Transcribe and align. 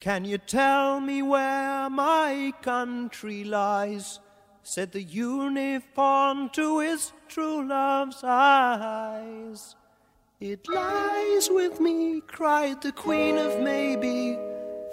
Can 0.00 0.24
you 0.24 0.38
tell 0.38 0.98
me 0.98 1.20
where 1.20 1.90
my 1.90 2.54
country 2.62 3.44
lies? 3.44 4.18
Said 4.62 4.92
the 4.92 5.02
uniform 5.02 6.48
to 6.50 6.78
his 6.78 7.12
true 7.28 7.68
love's 7.68 8.24
eyes. 8.24 9.76
It 10.40 10.66
lies 10.70 11.50
with 11.50 11.80
me, 11.80 12.22
cried 12.26 12.80
the 12.80 12.92
Queen 12.92 13.36
of 13.36 13.60
Maybe. 13.60 14.38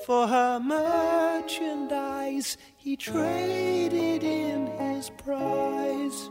For 0.05 0.28
her 0.28 0.59
merchandise, 0.59 2.57
he 2.75 2.97
traded 2.97 4.23
in 4.23 4.67
his 4.67 5.09
prize. 5.11 6.29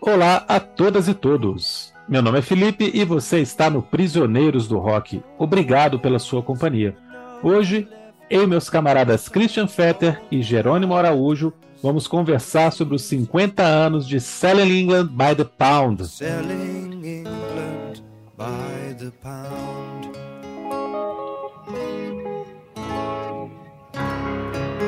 Olá 0.00 0.44
a 0.48 0.58
todas 0.58 1.08
e 1.08 1.14
todos. 1.14 1.92
Meu 2.08 2.22
nome 2.22 2.38
é 2.38 2.42
Felipe 2.42 2.90
e 2.92 3.04
você 3.04 3.40
está 3.40 3.68
no 3.70 3.82
Prisioneiros 3.82 4.66
do 4.66 4.78
Rock. 4.78 5.22
Obrigado 5.38 5.98
pela 5.98 6.18
sua 6.18 6.42
companhia. 6.42 6.96
Hoje, 7.42 7.86
eu 8.28 8.44
e 8.44 8.46
meus 8.46 8.68
camaradas 8.70 9.28
Christian 9.28 9.66
Fetter 9.68 10.20
e 10.30 10.42
Jerônimo 10.42 10.94
Araújo 10.94 11.52
vamos 11.82 12.06
conversar 12.06 12.72
sobre 12.72 12.94
os 12.96 13.02
50 13.02 13.62
anos 13.62 14.06
de 14.06 14.20
Selling 14.20 14.80
England 14.80 15.08
by 15.08 15.34
the 15.36 15.44
Pound. 15.44 16.06
selling 16.06 17.04
England 17.04 18.02
by 18.36 18.94
the 18.98 19.10
pound. 19.22 20.10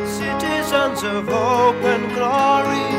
Citizens 0.06 1.02
of 1.02 1.26
hope 1.28 1.84
and 1.84 2.14
glory, 2.14 2.91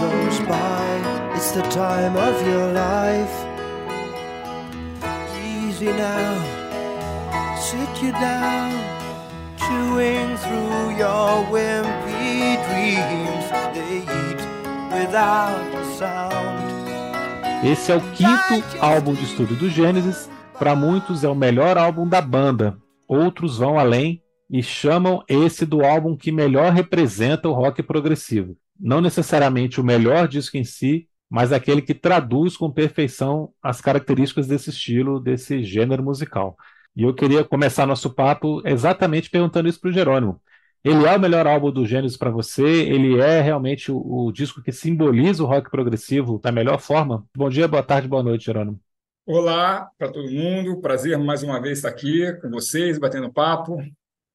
goes 0.00 0.38
by, 0.40 1.34
it's 1.34 1.52
the 1.52 1.62
time 1.62 2.16
of 2.16 2.34
your 2.46 2.72
life. 2.72 3.36
Easy 5.42 5.86
now, 5.86 6.36
sit 7.58 8.02
you 8.02 8.12
down, 8.12 8.72
chewing 9.56 10.36
through 10.36 10.96
your 11.02 11.44
wimpy 11.52 12.56
dreams. 12.66 13.46
They 13.74 14.04
eat 14.20 14.40
without 14.92 15.74
a 15.74 15.84
sound. 15.98 16.76
Esse 17.64 17.90
é 17.90 17.96
o 17.96 18.00
quinto 18.12 18.62
álbum 18.80 19.14
de 19.14 19.24
estúdio 19.24 19.56
do 19.56 19.70
Gênesis. 19.70 20.28
Para 20.58 20.76
muitos 20.76 21.24
é 21.24 21.28
o 21.28 21.34
melhor 21.34 21.78
álbum 21.78 22.06
da 22.06 22.20
banda. 22.20 22.76
Outros 23.08 23.58
vão 23.58 23.78
além 23.78 24.22
e 24.50 24.62
chamam 24.62 25.22
esse 25.28 25.64
do 25.66 25.84
álbum 25.84 26.16
que 26.16 26.30
melhor 26.30 26.72
representa 26.72 27.48
o 27.48 27.52
rock 27.52 27.82
progressivo. 27.82 28.56
Não 28.78 29.00
necessariamente 29.00 29.80
o 29.80 29.84
melhor 29.84 30.28
disco 30.28 30.56
em 30.56 30.64
si, 30.64 31.08
mas 31.28 31.52
aquele 31.52 31.82
que 31.82 31.94
traduz 31.94 32.56
com 32.56 32.70
perfeição 32.70 33.52
as 33.62 33.80
características 33.80 34.46
desse 34.46 34.70
estilo, 34.70 35.20
desse 35.20 35.62
gênero 35.62 36.02
musical. 36.02 36.56
E 36.94 37.02
eu 37.02 37.14
queria 37.14 37.44
começar 37.44 37.86
nosso 37.86 38.14
papo 38.14 38.62
exatamente 38.66 39.28
perguntando 39.28 39.68
isso 39.68 39.80
para 39.80 39.90
o 39.90 39.92
Jerônimo. 39.92 40.40
Ele 40.84 41.04
é 41.04 41.16
o 41.16 41.20
melhor 41.20 41.46
álbum 41.46 41.72
do 41.72 41.84
Gênesis 41.84 42.16
para 42.16 42.30
você? 42.30 42.62
Ele 42.62 43.18
é 43.18 43.40
realmente 43.40 43.90
o, 43.90 43.98
o 43.98 44.32
disco 44.32 44.62
que 44.62 44.70
simboliza 44.70 45.42
o 45.42 45.46
rock 45.46 45.68
progressivo 45.68 46.38
da 46.38 46.52
melhor 46.52 46.78
forma? 46.78 47.26
Bom 47.36 47.50
dia, 47.50 47.66
boa 47.66 47.82
tarde, 47.82 48.06
boa 48.06 48.22
noite, 48.22 48.46
Jerônimo. 48.46 48.80
Olá 49.26 49.90
para 49.98 50.12
todo 50.12 50.30
mundo, 50.30 50.80
prazer 50.80 51.18
mais 51.18 51.42
uma 51.42 51.60
vez 51.60 51.78
estar 51.78 51.88
aqui 51.88 52.32
com 52.40 52.48
vocês, 52.48 52.96
batendo 52.96 53.32
papo, 53.32 53.76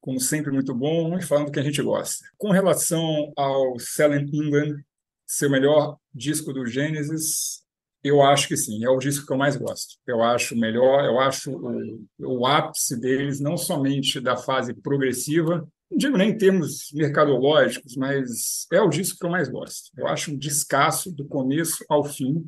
como 0.02 0.20
sempre 0.20 0.50
muito 0.50 0.74
bom 0.74 1.16
e 1.16 1.22
falando 1.22 1.46
do 1.46 1.52
que 1.52 1.60
a 1.60 1.62
gente 1.62 1.80
gosta. 1.80 2.26
Com 2.36 2.50
relação 2.50 3.32
ao 3.36 3.78
Selling 3.78 4.28
England, 4.32 4.82
seu 5.24 5.48
melhor 5.48 5.96
disco 6.12 6.52
do 6.52 6.66
Gênesis, 6.66 7.62
eu 8.02 8.20
acho 8.20 8.48
que 8.48 8.56
sim, 8.56 8.84
é 8.84 8.90
o 8.90 8.98
disco 8.98 9.24
que 9.24 9.32
eu 9.32 9.38
mais 9.38 9.56
gosto. 9.56 9.96
Eu 10.04 10.20
acho 10.20 10.56
melhor, 10.56 11.04
eu 11.04 11.20
acho 11.20 11.52
o, 11.52 12.04
o 12.18 12.46
ápice 12.46 13.00
deles, 13.00 13.38
não 13.38 13.56
somente 13.56 14.20
da 14.20 14.36
fase 14.36 14.74
progressiva, 14.74 15.66
não 15.88 15.96
digo 15.96 16.18
nem 16.18 16.30
em 16.30 16.36
termos 16.36 16.90
mercadológicos, 16.92 17.94
mas 17.96 18.66
é 18.72 18.80
o 18.80 18.88
disco 18.88 19.20
que 19.20 19.26
eu 19.26 19.30
mais 19.30 19.48
gosto. 19.48 19.92
Eu 19.96 20.08
acho 20.08 20.32
um 20.32 20.36
descasso 20.36 21.12
do 21.12 21.24
começo 21.26 21.84
ao 21.88 22.02
fim. 22.02 22.44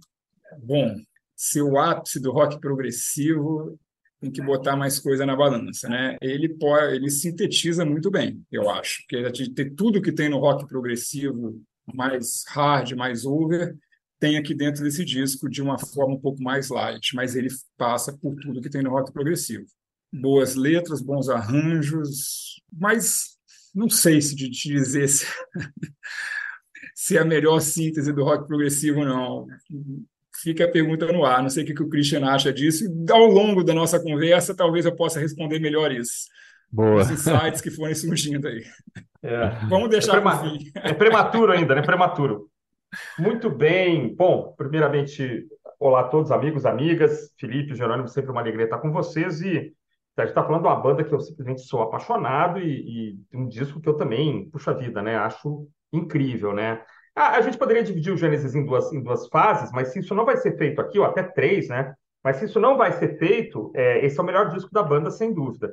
Bom, 0.60 0.96
se 1.36 1.62
o 1.62 1.78
ápice 1.78 2.18
do 2.18 2.32
rock 2.32 2.58
progressivo 2.58 3.78
tem 4.24 4.32
que 4.32 4.42
botar 4.42 4.74
mais 4.76 4.98
coisa 4.98 5.26
na 5.26 5.36
balança, 5.36 5.88
né? 5.88 6.16
Ele 6.20 6.48
pode, 6.48 6.96
ele 6.96 7.10
sintetiza 7.10 7.84
muito 7.84 8.10
bem, 8.10 8.42
eu 8.50 8.70
acho, 8.70 9.02
porque 9.02 9.16
ele 9.16 9.54
tem 9.54 9.74
tudo 9.74 10.00
que 10.00 10.12
tem 10.12 10.28
no 10.28 10.38
rock 10.38 10.66
progressivo, 10.66 11.60
mais 11.94 12.44
hard, 12.48 12.92
mais 12.92 13.26
over, 13.26 13.76
tem 14.18 14.38
aqui 14.38 14.54
dentro 14.54 14.82
desse 14.82 15.04
disco 15.04 15.48
de 15.48 15.60
uma 15.60 15.78
forma 15.78 16.14
um 16.14 16.20
pouco 16.20 16.42
mais 16.42 16.70
light, 16.70 17.14
mas 17.14 17.36
ele 17.36 17.48
passa 17.76 18.16
por 18.16 18.34
tudo 18.36 18.62
que 18.62 18.70
tem 18.70 18.82
no 18.82 18.90
rock 18.90 19.12
progressivo. 19.12 19.66
Boas 20.10 20.54
letras, 20.54 21.02
bons 21.02 21.28
arranjos, 21.28 22.62
mas 22.72 23.36
não 23.74 23.90
sei 23.90 24.22
se 24.22 24.34
te 24.34 24.48
dizer 24.48 25.08
se 26.94 27.18
é 27.18 27.20
a 27.20 27.24
melhor 27.24 27.60
síntese 27.60 28.12
do 28.12 28.24
rock 28.24 28.46
progressivo, 28.46 29.04
não 29.04 29.46
fica 30.44 30.66
a 30.66 30.70
pergunta 30.70 31.10
no 31.10 31.24
ar. 31.24 31.42
Não 31.42 31.48
sei 31.48 31.64
o 31.64 31.66
que 31.66 31.82
o 31.82 31.88
Christian 31.88 32.26
acha 32.26 32.52
disso. 32.52 32.84
E 32.84 33.10
ao 33.10 33.26
longo 33.26 33.64
da 33.64 33.72
nossa 33.74 33.98
conversa, 33.98 34.54
talvez 34.54 34.84
eu 34.84 34.94
possa 34.94 35.18
responder 35.18 35.58
melhor 35.58 35.90
isso. 35.90 36.28
Boa. 36.70 37.00
Os 37.00 37.10
insights 37.10 37.60
que 37.60 37.70
forem 37.70 37.94
surgindo 37.94 38.46
aí. 38.46 38.62
É. 39.22 39.48
Vamos 39.68 39.88
deixar 39.88 40.18
é, 40.18 40.20
prema... 40.20 40.42
é 40.74 40.92
prematuro 40.92 41.52
ainda, 41.52 41.74
né? 41.74 41.82
Prematuro. 41.82 42.50
Muito 43.18 43.48
bem. 43.48 44.14
Bom, 44.14 44.54
primeiramente, 44.56 45.46
olá 45.80 46.00
a 46.00 46.08
todos, 46.08 46.30
amigos, 46.30 46.66
amigas. 46.66 47.32
Felipe, 47.38 47.74
Jerônimo, 47.74 48.06
sempre 48.08 48.30
uma 48.30 48.40
alegria 48.40 48.64
estar 48.64 48.78
com 48.78 48.92
vocês. 48.92 49.40
E 49.40 49.72
a 50.16 50.22
gente 50.22 50.30
está 50.30 50.44
falando 50.44 50.62
de 50.62 50.68
uma 50.68 50.80
banda 50.80 51.02
que 51.02 51.12
eu 51.12 51.20
simplesmente 51.20 51.62
sou 51.62 51.82
apaixonado 51.82 52.58
e, 52.58 53.16
e 53.22 53.36
um 53.36 53.48
disco 53.48 53.80
que 53.80 53.88
eu 53.88 53.94
também, 53.94 54.48
puxa 54.50 54.74
vida, 54.74 55.00
né? 55.00 55.16
Acho 55.16 55.66
incrível, 55.92 56.52
né? 56.52 56.82
Ah, 57.14 57.36
a 57.36 57.40
gente 57.40 57.56
poderia 57.56 57.82
dividir 57.82 58.12
o 58.12 58.16
Gênesis 58.16 58.54
em 58.54 58.64
duas, 58.64 58.92
em 58.92 59.00
duas 59.02 59.28
fases, 59.28 59.70
mas 59.72 59.88
se 59.88 60.00
isso 60.00 60.14
não 60.14 60.24
vai 60.24 60.36
ser 60.36 60.56
feito 60.56 60.80
aqui, 60.80 60.98
ou 60.98 61.04
até 61.04 61.22
três, 61.22 61.68
né? 61.68 61.94
Mas 62.24 62.36
se 62.36 62.46
isso 62.46 62.58
não 62.58 62.76
vai 62.76 62.92
ser 62.92 63.18
feito, 63.18 63.70
é, 63.74 64.04
esse 64.04 64.18
é 64.18 64.22
o 64.22 64.26
melhor 64.26 64.48
disco 64.48 64.70
da 64.72 64.82
banda, 64.82 65.10
sem 65.10 65.32
dúvida. 65.32 65.72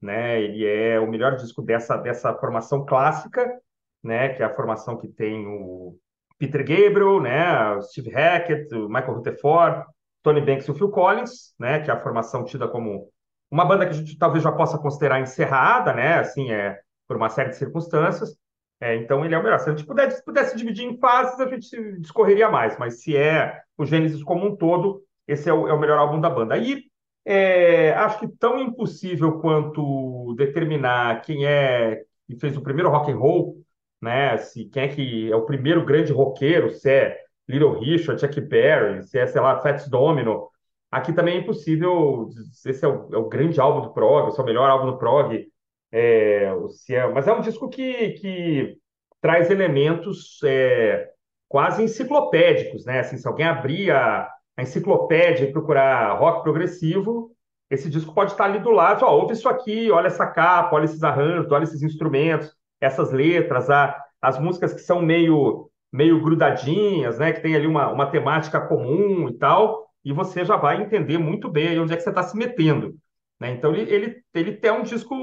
Né? 0.00 0.40
Ele 0.40 0.66
é 0.66 0.98
o 0.98 1.06
melhor 1.06 1.36
disco 1.36 1.60
dessa, 1.60 1.96
dessa 1.96 2.34
formação 2.34 2.86
clássica, 2.86 3.60
né? 4.02 4.30
Que 4.30 4.42
é 4.42 4.46
a 4.46 4.54
formação 4.54 4.96
que 4.96 5.08
tem 5.08 5.46
o 5.46 5.96
Peter 6.38 6.60
Gabriel, 6.60 7.20
né? 7.20 7.74
O 7.76 7.82
Steve 7.82 8.10
Hackett, 8.10 8.74
o 8.74 8.88
Michael 8.88 9.14
Rutherford, 9.14 9.84
Tony 10.22 10.40
Banks 10.40 10.66
e 10.66 10.70
o 10.70 10.74
Phil 10.74 10.90
Collins, 10.90 11.54
né? 11.58 11.80
Que 11.80 11.90
é 11.90 11.94
a 11.94 12.00
formação 12.00 12.44
tida 12.44 12.66
como 12.66 13.10
uma 13.50 13.64
banda 13.66 13.84
que 13.84 13.92
a 13.92 13.96
gente 13.96 14.16
talvez 14.16 14.42
já 14.42 14.50
possa 14.50 14.78
considerar 14.78 15.20
encerrada, 15.20 15.92
né? 15.92 16.14
Assim, 16.14 16.50
é 16.50 16.80
por 17.06 17.16
uma 17.18 17.28
série 17.28 17.50
de 17.50 17.56
circunstâncias. 17.56 18.34
É, 18.80 18.96
então 18.96 19.24
ele 19.24 19.34
é 19.34 19.38
o 19.38 19.42
melhor. 19.42 19.58
Se 19.58 19.68
a 19.68 19.74
gente 19.74 19.86
pudesse, 19.86 20.24
pudesse 20.24 20.56
dividir 20.56 20.86
em 20.86 20.98
fases, 20.98 21.38
a 21.38 21.46
gente 21.46 21.98
discorreria 21.98 22.48
mais, 22.48 22.78
mas 22.78 23.02
se 23.02 23.14
é 23.16 23.60
o 23.76 23.84
Gênesis 23.84 24.22
como 24.22 24.46
um 24.46 24.56
todo, 24.56 25.02
esse 25.28 25.48
é 25.48 25.52
o, 25.52 25.68
é 25.68 25.72
o 25.72 25.78
melhor 25.78 25.98
álbum 25.98 26.20
da 26.20 26.30
banda. 26.30 26.54
Aí 26.54 26.84
é, 27.24 27.92
acho 27.92 28.20
que 28.20 28.28
tão 28.28 28.58
impossível 28.58 29.38
quanto 29.40 30.34
determinar 30.36 31.20
quem 31.22 31.46
é 31.46 32.02
que 32.26 32.36
fez 32.36 32.56
o 32.56 32.62
primeiro 32.62 32.88
rock 32.90 33.10
and 33.10 33.18
roll, 33.18 33.56
né? 34.00 34.38
Se 34.38 34.64
quem 34.66 34.82
é 34.84 34.88
que 34.88 35.30
é 35.30 35.36
o 35.36 35.44
primeiro 35.44 35.84
grande 35.84 36.12
roqueiro, 36.12 36.70
se 36.70 36.90
é 36.90 37.18
Little 37.48 37.78
Richard, 37.78 38.20
Chuck 38.20 38.40
Berry, 38.40 39.02
se 39.04 39.18
é, 39.18 39.26
sei 39.26 39.40
lá, 39.40 39.58
Fats 39.60 39.88
Domino. 39.88 40.48
Aqui 40.90 41.12
também 41.12 41.36
é 41.36 41.40
impossível. 41.40 42.28
Esse 42.66 42.84
é 42.84 42.88
o, 42.88 43.08
é 43.12 43.18
o 43.18 43.28
grande 43.28 43.60
álbum 43.60 43.82
do 43.82 43.92
prog, 43.92 44.28
esse 44.28 44.40
é 44.40 44.42
o 44.42 44.46
melhor 44.46 44.70
álbum 44.70 44.86
do 44.86 44.98
prog. 44.98 45.46
É, 45.92 46.52
o 46.54 46.68
Ciel, 46.68 47.12
mas 47.12 47.26
é 47.26 47.32
um 47.32 47.40
disco 47.40 47.68
que, 47.68 48.10
que 48.10 48.76
traz 49.20 49.50
elementos 49.50 50.40
é, 50.44 51.10
quase 51.48 51.82
enciclopédicos, 51.82 52.84
né? 52.84 53.00
Assim, 53.00 53.16
se 53.16 53.26
alguém 53.26 53.46
abrir 53.46 53.90
a, 53.90 54.28
a, 54.56 54.62
enciclopédia 54.62 55.44
e 55.44 55.52
procurar 55.52 56.16
rock 56.18 56.42
progressivo, 56.42 57.32
esse 57.68 57.90
disco 57.90 58.14
pode 58.14 58.32
estar 58.32 58.44
ali 58.44 58.60
do 58.60 58.70
lado, 58.70 59.04
ó, 59.04 59.16
ouve 59.16 59.32
isso 59.32 59.48
aqui, 59.48 59.90
olha 59.90 60.06
essa 60.06 60.26
capa, 60.26 60.76
olha 60.76 60.84
esses 60.84 61.02
arranjos, 61.02 61.50
olha 61.50 61.64
esses 61.64 61.82
instrumentos, 61.82 62.54
essas 62.80 63.12
letras, 63.12 63.68
a, 63.68 63.96
as 64.22 64.38
músicas 64.38 64.72
que 64.72 64.80
são 64.80 65.02
meio 65.02 65.68
meio 65.92 66.22
grudadinhas, 66.22 67.18
né? 67.18 67.32
Que 67.32 67.40
tem 67.40 67.56
ali 67.56 67.66
uma, 67.66 67.90
uma 67.90 68.06
temática 68.06 68.60
comum 68.60 69.28
e 69.28 69.34
tal, 69.36 69.90
e 70.04 70.12
você 70.12 70.44
já 70.44 70.56
vai 70.56 70.80
entender 70.80 71.18
muito 71.18 71.48
bem 71.50 71.78
onde 71.80 71.92
é 71.92 71.96
que 71.96 72.02
você 72.02 72.10
está 72.10 72.22
se 72.22 72.36
metendo. 72.36 72.94
Né? 73.40 73.52
Então, 73.52 73.74
ele, 73.74 73.92
ele, 73.92 74.22
ele 74.34 74.52
tem 74.56 74.70
um 74.70 74.82
disco, 74.82 75.14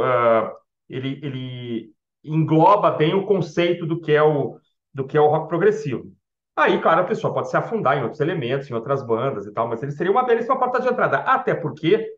uh, 0.00 0.50
ele, 0.88 1.20
ele 1.22 1.92
engloba 2.24 2.90
bem 2.90 3.14
o 3.14 3.26
conceito 3.26 3.86
do 3.86 4.00
que 4.00 4.12
é 4.12 4.22
o, 4.22 4.58
do 4.92 5.06
que 5.06 5.16
é 5.16 5.20
o 5.20 5.28
rock 5.28 5.48
progressivo. 5.48 6.12
Aí, 6.56 6.80
claro, 6.80 7.02
a 7.02 7.04
pessoa 7.04 7.32
pode 7.34 7.50
se 7.50 7.56
afundar 7.56 7.98
em 7.98 8.02
outros 8.02 8.20
elementos, 8.20 8.70
em 8.70 8.74
outras 8.74 9.04
bandas 9.04 9.46
e 9.46 9.52
tal, 9.52 9.68
mas 9.68 9.82
ele 9.82 9.92
seria 9.92 10.12
uma 10.12 10.24
belíssima 10.24 10.58
porta 10.58 10.80
de 10.80 10.88
entrada. 10.88 11.18
Até 11.18 11.54
porque, 11.54 12.12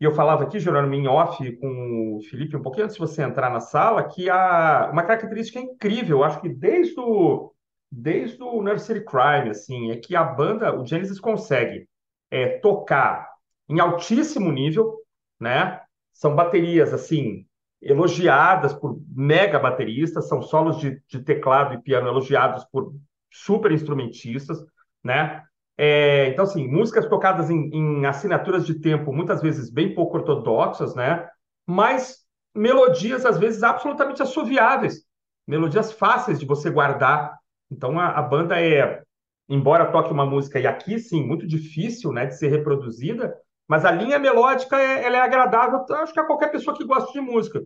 e 0.00 0.04
eu 0.04 0.12
falava 0.12 0.44
aqui, 0.44 0.58
Jerônimo, 0.58 0.94
em 0.94 1.06
off 1.06 1.56
com 1.56 2.16
o 2.16 2.22
Felipe, 2.22 2.56
um 2.56 2.62
pouquinho 2.62 2.84
antes 2.84 2.96
de 2.96 3.00
você 3.00 3.22
entrar 3.22 3.50
na 3.50 3.60
sala, 3.60 4.04
que 4.04 4.30
há 4.30 4.88
uma 4.92 5.02
característica 5.02 5.58
incrível, 5.60 6.18
eu 6.18 6.24
acho 6.24 6.40
que 6.40 6.48
desde 6.48 6.98
o 6.98 7.50
desde 7.94 8.42
o 8.42 8.62
Nursery 8.62 9.04
Crime, 9.04 9.50
assim, 9.50 9.90
é 9.90 9.96
que 9.98 10.16
a 10.16 10.24
banda, 10.24 10.74
o 10.74 10.86
Genesis 10.86 11.20
consegue 11.20 11.86
é, 12.30 12.58
tocar 12.58 13.31
em 13.72 13.80
altíssimo 13.80 14.52
nível, 14.52 14.98
né? 15.40 15.80
São 16.12 16.36
baterias, 16.36 16.92
assim, 16.92 17.46
elogiadas 17.80 18.74
por 18.74 19.00
mega 19.08 19.58
bateristas, 19.58 20.28
são 20.28 20.42
solos 20.42 20.78
de, 20.78 21.02
de 21.08 21.20
teclado 21.20 21.74
e 21.74 21.82
piano 21.82 22.06
elogiados 22.06 22.64
por 22.66 22.94
super 23.30 23.72
instrumentistas, 23.72 24.58
né? 25.02 25.42
É, 25.78 26.28
então, 26.28 26.44
assim, 26.44 26.68
músicas 26.68 27.08
tocadas 27.08 27.48
em, 27.48 27.70
em, 27.74 28.04
assinaturas 28.04 28.66
de 28.66 28.74
tempo, 28.74 29.10
muitas 29.10 29.40
vezes 29.40 29.70
bem 29.70 29.94
pouco 29.94 30.18
ortodoxas, 30.18 30.94
né? 30.94 31.26
Mas 31.66 32.18
melodias, 32.54 33.24
às 33.24 33.38
vezes, 33.38 33.62
absolutamente 33.62 34.22
assoviáveis. 34.22 35.02
Melodias 35.46 35.90
fáceis 35.90 36.38
de 36.38 36.44
você 36.44 36.68
guardar. 36.68 37.38
Então, 37.70 37.98
a, 37.98 38.10
a 38.10 38.22
banda 38.22 38.60
é, 38.60 39.02
embora 39.48 39.90
toque 39.90 40.12
uma 40.12 40.26
música, 40.26 40.60
e 40.60 40.66
aqui, 40.66 40.98
sim, 40.98 41.26
muito 41.26 41.46
difícil 41.46 42.12
né, 42.12 42.26
de 42.26 42.38
ser 42.38 42.48
reproduzida, 42.48 43.34
mas 43.68 43.84
a 43.84 43.90
linha 43.90 44.18
melódica 44.18 44.80
é, 44.80 45.04
ela 45.04 45.16
é 45.16 45.20
agradável, 45.20 45.84
acho 45.96 46.12
que 46.12 46.20
a 46.20 46.24
qualquer 46.24 46.50
pessoa 46.50 46.76
que 46.76 46.84
gosta 46.84 47.12
de 47.12 47.20
música. 47.20 47.62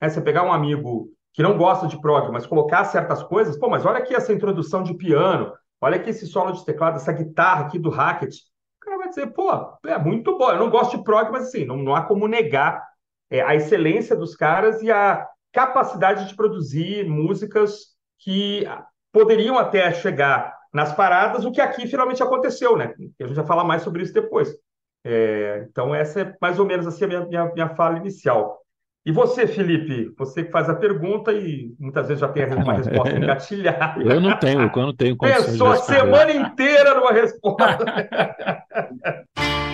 É, 0.00 0.08
você 0.08 0.20
pegar 0.20 0.42
um 0.42 0.52
amigo 0.52 1.10
que 1.32 1.42
não 1.42 1.56
gosta 1.56 1.86
de 1.86 2.00
prog, 2.00 2.30
mas 2.32 2.46
colocar 2.46 2.84
certas 2.84 3.22
coisas, 3.22 3.58
pô, 3.58 3.68
mas 3.68 3.84
olha 3.84 3.98
aqui 3.98 4.14
essa 4.14 4.32
introdução 4.32 4.82
de 4.82 4.94
piano, 4.94 5.52
olha 5.80 5.96
aqui 5.96 6.10
esse 6.10 6.26
solo 6.26 6.52
de 6.52 6.64
teclado, 6.64 6.96
essa 6.96 7.12
guitarra 7.12 7.66
aqui 7.66 7.78
do 7.78 7.90
Hackett. 7.90 8.36
O 8.78 8.84
cara 8.84 8.98
vai 8.98 9.08
dizer, 9.08 9.26
pô, 9.32 9.50
é 9.86 9.98
muito 9.98 10.36
bom. 10.38 10.50
Eu 10.50 10.58
não 10.58 10.70
gosto 10.70 10.96
de 10.96 11.04
prog, 11.04 11.30
mas 11.30 11.48
assim, 11.48 11.64
não, 11.64 11.76
não 11.76 11.94
há 11.94 12.02
como 12.02 12.26
negar 12.26 12.82
é, 13.30 13.42
a 13.42 13.54
excelência 13.54 14.16
dos 14.16 14.34
caras 14.34 14.82
e 14.82 14.90
a 14.90 15.26
capacidade 15.52 16.28
de 16.28 16.34
produzir 16.34 17.08
músicas 17.08 17.90
que 18.18 18.64
poderiam 19.12 19.58
até 19.58 19.92
chegar 19.92 20.58
nas 20.72 20.92
paradas, 20.94 21.44
o 21.44 21.50
que 21.50 21.60
aqui 21.60 21.86
finalmente 21.86 22.22
aconteceu, 22.22 22.76
né? 22.76 22.94
A 23.20 23.26
gente 23.26 23.36
vai 23.36 23.46
falar 23.46 23.64
mais 23.64 23.82
sobre 23.82 24.02
isso 24.02 24.14
depois. 24.14 24.54
É, 25.04 25.66
então, 25.70 25.94
essa 25.94 26.20
é 26.20 26.34
mais 26.40 26.58
ou 26.58 26.66
menos 26.66 26.86
assim 26.86 27.04
a 27.04 27.08
minha, 27.08 27.26
minha, 27.26 27.52
minha 27.52 27.68
fala 27.70 27.98
inicial. 27.98 28.58
E 29.04 29.10
você, 29.10 29.46
Felipe, 29.46 30.12
você 30.18 30.44
que 30.44 30.50
faz 30.50 30.68
a 30.68 30.74
pergunta 30.74 31.32
e 31.32 31.72
muitas 31.78 32.06
vezes 32.06 32.20
já 32.20 32.28
tem 32.28 32.44
uma 32.44 32.74
resposta 32.76 33.16
engatilhada. 33.16 34.02
Eu 34.02 34.20
não 34.20 34.38
tenho, 34.38 34.60
eu 34.60 34.82
não 34.82 34.94
tenho 34.94 35.16
Pensou 35.16 35.68
a 35.68 35.76
semana 35.76 36.32
inteira 36.32 36.94
numa 36.94 37.12
resposta. 37.12 37.78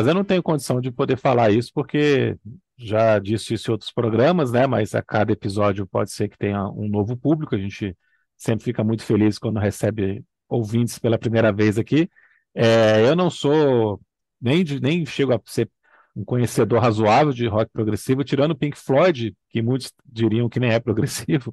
mas 0.00 0.06
eu 0.06 0.14
não 0.14 0.24
tenho 0.24 0.42
condição 0.42 0.80
de 0.80 0.90
poder 0.90 1.18
falar 1.18 1.50
isso, 1.50 1.70
porque 1.74 2.34
já 2.78 3.18
disse 3.18 3.52
isso 3.52 3.70
em 3.70 3.72
outros 3.72 3.92
programas, 3.92 4.50
né? 4.50 4.66
Mas 4.66 4.94
a 4.94 5.02
cada 5.02 5.30
episódio 5.30 5.86
pode 5.86 6.10
ser 6.10 6.26
que 6.30 6.38
tenha 6.38 6.66
um 6.70 6.88
novo 6.88 7.14
público. 7.18 7.54
A 7.54 7.58
gente 7.58 7.94
sempre 8.34 8.64
fica 8.64 8.82
muito 8.82 9.02
feliz 9.04 9.38
quando 9.38 9.60
recebe 9.60 10.24
ouvintes 10.48 10.98
pela 10.98 11.18
primeira 11.18 11.52
vez 11.52 11.76
aqui. 11.76 12.08
É, 12.54 13.06
eu 13.06 13.14
não 13.14 13.28
sou 13.28 14.00
nem, 14.40 14.64
de, 14.64 14.80
nem 14.80 15.04
chego 15.04 15.34
a 15.34 15.40
ser 15.44 15.70
um 16.16 16.24
conhecedor 16.24 16.80
razoável 16.80 17.34
de 17.34 17.46
rock 17.46 17.70
progressivo, 17.70 18.24
tirando 18.24 18.56
Pink 18.56 18.78
Floyd, 18.78 19.36
que 19.50 19.60
muitos 19.60 19.92
diriam 20.06 20.48
que 20.48 20.58
nem 20.58 20.70
é 20.70 20.80
progressivo. 20.80 21.52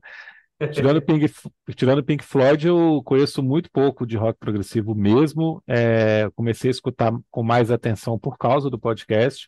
Tirando 0.74 1.01
Pink, 1.01 1.31
tirando 1.75 2.04
Pink 2.04 2.24
Floyd, 2.24 2.68
eu 2.68 3.01
conheço 3.06 3.44
muito 3.44 3.69
pouco 3.69 4.07
de 4.07 4.18
rock 4.18 4.39
progressivo 4.39 4.95
mesmo. 4.95 5.62
É, 5.68 6.27
comecei 6.36 6.69
a 6.69 6.71
escutar 6.71 7.13
com 7.30 7.44
mais 7.44 7.69
atenção 7.69 8.18
por 8.18 8.38
causa 8.38 8.68
do 8.68 8.80
podcast. 8.80 9.48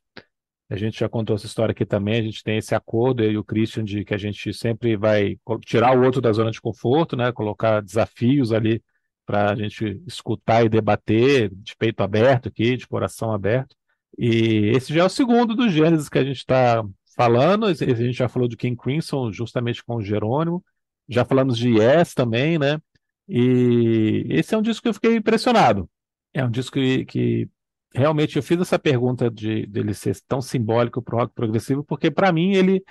A 0.69 0.75
gente 0.75 0.99
já 0.99 1.09
contou 1.09 1.35
essa 1.35 1.47
história 1.47 1.71
aqui 1.71 1.83
também. 1.83 2.19
A 2.19 2.23
gente 2.23 2.43
tem 2.43 2.57
esse 2.57 2.75
acordo, 2.75 3.23
eu 3.23 3.31
e 3.31 3.37
o 3.39 3.43
Christian, 3.43 3.83
de 3.83 4.05
que 4.05 4.13
a 4.13 4.19
gente 4.19 4.53
sempre 4.53 4.95
vai 4.95 5.35
tirar 5.65 5.97
o 5.97 6.03
outro 6.03 6.21
da 6.21 6.31
zona 6.31 6.51
de 6.51 6.61
conforto, 6.61 7.17
né? 7.17 7.31
Colocar 7.31 7.81
desafios 7.81 8.53
ali 8.53 8.83
para 9.25 9.51
a 9.51 9.55
gente 9.55 9.99
escutar 10.05 10.63
e 10.63 10.69
debater 10.69 11.49
de 11.51 11.75
peito 11.75 12.03
aberto 12.03 12.49
aqui, 12.49 12.77
de 12.77 12.87
coração 12.87 13.31
aberto. 13.31 13.75
E 14.15 14.71
esse 14.75 14.93
já 14.93 15.01
é 15.01 15.05
o 15.05 15.09
segundo 15.09 15.55
dos 15.55 15.71
gêneros 15.71 16.07
que 16.07 16.19
a 16.19 16.23
gente 16.23 16.37
está 16.37 16.83
falando. 17.15 17.65
A 17.65 17.73
gente 17.73 18.13
já 18.13 18.29
falou 18.29 18.47
de 18.47 18.55
King 18.55 18.77
Crimson 18.77 19.31
justamente 19.31 19.83
com 19.83 19.95
o 19.95 20.03
Jerônimo. 20.03 20.63
Já 21.09 21.25
falamos 21.25 21.57
de 21.57 21.69
Yes 21.69 22.13
também, 22.13 22.59
né? 22.59 22.79
E 23.27 24.25
esse 24.29 24.53
é 24.53 24.57
um 24.57 24.61
disco 24.61 24.83
que 24.83 24.89
eu 24.89 24.93
fiquei 24.93 25.15
impressionado. 25.15 25.89
É 26.33 26.43
um 26.45 26.51
disco 26.51 26.73
que, 26.73 27.05
que 27.05 27.49
realmente 27.93 28.37
eu 28.37 28.43
fiz 28.43 28.59
essa 28.59 28.77
pergunta 28.79 29.29
de 29.29 29.65
dele 29.65 29.93
ser 29.93 30.15
tão 30.27 30.41
simbólico 30.41 31.01
para 31.01 31.15
o 31.15 31.19
rock 31.19 31.33
progressivo, 31.33 31.83
porque 31.83 32.11
para 32.11 32.31
mim 32.31 32.53
ele 32.53 32.83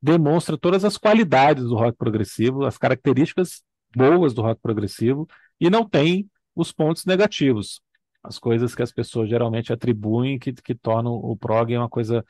demonstra 0.00 0.58
todas 0.58 0.84
as 0.84 0.96
qualidades 0.96 1.64
do 1.64 1.76
rock 1.76 1.96
progressivo, 1.98 2.64
as 2.64 2.78
características 2.78 3.62
boas 3.96 4.34
do 4.34 4.42
rock 4.42 4.60
progressivo, 4.60 5.26
e 5.60 5.70
não 5.70 5.88
tem 5.88 6.28
os 6.54 6.72
pontos 6.72 7.04
negativos, 7.04 7.80
as 8.22 8.38
coisas 8.38 8.74
que 8.74 8.82
as 8.82 8.92
pessoas 8.92 9.28
geralmente 9.28 9.72
atribuem 9.72 10.38
que, 10.38 10.52
que 10.52 10.74
tornam 10.74 11.12
o 11.14 11.36
prog 11.36 11.76
uma 11.76 11.88
coisa 11.88 12.24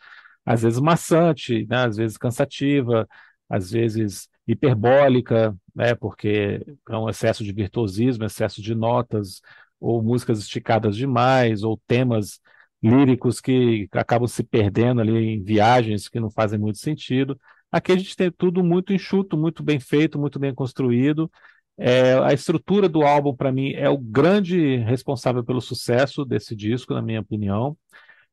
às 0.45 0.63
vezes 0.63 0.81
maçante, 0.81 1.67
né? 1.67 1.85
às 1.87 1.97
vezes 1.97 2.17
cansativa, 2.17 3.09
às 3.49 3.71
vezes 3.71 4.29
hiperbólica, 4.47 5.57
né, 5.75 5.95
porque 5.95 6.65
é 6.89 6.97
um 6.97 7.09
excesso 7.09 7.43
de 7.43 7.53
virtuosismo, 7.53 8.25
excesso 8.25 8.61
de 8.63 8.75
notas, 8.75 9.41
ou 9.81 10.03
músicas 10.03 10.39
esticadas 10.39 10.97
demais, 10.97 11.63
ou 11.63 11.81
temas 11.87 12.41
líricos 12.83 13.41
que 13.41 13.89
acabam 13.93 14.29
se 14.29 14.43
perdendo 14.45 15.01
ali 15.01 15.13
em 15.35 15.43
viagens 15.43 16.09
que 16.09 16.21
não 16.21 16.31
fazem 16.31 16.59
muito 16.59 16.79
sentido. 16.79 17.39
Aqui 17.73 17.93
a 17.93 17.97
gente 17.97 18.15
tem 18.17 18.31
tudo 18.31 18.63
muito 18.63 18.93
enxuto, 18.93 19.37
muito 19.37 19.63
bem 19.63 19.81
feito, 19.81 20.19
muito 20.19 20.39
bem 20.39 20.55
construído. 20.55 21.31
É, 21.77 22.15
a 22.19 22.33
estrutura 22.33 22.89
do 22.89 23.03
álbum, 23.03 23.35
para 23.35 23.51
mim, 23.51 23.73
é 23.73 23.89
o 23.89 23.99
grande 23.99 24.77
responsável 24.77 25.43
pelo 25.43 25.61
sucesso 25.61 26.25
desse 26.25 26.55
disco, 26.55 26.95
na 26.95 27.03
minha 27.03 27.21
opinião. 27.21 27.77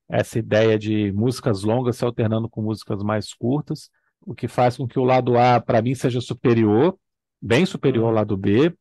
Essa 0.09 0.39
ideia 0.39 0.77
de 0.77 1.11
músicas 1.13 1.63
longas 1.63 1.97
se 1.97 2.05
alternando 2.05 2.49
com 2.49 2.61
músicas 2.61 3.01
mais 3.01 3.33
curtas 3.33 3.89
o 4.25 4.35
que 4.35 4.47
faz 4.47 4.77
com 4.77 4.87
que 4.87 4.99
o 4.99 5.03
lado 5.03 5.37
A, 5.37 5.59
para 5.59 5.81
mim, 5.81 5.95
seja 5.95 6.21
superior, 6.21 6.97
bem 7.41 7.65
superior 7.65 8.03
ao 8.05 8.09
uhum. 8.09 8.15
lado 8.15 8.37
B, 8.37 8.73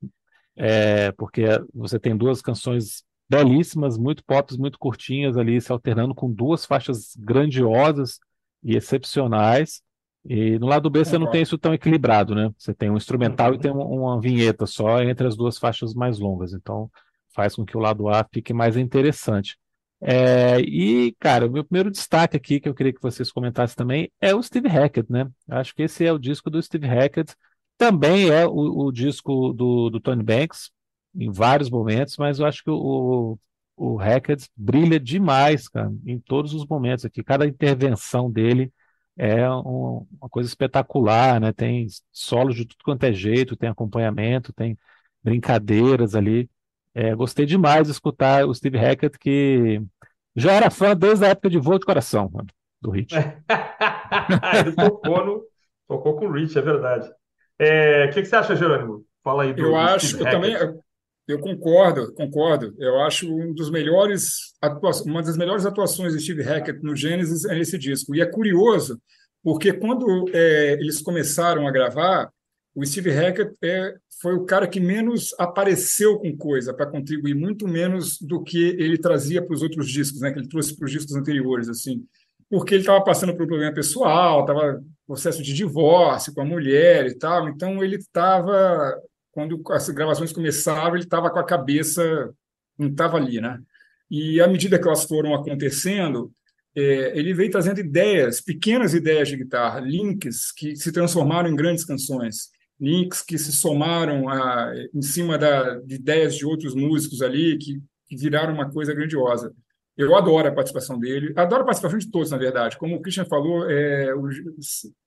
é, 0.56 1.12
porque 1.12 1.44
você 1.75 1.99
tem 1.99 2.16
duas 2.16 2.42
canções 2.42 3.02
belíssimas, 3.28 3.97
muito 3.97 4.25
pop, 4.25 4.56
muito 4.59 4.78
curtinhas 4.78 5.37
ali, 5.37 5.61
se 5.61 5.70
alternando 5.70 6.14
com 6.14 6.30
duas 6.30 6.66
faixas 6.66 7.14
grandiosas 7.16 8.18
e 8.62 8.76
excepcionais. 8.76 9.82
E 10.28 10.59
no 10.59 10.66
lado 10.66 10.90
B 10.90 11.04
você 11.04 11.16
não 11.16 11.30
tem 11.30 11.42
isso 11.42 11.56
tão 11.56 11.73
equilibrado, 11.73 12.35
né? 12.35 12.50
Você 12.59 12.75
tem 12.75 12.90
um 12.90 12.97
instrumental 12.97 13.54
e 13.54 13.59
tem 13.59 13.70
uma, 13.70 13.85
uma 13.85 14.20
vinheta 14.20 14.66
só 14.66 15.00
entre 15.02 15.26
as 15.26 15.37
duas 15.37 15.56
faixas 15.56 15.94
mais 15.94 16.18
longas. 16.18 16.52
Então 16.52 16.90
faz 17.35 17.54
com 17.54 17.64
que 17.64 17.76
o 17.76 17.80
lado 17.80 18.09
A 18.09 18.26
fique 18.30 18.52
mais 18.52 18.76
interessante. 18.76 19.56
É, 20.02 20.59
e, 20.61 21.12
cara, 21.19 21.47
o 21.47 21.50
meu 21.50 21.64
primeiro 21.64 21.90
destaque 21.90 22.37
aqui, 22.37 22.59
que 22.59 22.69
eu 22.69 22.75
queria 22.75 22.92
que 22.92 23.02
vocês 23.02 23.30
comentassem 23.30 23.76
também, 23.76 24.11
é 24.21 24.35
o 24.35 24.42
Steve 24.42 24.69
Hackett, 24.69 25.11
né? 25.12 25.30
Acho 25.49 25.75
que 25.75 25.83
esse 25.83 26.04
é 26.07 26.12
o 26.12 26.19
disco 26.19 26.49
do 26.50 26.62
Steve 26.62 26.87
Hackett. 26.87 27.35
Também 27.76 28.30
é 28.30 28.47
o, 28.47 28.87
o 28.87 28.92
disco 28.92 29.52
do, 29.52 29.90
do, 29.90 30.00
Tony 30.00 30.23
Banks, 30.23 30.71
em 31.14 31.30
vários 31.30 31.71
momentos, 31.71 32.16
mas 32.19 32.38
eu 32.38 32.47
acho 32.47 32.62
que 32.64 32.71
o, 32.71 33.38
o 33.76 33.97
Hackett 33.97 34.49
brilha 34.57 34.99
demais, 35.00 35.69
cara, 35.69 35.90
em 36.07 36.19
todos 36.19 36.54
os 36.54 36.66
momentos 36.66 37.04
aqui. 37.04 37.23
Cada 37.23 37.47
intervenção 37.47 38.30
dele 38.30 38.73
é 39.16 39.50
um, 39.50 40.07
uma 40.21 40.28
coisa 40.30 40.49
espetacular, 40.49 41.40
né? 41.40 41.52
Tem 41.52 41.87
solos 42.12 42.57
de 42.57 42.64
tudo 42.66 42.83
quanto 42.85 43.04
é 43.04 43.12
jeito, 43.12 43.57
tem 43.57 43.69
acompanhamento, 43.69 44.52
tem 44.52 44.78
brincadeiras 45.23 46.14
ali. 46.14 46.49
É, 46.94 47.14
gostei 47.14 47.47
demais 47.47 47.87
de 47.87 47.92
escutar 47.92 48.44
o 48.47 48.54
Steve 48.54 48.78
Hackett, 48.78 49.18
que 49.18 49.80
já 50.35 50.52
era 50.52 50.70
fã 50.70 50.97
desde 50.97 51.25
a 51.25 51.28
época 51.28 51.50
de 51.50 51.59
Voo 51.59 51.78
de 51.78 51.87
Coração, 51.87 52.30
mano, 52.32 52.49
do 52.80 52.90
Rich. 52.90 53.14
Ele 54.59 54.73
tocou, 54.75 55.25
no, 55.25 55.44
tocou 55.88 56.16
com 56.16 56.26
o 56.26 56.32
Rich, 56.32 56.59
é 56.59 56.62
verdade. 56.62 57.11
É, 57.59 58.06
o 58.06 58.11
que, 58.11 58.23
que, 58.23 58.28
você 58.28 58.37
acha, 58.37 58.56
Jerônimo? 58.56 59.04
Fala 59.23 59.44
aí 59.44 59.52
do 59.52 59.62
Eu 59.62 59.76
acho, 59.76 60.16
eu 60.16 60.25
também, 60.25 60.56
eu 61.30 61.38
concordo, 61.38 62.12
concordo. 62.14 62.75
Eu 62.78 63.00
acho 63.02 63.32
um 63.32 63.54
dos 63.54 63.70
melhores 63.70 64.52
uma 65.04 65.23
das 65.23 65.37
melhores 65.37 65.64
atuações 65.64 66.12
de 66.12 66.20
Steve 66.20 66.42
Hackett 66.42 66.82
no 66.82 66.97
Genesis 66.97 67.44
é 67.44 67.59
esse 67.59 67.78
disco. 67.78 68.14
E 68.14 68.20
é 68.20 68.26
curioso, 68.26 69.00
porque 69.42 69.73
quando 69.73 70.26
é, 70.32 70.73
eles 70.73 71.00
começaram 71.00 71.66
a 71.66 71.70
gravar, 71.70 72.30
o 72.80 72.87
Steve 72.87 73.10
Hackett 73.10 73.54
é, 73.62 73.94
foi 74.22 74.34
o 74.34 74.46
cara 74.46 74.66
que 74.66 74.80
menos 74.80 75.34
apareceu 75.38 76.18
com 76.18 76.34
coisa 76.34 76.72
para 76.72 76.87
contribuir, 76.87 77.34
muito 77.34 77.68
menos 77.68 78.18
do 78.18 78.42
que 78.42 78.58
ele 78.78 78.96
trazia 78.96 79.42
para 79.44 79.54
os 79.54 79.62
outros 79.62 79.90
discos, 79.90 80.20
né? 80.22 80.32
Que 80.32 80.38
ele 80.38 80.49
trouxe 80.49 80.75
para 80.75 80.87
os 80.87 80.90
discos 80.90 81.14
anteriores, 81.14 81.68
assim, 81.68 82.06
porque 82.49 82.75
ele 82.75 82.82
estava 82.82 83.04
passando 83.04 83.34
por 83.37 83.44
um 83.44 83.49
problema 83.49 83.75
pessoal, 83.75 84.40
estava 84.40 84.82
processo 85.06 85.42
de 85.42 85.52
divórcio 85.52 86.32
com 86.32 86.40
a 86.40 86.44
mulher 86.44 87.06
e 87.06 87.18
tal, 87.18 87.49
então 87.50 87.84
ele 87.84 87.96
estava 87.96 88.99
quando 89.30 89.62
as 89.70 89.88
gravações 89.90 90.32
começavam, 90.32 90.94
ele 90.94 91.04
estava 91.04 91.30
com 91.30 91.38
a 91.38 91.44
cabeça 91.44 92.34
não 92.78 92.88
estava 92.88 93.18
ali, 93.18 93.40
né? 93.40 93.60
E 94.10 94.40
à 94.40 94.49
medida 94.49 94.78
que 94.78 94.88
elas 94.88 95.04
foram 95.04 95.34
acontecendo, 95.34 96.32
é, 96.75 97.18
ele 97.18 97.34
veio 97.34 97.50
trazendo 97.50 97.78
ideias, 97.78 98.40
pequenas 98.40 98.94
ideias 98.94 99.28
de 99.28 99.37
guitarra, 99.37 99.80
links 99.80 100.50
que 100.50 100.75
se 100.76 100.90
transformaram 100.90 101.50
em 101.50 101.54
grandes 101.54 101.84
canções 101.84 102.49
links 102.80 103.22
que 103.22 103.37
se 103.37 103.52
somaram 103.52 104.28
a, 104.28 104.72
em 104.94 105.02
cima 105.02 105.37
da, 105.37 105.78
de 105.80 105.96
ideias 105.96 106.34
de 106.34 106.46
outros 106.46 106.75
músicos 106.75 107.20
ali, 107.20 107.58
que, 107.58 107.80
que 108.08 108.16
viraram 108.16 108.54
uma 108.54 108.70
coisa 108.70 108.94
grandiosa. 108.94 109.54
Eu 109.96 110.16
adoro 110.16 110.49
a 110.49 110.52
participação 110.52 110.99
dele, 110.99 111.32
adoro 111.37 111.62
a 111.62 111.66
participação 111.66 111.99
de 111.99 112.10
todos, 112.10 112.30
na 112.30 112.38
verdade. 112.38 112.78
Como 112.78 112.96
o 112.96 113.02
Christian 113.02 113.26
falou, 113.26 113.70
é, 113.70 114.14
os, 114.14 114.37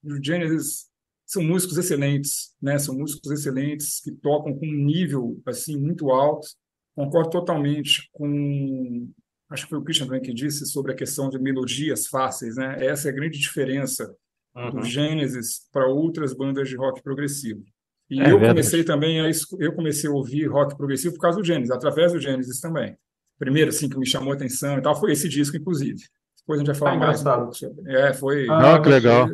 os 0.03 0.19
Genesis 0.23 0.85
são 1.25 1.41
músicos 1.43 1.77
excelentes, 1.77 2.53
né? 2.61 2.77
São 2.77 2.95
músicos 2.95 3.31
excelentes 3.31 3.99
que 4.01 4.11
tocam 4.11 4.53
com 4.53 4.67
um 4.67 4.85
nível 4.85 5.41
assim 5.45 5.77
muito 5.77 6.11
alto. 6.11 6.47
Concordo 6.95 7.31
totalmente 7.31 8.07
com 8.11 9.09
acho 9.49 9.63
que 9.63 9.69
foi 9.69 9.79
o 9.79 9.83
Christian 9.83 10.07
também 10.07 10.21
que 10.21 10.33
disse 10.33 10.65
sobre 10.65 10.91
a 10.91 10.95
questão 10.95 11.29
de 11.29 11.39
melodias 11.39 12.07
fáceis, 12.07 12.55
né? 12.55 12.85
Essa 12.85 13.07
é 13.07 13.11
a 13.11 13.15
grande 13.15 13.39
diferença 13.39 14.13
uhum. 14.55 14.71
do 14.71 14.83
Gênesis 14.83 15.67
para 15.71 15.87
outras 15.87 16.33
bandas 16.33 16.69
de 16.69 16.75
rock 16.75 17.01
progressivo. 17.01 17.63
E 18.09 18.19
é 18.19 18.25
eu 18.25 18.39
verdade. 18.39 18.49
comecei 18.49 18.83
também 18.83 19.21
a 19.21 19.31
eu 19.59 19.73
comecei 19.73 20.09
a 20.09 20.13
ouvir 20.13 20.45
rock 20.47 20.75
progressivo 20.75 21.15
por 21.15 21.21
causa 21.21 21.39
do 21.39 21.45
Gênesis, 21.45 21.71
através 21.71 22.11
do 22.11 22.19
Gênesis 22.19 22.59
também. 22.59 22.95
Primeiro 23.39 23.69
assim 23.69 23.89
que 23.89 23.97
me 23.97 24.05
chamou 24.05 24.31
a 24.31 24.35
atenção 24.35 24.77
e 24.77 24.81
tal 24.81 24.95
foi 24.99 25.11
esse 25.11 25.27
disco 25.27 25.57
inclusive. 25.57 26.01
Depois 26.39 26.59
a 26.59 26.63
gente 26.63 26.67
vai 26.67 26.75
falar 26.75 26.91
ah, 26.91 26.97
mais 26.97 27.21
um 27.21 27.23
pouco 27.23 27.53
sobre. 27.53 27.91
É, 27.91 28.13
foi 28.13 28.47
Ah, 28.49 28.79
que 28.81 28.89
legal. 28.89 29.27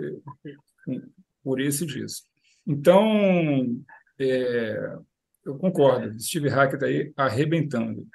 Por 1.43 1.59
esse 1.59 1.85
disco. 1.85 2.27
Então, 2.67 3.81
é, 4.19 4.95
eu 5.43 5.57
concordo. 5.57 6.19
Steve 6.19 6.49
Hackett 6.49 6.85
aí 6.85 7.11
arrebentando. 7.17 8.05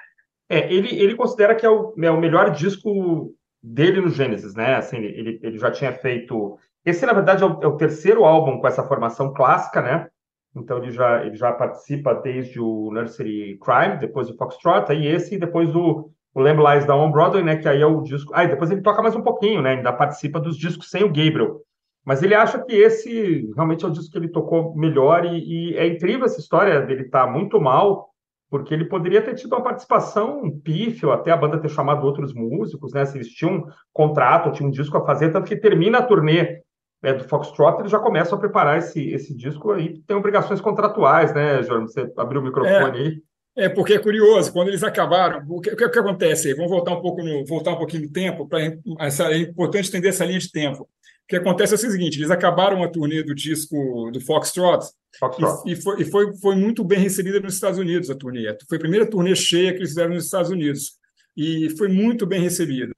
É, 0.48 0.72
ele, 0.72 0.94
ele 0.94 1.16
considera 1.16 1.56
que 1.56 1.66
é 1.66 1.68
o, 1.68 1.92
é 1.98 2.10
o 2.10 2.20
melhor 2.20 2.52
disco 2.52 3.34
dele 3.60 4.00
no 4.00 4.10
Gênesis, 4.10 4.54
né? 4.54 4.76
Assim, 4.76 4.98
ele, 4.98 5.40
ele 5.42 5.58
já 5.58 5.70
tinha 5.72 5.92
feito 5.92 6.56
esse, 6.84 7.06
na 7.06 7.12
verdade, 7.12 7.42
é 7.42 7.46
o, 7.46 7.62
é 7.62 7.66
o, 7.66 7.76
terceiro 7.76 8.24
álbum 8.24 8.58
com 8.58 8.66
essa 8.66 8.82
formação 8.82 9.32
clássica, 9.32 9.80
né? 9.80 10.08
Então 10.54 10.78
ele 10.78 10.92
já, 10.92 11.24
ele 11.24 11.34
já 11.34 11.52
participa 11.52 12.14
desde 12.14 12.60
o 12.60 12.90
Nursery 12.92 13.58
Crime, 13.58 13.98
depois 13.98 14.28
do 14.28 14.36
Foxtrot, 14.36 14.92
aí 14.92 15.06
esse 15.06 15.34
e 15.34 15.38
depois 15.38 15.74
o, 15.74 16.10
o 16.34 16.40
Lamb 16.40 16.60
Lies 16.60 16.84
Down 16.84 17.06
on 17.06 17.10
Broadway, 17.10 17.42
né? 17.42 17.56
Que 17.56 17.68
aí 17.68 17.80
é 17.80 17.86
o 17.86 18.02
disco. 18.02 18.32
Ah, 18.34 18.44
e 18.44 18.48
depois 18.48 18.70
ele 18.70 18.82
toca 18.82 19.02
mais 19.02 19.16
um 19.16 19.22
pouquinho, 19.22 19.62
né? 19.62 19.74
Ainda 19.74 19.92
participa 19.92 20.38
dos 20.38 20.56
discos 20.56 20.90
sem 20.90 21.02
o 21.02 21.08
Gabriel. 21.08 21.60
Mas 22.04 22.22
ele 22.22 22.34
acha 22.34 22.62
que 22.62 22.74
esse 22.74 23.50
realmente 23.56 23.84
é 23.84 23.88
o 23.88 23.90
disco 23.90 24.12
que 24.12 24.18
ele 24.18 24.28
tocou 24.28 24.76
melhor 24.76 25.24
e, 25.24 25.70
e 25.72 25.76
é 25.76 25.86
incrível 25.86 26.26
essa 26.26 26.38
história 26.38 26.82
dele 26.82 27.04
estar 27.04 27.24
tá 27.24 27.32
muito 27.32 27.58
mal, 27.58 28.10
porque 28.50 28.74
ele 28.74 28.84
poderia 28.84 29.22
ter 29.22 29.34
tido 29.34 29.54
uma 29.54 29.62
participação 29.62 30.50
pífio, 30.62 31.10
até 31.10 31.30
a 31.30 31.36
banda 31.36 31.58
ter 31.58 31.70
chamado 31.70 32.04
outros 32.04 32.34
músicos, 32.34 32.92
né? 32.92 33.06
Se 33.06 33.16
eles 33.16 33.28
tinham 33.28 33.54
um 33.54 33.66
contrato, 33.92 34.52
tinham 34.52 34.68
um 34.68 34.72
disco 34.72 34.98
a 34.98 35.06
fazer, 35.06 35.32
tanto 35.32 35.48
que 35.48 35.56
termina 35.56 35.98
a 35.98 36.02
turnê 36.02 36.62
é, 37.04 37.12
do 37.12 37.24
Foxtrot, 37.24 37.80
eles 37.80 37.92
já 37.92 37.98
começam 37.98 38.36
a 38.36 38.40
preparar 38.40 38.78
esse, 38.78 39.10
esse 39.10 39.34
disco 39.34 39.72
aí, 39.72 39.98
tem 40.06 40.16
obrigações 40.16 40.60
contratuais, 40.60 41.34
né, 41.34 41.62
Jorge? 41.62 41.92
Você 41.92 42.12
abriu 42.16 42.40
o 42.40 42.44
microfone 42.44 42.98
é, 42.98 43.02
aí. 43.02 43.22
É, 43.56 43.68
porque 43.68 43.94
é 43.94 43.98
curioso, 43.98 44.52
quando 44.52 44.68
eles 44.68 44.82
acabaram, 44.82 45.44
o 45.48 45.60
que, 45.60 45.70
o 45.70 45.76
que, 45.76 45.98
acontece 45.98 46.48
aí? 46.48 46.54
Vamos 46.54 46.70
voltar 46.70 46.92
um 46.92 47.00
pouco 47.00 47.22
no, 47.22 47.44
voltar 47.46 47.72
um 47.72 47.78
pouquinho 47.78 48.04
no 48.04 48.12
tempo, 48.12 48.48
para 48.48 48.62
é 48.62 49.38
importante 49.38 49.88
entender 49.88 50.08
essa 50.08 50.24
linha 50.24 50.40
de 50.40 50.50
tempo. 50.50 50.82
O 50.82 51.26
que 51.28 51.36
acontece 51.36 51.72
é 51.72 51.76
o 51.76 51.78
seguinte: 51.78 52.18
eles 52.18 52.30
acabaram 52.30 52.82
a 52.82 52.88
turnê 52.88 53.22
do 53.22 53.34
disco 53.34 54.10
do 54.12 54.20
Foxtrot, 54.20 54.84
Foxtrot. 55.18 55.62
E, 55.66 55.72
e, 55.72 55.76
foi, 55.76 56.02
e 56.02 56.04
foi, 56.04 56.36
foi 56.36 56.56
muito 56.56 56.82
bem 56.82 56.98
recebida 56.98 57.38
nos 57.38 57.54
Estados 57.54 57.78
Unidos 57.78 58.10
a 58.10 58.14
turnê. 58.14 58.44
Foi 58.68 58.76
a 58.76 58.80
primeira 58.80 59.08
turnê 59.08 59.34
cheia 59.36 59.72
que 59.72 59.78
eles 59.78 59.90
fizeram 59.90 60.14
nos 60.14 60.24
Estados 60.24 60.50
Unidos. 60.50 60.98
E 61.36 61.70
foi 61.78 61.88
muito 61.88 62.26
bem 62.26 62.40
recebida. 62.40 62.92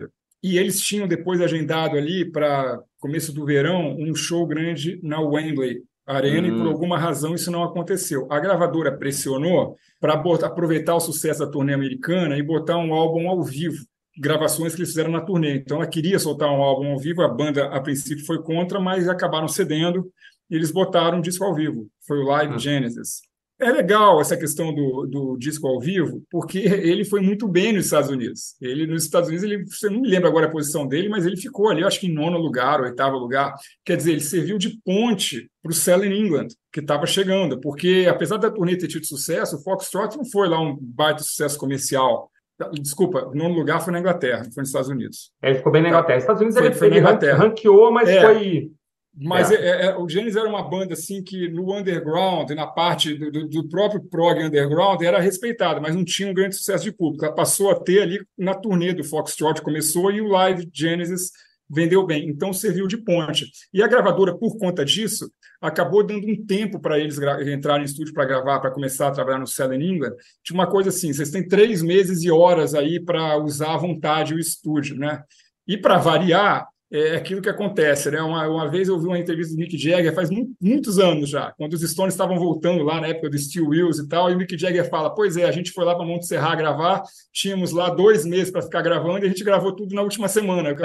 E 0.47 0.59
eles 0.59 0.81
tinham 0.81 1.09
depois 1.09 1.41
agendado 1.41 1.97
ali 1.97 2.25
para 2.25 2.81
começo 3.01 3.33
do 3.33 3.45
verão 3.45 3.97
um 3.99 4.15
show 4.15 4.47
grande 4.47 5.01
na 5.03 5.21
Wembley 5.21 5.83
Arena 6.07 6.47
uhum. 6.47 6.55
e 6.55 6.57
por 6.57 6.67
hum. 6.69 6.71
alguma 6.71 6.97
razão 6.97 7.35
isso 7.35 7.51
não 7.51 7.65
aconteceu. 7.65 8.29
A 8.31 8.39
gravadora 8.39 8.97
pressionou 8.97 9.77
para 9.99 10.13
aproveitar 10.13 10.95
o 10.95 11.01
sucesso 11.01 11.41
da 11.41 11.51
turnê 11.51 11.75
americana 11.75 12.39
e 12.39 12.45
botar 12.45 12.77
um 12.77 12.95
álbum 12.95 13.29
ao 13.29 13.43
vivo, 13.43 13.85
gravações 14.21 14.73
que 14.73 14.83
eles 14.83 14.91
fizeram 14.91 15.11
na 15.11 15.21
turnê. 15.21 15.57
Então 15.57 15.79
ela 15.79 15.87
queria 15.89 16.17
soltar 16.17 16.49
um 16.49 16.63
álbum 16.63 16.93
ao 16.93 16.99
vivo, 17.01 17.23
a 17.23 17.29
banda 17.29 17.67
a 17.67 17.81
princípio 17.81 18.25
foi 18.25 18.41
contra, 18.41 18.79
mas 18.79 19.09
acabaram 19.09 19.49
cedendo 19.49 20.09
e 20.49 20.55
eles 20.55 20.71
botaram 20.71 21.19
um 21.19 21.21
disco 21.21 21.43
ao 21.43 21.57
vivo. 21.57 21.89
Foi 22.07 22.21
o 22.21 22.25
Live 22.25 22.53
uhum. 22.53 22.59
Genesis. 22.61 23.21
É 23.59 23.71
legal 23.71 24.21
essa 24.21 24.37
questão 24.37 24.75
do, 24.75 25.07
do 25.07 25.37
disco 25.39 25.67
ao 25.67 25.81
vivo, 25.81 26.23
porque 26.31 26.59
ele 26.69 27.05
foi 27.05 27.21
muito 27.21 27.49
bem 27.49 27.73
nos 27.73 27.87
Estados 27.87 28.11
Unidos. 28.11 28.55
Ele 28.61 28.87
nos 28.87 29.05
Estados 29.05 29.29
Unidos, 29.29 29.45
ele, 29.45 29.65
você 29.65 29.89
não 29.89 30.01
me 30.01 30.09
lembra 30.09 30.29
agora 30.29 30.47
a 30.47 30.51
posição 30.51 30.87
dele, 30.87 31.09
mas 31.09 31.25
ele 31.25 31.37
ficou 31.37 31.71
ali, 31.71 31.83
acho 31.83 32.01
que 32.01 32.07
em 32.07 32.15
nono 32.15 32.39
lugar, 32.39 32.81
oitavo 32.81 33.17
lugar. 33.17 33.55
Quer 33.85 33.97
dizer, 33.97 34.13
ele 34.13 34.21
serviu 34.21 34.59
de 34.59 34.79
ponte 34.85 35.51
para 35.63 35.71
o 35.71 35.75
Selling 35.75 36.15
England, 36.15 36.49
que 36.71 36.81
estava 36.81 37.07
chegando, 37.07 37.59
porque 37.59 38.07
apesar 38.09 38.37
da 38.37 38.51
turnê 38.51 38.77
ter 38.77 38.89
tido 38.89 39.07
sucesso, 39.07 39.57
o 39.57 39.63
Foxtrot 39.63 40.17
não 40.17 40.25
foi 40.25 40.49
lá 40.49 40.61
um 40.61 40.77
baita 40.79 41.23
sucesso 41.23 41.59
comercial. 41.59 42.31
Desculpa, 42.73 43.31
nono 43.35 43.55
lugar 43.55 43.81
foi 43.83 43.93
na 43.93 44.01
Inglaterra, 44.01 44.45
foi 44.53 44.63
nos 44.63 44.69
Estados 44.69 44.89
Unidos. 44.89 45.31
É, 45.43 45.49
ele 45.49 45.59
ficou 45.59 45.73
bem 45.73 45.83
na 45.83 45.89
Inglaterra. 45.89 46.19
Estados 46.19 46.41
Unidos 46.41 46.59
foi, 46.59 46.67
ele, 46.67 46.75
foi 46.75 46.89
ele 46.89 47.01
ranqueou, 47.01 47.91
mas 47.91 48.09
é. 48.09 48.21
foi 48.21 48.71
mas 49.19 49.51
é. 49.51 49.55
É, 49.55 49.87
é, 49.87 49.97
o 49.97 50.09
Genesis 50.09 50.37
era 50.37 50.49
uma 50.49 50.69
banda 50.69 50.93
assim 50.93 51.23
que 51.23 51.49
no 51.49 51.75
underground, 51.75 52.51
na 52.51 52.67
parte 52.67 53.15
do, 53.15 53.49
do, 53.49 53.69
próprio 53.69 54.03
prog 54.03 54.43
underground, 54.43 55.01
era 55.01 55.19
respeitada, 55.19 55.81
mas 55.81 55.95
não 55.95 56.05
tinha 56.05 56.29
um 56.29 56.35
grande 56.35 56.57
sucesso 56.57 56.85
de 56.85 56.93
público. 56.93 57.25
Ela 57.25 57.35
passou 57.35 57.71
a 57.71 57.81
ter 57.81 58.03
ali 58.03 58.21
na 58.37 58.55
turnê 58.55 58.93
do 58.93 59.03
Foxtrot, 59.03 59.63
começou 59.63 60.11
e 60.13 60.21
o 60.21 60.29
Live 60.29 60.69
Genesis 60.73 61.31
vendeu 61.69 62.05
bem. 62.05 62.29
Então 62.29 62.53
serviu 62.53 62.87
de 62.87 62.99
ponte. 62.99 63.47
E 63.73 63.83
a 63.83 63.89
gravadora, 63.89 64.37
por 64.37 64.59
conta 64.59 64.85
disso, 64.85 65.31
acabou 65.61 66.05
dando 66.05 66.27
um 66.29 66.45
tempo 66.45 66.79
para 66.79 66.99
eles 66.99 67.19
entrarem 67.47 67.83
em 67.83 67.87
estúdio 67.87 68.13
para 68.13 68.27
gravar, 68.27 68.61
para 68.61 68.71
começar 68.71 69.09
a 69.09 69.13
trabalhar 69.13 69.39
no 69.39 69.47
Cell 69.47 69.73
in 69.73 69.83
England. 69.83 70.15
Tinha 70.45 70.59
uma 70.59 70.67
coisa 70.67 70.91
assim: 70.91 71.13
vocês 71.13 71.31
têm 71.31 71.47
três 71.47 71.83
meses 71.83 72.23
e 72.23 72.31
horas 72.31 72.75
aí 72.75 73.01
para 73.01 73.39
usar 73.39 73.75
à 73.75 73.79
vontade 73.79 74.35
o 74.35 74.39
estúdio, 74.39 74.97
né? 74.97 75.23
E 75.67 75.77
para 75.77 75.99
variar, 75.99 76.69
é 76.91 77.17
aquilo 77.17 77.43
que 77.43 77.49
acontece, 77.49 78.11
né? 78.11 78.23
Uma, 78.23 78.47
uma 78.49 78.69
vez 78.69 78.89
eu 78.89 78.99
vi 78.99 79.07
uma 79.07 79.19
entrevista 79.19 79.55
do 79.55 79.59
Mick 79.59 79.77
Jagger, 79.77 80.15
faz 80.15 80.31
muitos 80.61 80.99
anos 80.99 81.29
já, 81.29 81.53
quando 81.53 81.73
os 81.73 81.83
Stones 81.83 82.15
estavam 82.15 82.39
voltando 82.39 82.85
lá 82.85 83.01
na 83.01 83.09
época 83.09 83.31
do 83.31 83.39
Steel 83.39 83.69
Wheels 83.69 83.99
e 83.99 84.09
tal, 84.09 84.31
e 84.31 84.35
o 84.35 84.39
Mick 84.39 84.57
Jagger 84.57 84.89
fala: 84.89 85.11
Pois 85.11 85.37
é, 85.37 85.45
a 85.45 85.53
gente 85.53 85.73
foi 85.73 85.85
lá 85.85 85.95
para 85.95 86.05
Monte 86.05 86.27
Serra 86.27 86.55
gravar, 86.55 87.03
tínhamos 87.33 87.73
lá 87.73 87.91
dois 87.91 88.25
meses 88.25 88.53
para 88.53 88.63
ficar 88.63 88.83
gravando 88.83 89.25
e 89.25 89.27
a 89.27 89.29
gente 89.29 89.43
gravou 89.43 89.75
tudo 89.75 89.95
na 89.95 90.03
última 90.03 90.29
semana. 90.29 90.77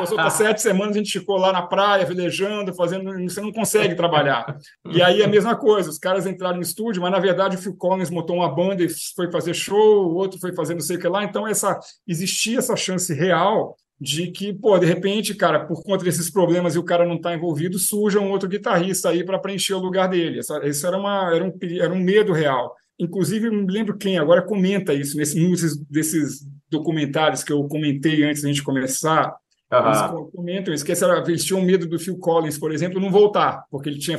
As 0.00 0.12
outras 0.12 0.32
sete 0.34 0.62
semanas 0.62 0.94
a 0.94 0.98
gente 0.98 1.18
ficou 1.18 1.36
lá 1.36 1.52
na 1.52 1.62
praia, 1.62 2.06
velejando, 2.06 2.72
fazendo. 2.74 3.12
Você 3.28 3.40
não 3.40 3.52
consegue 3.52 3.94
trabalhar. 3.94 4.56
E 4.90 5.02
aí 5.02 5.22
a 5.22 5.28
mesma 5.28 5.56
coisa, 5.56 5.90
os 5.90 5.98
caras 5.98 6.26
entraram 6.26 6.56
no 6.56 6.62
estúdio, 6.62 7.02
mas 7.02 7.10
na 7.10 7.18
verdade 7.18 7.56
o 7.56 7.58
Phil 7.58 7.76
Collins 7.76 8.10
montou 8.10 8.36
uma 8.36 8.54
banda 8.54 8.84
e 8.84 8.88
foi 9.16 9.30
fazer 9.30 9.54
show, 9.54 10.06
o 10.06 10.14
outro 10.14 10.38
foi 10.38 10.54
fazer 10.54 10.74
não 10.74 10.80
sei 10.80 10.96
o 10.96 11.00
que 11.00 11.08
lá, 11.08 11.24
então 11.24 11.46
essa 11.46 11.78
existia 12.06 12.58
essa 12.58 12.76
chance 12.76 13.12
real 13.12 13.76
de 14.00 14.30
que, 14.30 14.52
pô, 14.52 14.76
de 14.78 14.86
repente, 14.86 15.34
cara, 15.34 15.64
por 15.64 15.82
conta 15.82 16.04
desses 16.04 16.30
problemas 16.30 16.74
e 16.74 16.78
o 16.78 16.84
cara 16.84 17.06
não 17.06 17.16
está 17.16 17.34
envolvido, 17.34 17.78
surja 17.78 18.20
um 18.20 18.30
outro 18.30 18.48
guitarrista 18.48 19.10
aí 19.10 19.24
para 19.24 19.38
preencher 19.38 19.74
o 19.74 19.78
lugar 19.78 20.08
dele. 20.08 20.40
Essa, 20.40 20.60
esse 20.64 20.86
era, 20.86 20.98
uma, 20.98 21.34
era, 21.34 21.44
um, 21.44 21.52
era 21.80 21.92
um 21.92 22.00
medo 22.00 22.32
real. 22.32 22.74
Inclusive, 22.98 23.50
não 23.50 23.64
me 23.64 23.72
lembro 23.72 23.96
quem 23.96 24.18
agora 24.18 24.42
comenta 24.42 24.92
isso, 24.92 25.16
nesse, 25.16 25.34
desses, 25.48 25.76
desses 25.88 26.46
documentários 26.70 27.42
que 27.42 27.52
eu 27.52 27.64
comentei 27.64 28.24
antes 28.24 28.42
da 28.42 28.48
gente 28.48 28.62
começar. 28.62 29.34
Uhum. 29.72 29.86
Eles 29.86 30.30
comentam 30.32 30.74
isso, 30.74 30.84
que 30.84 30.92
eles 30.92 31.44
tinham 31.44 31.62
medo 31.62 31.86
do 31.86 31.98
Phil 31.98 32.18
Collins, 32.18 32.58
por 32.58 32.72
exemplo, 32.72 33.00
não 33.00 33.10
voltar, 33.10 33.64
porque 33.70 33.88
ele 33.88 33.98
tinha 33.98 34.18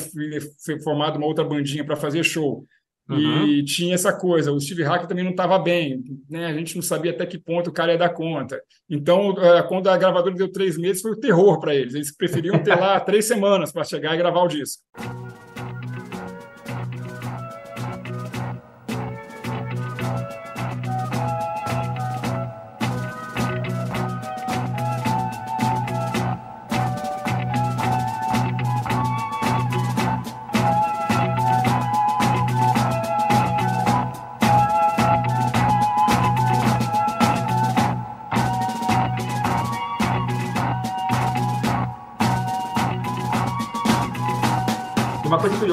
formado 0.84 1.18
uma 1.18 1.28
outra 1.28 1.46
bandinha 1.46 1.86
para 1.86 1.96
fazer 1.96 2.24
show. 2.24 2.66
Uhum. 3.08 3.48
E 3.48 3.64
tinha 3.64 3.94
essa 3.94 4.12
coisa, 4.12 4.52
o 4.52 4.60
Steve 4.60 4.84
Hackett 4.84 5.08
também 5.08 5.24
não 5.24 5.32
estava 5.32 5.60
bem, 5.60 6.04
né? 6.28 6.48
a 6.48 6.54
gente 6.54 6.76
não 6.76 6.82
sabia 6.82 7.12
até 7.12 7.26
que 7.26 7.38
ponto 7.38 7.70
o 7.70 7.74
cara 7.74 7.92
ia 7.92 7.98
dar 7.98 8.10
conta. 8.10 8.60
Então, 8.90 9.36
é, 9.38 9.62
quando 9.64 9.90
a 9.90 9.98
gravadora 9.98 10.36
deu 10.36 10.52
três 10.52 10.78
meses, 10.78 11.02
foi 11.04 11.12
o 11.12 11.20
terror 11.20 11.60
para 11.60 11.76
eles. 11.76 11.94
Eles 11.94 12.16
preferiam 12.16 12.58
ter 12.64 12.76
lá 12.76 13.00
três 13.02 13.26
semanas 13.26 13.72
para 13.72 13.84
chegar 13.84 14.16
e 14.16 14.18
gravar 14.18 14.42
o 14.42 14.48
disco. 14.48 14.82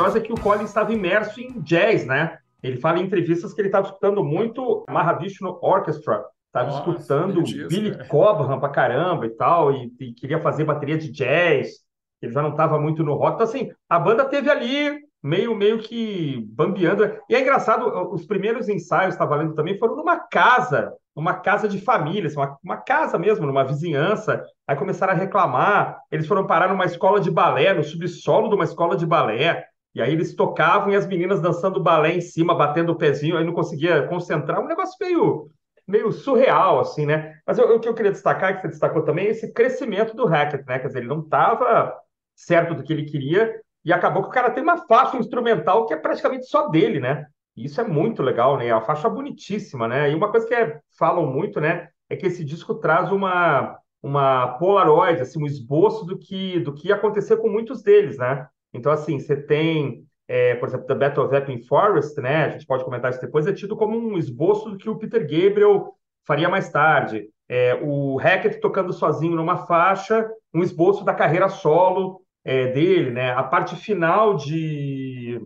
Curiosa 0.02 0.18
é 0.18 0.20
que 0.20 0.32
o 0.32 0.40
Collins 0.40 0.68
estava 0.68 0.92
imerso 0.92 1.40
em 1.40 1.60
jazz, 1.60 2.04
né? 2.04 2.38
Ele 2.62 2.76
fala 2.76 2.98
em 2.98 3.04
entrevistas 3.04 3.52
que 3.52 3.60
ele 3.60 3.68
estava 3.68 3.86
escutando 3.86 4.24
muito 4.24 4.84
Mahavishnu 4.88 5.58
Orchestra, 5.60 6.24
estava 6.46 6.70
escutando 6.70 7.42
Billy 7.42 7.92
cara. 7.92 8.04
Cobham 8.06 8.60
pra 8.60 8.68
caramba 8.68 9.26
e 9.26 9.30
tal, 9.30 9.72
e, 9.72 9.92
e, 10.00 10.12
queria 10.12 10.40
fazer 10.40 10.64
bateria 10.64 10.98
de 10.98 11.10
jazz. 11.10 11.82
Ele 12.20 12.32
já 12.32 12.42
não 12.42 12.50
estava 12.50 12.78
muito 12.78 13.02
no 13.02 13.14
rock. 13.14 13.34
Então, 13.34 13.46
assim, 13.46 13.70
a 13.88 13.98
banda 13.98 14.24
teve 14.24 14.48
ali 14.48 15.00
meio 15.22 15.54
meio 15.54 15.78
que 15.78 16.44
bambeando. 16.50 17.04
E 17.28 17.34
é 17.34 17.40
engraçado, 17.40 18.12
os 18.12 18.24
primeiros 18.26 18.68
ensaios, 18.68 19.14
estava 19.14 19.36
lendo 19.36 19.54
também, 19.54 19.78
foram 19.78 19.96
numa 19.96 20.18
casa, 20.18 20.92
uma 21.14 21.34
casa 21.34 21.68
de 21.68 21.80
família, 21.80 22.26
assim, 22.26 22.36
uma, 22.36 22.56
uma 22.62 22.76
casa 22.76 23.18
mesmo, 23.18 23.46
numa 23.46 23.64
vizinhança. 23.64 24.44
Aí 24.66 24.76
começaram 24.76 25.12
a 25.12 25.16
reclamar. 25.16 25.98
Eles 26.12 26.26
foram 26.26 26.46
parar 26.46 26.68
numa 26.68 26.84
escola 26.84 27.20
de 27.20 27.30
balé, 27.30 27.74
no 27.74 27.82
subsolo 27.82 28.48
de 28.48 28.54
uma 28.54 28.64
escola 28.64 28.96
de 28.96 29.06
balé. 29.06 29.66
E 29.94 30.00
aí 30.00 30.12
eles 30.12 30.34
tocavam 30.34 30.90
e 30.90 30.96
as 30.96 31.06
meninas 31.06 31.40
dançando 31.40 31.82
balé 31.82 32.14
em 32.14 32.20
cima, 32.20 32.54
batendo 32.54 32.92
o 32.92 32.96
pezinho, 32.96 33.36
aí 33.36 33.44
não 33.44 33.52
conseguia 33.52 34.06
concentrar. 34.06 34.60
Um 34.60 34.66
negócio 34.66 34.96
meio, 35.00 35.50
meio 35.86 36.10
surreal, 36.12 36.80
assim, 36.80 37.04
né? 37.04 37.34
Mas 37.46 37.58
eu, 37.58 37.76
o 37.76 37.80
que 37.80 37.88
eu 37.88 37.94
queria 37.94 38.12
destacar, 38.12 38.54
que 38.54 38.62
você 38.62 38.68
destacou 38.68 39.02
também, 39.02 39.26
é 39.26 39.30
esse 39.30 39.52
crescimento 39.52 40.16
do 40.16 40.26
Hackett, 40.26 40.64
né? 40.66 40.78
Quer 40.78 40.86
dizer, 40.86 41.00
ele 41.00 41.08
não 41.08 41.20
estava 41.20 41.94
certo 42.34 42.74
do 42.74 42.82
que 42.82 42.92
ele 42.92 43.04
queria 43.04 43.60
e 43.84 43.92
acabou 43.92 44.22
que 44.22 44.28
o 44.28 44.32
cara 44.32 44.50
tem 44.50 44.62
uma 44.62 44.86
faixa 44.86 45.16
instrumental 45.16 45.86
que 45.86 45.92
é 45.92 45.96
praticamente 45.96 46.46
só 46.46 46.68
dele, 46.68 47.00
né? 47.00 47.26
E 47.56 47.66
isso 47.66 47.80
é 47.80 47.84
muito 47.84 48.22
legal, 48.22 48.56
né? 48.56 48.68
É 48.68 48.74
uma 48.74 48.80
faixa 48.80 49.08
bonitíssima, 49.08 49.86
né? 49.86 50.10
E 50.10 50.14
uma 50.14 50.30
coisa 50.30 50.46
que 50.46 50.54
é, 50.54 50.80
falam 50.98 51.26
muito, 51.26 51.60
né? 51.60 51.88
É 52.08 52.16
que 52.16 52.26
esse 52.26 52.44
disco 52.44 52.76
traz 52.76 53.10
uma, 53.12 53.76
uma 54.02 54.58
polaroid, 54.58 55.20
assim, 55.20 55.42
um 55.42 55.46
esboço 55.46 56.06
do 56.06 56.18
que, 56.18 56.60
do 56.60 56.72
que 56.72 56.88
ia 56.88 56.94
acontecer 56.94 57.36
com 57.36 57.48
muitos 57.48 57.82
deles, 57.82 58.16
né? 58.16 58.46
Então, 58.72 58.90
assim, 58.92 59.18
você 59.18 59.36
tem, 59.36 60.04
é, 60.26 60.54
por 60.54 60.68
exemplo, 60.68 60.86
The 60.86 60.94
Battle 60.94 61.26
of 61.26 61.34
Epping 61.34 61.62
Forest, 61.66 62.20
né? 62.20 62.44
A 62.44 62.48
gente 62.50 62.66
pode 62.66 62.84
comentar 62.84 63.10
isso 63.10 63.20
depois, 63.20 63.46
é 63.46 63.52
tido 63.52 63.76
como 63.76 63.96
um 63.96 64.16
esboço 64.16 64.70
do 64.70 64.78
que 64.78 64.88
o 64.88 64.96
Peter 64.96 65.20
Gabriel 65.20 65.94
faria 66.26 66.48
mais 66.48 66.70
tarde. 66.70 67.28
É, 67.48 67.78
o 67.82 68.16
Hackett 68.16 68.60
tocando 68.60 68.92
sozinho 68.92 69.36
numa 69.36 69.66
faixa, 69.66 70.28
um 70.54 70.62
esboço 70.62 71.04
da 71.04 71.14
carreira 71.14 71.48
solo 71.48 72.22
é, 72.44 72.68
dele, 72.68 73.10
né? 73.10 73.32
A 73.32 73.42
parte 73.42 73.76
final 73.76 74.36
de, 74.36 75.40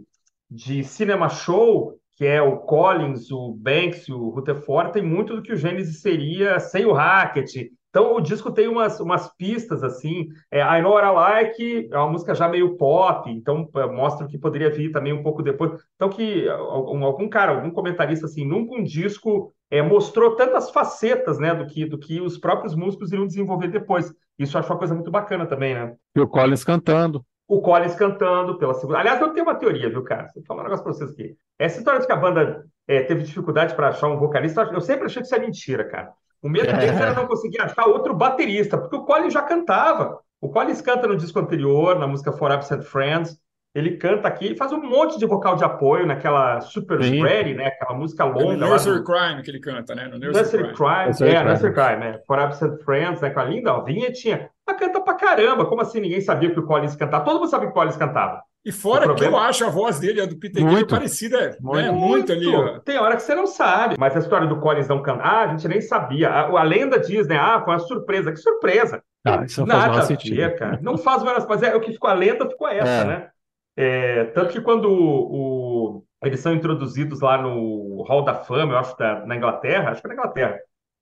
de 0.50 0.84
Cinema 0.84 1.28
Show, 1.28 1.98
que 2.14 2.24
é 2.24 2.40
o 2.40 2.58
Collins, 2.58 3.30
o 3.30 3.52
Banks 3.52 4.08
o 4.08 4.30
Rutherford, 4.30 4.92
tem 4.92 5.02
muito 5.02 5.36
do 5.36 5.42
que 5.42 5.52
o 5.52 5.56
Gênesis 5.56 6.00
seria 6.00 6.58
sem 6.60 6.86
o 6.86 6.92
Hackett, 6.92 7.70
então 7.96 8.14
o 8.14 8.20
disco 8.20 8.52
tem 8.52 8.68
umas, 8.68 9.00
umas 9.00 9.34
pistas 9.36 9.82
assim. 9.82 10.28
É, 10.50 10.60
I 10.60 10.82
Know 10.82 10.92
What 10.92 11.06
I 11.06 11.10
Like 11.12 11.88
é 11.90 11.96
uma 11.96 12.10
música 12.10 12.34
já 12.34 12.46
meio 12.46 12.76
pop, 12.76 13.30
então 13.30 13.66
mostra 13.90 14.26
que 14.26 14.36
poderia 14.36 14.68
vir 14.68 14.92
também 14.92 15.14
um 15.14 15.22
pouco 15.22 15.42
depois. 15.42 15.72
Então 15.94 16.10
que 16.10 16.46
algum, 16.46 17.02
algum 17.06 17.26
cara, 17.26 17.52
algum 17.52 17.70
comentarista 17.70 18.26
assim, 18.26 18.46
nunca 18.46 18.74
um 18.74 18.84
disco 18.84 19.50
é, 19.70 19.80
mostrou 19.80 20.36
tantas 20.36 20.70
facetas, 20.70 21.38
né, 21.38 21.54
do 21.54 21.66
que 21.66 21.86
do 21.86 21.96
que 21.96 22.20
os 22.20 22.36
próprios 22.36 22.74
músicos 22.74 23.12
iriam 23.12 23.26
desenvolver 23.26 23.68
depois. 23.68 24.12
Isso 24.38 24.58
eu 24.58 24.60
acho 24.60 24.70
uma 24.70 24.78
coisa 24.78 24.94
muito 24.94 25.10
bacana 25.10 25.46
também, 25.46 25.72
né? 25.72 25.94
E 26.14 26.20
o 26.20 26.28
Collins 26.28 26.64
cantando. 26.64 27.24
O 27.48 27.62
Collins 27.62 27.94
cantando 27.94 28.58
pela 28.58 28.74
segunda. 28.74 28.98
Aliás, 28.98 29.18
eu 29.22 29.32
tenho 29.32 29.46
uma 29.46 29.54
teoria, 29.54 29.88
viu, 29.88 30.02
cara? 30.04 30.28
Vou 30.34 30.44
falar 30.44 30.60
um 30.60 30.64
negócio 30.64 30.84
para 30.84 30.92
vocês 30.92 31.10
aqui. 31.12 31.34
Essa 31.58 31.78
história 31.78 32.00
de 32.00 32.06
que 32.06 32.12
a 32.12 32.16
banda 32.16 32.66
é, 32.86 33.00
teve 33.04 33.22
dificuldade 33.22 33.74
para 33.74 33.88
achar 33.88 34.08
um 34.08 34.18
vocalista, 34.18 34.68
eu 34.70 34.82
sempre 34.82 35.06
achei 35.06 35.22
que 35.22 35.26
isso 35.26 35.34
é 35.34 35.38
mentira, 35.38 35.88
cara. 35.88 36.12
O 36.46 36.48
medo 36.48 36.72
deles 36.78 37.00
era 37.00 37.12
não 37.12 37.26
conseguir 37.26 37.60
achar 37.60 37.86
outro 37.86 38.14
baterista, 38.14 38.78
porque 38.78 38.94
o 38.94 39.04
Collins 39.04 39.32
já 39.32 39.42
cantava. 39.42 40.20
O 40.40 40.48
Collins 40.48 40.80
canta 40.80 41.08
no 41.08 41.16
disco 41.16 41.40
anterior, 41.40 41.98
na 41.98 42.06
música 42.06 42.30
For 42.30 42.52
Absent 42.52 42.82
Friends. 42.84 43.36
Ele 43.74 43.96
canta 43.96 44.28
aqui, 44.28 44.56
faz 44.56 44.72
um 44.72 44.80
monte 44.80 45.18
de 45.18 45.26
vocal 45.26 45.56
de 45.56 45.64
apoio 45.64 46.06
naquela 46.06 46.60
Super 46.60 47.02
Sim. 47.02 47.16
Spread, 47.16 47.54
né? 47.54 47.66
Aquela 47.66 47.98
música 47.98 48.24
longa. 48.24 48.54
É 48.54 48.56
no 48.56 48.68
Nursery 48.68 48.98
do... 48.98 49.04
Crime 49.04 49.42
que 49.42 49.50
ele 49.50 49.60
canta, 49.60 49.94
né? 49.94 50.04
No 50.04 50.18
Nursery, 50.18 50.32
Nursery 50.32 50.62
Crime. 50.62 50.74
Crime. 50.76 51.06
Nursery 51.06 51.30
é, 51.30 51.34
Crime. 51.34 51.50
Nursery 51.50 51.74
Crime, 51.74 52.04
é. 52.04 52.22
For 52.26 52.38
Absent 52.38 52.82
Friends, 52.84 53.20
né? 53.20 53.30
Com 53.30 53.40
a 53.40 53.44
linda 53.44 53.74
ó, 53.74 53.82
vinhetinha. 53.82 54.48
Ela 54.66 54.78
canta 54.78 55.00
pra 55.00 55.14
caramba. 55.14 55.66
Como 55.66 55.82
assim 55.82 56.00
ninguém 56.00 56.20
sabia 56.20 56.50
que 56.50 56.60
o 56.60 56.64
Collins 56.64 56.94
cantava? 56.94 57.24
Todo 57.24 57.40
mundo 57.40 57.50
sabia 57.50 57.66
que 57.66 57.72
o 57.72 57.74
Collins 57.74 57.96
cantava. 57.96 58.40
E 58.66 58.72
fora 58.72 59.04
problema... 59.04 59.30
que 59.30 59.36
eu 59.36 59.38
acho 59.40 59.64
a 59.64 59.70
voz 59.70 60.00
dele, 60.00 60.20
a 60.20 60.26
do 60.26 60.36
Peter 60.36 60.60
muito. 60.60 60.92
parecida, 60.92 61.56
muito, 61.60 61.86
né? 61.86 61.92
muito, 61.92 62.32
ali. 62.32 62.48
Ó. 62.48 62.80
Tem 62.80 62.98
hora 62.98 63.14
que 63.14 63.22
você 63.22 63.32
não 63.32 63.46
sabe. 63.46 63.94
Mas 63.96 64.16
a 64.16 64.18
história 64.18 64.44
do 64.44 64.58
Collins 64.58 64.88
não 64.88 65.00
cantar, 65.00 65.24
ah, 65.24 65.42
a 65.42 65.46
gente 65.46 65.68
nem 65.68 65.80
sabia. 65.80 66.28
A, 66.28 66.48
a, 66.48 66.62
lenda 66.64 66.98
diz, 66.98 67.28
né? 67.28 67.38
Ah, 67.38 67.62
foi 67.64 67.74
uma 67.74 67.78
surpresa. 67.78 68.32
Que 68.32 68.38
surpresa! 68.38 69.00
Ah, 69.24 69.44
isso 69.44 69.60
não 69.60 69.68
Nada 69.68 69.94
faz 69.94 70.06
sentido. 70.06 70.34
Ver, 70.34 70.58
cara. 70.58 70.80
Não 70.82 70.98
faz 70.98 71.22
mais, 71.22 71.46
mas 71.46 71.62
é 71.62 71.76
o 71.76 71.80
que 71.80 71.92
ficou 71.92 72.10
a 72.10 72.12
lenda, 72.12 72.50
ficou 72.50 72.66
essa, 72.66 72.88
é. 72.88 73.04
né? 73.04 73.28
É, 73.76 74.24
tanto 74.24 74.52
que 74.52 74.60
quando 74.60 74.90
o, 74.90 75.98
o, 75.98 76.04
eles 76.24 76.40
são 76.40 76.52
introduzidos 76.52 77.20
lá 77.20 77.40
no 77.40 78.02
Hall 78.08 78.24
da 78.24 78.34
Fama, 78.34 78.72
eu 78.72 78.78
acho, 78.78 78.98
da, 78.98 79.24
na 79.24 79.36
Inglaterra, 79.36 79.90
acho 79.90 80.00
que 80.00 80.08
é 80.08 80.10
na 80.10 80.14
Inglaterra. 80.14 80.58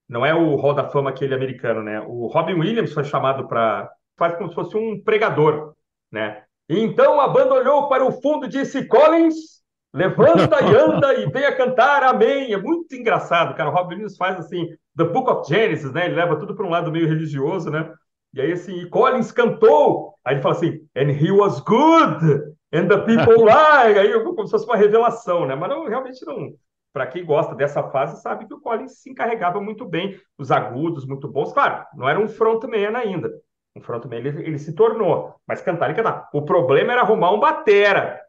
Não 0.06 0.26
é 0.26 0.34
o 0.34 0.54
Hall 0.56 0.74
da 0.74 0.84
Fama 0.84 1.08
aquele 1.08 1.34
americano, 1.34 1.82
né? 1.82 1.98
O 2.06 2.26
Robin 2.26 2.60
Williams 2.60 2.92
foi 2.92 3.04
chamado 3.04 3.48
para 3.48 3.90
faz 4.18 4.34
como 4.36 4.50
se 4.50 4.54
fosse 4.54 4.76
um 4.76 5.02
pregador, 5.02 5.72
né? 6.12 6.43
Então 6.68 7.20
a 7.20 7.28
banda 7.28 7.54
olhou 7.54 7.88
para 7.88 8.04
o 8.04 8.12
fundo 8.12 8.46
e 8.46 8.48
disse: 8.48 8.86
Collins, 8.86 9.62
levanta 9.92 10.62
e 10.64 10.74
anda 10.74 11.14
e 11.14 11.26
venha 11.30 11.54
cantar, 11.54 12.02
amém. 12.02 12.52
É 12.52 12.56
muito 12.56 12.94
engraçado, 12.94 13.54
cara. 13.54 13.70
O 13.70 13.72
Rob 13.72 13.92
Williams 13.92 14.16
faz 14.16 14.38
assim, 14.38 14.68
The 14.96 15.04
Book 15.04 15.30
of 15.30 15.48
Genesis, 15.48 15.92
né? 15.92 16.06
Ele 16.06 16.16
leva 16.16 16.36
tudo 16.36 16.54
para 16.54 16.66
um 16.66 16.70
lado 16.70 16.90
meio 16.90 17.06
religioso, 17.06 17.70
né? 17.70 17.92
E 18.32 18.40
aí, 18.40 18.52
assim, 18.52 18.88
Collins 18.88 19.30
cantou. 19.30 20.14
Aí 20.24 20.34
ele 20.34 20.42
fala 20.42 20.54
assim: 20.54 20.80
And 20.96 21.10
he 21.10 21.30
was 21.30 21.60
good, 21.60 22.54
and 22.72 22.88
the 22.88 22.98
people 22.98 23.44
like. 23.44 23.98
Aí, 23.98 24.12
como 24.24 24.46
se 24.46 24.50
fosse 24.50 24.66
uma 24.66 24.76
revelação, 24.76 25.46
né? 25.46 25.54
Mas 25.54 25.68
não, 25.68 25.86
realmente 25.86 26.24
não. 26.26 26.52
Para 26.92 27.06
quem 27.08 27.24
gosta 27.24 27.54
dessa 27.56 27.82
fase, 27.90 28.22
sabe 28.22 28.46
que 28.46 28.54
o 28.54 28.60
Collins 28.60 29.02
se 29.02 29.10
encarregava 29.10 29.60
muito 29.60 29.84
bem, 29.84 30.18
os 30.38 30.50
agudos 30.52 31.04
muito 31.04 31.28
bons. 31.28 31.52
Claro, 31.52 31.84
não 31.94 32.08
era 32.08 32.20
um 32.20 32.28
frontman 32.28 32.96
ainda, 32.96 33.30
um 33.76 33.80
frontman 33.80 34.18
ele, 34.18 34.28
ele 34.28 34.58
se 34.58 34.72
tornou, 34.72 35.34
mas 35.46 35.60
cantar 35.60 35.90
e 35.90 35.94
cantar. 35.94 36.28
O 36.32 36.42
problema 36.42 36.92
era 36.92 37.02
arrumar 37.02 37.32
um 37.32 37.40
batera 37.40 38.20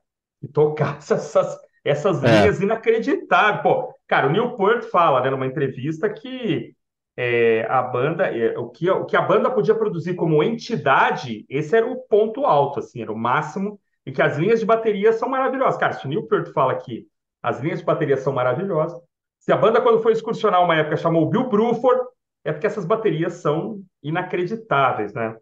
e 0.42 0.48
tocar 0.48 0.98
essas, 1.00 1.58
essas 1.84 2.24
é. 2.24 2.28
linhas 2.28 2.62
inacreditáveis. 2.62 3.62
Pô, 3.62 3.94
cara, 4.08 4.28
o 4.28 4.32
Newport 4.32 4.84
fala 4.86 5.22
né, 5.22 5.30
numa 5.30 5.46
entrevista 5.46 6.10
que 6.10 6.76
é, 7.18 7.66
a 7.70 7.82
banda, 7.82 8.26
é, 8.26 8.58
o, 8.58 8.70
que, 8.70 8.90
o 8.90 9.06
que 9.06 9.16
a 9.16 9.22
banda 9.22 9.50
podia 9.50 9.76
produzir 9.76 10.16
como 10.16 10.44
entidade, 10.44 11.46
esse 11.50 11.76
era 11.76 11.86
o 11.86 12.02
ponto 12.08 12.46
alto, 12.46 12.80
assim, 12.80 13.02
era 13.02 13.12
o 13.12 13.18
máximo, 13.18 13.80
e 14.06 14.12
que 14.12 14.22
as 14.22 14.38
linhas 14.38 14.60
de 14.60 14.66
bateria 14.66 15.14
são 15.14 15.30
maravilhosas. 15.30 15.80
Cara, 15.80 15.94
se 15.94 16.06
o 16.06 16.10
Newport 16.10 16.52
fala 16.52 16.76
que 16.76 17.08
as 17.42 17.60
linhas 17.62 17.80
de 17.80 17.86
bateria 17.86 18.18
são 18.18 18.34
maravilhosas, 18.34 19.00
se 19.40 19.52
a 19.52 19.58
banda, 19.58 19.80
quando 19.80 20.02
foi 20.02 20.12
excursionar 20.12 20.64
uma 20.64 20.76
época, 20.76 20.98
chamou 20.98 21.24
o 21.24 21.30
Bill 21.30 21.48
Bruford, 21.48 22.02
é 22.46 22.54
porque 22.54 22.68
essas 22.68 22.86
baterias 22.86 23.34
são 23.34 23.82
inacreditáveis, 24.04 25.14
né? 25.14 25.36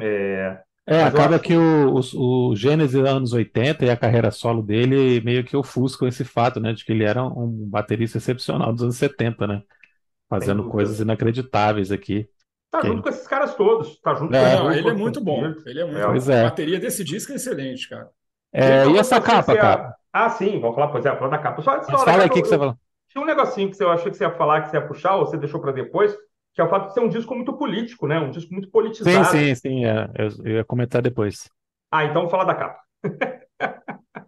É, 0.00 0.58
é 0.86 1.02
acaba 1.02 1.38
que 1.38 1.54
o, 1.54 1.94
o, 1.94 2.50
o 2.50 2.56
Gênesis 2.56 2.98
dos 2.98 3.08
anos 3.08 3.32
80 3.34 3.84
e 3.84 3.90
a 3.90 3.96
carreira 3.96 4.30
solo 4.30 4.62
dele 4.62 5.20
meio 5.20 5.44
que 5.44 5.56
ofuscam 5.56 6.08
esse 6.08 6.24
fato, 6.24 6.58
né? 6.58 6.72
De 6.72 6.84
que 6.84 6.92
ele 6.92 7.04
era 7.04 7.22
um 7.22 7.68
baterista 7.68 8.16
excepcional 8.16 8.72
dos 8.72 8.82
anos 8.82 8.96
70, 8.96 9.46
né? 9.46 9.62
Fazendo 10.28 10.68
coisas 10.68 10.98
inacreditáveis 10.98 11.92
aqui. 11.92 12.26
Tá 12.70 12.80
junto 12.80 13.02
com 13.02 13.08
esses 13.10 13.28
caras 13.28 13.54
todos. 13.54 14.00
Tá 14.00 14.14
junto 14.14 14.34
é. 14.34 14.56
com 14.56 14.64
Não, 14.64 14.72
ele 14.72 14.88
é 14.88 14.94
muito 14.94 15.20
bom. 15.20 15.44
Ele 15.66 15.80
é 15.80 15.84
muito 15.84 15.98
é, 16.00 16.06
bom. 16.06 16.46
A 16.46 16.50
bateria 16.50 16.80
desse 16.80 17.04
disco 17.04 17.32
é 17.32 17.36
excelente, 17.36 17.88
cara. 17.88 18.08
É, 18.52 18.86
e 18.86 18.96
essa 18.96 19.20
capa, 19.20 19.54
cara? 19.54 19.94
Ah, 20.10 20.30
sim, 20.30 20.58
vamos 20.58 20.74
falar, 20.74 20.88
pois 20.88 21.04
é, 21.04 21.14
falar 21.14 21.28
da 21.28 21.38
capa. 21.38 21.60
Só, 21.60 21.82
só 21.82 21.98
fala 21.98 22.24
o 22.24 22.30
que, 22.30 22.40
você 22.40 22.56
falou. 22.56 22.74
Tinha 23.08 23.22
um 23.22 23.26
negocinho 23.26 23.70
que 23.70 23.82
eu 23.82 23.90
achei 23.90 24.10
que 24.10 24.16
você 24.16 24.24
ia 24.24 24.30
falar, 24.30 24.62
que 24.62 24.70
você 24.70 24.78
ia 24.78 24.86
puxar, 24.86 25.16
ou 25.16 25.26
você 25.26 25.36
deixou 25.36 25.60
para 25.60 25.72
depois, 25.72 26.16
que 26.56 26.62
é 26.62 26.64
o 26.64 26.70
fato 26.70 26.88
de 26.88 26.94
ser 26.94 27.00
um 27.00 27.08
disco 27.10 27.34
muito 27.34 27.52
político, 27.52 28.06
né? 28.06 28.18
Um 28.18 28.30
disco 28.30 28.50
muito 28.50 28.70
politizado. 28.70 29.26
Sim, 29.26 29.54
sim, 29.54 29.54
sim. 29.54 29.84
É. 29.84 30.10
Eu, 30.16 30.28
eu, 30.42 30.56
ia 30.56 30.64
comentar 30.64 31.02
depois. 31.02 31.50
Ah, 31.92 32.04
então 32.04 32.14
vamos 32.14 32.30
falar 32.30 32.44
da 32.44 32.54
capa. 32.54 32.80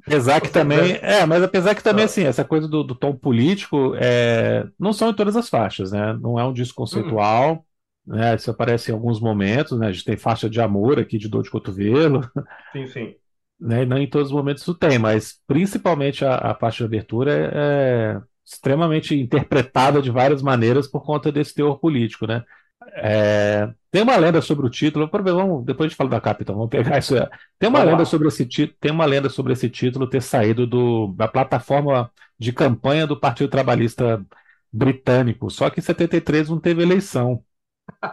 Apesar 0.07 0.38
que 0.43 0.51
também. 0.51 0.97
É, 1.01 1.25
mas 1.25 1.43
apesar 1.43 1.75
que 1.75 1.83
também, 1.83 2.03
ah. 2.03 2.07
assim, 2.07 2.25
essa 2.25 2.45
coisa 2.45 2.69
do, 2.69 2.85
do, 2.85 2.95
tom 2.95 3.17
político 3.17 3.95
é, 3.97 4.67
não 4.79 4.93
são 4.93 5.11
em 5.11 5.14
todas 5.14 5.37
as 5.37 5.49
faixas, 5.49 5.91
né? 5.91 6.12
Não 6.21 6.38
é 6.38 6.45
um 6.45 6.53
disco 6.53 6.77
conceitual. 6.77 7.64
Hum. 8.07 8.14
Né? 8.14 8.35
Isso 8.35 8.51
aparece 8.51 8.91
em 8.91 8.95
alguns 8.95 9.21
momentos, 9.21 9.79
né? 9.79 9.88
A 9.88 9.93
gente 9.93 10.05
tem 10.05 10.17
faixa 10.17 10.49
de 10.49 10.61
amor 10.61 10.99
aqui, 10.99 11.17
de 11.17 11.29
dor 11.29 11.43
de 11.43 11.51
cotovelo. 11.51 12.21
Sim, 12.73 12.87
sim. 12.87 13.14
Né? 13.59 13.85
Não 13.87 13.99
em 13.99 14.07
todos 14.07 14.29
os 14.29 14.35
momentos 14.35 14.62
isso 14.62 14.75
tem, 14.75 14.99
mas 14.99 15.41
principalmente 15.47 16.25
a, 16.25 16.37
a 16.37 16.55
faixa 16.55 16.79
de 16.79 16.85
abertura 16.85 17.33
é, 17.33 17.51
é 17.55 18.21
extremamente 18.50 19.14
interpretada 19.14 20.00
de 20.00 20.11
várias 20.11 20.42
maneiras 20.42 20.88
por 20.88 21.04
conta 21.04 21.30
desse 21.30 21.54
teor 21.54 21.78
político, 21.78 22.26
né? 22.26 22.42
É, 22.94 23.68
tem 23.90 24.02
uma 24.02 24.16
lenda 24.16 24.40
sobre 24.40 24.66
o 24.66 24.70
título, 24.70 25.08
vamos, 25.12 25.64
depois 25.64 25.87
a 25.87 25.88
gente 25.88 25.96
fala 25.96 26.08
da 26.08 26.20
capa, 26.20 26.42
então 26.42 26.54
vamos 26.54 26.70
pegar 26.70 26.98
isso. 26.98 27.14
Tem 27.58 27.68
uma 27.68 27.82
lenda 27.82 28.04
sobre 28.06 28.28
esse 28.28 28.46
título, 28.46 28.78
tem 28.80 28.90
uma 28.90 29.04
lenda 29.04 29.28
sobre 29.28 29.52
esse 29.52 29.68
título 29.68 30.08
ter 30.08 30.22
saído 30.22 30.66
do, 30.66 31.08
da 31.08 31.28
plataforma 31.28 32.11
de 32.38 32.52
campanha 32.52 33.06
do 33.06 33.18
Partido 33.18 33.50
Trabalhista 33.50 34.24
Britânico, 34.72 35.50
só 35.50 35.68
que 35.68 35.80
em 35.80 35.82
73 35.82 36.48
não 36.48 36.58
teve 36.58 36.82
eleição. 36.82 37.42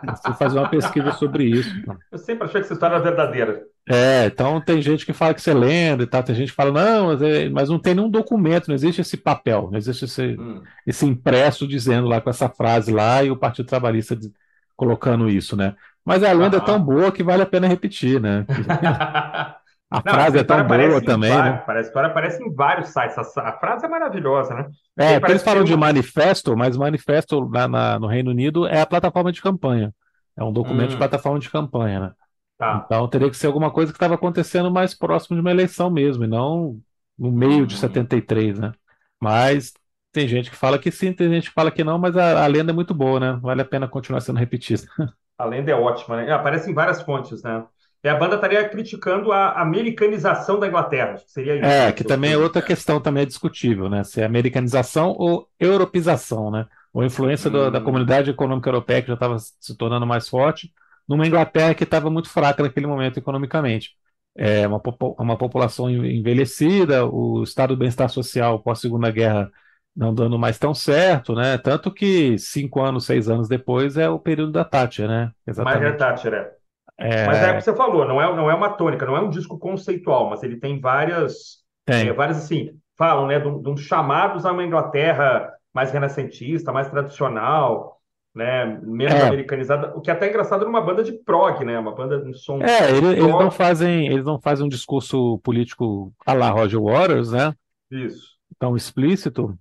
Você 0.05 0.33
fazer 0.33 0.59
uma 0.59 0.69
pesquisa 0.69 1.11
sobre 1.13 1.45
isso. 1.45 1.69
Eu 2.11 2.17
sempre 2.17 2.45
achei 2.45 2.59
que 2.59 2.65
essa 2.65 2.73
história 2.73 2.95
era 2.95 3.03
verdadeira. 3.03 3.63
É, 3.87 4.25
então 4.25 4.59
tem 4.59 4.81
gente 4.81 5.05
que 5.05 5.13
fala 5.13 5.33
que 5.33 5.41
você 5.41 5.53
lenda 5.53 6.03
e 6.03 6.07
tal, 6.07 6.23
tem 6.23 6.33
gente 6.35 6.49
que 6.49 6.55
fala, 6.55 6.71
não, 6.71 7.07
mas, 7.07 7.21
é- 7.21 7.49
mas 7.49 7.69
não 7.69 7.79
tem 7.79 7.93
nenhum 7.93 8.09
documento, 8.09 8.67
não 8.67 8.73
existe 8.75 9.01
esse 9.01 9.15
papel, 9.15 9.69
não 9.71 9.77
existe 9.77 10.05
esse, 10.05 10.35
Hum. 10.37 10.63
esse 10.87 11.05
impresso 11.05 11.67
dizendo 11.67 12.07
lá 12.07 12.19
com 12.19 12.29
essa 12.31 12.49
frase 12.49 12.91
lá 12.91 13.23
e 13.23 13.29
o 13.29 13.37
Partido 13.37 13.67
Trabalhista 13.67 14.15
de- 14.15 14.31
colocando 14.75 15.29
isso, 15.29 15.55
né? 15.55 15.75
Mas 16.03 16.23
a 16.23 16.31
lenda 16.33 16.57
é 16.57 16.59
tão 16.59 16.83
boa 16.83 17.11
que 17.11 17.23
vale 17.23 17.43
a 17.43 17.45
pena 17.45 17.67
repetir, 17.67 18.19
né? 18.19 18.47
A 19.89 20.01
Não, 20.03 20.13
frase 20.13 20.37
é 20.39 20.43
tão 20.43 20.61
história 20.61 20.63
aparece 20.63 20.95
boa 20.95 21.01
em 21.05 21.05
também, 21.05 21.25
vários- 21.25 21.43
né? 21.43 21.63
Parece, 21.65 21.87
a 21.87 21.89
história 21.89 22.09
aparece 22.09 22.43
em 22.43 22.53
vários 22.53 22.89
sites. 22.89 23.17
A, 23.37 23.49
a 23.49 23.59
frase 23.59 23.85
é 23.85 23.89
maravilhosa, 23.89 24.53
né? 24.53 24.69
É, 24.97 25.19
porque 25.19 25.31
eles 25.33 25.43
falam 25.43 25.63
que 25.63 25.65
de 25.65 25.75
manifesto, 25.75 26.55
mas 26.55 26.77
manifesto 26.77 27.39
lá 27.49 27.67
na- 27.67 27.99
no 27.99 28.07
Reino 28.07 28.31
Unido 28.31 28.65
é 28.67 28.79
a 28.81 28.85
plataforma 28.85 29.31
de 29.31 29.41
campanha. 29.41 29.93
É 30.37 30.43
um 30.43 30.53
documento 30.53 30.91
de 30.91 30.95
Hum. 30.95 30.97
plataforma 30.97 31.39
de 31.39 31.49
campanha, 31.49 31.99
né? 31.99 32.11
Tá. 32.57 32.85
Então 32.85 33.07
teria 33.09 33.29
que 33.29 33.37
ser 33.37 33.47
alguma 33.47 33.71
coisa 33.71 33.91
que 33.91 33.95
estava 33.97 34.15
acontecendo 34.15 34.71
mais 34.71 34.93
próximo 34.93 35.35
de 35.37 35.41
uma 35.41 35.51
eleição 35.51 35.89
mesmo, 35.89 36.23
e 36.23 36.27
não 36.27 36.81
no 37.17 37.31
meio 37.31 37.65
de 37.65 37.75
Uhum. 37.75 37.77
73, 37.77 38.59
né? 38.59 38.73
Mas 39.19 39.73
tem 40.11 40.27
gente 40.27 40.49
que 40.49 40.55
fala 40.57 40.77
que 40.79 40.91
sim, 40.91 41.13
tem 41.13 41.29
gente 41.29 41.49
que 41.49 41.53
fala 41.53 41.71
que 41.71 41.83
não, 41.83 41.97
mas 41.97 42.17
a, 42.17 42.43
a 42.43 42.47
lenda 42.47 42.71
é 42.71 42.75
muito 42.75 42.93
boa, 42.93 43.19
né? 43.19 43.33
Vale 43.41 43.61
a 43.61 43.65
pena 43.65 43.87
continuar 43.87 44.21
sendo 44.21 44.39
repetida. 44.39 44.83
A 45.37 45.45
lenda 45.45 45.71
é 45.71 45.75
ótima, 45.75 46.17
né? 46.17 46.31
Aparece 46.31 46.69
em 46.71 46.73
várias 46.73 47.01
fontes, 47.01 47.43
né? 47.43 47.65
E 48.03 48.07
a 48.09 48.15
banda 48.15 48.35
estaria 48.35 48.67
criticando 48.69 49.31
a 49.31 49.59
americanização 49.61 50.59
da 50.59 50.67
Inglaterra, 50.67 51.13
acho 51.13 51.25
que 51.25 51.31
seria 51.31 51.55
isso. 51.55 51.81
É, 51.81 51.91
que 51.93 52.03
também 52.03 52.33
é 52.33 52.37
outra 52.37 52.61
questão 52.61 52.99
também 53.01 53.23
é 53.23 53.25
discutível, 53.25 53.89
né? 53.89 54.03
Se 54.03 54.21
é 54.21 54.25
americanização 54.25 55.15
ou 55.17 55.49
europeização, 55.59 56.51
né? 56.51 56.67
Ou 56.93 57.03
influência 57.03 57.49
do- 57.49 57.71
da 57.71 57.79
Hum. 57.79 57.83
comunidade 57.83 58.29
econômica 58.29 58.69
europeia 58.69 59.01
que 59.01 59.07
já 59.07 59.13
estava 59.15 59.37
se 59.39 59.75
tornando 59.77 60.05
mais 60.05 60.27
forte, 60.29 60.73
numa 61.07 61.27
Inglaterra 61.27 61.73
que 61.75 61.83
estava 61.83 62.09
muito 62.09 62.29
fraca 62.29 62.63
naquele 62.63 62.87
momento 62.87 63.17
economicamente. 63.17 63.91
É 64.37 64.67
uma, 64.67 64.81
uma 65.19 65.37
população 65.37 65.89
envelhecida, 65.89 67.05
o 67.05 67.43
estado 67.43 67.75
do 67.75 67.79
bem-estar 67.79 68.09
social 68.09 68.61
pós-Segunda 68.61 69.09
Guerra 69.11 69.49
não 69.95 70.13
dando 70.13 70.37
mais 70.37 70.59
tão 70.59 70.73
certo, 70.73 71.33
né? 71.35 71.57
Tanto 71.57 71.91
que 71.93 72.37
cinco 72.37 72.81
anos, 72.81 73.05
seis 73.05 73.29
anos 73.29 73.47
depois 73.47 73.95
é 73.97 74.09
o 74.09 74.19
período 74.19 74.51
da 74.51 74.65
Thatcher, 74.65 75.07
né? 75.07 75.31
Margaret 75.59 75.97
Exatamente. 75.97 75.97
Thatcher, 75.97 76.33
é. 76.33 76.55
É, 76.97 77.15
Mas 77.23 77.41
é 77.43 77.51
o 77.51 77.55
que 77.57 77.61
você 77.63 77.75
falou, 77.75 78.05
não 78.07 78.21
é, 78.21 78.35
não 78.35 78.51
é 78.51 78.55
uma 78.55 78.71
tônica, 78.71 79.05
não 79.05 79.17
é 79.17 79.21
um 79.21 79.29
disco 79.29 79.59
conceitual, 79.59 80.29
mas 80.29 80.43
ele 80.43 80.59
tem 80.59 80.79
várias, 80.81 81.63
tem. 81.85 82.09
é, 82.09 82.13
várias 82.13 82.37
assim, 82.39 82.79
falam, 82.97 83.27
né, 83.27 83.39
de, 83.39 83.47
um- 83.47 83.61
de 83.61 83.69
uns 83.69 83.81
chamados 83.81 84.45
a 84.45 84.51
uma 84.53 84.63
Inglaterra 84.65 85.51
mais 85.73 85.91
renascentista, 85.91 86.71
mais 86.73 86.89
tradicional, 86.89 87.94
né, 88.35 88.65
menos 88.83 89.13
É. 89.13 89.27
americanizada, 89.27 89.95
o 89.95 90.01
que 90.01 90.09
é 90.11 90.13
até 90.13 90.29
engraçado 90.29 90.65
numa 90.65 90.81
banda 90.81 91.03
de 91.03 91.13
prog, 91.13 91.63
né, 91.63 91.79
uma 91.79 91.95
banda 91.95 92.19
de 92.21 92.33
som 92.37 92.61
É, 92.61 92.91
ele- 92.91 93.07
eles 93.13 93.27
não 93.27 93.49
fazem, 93.51 94.07
eles 94.07 94.25
não 94.25 94.39
fazem 94.39 94.65
um 94.65 94.69
discurso 94.69 95.39
político 95.39 96.13
à 96.25 96.33
la 96.33 96.49
Roger 96.49 96.81
Waters, 96.81 97.31
né? 97.31 97.53
isso. 97.91 98.35
Tão 98.59 98.75
explícito, 98.75 99.57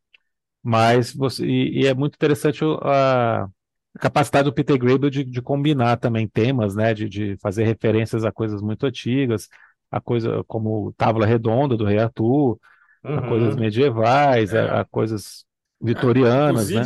mas 0.62 1.14
você, 1.14 1.46
e, 1.46 1.82
e 1.82 1.86
é 1.86 1.94
muito 1.94 2.14
interessante 2.16 2.64
a, 2.82 3.44
a 3.44 3.98
capacidade 4.00 4.46
do 4.46 4.54
Peter 4.54 4.76
Gabriel 4.78 5.10
de, 5.10 5.24
de 5.24 5.42
combinar 5.42 5.98
também 5.98 6.28
temas, 6.28 6.74
né? 6.76 6.94
De, 6.94 7.08
de 7.08 7.36
fazer 7.38 7.64
referências 7.64 8.24
a 8.24 8.32
coisas 8.32 8.62
muito 8.62 8.86
antigas, 8.86 9.48
a 9.90 10.00
coisa 10.00 10.44
como 10.46 10.92
Távola 10.94 11.26
Redonda 11.26 11.76
do 11.76 11.84
Rei 11.86 11.98
Arthur, 11.98 12.58
a 13.04 13.22
coisas 13.22 13.54
Uhum. 13.54 13.60
medievais, 13.60 14.54
É. 14.54 14.60
a, 14.60 14.80
a 14.82 14.84
coisas 14.86 15.44
vitorianas, 15.80 16.70
né? 16.72 16.82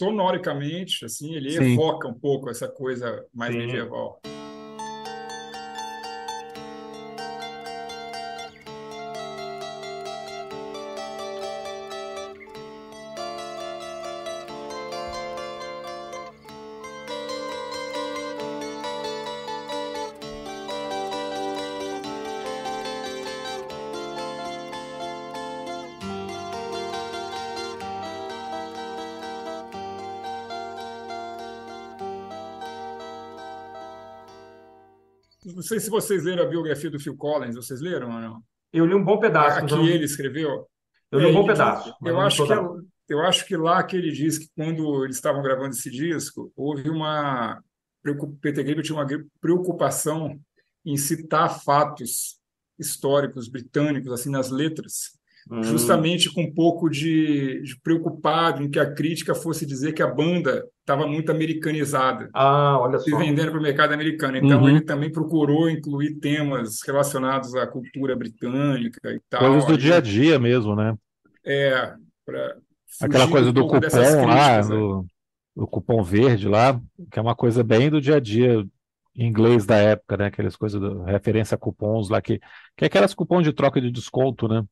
Sonoricamente, 0.00 1.04
assim, 1.04 1.34
ele 1.34 1.50
Sim. 1.50 1.74
evoca 1.74 2.08
um 2.08 2.14
pouco 2.14 2.48
essa 2.48 2.66
coisa 2.66 3.22
mais 3.34 3.52
Sim. 3.52 3.58
medieval. 3.58 4.18
Sei 35.70 35.80
se 35.80 35.88
vocês 35.90 36.24
leram 36.24 36.42
a 36.44 36.46
biografia 36.48 36.90
do 36.90 36.98
Phil 37.00 37.16
Collins, 37.16 37.54
vocês 37.54 37.80
leram 37.80 38.08
ou 38.14 38.20
não? 38.20 38.42
Eu 38.72 38.84
li 38.86 38.94
um 38.94 39.04
bom 39.04 39.18
pedaço, 39.18 39.58
A 39.58 39.64
que 39.66 39.72
eu 39.72 39.78
não- 39.78 39.86
ele 39.86 40.04
escreveu. 40.04 40.66
eu 41.12 41.18
li 41.20 41.26
um 41.26 41.30
É, 41.30 41.32
bom 41.32 41.46
pedaço, 41.46 41.94
eu 42.04 42.20
acho 42.20 42.42
que 42.42 42.48
toda. 42.54 42.60
é- 42.82 43.14
eu 43.14 43.20
acho 43.22 43.46
que 43.46 43.56
lá 43.56 43.82
que 43.82 43.96
ele 43.96 44.10
diz 44.12 44.38
que 44.38 44.48
quando 44.56 45.04
eles 45.04 45.16
estavam 45.16 45.42
gravando 45.42 45.70
esse 45.70 45.90
disco, 45.90 46.52
houve 46.56 46.88
uma 46.90 47.62
Peter 48.40 48.64
Gabriel 48.64 48.82
tinha 48.82 48.96
uma 48.98 49.06
preocupação 49.40 50.40
em 50.86 50.96
citar 50.96 51.62
fatos 51.62 52.38
históricos 52.78 53.46
britânicos 53.48 54.10
assim 54.12 54.30
nas 54.30 54.50
letras, 54.50 55.18
Hum, 55.50 55.62
justamente 55.62 56.32
com 56.32 56.42
um 56.42 56.54
pouco 56.54 56.88
de, 56.88 57.62
de 57.62 57.78
preocupado 57.82 58.62
em 58.62 58.70
que 58.70 58.78
a 58.78 58.92
crítica 58.94 59.34
fosse 59.34 59.66
dizer 59.66 59.92
que 59.92 60.02
a 60.02 60.06
banda 60.06 60.64
estava 60.80 61.06
muito 61.06 61.30
americanizada 61.32 62.28
Ah, 62.32 62.78
olha 62.80 62.98
se 62.98 63.10
só. 63.10 63.18
vendendo 63.18 63.50
para 63.50 63.58
o 63.58 63.62
mercado 63.62 63.92
americano. 63.92 64.36
Então, 64.36 64.62
Uhum. 64.62 64.68
ele 64.68 64.80
também 64.80 65.10
procurou 65.10 65.68
incluir 65.68 66.14
temas 66.20 66.78
relacionados 66.86 67.54
à 67.54 67.66
cultura 67.66 68.14
britânica 68.16 69.10
e 69.10 69.20
tal. 69.28 69.40
Coisas 69.40 69.64
do 69.66 69.76
dia 69.78 69.96
a 69.96 70.00
dia 70.00 70.38
mesmo, 70.38 70.76
né? 70.76 70.94
É, 71.44 71.92
para 72.24 72.56
Aquela 73.00 73.28
coisa 73.28 73.50
um 73.50 73.52
do 73.52 73.66
cupom 73.66 73.80
lá, 74.26 74.60
críticas, 74.60 74.68
né? 74.68 74.76
do, 74.76 75.06
do 75.56 75.66
cupom 75.66 76.02
verde 76.02 76.48
lá, 76.48 76.80
que 77.10 77.18
é 77.18 77.22
uma 77.22 77.34
coisa 77.34 77.62
bem 77.64 77.90
do 77.90 78.00
dia 78.00 78.16
a 78.16 78.20
dia 78.20 78.64
inglês 79.16 79.66
da 79.66 79.76
época, 79.76 80.16
né? 80.16 80.26
Aquelas 80.26 80.56
coisas, 80.56 80.80
do, 80.80 81.02
referência 81.02 81.54
a 81.54 81.58
cupons 81.58 82.08
lá, 82.08 82.20
que, 82.20 82.38
que 82.76 82.84
é 82.84 82.86
aquelas 82.86 83.14
cupons 83.14 83.42
de 83.44 83.52
troca 83.52 83.80
de 83.80 83.90
desconto, 83.90 84.48
né? 84.48 84.62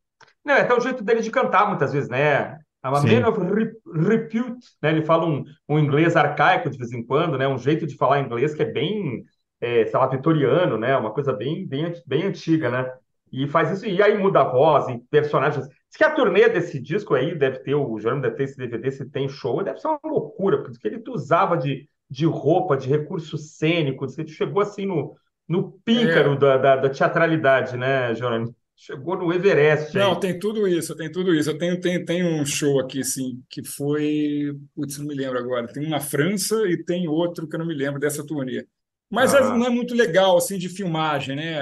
Não, 0.48 0.54
é 0.56 0.62
até 0.62 0.74
o 0.74 0.80
jeito 0.80 1.04
dele 1.04 1.20
de 1.22 1.30
cantar 1.30 1.68
muitas 1.68 1.92
vezes, 1.92 2.08
né? 2.08 2.58
A 2.82 2.90
man 3.02 3.28
of 3.28 3.40
re- 3.40 3.72
repute, 4.08 4.66
né? 4.82 4.90
Ele 4.90 5.04
fala 5.04 5.26
um, 5.26 5.44
um 5.68 5.78
inglês 5.78 6.16
arcaico 6.16 6.70
de 6.70 6.78
vez 6.78 6.92
em 6.92 7.04
quando, 7.04 7.38
né? 7.38 7.46
Um 7.48 7.58
jeito 7.58 7.86
de 7.86 7.96
falar 7.96 8.20
inglês 8.20 8.54
que 8.54 8.62
é 8.62 8.66
bem, 8.72 9.24
é, 9.60 9.86
sei 9.86 9.98
lá, 9.98 10.06
vitoriano, 10.06 10.78
né? 10.78 10.96
Uma 10.96 11.12
coisa 11.12 11.32
bem, 11.32 11.66
bem, 11.66 11.92
bem 12.06 12.24
antiga, 12.24 12.70
né? 12.70 12.90
E 13.30 13.46
faz 13.46 13.70
isso, 13.70 13.86
e 13.86 14.02
aí 14.02 14.16
muda 14.16 14.40
a 14.40 14.44
voz 14.50 14.88
e 14.88 14.98
personagens. 15.10 15.66
Diz 15.68 15.96
que 15.96 16.04
a 16.04 16.14
turnê 16.14 16.48
desse 16.48 16.80
disco 16.80 17.14
aí 17.14 17.36
deve 17.36 17.58
ter, 17.60 17.74
o 17.74 17.98
Jerônimo 17.98 18.22
deve 18.22 18.36
ter 18.36 18.44
esse 18.44 18.56
DVD, 18.56 18.90
se 18.90 19.10
tem 19.10 19.28
show, 19.28 19.62
deve 19.62 19.80
ser 19.80 19.88
uma 19.88 20.00
loucura, 20.04 20.62
porque 20.62 20.88
ele 20.88 21.02
usava 21.08 21.56
de, 21.56 21.88
de 22.10 22.24
roupa, 22.26 22.76
de 22.76 22.88
recurso 22.88 23.36
cênico, 23.36 24.06
diz 24.06 24.14
que 24.16 24.22
ele 24.22 24.30
chegou 24.30 24.62
assim 24.62 24.86
no, 24.86 25.14
no 25.46 25.72
píncaro 25.84 26.34
É. 26.34 26.38
da, 26.38 26.56
da, 26.56 26.76
da 26.76 26.88
teatralidade, 26.90 27.76
né, 27.76 28.14
Jerônimo? 28.14 28.54
Chegou 28.80 29.16
no 29.16 29.32
Everest 29.32 29.98
aí. 29.98 30.04
Não, 30.04 30.14
tem 30.20 30.38
tudo 30.38 30.68
isso, 30.68 30.94
tem 30.94 31.10
tudo 31.10 31.34
isso. 31.34 31.50
Eu 31.50 31.58
tenho, 31.58 31.80
tenho, 31.80 32.04
tenho 32.04 32.28
um 32.40 32.46
show 32.46 32.78
aqui, 32.78 33.00
assim, 33.00 33.42
que 33.50 33.64
foi. 33.64 34.52
Putz, 34.74 34.98
não 34.98 35.06
me 35.06 35.14
lembro 35.16 35.36
agora. 35.36 35.66
Tem 35.66 35.84
um 35.84 35.90
na 35.90 35.98
França 35.98 36.54
e 36.68 36.76
tem 36.84 37.08
outro 37.08 37.48
que 37.48 37.56
eu 37.56 37.58
não 37.58 37.66
me 37.66 37.74
lembro 37.74 37.98
dessa 37.98 38.24
turnê. 38.24 38.64
Mas 39.10 39.34
Ah. 39.34 39.38
é- 39.38 39.40
não 39.58 39.66
é 39.66 39.70
muito 39.70 39.94
legal, 39.94 40.36
assim, 40.36 40.58
de 40.58 40.68
filmagem, 40.68 41.34
né? 41.34 41.60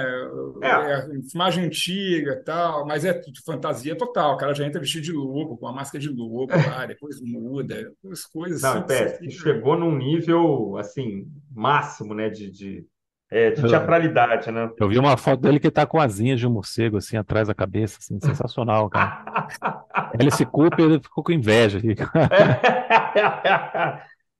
É. 0.61 0.67
É 0.67 1.07
filmagem 1.31 1.63
antiga 1.65 2.33
e 2.33 2.43
tal, 2.43 2.85
mas 2.85 3.03
é 3.03 3.19
fantasia 3.45 3.95
total. 3.97 4.35
O 4.35 4.37
cara 4.37 4.53
já 4.53 4.67
entra 4.67 4.79
vestido 4.81 5.05
de 5.05 5.11
lobo, 5.13 5.57
com 5.57 5.65
a 5.67 5.71
máscara 5.73 5.99
de 6.01 6.09
lobo 6.09 6.51
lá, 6.53 6.85
depois 6.85 7.19
muda, 7.21 7.91
as 8.11 8.25
coisas 8.25 8.61
Não, 8.61 8.83
assim. 8.83 8.93
é, 8.93 9.29
chegou 9.31 9.79
num 9.79 9.97
nível, 9.97 10.77
assim, 10.77 11.25
máximo, 11.55 12.13
né, 12.13 12.29
de, 12.29 12.51
de, 12.51 12.85
é, 13.29 13.51
de 13.51 13.61
teatralidade, 13.67 14.51
né? 14.51 14.69
Eu 14.79 14.87
vi 14.87 14.97
uma 14.97 15.17
foto 15.17 15.41
dele 15.41 15.59
que 15.59 15.69
tá 15.69 15.85
com 15.85 15.99
asinhas 15.99 16.39
de 16.39 16.47
morcego, 16.47 16.97
assim, 16.97 17.17
atrás 17.17 17.47
da 17.47 17.53
cabeça, 17.53 17.97
assim, 17.99 18.19
sensacional, 18.19 18.89
cara. 18.89 19.47
Alice 20.19 20.45
Cooper, 20.45 20.85
ele 20.85 20.99
ficou 20.99 21.23
com 21.23 21.31
inveja 21.31 21.77
ali. 21.77 21.95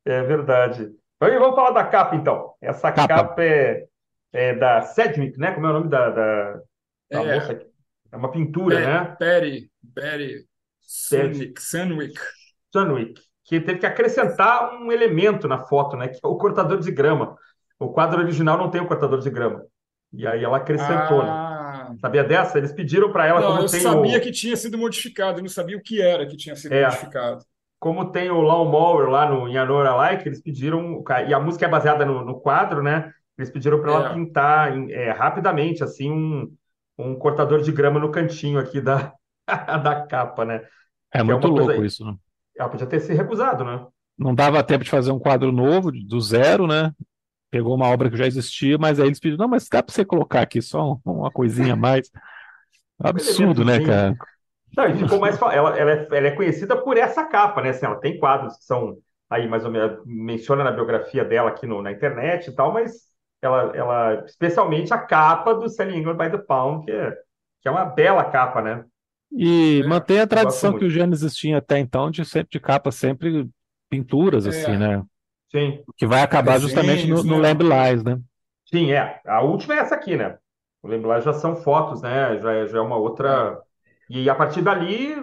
É 0.05 0.21
verdade. 0.23 0.89
Vamos 1.19 1.39
vamos 1.39 1.55
falar 1.55 1.71
da 1.71 1.83
capa, 1.83 2.15
então. 2.15 2.53
Essa 2.61 2.91
Capa. 2.91 3.07
capa 3.07 3.43
é, 3.43 3.85
é 4.31 4.53
da 4.55 4.81
Sedgwick, 4.83 5.37
né? 5.39 5.51
Como 5.51 5.65
é 5.65 5.69
o 5.69 5.73
nome 5.73 5.89
da, 5.89 6.09
da, 6.09 6.53
da 7.11 7.23
É. 7.23 7.35
moça 7.35 7.51
aqui? 7.53 7.65
É 8.11 8.15
uma 8.15 8.31
pintura, 8.31 8.79
né? 8.79 9.15
Perry, 9.19 9.69
Perry 9.93 10.45
Sunwick, 10.81 11.61
Sunwick. 11.61 12.19
Sunwick, 12.73 13.21
que 13.43 13.59
teve 13.59 13.79
que 13.79 13.85
acrescentar 13.85 14.73
um 14.75 14.91
elemento 14.91 15.47
na 15.47 15.65
foto, 15.65 15.97
né? 15.97 16.07
Que 16.07 16.19
é 16.23 16.27
o 16.27 16.37
cortador 16.37 16.79
de 16.79 16.91
grama. 16.91 17.35
O 17.79 17.89
quadro 17.89 18.21
original 18.21 18.57
não 18.57 18.69
tem 18.69 18.81
o 18.81 18.87
cortador 18.87 19.19
de 19.19 19.29
grama. 19.29 19.63
E 20.13 20.25
aí 20.25 20.43
ela 20.43 20.57
acrescentou, 20.57 21.23
né? 21.23 21.31
Ah, 21.31 21.93
Sabia 22.01 22.23
dessa? 22.23 22.57
Eles 22.57 22.71
pediram 22.71 23.11
para 23.11 23.25
ela, 23.25 23.41
não, 23.41 23.47
como 23.49 23.61
eu 23.63 23.69
tem 23.69 23.79
sabia 23.81 24.19
o, 24.19 24.21
que 24.21 24.31
tinha 24.31 24.55
sido 24.55 24.77
modificado, 24.77 25.39
eu 25.39 25.43
não 25.43 25.49
sabia 25.49 25.77
o 25.77 25.81
que 25.81 26.01
era 26.01 26.25
que 26.27 26.37
tinha 26.37 26.55
sido 26.55 26.73
É. 26.73 26.83
modificado. 26.85 27.45
como 27.79 28.11
tem 28.11 28.29
o 28.31 28.41
Lawnmower 28.41 29.09
lá 29.09 29.29
no 29.29 29.47
em 29.47 29.57
Anora 29.57 29.93
Like, 29.95 30.27
eles 30.27 30.41
pediram, 30.41 31.03
e 31.27 31.33
a 31.33 31.39
música 31.39 31.65
é 31.65 31.69
baseada 31.69 32.05
no, 32.05 32.25
no 32.25 32.39
quadro, 32.39 32.81
né? 32.81 33.11
Eles 33.37 33.51
pediram 33.51 33.79
para 33.81 33.91
ela 33.91 34.09
É. 34.09 34.13
pintar 34.13 34.75
é, 34.89 35.11
rapidamente, 35.11 35.83
assim, 35.83 36.11
um, 36.11 36.51
um 36.97 37.15
cortador 37.15 37.61
de 37.61 37.71
grama 37.71 37.99
no 37.99 38.11
cantinho 38.11 38.59
aqui 38.59 38.81
da, 38.81 39.13
da 39.47 40.07
capa, 40.07 40.43
né? 40.45 40.61
É 41.13 41.23
Que 41.23 41.31
é 41.31 41.35
muito 41.35 41.51
coisa 41.51 41.71
louco 41.71 41.71
aí. 41.73 41.85
isso, 41.85 42.05
né? 42.05 42.15
Ela 42.57 42.69
podia 42.69 42.87
ter 42.87 42.99
se 42.99 43.13
recusado, 43.13 43.63
né? 43.63 43.85
Não 44.17 44.33
dava 44.33 44.63
tempo 44.63 44.83
de 44.83 44.89
fazer 44.89 45.11
um 45.11 45.19
quadro 45.19 45.51
novo, 45.51 45.91
do 45.91 46.19
zero, 46.19 46.65
né? 46.67 46.91
Pegou 47.49 47.75
uma 47.75 47.87
obra 47.87 48.09
que 48.09 48.17
já 48.17 48.27
existia, 48.27 48.77
mas 48.77 48.99
aí 48.99 49.07
eles 49.07 49.19
pediram, 49.19 49.43
não, 49.43 49.47
mas 49.47 49.67
dá 49.69 49.81
para 49.81 49.93
você 49.93 50.03
colocar 50.05 50.41
aqui 50.41 50.61
só 50.61 50.93
um- 50.93 50.99
uma 51.05 51.31
coisinha 51.31 51.73
a 51.73 51.75
mais. 51.77 52.11
Absurdo, 52.99 53.63
né, 53.65 53.79
cara? 53.79 54.17
Não, 54.75 54.85
e 54.89 54.95
ficou 54.95 55.19
mais. 55.19 55.41
Ela, 55.41 55.77
ela, 55.77 55.91
é, 55.91 56.07
ela 56.11 56.27
é 56.27 56.31
conhecida 56.31 56.75
por 56.81 56.97
essa 56.97 57.23
capa, 57.25 57.61
né? 57.61 57.69
Assim, 57.69 57.85
ela 57.85 57.99
tem 57.99 58.19
quadros 58.19 58.57
que 58.57 58.65
são 58.65 58.97
aí 59.29 59.47
mais 59.47 59.65
ou 59.65 59.71
menos 59.71 59.99
menciona 60.05 60.63
na 60.63 60.71
biografia 60.71 61.25
dela 61.25 61.49
aqui 61.49 61.65
no, 61.65 61.81
na 61.81 61.91
internet 61.91 62.47
e 62.49 62.55
tal, 62.55 62.71
mas 62.71 62.93
ela, 63.41 63.75
ela 63.75 64.23
especialmente 64.25 64.93
a 64.93 64.97
capa 64.97 65.53
do 65.53 65.67
Selling 65.69 65.97
England 65.97 66.17
by 66.17 66.31
the 66.31 66.37
Pound, 66.37 66.85
que 66.85 66.91
é, 66.91 67.11
que 67.61 67.67
é 67.67 67.71
uma 67.71 67.85
bela 67.85 68.23
capa, 68.25 68.61
né? 68.61 68.85
E 69.31 69.83
É, 69.83 69.87
mantém 69.87 70.19
a 70.19 70.27
tradição 70.27 70.73
que 70.73 70.85
o 70.85 70.89
Gênesis 70.89 71.35
tinha 71.35 71.57
até 71.57 71.79
então 71.79 72.09
de 72.09 72.23
sempre 72.23 72.49
de 72.51 72.59
capa, 72.59 72.91
sempre 72.91 73.49
pinturas, 73.89 74.45
É. 74.45 74.49
assim, 74.49 74.77
né? 74.77 75.03
Sim, 75.51 75.83
Que 75.97 76.05
vai 76.07 76.21
acabar 76.21 76.59
justamente 76.59 77.05
no, 77.07 77.23
no 77.23 77.37
né? 77.37 77.43
Lamb 77.43 77.61
Lies, 77.63 78.03
né? 78.03 78.19
sim, 78.65 78.91
é. 78.91 79.21
A 79.25 79.41
última 79.41 79.75
é 79.75 79.79
essa 79.79 79.95
aqui, 79.95 80.15
né? 80.17 80.37
O 80.81 80.87
lembro 80.87 81.09
lá 81.09 81.19
já 81.19 81.33
são 81.33 81.55
fotos, 81.55 82.01
né? 82.01 82.39
Já, 82.39 82.53
é- 82.53 82.67
já 82.67 82.77
é 82.79 82.81
uma 82.81 82.97
outra. 82.97 83.61
E 84.09 84.29
a 84.29 84.35
partir 84.35 84.61
dali 84.61 85.15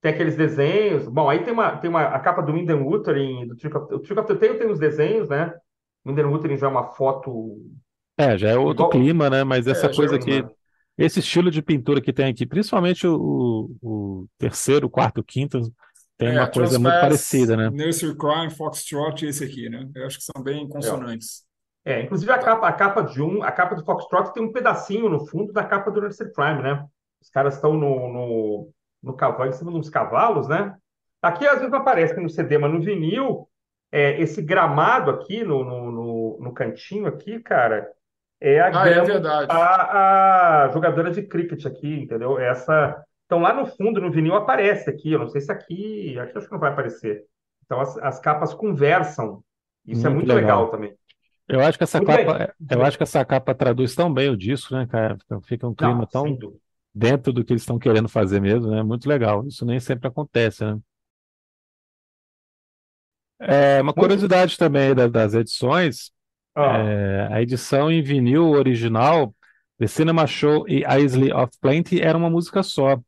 tem 0.00 0.12
aqueles 0.12 0.36
desenhos. 0.36 1.08
Bom, 1.08 1.28
aí 1.28 1.44
tem 1.44 1.52
uma, 1.52 1.76
tem 1.78 1.90
uma 1.90 2.02
a 2.04 2.20
capa 2.20 2.42
do 2.42 2.52
Winden 2.52 2.76
Wuthering, 2.82 3.46
do 3.48 3.56
Trick 3.56 3.76
of, 3.76 3.94
o 3.94 3.98
Trick 4.00 4.18
of 4.20 4.28
the 4.28 4.34
Tail 4.36 4.58
tem 4.58 4.70
os 4.70 4.78
desenhos, 4.78 5.28
né? 5.28 5.54
Winden 6.06 6.26
Wuthering 6.26 6.56
já 6.58 6.66
é 6.66 6.70
uma 6.70 6.84
foto. 6.94 7.60
É, 8.18 8.36
já 8.36 8.50
é 8.50 8.56
outro 8.58 8.84
Igual- 8.84 8.90
clima, 8.90 9.30
né? 9.30 9.42
Mas 9.44 9.66
essa 9.66 9.88
É, 9.88 9.94
coisa 9.94 10.16
é 10.16 10.18
que, 10.18 10.44
uma- 10.44 10.54
esse 10.98 11.20
estilo 11.20 11.50
de 11.50 11.62
pintura 11.62 12.00
que 12.00 12.12
tem 12.12 12.26
aqui, 12.30 12.46
principalmente 12.46 13.06
o, 13.06 13.70
o, 13.82 14.22
o 14.22 14.28
terceiro, 14.38 14.88
quarto, 14.90 15.24
quinto, 15.24 15.60
tem 16.24 16.36
É, 16.36 16.40
uma 16.40 16.50
coisa 16.50 16.78
muito 16.78 16.94
parecida, 17.00 17.56
né? 17.56 17.70
Nursery 17.70 18.16
Crime, 18.16 18.50
Foxtrot 18.50 19.24
e 19.24 19.28
esse 19.28 19.44
aqui, 19.44 19.68
né? 19.68 19.88
Eu 19.94 20.06
acho 20.06 20.18
que 20.18 20.24
são 20.24 20.42
bem 20.42 20.68
consonantes. 20.68 21.44
É, 21.84 22.00
inclusive 22.02 22.30
a 22.30 22.38
capa, 22.38 22.68
a 22.68 22.72
capa 22.72 23.02
de 23.02 23.20
um, 23.20 23.42
a 23.42 23.50
capa 23.50 23.74
do 23.74 23.84
Foxtrot 23.84 24.32
tem 24.32 24.42
um 24.42 24.52
pedacinho 24.52 25.08
no 25.08 25.26
fundo 25.26 25.52
da 25.52 25.64
capa 25.64 25.90
do 25.90 26.00
Nursery 26.00 26.32
Crime, 26.32 26.62
né? 26.62 26.86
Os 27.20 27.28
caras 27.28 27.54
estão 27.56 27.74
no, 27.74 28.12
no, 28.12 28.70
no 29.02 29.14
cavalo, 29.16 29.50
em 29.50 29.52
cima 29.52 29.70
de 29.72 29.78
uns 29.78 29.90
cavalos, 29.90 30.48
né? 30.48 30.76
Aqui 31.20 31.46
às 31.46 31.58
vezes 31.58 31.72
aparece 31.74 32.18
no 32.20 32.28
CD, 32.30 32.58
mas 32.58 32.72
no 32.72 32.80
vinil, 32.80 33.48
é, 33.90 34.20
esse 34.20 34.40
gramado 34.42 35.10
aqui 35.10 35.42
no, 35.44 35.64
no, 35.64 35.90
no, 35.92 36.38
no 36.40 36.52
cantinho 36.54 37.06
aqui, 37.06 37.40
cara, 37.40 37.88
é 38.40 38.60
a, 38.60 38.70
Ah, 38.72 38.88
é 38.88 38.94
grama- 38.94 39.04
verdade. 39.04 39.52
a, 39.52 40.64
a 40.66 40.68
jogadora 40.70 41.10
de 41.10 41.22
cricket 41.22 41.64
aqui, 41.66 41.88
entendeu? 42.02 42.38
Essa. 42.38 43.04
Então 43.32 43.40
lá 43.40 43.54
no 43.54 43.64
fundo, 43.66 43.98
no 43.98 44.10
vinil, 44.12 44.34
aparece 44.34 44.90
aqui. 44.90 45.12
Eu 45.12 45.20
não 45.20 45.28
sei 45.28 45.40
se 45.40 45.50
aqui. 45.50 46.18
Aqui 46.18 46.36
acho 46.36 46.46
que 46.48 46.52
não 46.52 46.60
vai 46.60 46.70
aparecer. 46.70 47.24
Então 47.64 47.80
as, 47.80 47.96
as 47.96 48.20
capas 48.20 48.52
conversam. 48.52 49.42
Isso 49.86 50.06
é 50.06 50.10
Muito 50.10 50.16
muito 50.16 50.28
legal. 50.28 50.60
legal 50.60 50.70
também. 50.70 50.94
Eu 51.48 51.60
acho 51.62 51.78
que 51.78 51.84
essa 51.84 52.00
Muito 52.00 52.06
capa, 52.06 52.54
muito 52.60 52.70
eu 52.70 52.82
acho 52.84 52.96
que 52.96 53.02
essa 53.02 53.24
capa 53.24 53.54
traduz 53.54 53.94
tão 53.94 54.12
bem 54.12 54.30
o 54.30 54.36
disco, 54.36 54.74
né, 54.74 54.86
cara? 54.86 55.18
Fica- 55.18 55.40
Fica 55.42 55.68
um 55.68 55.74
clima 55.74 56.06
Não, 56.06 56.10
tão 56.10 56.38
dentro 56.94 57.32
do 57.32 57.44
que 57.44 57.52
eles 57.52 57.62
estão 57.62 57.78
querendo 57.78 58.08
fazer 58.08 58.40
mesmo, 58.40 58.70
né? 58.70 58.82
Muito 58.82 59.08
legal. 59.08 59.46
Isso 59.48 59.64
nem 59.66 59.80
sempre 59.80 60.08
acontece, 60.08 60.64
né? 60.64 60.78
É, 63.40 63.80
uma 63.82 63.92
curiosidade 63.94 64.56
também 64.56 64.94
da- 64.94 65.08
das 65.08 65.34
edições, 65.34 66.12
Ah, 66.54 66.94
é, 66.94 67.28
a 67.32 67.42
edição 67.42 67.90
em 67.90 68.02
vinil 68.02 68.50
original, 68.50 69.34
The 69.78 69.86
Cinema 69.88 70.26
Show 70.26 70.68
e 70.68 70.84
Isle 71.02 71.32
of 71.32 71.52
Plenty 71.60 72.00
era 72.00 72.16
uma 72.18 72.30
música 72.30 72.62
só. 72.62 73.00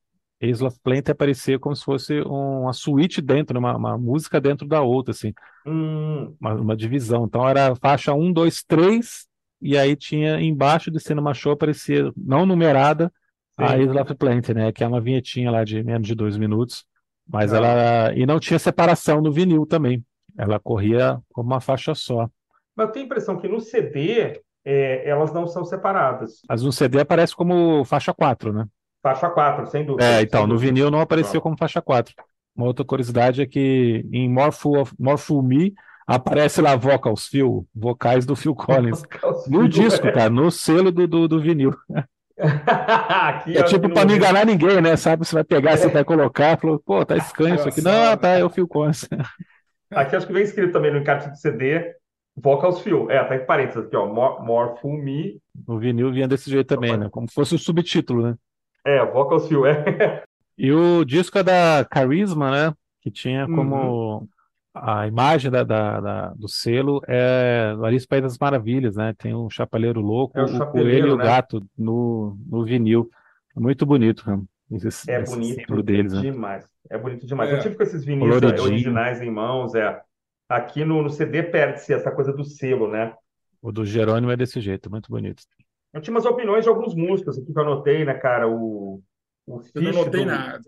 Isle 0.45 0.67
of 0.67 0.79
Plenty 0.83 1.11
aparecia 1.11 1.59
como 1.59 1.75
se 1.75 1.85
fosse 1.85 2.21
uma 2.23 2.73
suíte 2.73 3.21
dentro, 3.21 3.59
uma, 3.59 3.77
uma 3.77 3.99
música 3.99 4.41
dentro 4.41 4.67
da 4.67 4.81
outra, 4.83 5.13
assim, 5.13 5.33
hum, 5.67 6.35
uma, 6.41 6.55
uma 6.55 6.77
divisão. 6.77 7.25
Então 7.25 7.49
era 7.49 7.75
faixa 7.77 8.13
1, 8.15 8.33
2, 8.33 8.63
3, 8.65 9.27
e 9.61 9.77
aí 9.79 9.97
tinha 9.97 10.41
embaixo 10.41 10.91
de 10.91 11.01
Cinema 11.01 11.33
Show 11.35 11.53
aparecia, 11.53 12.13
não 12.17 12.45
numerada, 12.47 13.13
a 13.57 13.69
sim. 13.69 13.83
Isle 13.83 14.01
of 14.01 14.15
Plenty, 14.17 14.53
né? 14.55 14.73
Que 14.73 14.83
é 14.85 14.87
uma 14.87 15.01
vinhetinha 15.01 15.51
lá 15.51 15.65
de 15.65 15.83
menos 15.83 16.07
de 16.07 16.15
dois 16.15 16.37
minutos. 16.37 16.85
Mas 17.27 17.53
Ah. 17.53 17.57
ela. 17.57 18.15
E 18.15 18.27
não 18.27 18.39
tinha 18.41 18.59
separação 18.59 19.21
no 19.23 19.33
vinil 19.33 19.65
também. 19.65 20.05
Ela 20.37 20.59
corria 20.59 21.21
como 21.33 21.51
uma 21.51 21.61
faixa 21.61 21.95
só. 21.95 22.29
Mas 22.77 22.87
eu 22.89 22.93
tenho 22.93 23.05
a 23.05 23.07
impressão 23.07 23.39
que 23.39 23.47
no 23.49 23.61
CD 23.61 24.43
é, 24.65 25.09
elas 25.09 25.33
não 25.33 25.47
são 25.47 25.65
separadas. 25.65 26.41
Mas 26.49 26.63
no 26.63 26.73
CD 26.73 27.01
aparece 27.01 27.35
como 27.35 27.85
faixa 27.85 28.13
4, 28.13 28.53
né? 28.53 28.67
Faixa 29.05 29.29
4, 29.29 29.67
sem 29.67 29.85
dúvida. 29.85 30.05
É, 30.05 30.23
então, 30.23 30.47
no 30.47 30.57
vinil 30.59 30.90
não 30.90 30.99
apareceu 31.01 31.40
como 31.40 31.57
faixa 31.59 31.81
4. 31.83 32.14
Uma 32.57 32.67
outra 32.67 32.85
curiosidade 32.85 33.43
é 33.43 33.47
que 33.47 34.05
em 34.11 34.29
More 34.29 34.51
Fool, 34.51 34.81
of- 34.81 34.95
More 34.99 35.19
Fool 35.19 35.43
Me 35.43 35.75
aparece 36.07 36.61
lá 36.62 36.75
vocals, 36.75 37.27
Phil, 37.27 37.67
vocais 37.75 38.25
do 38.25 38.35
Phil 38.35 38.55
Collins. 38.55 39.03
No 39.47 39.69
disco, 39.69 40.11
cara, 40.11 40.31
no 40.31 40.51
selo 40.51 40.90
do, 40.90 41.07
do, 41.07 41.29
do 41.29 41.40
vinil. 41.40 41.73
É 43.47 43.62
tipo 43.62 43.87
no- 43.88 43.95
não 43.95 44.14
enganar 44.17 44.45
ninguém, 44.45 44.81
né? 44.81 44.97
Sabe? 44.97 45.25
Você 45.25 45.35
vai 45.35 45.45
pegar, 45.45 45.77
você 45.77 45.87
É. 45.87 45.90
vai 45.90 46.05
colocar, 46.05 46.59
falou, 46.59 46.81
pô, 46.81 47.05
tá 47.05 47.17
estranho 47.17 47.55
isso 47.57 47.69
aqui. 47.69 47.81
Não, 47.81 48.17
tá, 48.17 48.31
é 48.31 48.45
o 48.45 48.51
Phil 48.51 48.67
Collins. 48.67 49.09
Aqui 49.90 50.17
acho 50.17 50.27
que 50.27 50.33
vem 50.33 50.43
escrito 50.43 50.73
também 50.73 50.90
no 50.93 50.99
encarte 50.99 51.29
do 51.31 51.37
CD, 51.37 51.95
Vocals 52.37 52.81
Feel. 52.81 53.09
É, 53.11 53.23
tá 53.23 53.37
em 53.37 53.45
parênteses 53.47 53.85
aqui, 53.87 53.95
ó. 53.95 54.07
More, 54.07 54.75
Me. 55.01 55.38
No 55.69 55.79
vinil 55.79 56.11
vinha 56.12 56.27
desse 56.27 56.51
jeito 56.51 56.67
também, 56.75 56.97
né? 56.97 57.09
Como 57.11 57.29
se 57.29 57.35
fosse 57.35 57.55
o 57.55 57.59
subtítulo, 57.59 58.23
né? 58.31 58.35
É, 58.85 59.05
Vocals 59.05 59.49
Feel. 59.49 59.66
É. 59.66 60.23
E 60.57 60.70
o 60.73 61.05
disco 61.05 61.38
é 61.38 61.42
da 61.42 61.87
Charisma, 61.92 62.51
né? 62.51 62.75
Que 63.01 63.11
tinha 63.11 63.47
Uhum. 63.47 63.57
como 63.57 64.29
a 64.75 65.07
imagem 65.07 65.51
da, 65.51 65.62
da- 65.62 66.01
da- 66.01 66.29
do 66.35 66.49
selo 66.49 67.01
é 67.09 67.73
no 67.75 67.83
País 68.09 68.23
das 68.23 68.38
Maravilhas, 68.38 68.97
né? 68.97 69.14
Tem 69.18 69.35
o 69.35 69.49
Chapeleiro 69.51 70.01
Louco, 70.01 70.38
É 70.38 70.42
o 70.44 70.47
o 70.62 70.66
Coelho 70.70 71.09
e 71.09 71.12
o 71.12 71.16
né? 71.16 71.25
Gato 71.25 71.62
no, 71.77 72.37
no 72.47 72.64
vinil. 72.64 73.09
É 73.57 73.61
muito 73.61 73.85
bonito, 73.87 74.25
né? 74.29 74.40
Esse, 74.73 75.11
É 75.11 75.20
esse 75.23 75.35
bonito 75.35 75.83
deles, 75.83 76.12
né? 76.12 76.20
demais. 76.23 76.66
É 76.90 76.99
bonito 76.99 77.27
demais. 77.27 77.51
É. 77.51 77.57
Eu 77.57 77.62
tive 77.62 77.75
com 77.77 77.83
esses 77.83 78.05
vinis 78.05 78.27
Coloridinho. 78.29 78.62
originais 78.62 79.20
em 79.23 79.31
mãos, 79.31 79.75
é. 79.75 80.01
Aqui 80.49 80.85
no, 80.85 81.03
no 81.03 81.11
CD 81.11 81.42
perde-se 81.42 81.92
essa 81.94 82.11
coisa 82.11 82.33
do 82.33 82.44
selo, 82.44 82.88
né? 82.90 83.14
O 83.62 83.73
do 83.73 83.85
Jerônimo 83.85 84.31
é 84.33 84.37
desse 84.37 84.61
jeito, 84.61 84.90
muito 84.90 85.09
bonito. 85.11 85.42
Eu 85.95 86.01
tinha 86.01 86.15
umas 86.15 86.27
opiniões 86.27 86.65
de 86.65 86.69
alguns 86.69 86.95
músicos 86.95 87.39
aqui 87.39 87.53
que 87.53 87.59
eu 87.59 87.63
anotei, 87.63 88.05
né, 88.05 88.15
cara? 88.15 88.49
O, 88.49 89.01
o 89.47 89.61
Eu 89.75 89.83
não 89.83 89.93
Fish 89.93 89.97
notei 89.97 90.21
do- 90.25 90.27
nada. 90.27 90.61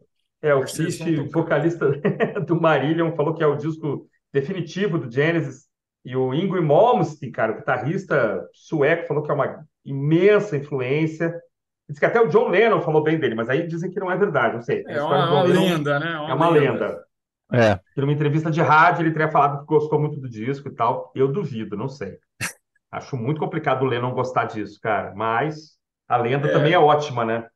É, 0.43 0.55
o 0.55 0.67
Fish, 0.67 0.99
vocalista 1.33 1.91
do 2.47 2.61
Marillion, 2.61 3.13
falou 3.17 3.35
que 3.35 3.43
é 3.43 3.47
o 3.47 3.57
disco 3.57 4.07
definitivo 4.33 4.99
do 4.99 5.11
Genesis. 5.11 5.67
E 6.05 6.15
o 6.15 6.33
Yngwie 6.33 6.61
Malmsteen, 6.61 7.33
cara, 7.33 7.53
o 7.53 7.57
guitarrista 7.57 8.47
sueco, 8.53 9.09
falou 9.09 9.23
que 9.25 9.31
é 9.31 9.35
uma 9.35 9.65
imensa 9.85 10.57
influência. 10.57 11.35
Diz 11.89 11.99
que 11.99 12.07
até 12.07 12.21
o 12.21 12.29
John 12.29 12.49
Lennon 12.49 12.81
falou 12.81 13.03
bem 13.03 13.19
dele, 13.19 13.35
mas 13.35 13.49
aí 13.49 13.67
dizem 13.67 13.91
que 13.91 13.99
não 13.99 14.11
é 14.11 14.17
verdade, 14.17 14.55
não 14.55 14.63
sei. 14.63 14.85
É 14.87 15.03
uma, 15.03 15.31
uma 15.31 15.43
Lennon, 15.43 15.61
lenda, 15.63 15.99
né? 15.99 16.13
É 16.13 16.35
uma 16.35 16.49
lenda. 16.49 17.05
É, 17.53 17.77
Que 17.95 18.01
numa 18.01 18.13
entrevista 18.13 18.51
de 18.51 18.61
rádio 18.61 19.03
ele 19.03 19.13
teria 19.13 19.31
falado 19.31 19.61
que 19.61 19.67
gostou 19.67 20.01
muito 20.01 20.21
do 20.21 20.29
disco 20.29 20.69
e 20.69 20.75
tal. 20.75 21.11
Eu 21.15 21.29
duvido, 21.29 21.77
não 21.77 21.89
sei. 21.89 22.19
Acho 22.91 23.17
muito 23.17 23.39
complicado 23.41 23.83
o 23.83 23.87
Lennon 23.87 24.13
gostar 24.15 24.45
disso, 24.47 24.79
cara. 24.81 25.15
Mas 25.15 25.77
a 26.09 26.17
lenda 26.17 26.49
É. 26.49 26.53
também 26.53 26.73
é 26.73 26.79
ótima, 26.79 27.25
né? 27.25 27.49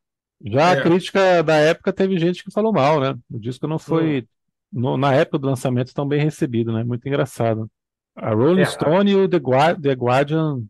já 0.43 0.71
a 0.71 0.75
É. 0.75 0.81
crítica 0.81 1.43
da 1.43 1.55
época 1.55 1.93
teve 1.93 2.17
gente 2.17 2.43
que 2.43 2.51
falou 2.51 2.73
mal, 2.73 2.99
né? 2.99 3.15
O 3.29 3.39
disco 3.39 3.67
não 3.67 3.75
Hum. 3.75 3.79
foi, 3.79 4.27
no- 4.71 4.97
na 4.97 5.13
época 5.13 5.37
do 5.39 5.47
lançamento, 5.47 5.93
tão 5.93 6.07
bem 6.07 6.21
recebido, 6.23 6.73
né? 6.73 6.83
Muito 6.83 7.07
engraçado. 7.07 7.69
A 8.15 8.31
Rolling 8.33 8.61
É, 8.61 8.63
a- 8.63 8.65
Stone 8.65 9.11
e 9.11 9.15
o 9.15 9.29
The 9.29 9.39
The 9.81 9.93
Guardian 9.93 10.63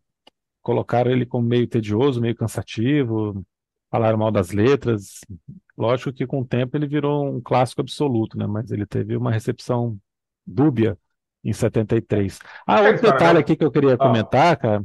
colocaram 0.61 1.11
ele 1.11 1.25
como 1.25 1.47
meio 1.47 1.67
tedioso, 1.67 2.21
meio 2.21 2.35
cansativo, 2.35 3.43
falaram 3.91 4.17
mal 4.19 4.31
das 4.31 4.51
letras. 4.51 5.21
Lógico 5.77 6.13
que 6.13 6.27
com 6.27 6.41
o 6.41 6.45
tempo 6.47 6.77
ele 6.77 6.87
virou 6.87 7.27
um 7.37 7.41
clássico 7.41 7.81
absoluto, 7.81 8.37
né? 8.37 8.47
Mas 8.47 8.71
ele 8.71 8.85
teve 8.85 9.17
uma 9.17 9.31
recepção 9.31 9.97
dúbia 10.45 10.97
em 11.43 11.53
73. 11.53 12.39
Ah, 12.67 12.81
outro 12.81 13.01
detalhe 13.11 13.39
aqui 13.39 13.55
que 13.55 13.63
eu 13.63 13.71
queria 13.71 13.93
Ah. 13.93 13.97
comentar, 13.97 14.57
cara, 14.57 14.83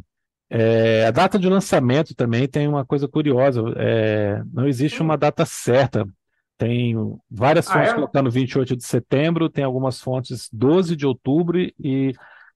é, 0.49 1.07
a 1.07 1.11
data 1.11 1.39
de 1.39 1.49
lançamento 1.49 2.15
também 2.15 2.47
tem 2.49 2.69
uma 2.69 2.85
coisa 2.85 3.09
curiosa. 3.09 3.63
é, 3.77 4.43
não 4.53 4.67
existe 4.67 5.03
uma 5.03 5.17
data 5.17 5.45
certa. 5.45 6.07
Tem 6.59 6.95
várias 7.31 7.69
Ah, 7.69 7.73
fontes 7.75 7.91
é? 7.91 7.95
colocando 7.95 8.31
28 8.31 8.77
de 8.77 8.85
setembro, 8.85 9.51
tem 9.51 9.63
algumas 9.65 10.01
fontes 10.01 10.49
12 10.53 10.97
de 10.97 11.05
outubro, 11.07 11.59
e 11.59 12.15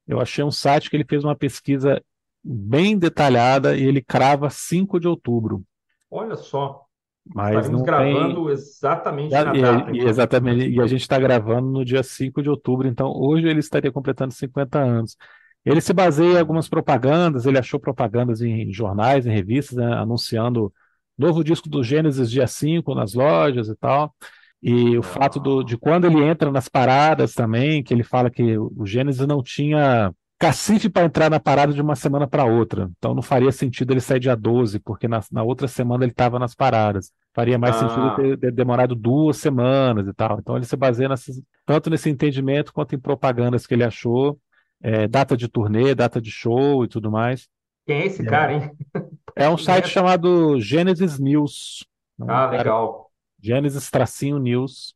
eu 0.08 0.20
achei 0.20 0.42
um 0.42 0.50
site 0.50 0.88
que 0.88 0.96
ele 0.96 1.04
fez 1.06 1.22
uma 1.22 1.36
pesquisa 1.36 2.02
bem 2.42 2.96
detalhada 2.98 3.76
e 3.76 3.84
ele 3.84 4.00
crava 4.00 4.48
5 4.48 4.98
de 4.98 5.06
outubro. 5.06 5.62
Olha 6.10 6.34
só. 6.36 6.86
Mas 7.32 7.68
Estaremos 7.68 7.70
não 7.70 7.82
gravando 7.82 8.44
tem. 8.44 8.52
exatamente 8.52 9.40
na 9.40 9.56
e- 9.56 9.62
data. 9.62 9.90
e 9.92 9.98
então. 9.98 10.08
exatamente, 10.08 10.68
e 10.68 10.80
a 10.80 10.86
gente 10.86 11.02
está 11.02 11.18
gravando 11.18 11.68
no 11.70 11.84
dia 11.84 12.02
5 12.02 12.42
de 12.42 12.50
outubro, 12.50 12.88
então 12.88 13.12
hoje 13.14 13.46
ele 13.48 13.60
estaria 13.60 13.92
completando 13.92 14.34
50 14.34 14.78
anos. 14.80 15.16
Ele 15.64 15.80
se 15.80 15.92
baseia 15.92 16.34
em 16.34 16.38
algumas 16.40 16.68
propagandas, 16.68 17.46
ele 17.46 17.58
achou 17.58 17.78
propagandas 17.78 18.40
em 18.40 18.72
jornais, 18.72 19.26
em 19.26 19.30
revistas, 19.30 19.76
né, 19.76 19.92
anunciando 19.94 20.72
novo 21.16 21.44
disco 21.44 21.68
do 21.68 21.84
Gênesis 21.84 22.30
dia 22.30 22.46
5 22.46 22.94
nas 22.94 23.14
lojas 23.14 23.68
e 23.68 23.76
tal. 23.76 24.14
E 24.62 24.96
o 24.98 25.02
fato 25.02 25.38
do, 25.40 25.62
de 25.62 25.76
quando 25.78 26.06
ele 26.06 26.22
entra 26.22 26.50
nas 26.50 26.68
paradas 26.68 27.34
também, 27.34 27.82
que 27.82 27.94
ele 27.94 28.02
fala 28.02 28.30
que 28.30 28.58
o 28.58 28.84
Gênesis 28.86 29.26
não 29.26 29.42
tinha 29.42 30.12
cacife 30.38 30.88
para 30.88 31.04
entrar 31.06 31.30
na 31.30 31.38
parada 31.38 31.72
de 31.72 31.80
uma 31.82 31.94
semana 31.94 32.26
para 32.26 32.44
outra. 32.44 32.90
Então 32.98 33.14
não 33.14 33.22
faria 33.22 33.52
sentido 33.52 33.92
ele 33.92 34.00
sair 34.00 34.20
dia 34.20 34.34
12, 34.36 34.78
porque 34.80 35.06
na, 35.08 35.20
na 35.30 35.42
outra 35.42 35.68
semana 35.68 36.04
ele 36.04 36.12
estava 36.12 36.38
nas 36.38 36.54
paradas. 36.54 37.12
Faria 37.32 37.58
mais 37.58 37.76
ah. 37.76 37.88
sentido 37.88 38.16
ter, 38.16 38.38
ter, 38.38 38.52
demorado 38.52 38.94
duas 38.94 39.36
semanas 39.36 40.06
e 40.08 40.12
tal. 40.12 40.38
Então 40.40 40.56
ele 40.56 40.64
se 40.64 40.76
baseia 40.76 41.08
nessas, 41.08 41.40
tanto 41.64 41.88
nesse 41.88 42.10
entendimento 42.10 42.72
quanto 42.72 42.94
em 42.94 42.98
propagandas 42.98 43.66
que 43.66 43.74
ele 43.74 43.84
achou, 43.84 44.38
é, 44.82 45.06
data 45.06 45.36
de 45.36 45.48
turnê, 45.48 45.94
data 45.94 46.20
de 46.20 46.30
show 46.30 46.84
e 46.84 46.88
tudo 46.88 47.10
mais. 47.10 47.48
Quem 47.86 48.02
é 48.02 48.06
esse 48.06 48.22
é. 48.22 48.24
cara, 48.24 48.52
hein? 48.54 48.70
É 49.36 49.48
um 49.48 49.56
site 49.58 49.84
é? 49.84 49.88
chamado 49.88 50.60
Genesis 50.60 51.18
News. 51.18 51.86
Ah, 52.26 52.46
legal. 52.50 53.10
Genesis 53.40 53.90
Tracinho 53.90 54.38
News. 54.38 54.94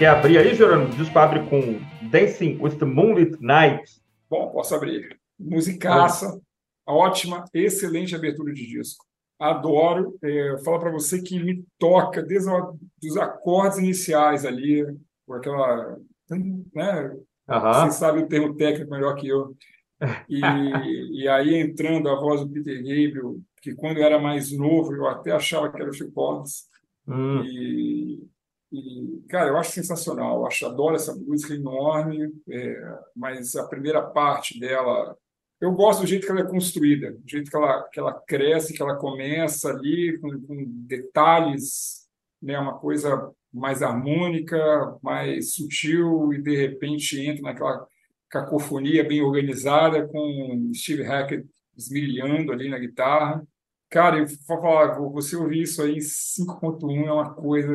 Quer 0.00 0.06
abrir 0.06 0.38
aí, 0.38 0.54
Jerônimo? 0.54 0.88
O 0.88 0.96
disco 0.96 1.18
abre 1.18 1.40
com 1.50 1.78
Dancing 2.08 2.56
with 2.58 2.78
the 2.78 2.86
Moonlit 2.86 3.36
Night. 3.38 4.00
Bom, 4.30 4.50
posso 4.50 4.74
abrir. 4.74 5.20
Musicaça, 5.38 6.40
ótima, 6.88 7.44
excelente 7.52 8.14
abertura 8.16 8.50
de 8.54 8.66
disco. 8.66 9.04
Adoro. 9.38 10.16
É, 10.22 10.56
falo 10.64 10.80
para 10.80 10.90
você 10.90 11.20
que 11.20 11.38
me 11.38 11.62
toca 11.78 12.22
desde 12.22 12.48
os 12.48 13.16
acordes 13.18 13.76
iniciais 13.76 14.46
ali, 14.46 14.86
com 15.26 15.34
aquela. 15.34 15.98
Né? 16.74 17.10
Uhum. 17.46 17.72
Você 17.74 17.90
sabe 17.98 18.20
o 18.20 18.26
termo 18.26 18.56
técnico 18.56 18.90
melhor 18.90 19.14
que 19.16 19.28
eu. 19.28 19.54
E, 20.30 20.40
e 21.24 21.28
aí 21.28 21.56
entrando 21.56 22.08
a 22.08 22.18
voz 22.18 22.40
do 22.40 22.48
Peter 22.48 22.78
Gabriel, 22.78 23.36
que 23.60 23.74
quando 23.74 23.98
eu 23.98 24.04
era 24.04 24.18
mais 24.18 24.50
novo 24.50 24.94
eu 24.94 25.06
até 25.08 25.30
achava 25.30 25.70
que 25.70 25.78
era 25.78 25.90
o 25.90 26.12
Collins. 26.12 26.70
Hum. 27.06 27.44
E, 27.44 28.30
e, 28.72 29.24
cara, 29.28 29.48
eu 29.48 29.56
acho 29.56 29.72
sensacional, 29.72 30.38
eu 30.38 30.46
acho, 30.46 30.64
adoro 30.66 30.94
essa 30.94 31.14
música 31.14 31.54
enorme, 31.54 32.32
é, 32.48 32.98
mas 33.16 33.56
a 33.56 33.66
primeira 33.66 34.00
parte 34.02 34.58
dela, 34.60 35.16
eu 35.60 35.72
gosto 35.72 36.02
do 36.02 36.06
jeito 36.06 36.24
que 36.24 36.32
ela 36.32 36.40
é 36.40 36.48
construída, 36.48 37.12
do 37.12 37.28
jeito 37.28 37.50
que 37.50 37.56
ela, 37.56 37.82
que 37.88 37.98
ela 37.98 38.12
cresce, 38.12 38.72
que 38.72 38.80
ela 38.80 38.96
começa 38.96 39.70
ali 39.70 40.18
com, 40.20 40.30
com 40.42 40.64
detalhes, 40.86 42.08
né, 42.40 42.58
uma 42.58 42.78
coisa 42.78 43.30
mais 43.52 43.82
harmônica, 43.82 44.56
mais 45.02 45.54
sutil, 45.54 46.32
e 46.32 46.40
de 46.40 46.56
repente 46.56 47.20
entra 47.20 47.42
naquela 47.42 47.86
cacofonia 48.30 49.02
bem 49.02 49.20
organizada 49.20 50.06
com 50.06 50.70
Steve 50.72 51.02
Hackett 51.02 51.44
esmirilhando 51.76 52.52
ali 52.52 52.68
na 52.68 52.78
guitarra. 52.78 53.44
Cara, 53.90 54.18
eu 54.18 54.26
vou 54.26 54.60
falar, 54.60 54.98
você 55.10 55.34
ouvir 55.34 55.62
isso 55.62 55.82
aí 55.82 55.96
em 55.96 55.98
5.1 55.98 57.06
é 57.08 57.12
uma 57.12 57.34
coisa 57.34 57.74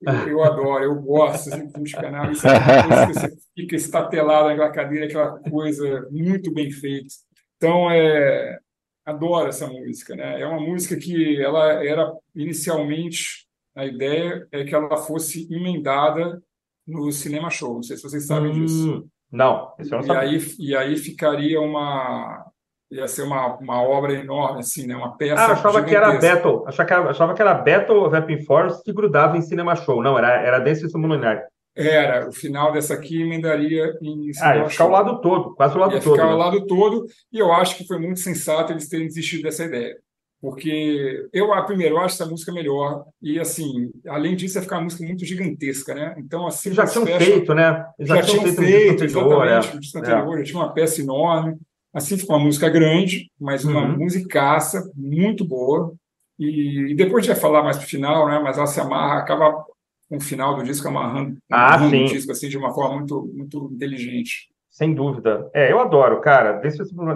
eu, 0.28 0.42
adoro, 0.42 0.84
eu 0.84 0.94
gosto 0.94 1.52
assim, 1.52 1.68
de 1.82 1.92
canal. 1.92 2.30
Isso 2.30 2.46
é 2.46 3.06
você 3.06 3.36
fica 3.54 3.76
estatelado 3.76 4.48
naquela 4.48 4.70
cadeira, 4.70 5.06
aquela 5.06 5.38
coisa 5.50 6.06
muito 6.10 6.52
bem 6.52 6.70
feita. 6.70 7.08
Então, 7.56 7.90
é, 7.90 8.58
adoro 9.04 9.48
essa 9.48 9.66
música. 9.66 10.14
Né? 10.14 10.40
É 10.40 10.46
uma 10.46 10.60
música 10.60 10.96
que 10.96 11.40
ela 11.42 11.84
era 11.84 12.12
inicialmente 12.34 13.48
a 13.74 13.86
ideia 13.86 14.46
é 14.50 14.64
que 14.64 14.74
ela 14.74 14.96
fosse 14.96 15.46
emendada 15.52 16.42
no 16.86 17.12
cinema 17.12 17.48
show. 17.48 17.74
Não 17.74 17.82
sei 17.82 17.96
se 17.96 18.02
vocês 18.02 18.26
sabem 18.26 18.50
hum, 18.50 18.64
disso. 18.64 19.08
Não, 19.30 19.72
isso 19.78 19.94
eu 19.94 20.02
não 20.02 20.14
e 20.14 20.18
aí 20.18 20.54
e 20.58 20.76
aí 20.76 20.96
ficaria 20.96 21.60
uma 21.60 22.44
ia 22.90 23.06
ser 23.06 23.22
uma, 23.22 23.56
uma 23.56 23.82
obra 23.82 24.14
enorme, 24.14 24.60
assim, 24.60 24.86
né? 24.86 24.96
Uma 24.96 25.16
peça. 25.16 25.42
Ah, 25.42 25.52
achava 25.52 25.82
que 25.82 25.94
era 25.94 26.18
Battle. 26.18 26.64
Achava 26.66 26.86
que 26.86 26.92
era, 26.92 27.10
achava 27.10 27.34
que 27.34 27.42
era 27.42 27.54
Battle 27.54 28.06
of 28.06 28.16
Epping 28.16 28.44
Forest 28.44 28.82
que 28.82 28.92
grudava 28.92 29.36
em 29.36 29.42
Cinema 29.42 29.76
Show. 29.76 30.02
Não, 30.02 30.16
era, 30.16 30.40
era 30.40 30.58
desse 30.58 30.86
Luminar. 30.96 31.44
Era, 31.76 32.28
o 32.28 32.32
final 32.32 32.72
dessa 32.72 32.94
aqui 32.94 33.22
emendaria 33.22 33.96
em 34.02 34.30
Ah, 34.40 34.56
ia 34.56 34.68
ficar 34.68 34.86
o 34.86 34.90
lado 34.90 35.20
todo, 35.20 35.54
quase 35.54 35.76
o 35.76 35.78
lado 35.78 35.94
ia 35.94 36.00
todo. 36.00 36.16
Ia 36.16 36.22
ficar 36.22 36.28
né? 36.28 36.34
o 36.34 36.38
lado 36.38 36.66
todo, 36.66 37.06
e 37.32 37.38
eu 37.38 37.52
acho 37.52 37.76
que 37.76 37.86
foi 37.86 38.00
muito 38.00 38.18
sensato 38.18 38.72
eles 38.72 38.88
terem 38.88 39.06
desistido 39.06 39.44
dessa 39.44 39.64
ideia. 39.64 39.96
Porque 40.40 41.28
eu, 41.32 41.52
a 41.52 41.62
primeiro, 41.62 41.96
eu 41.96 41.98
acho 42.00 42.14
essa 42.14 42.28
música 42.28 42.52
melhor, 42.52 43.04
e 43.22 43.38
assim, 43.38 43.90
além 44.08 44.34
disso, 44.34 44.58
ia 44.58 44.62
ficar 44.62 44.76
uma 44.76 44.84
música 44.84 45.04
muito 45.04 45.24
gigantesca, 45.24 45.94
né? 45.94 46.14
Então, 46.18 46.46
assim. 46.46 46.72
Já 46.72 46.86
tinham 46.86 47.06
feito, 47.06 47.54
né? 47.54 47.84
Já, 48.00 48.16
já 48.16 48.22
tinham 48.22 48.42
feito, 48.42 48.58
feito 48.58 49.04
exatamente, 49.04 49.74
no 49.74 49.80
disco 49.80 49.98
anterior, 49.98 50.34
é. 50.34 50.38
já 50.38 50.44
tinha 50.44 50.58
uma 50.62 50.72
peça 50.72 51.00
enorme. 51.00 51.56
Assim 51.92 52.18
ficou 52.18 52.36
uma 52.36 52.44
música 52.44 52.68
grande, 52.68 53.30
mas 53.40 53.64
uma 53.64 53.82
uhum. 53.82 53.98
musicaça 53.98 54.90
muito 54.94 55.44
boa. 55.44 55.94
E, 56.38 56.92
e 56.92 56.94
depois 56.94 57.24
a 57.24 57.26
gente 57.26 57.34
vai 57.34 57.40
falar 57.40 57.62
mais 57.62 57.76
para 57.76 57.86
o 57.86 57.88
final, 57.88 58.28
né? 58.28 58.38
Mas 58.38 58.56
ela 58.56 58.66
se 58.66 58.80
amarra, 58.80 59.18
acaba 59.18 59.64
com 60.08 60.16
o 60.16 60.20
final 60.20 60.56
do 60.56 60.62
disco 60.62 60.88
amarrando, 60.88 61.36
ah, 61.50 61.74
amarrando 61.74 61.96
o 61.96 62.06
disco 62.06 62.32
assim, 62.32 62.48
de 62.48 62.56
uma 62.56 62.72
forma 62.72 62.98
muito, 62.98 63.30
muito 63.34 63.70
inteligente. 63.72 64.48
Sem 64.70 64.94
dúvida. 64.94 65.50
É, 65.52 65.72
eu 65.72 65.80
adoro, 65.80 66.20
cara. 66.20 66.60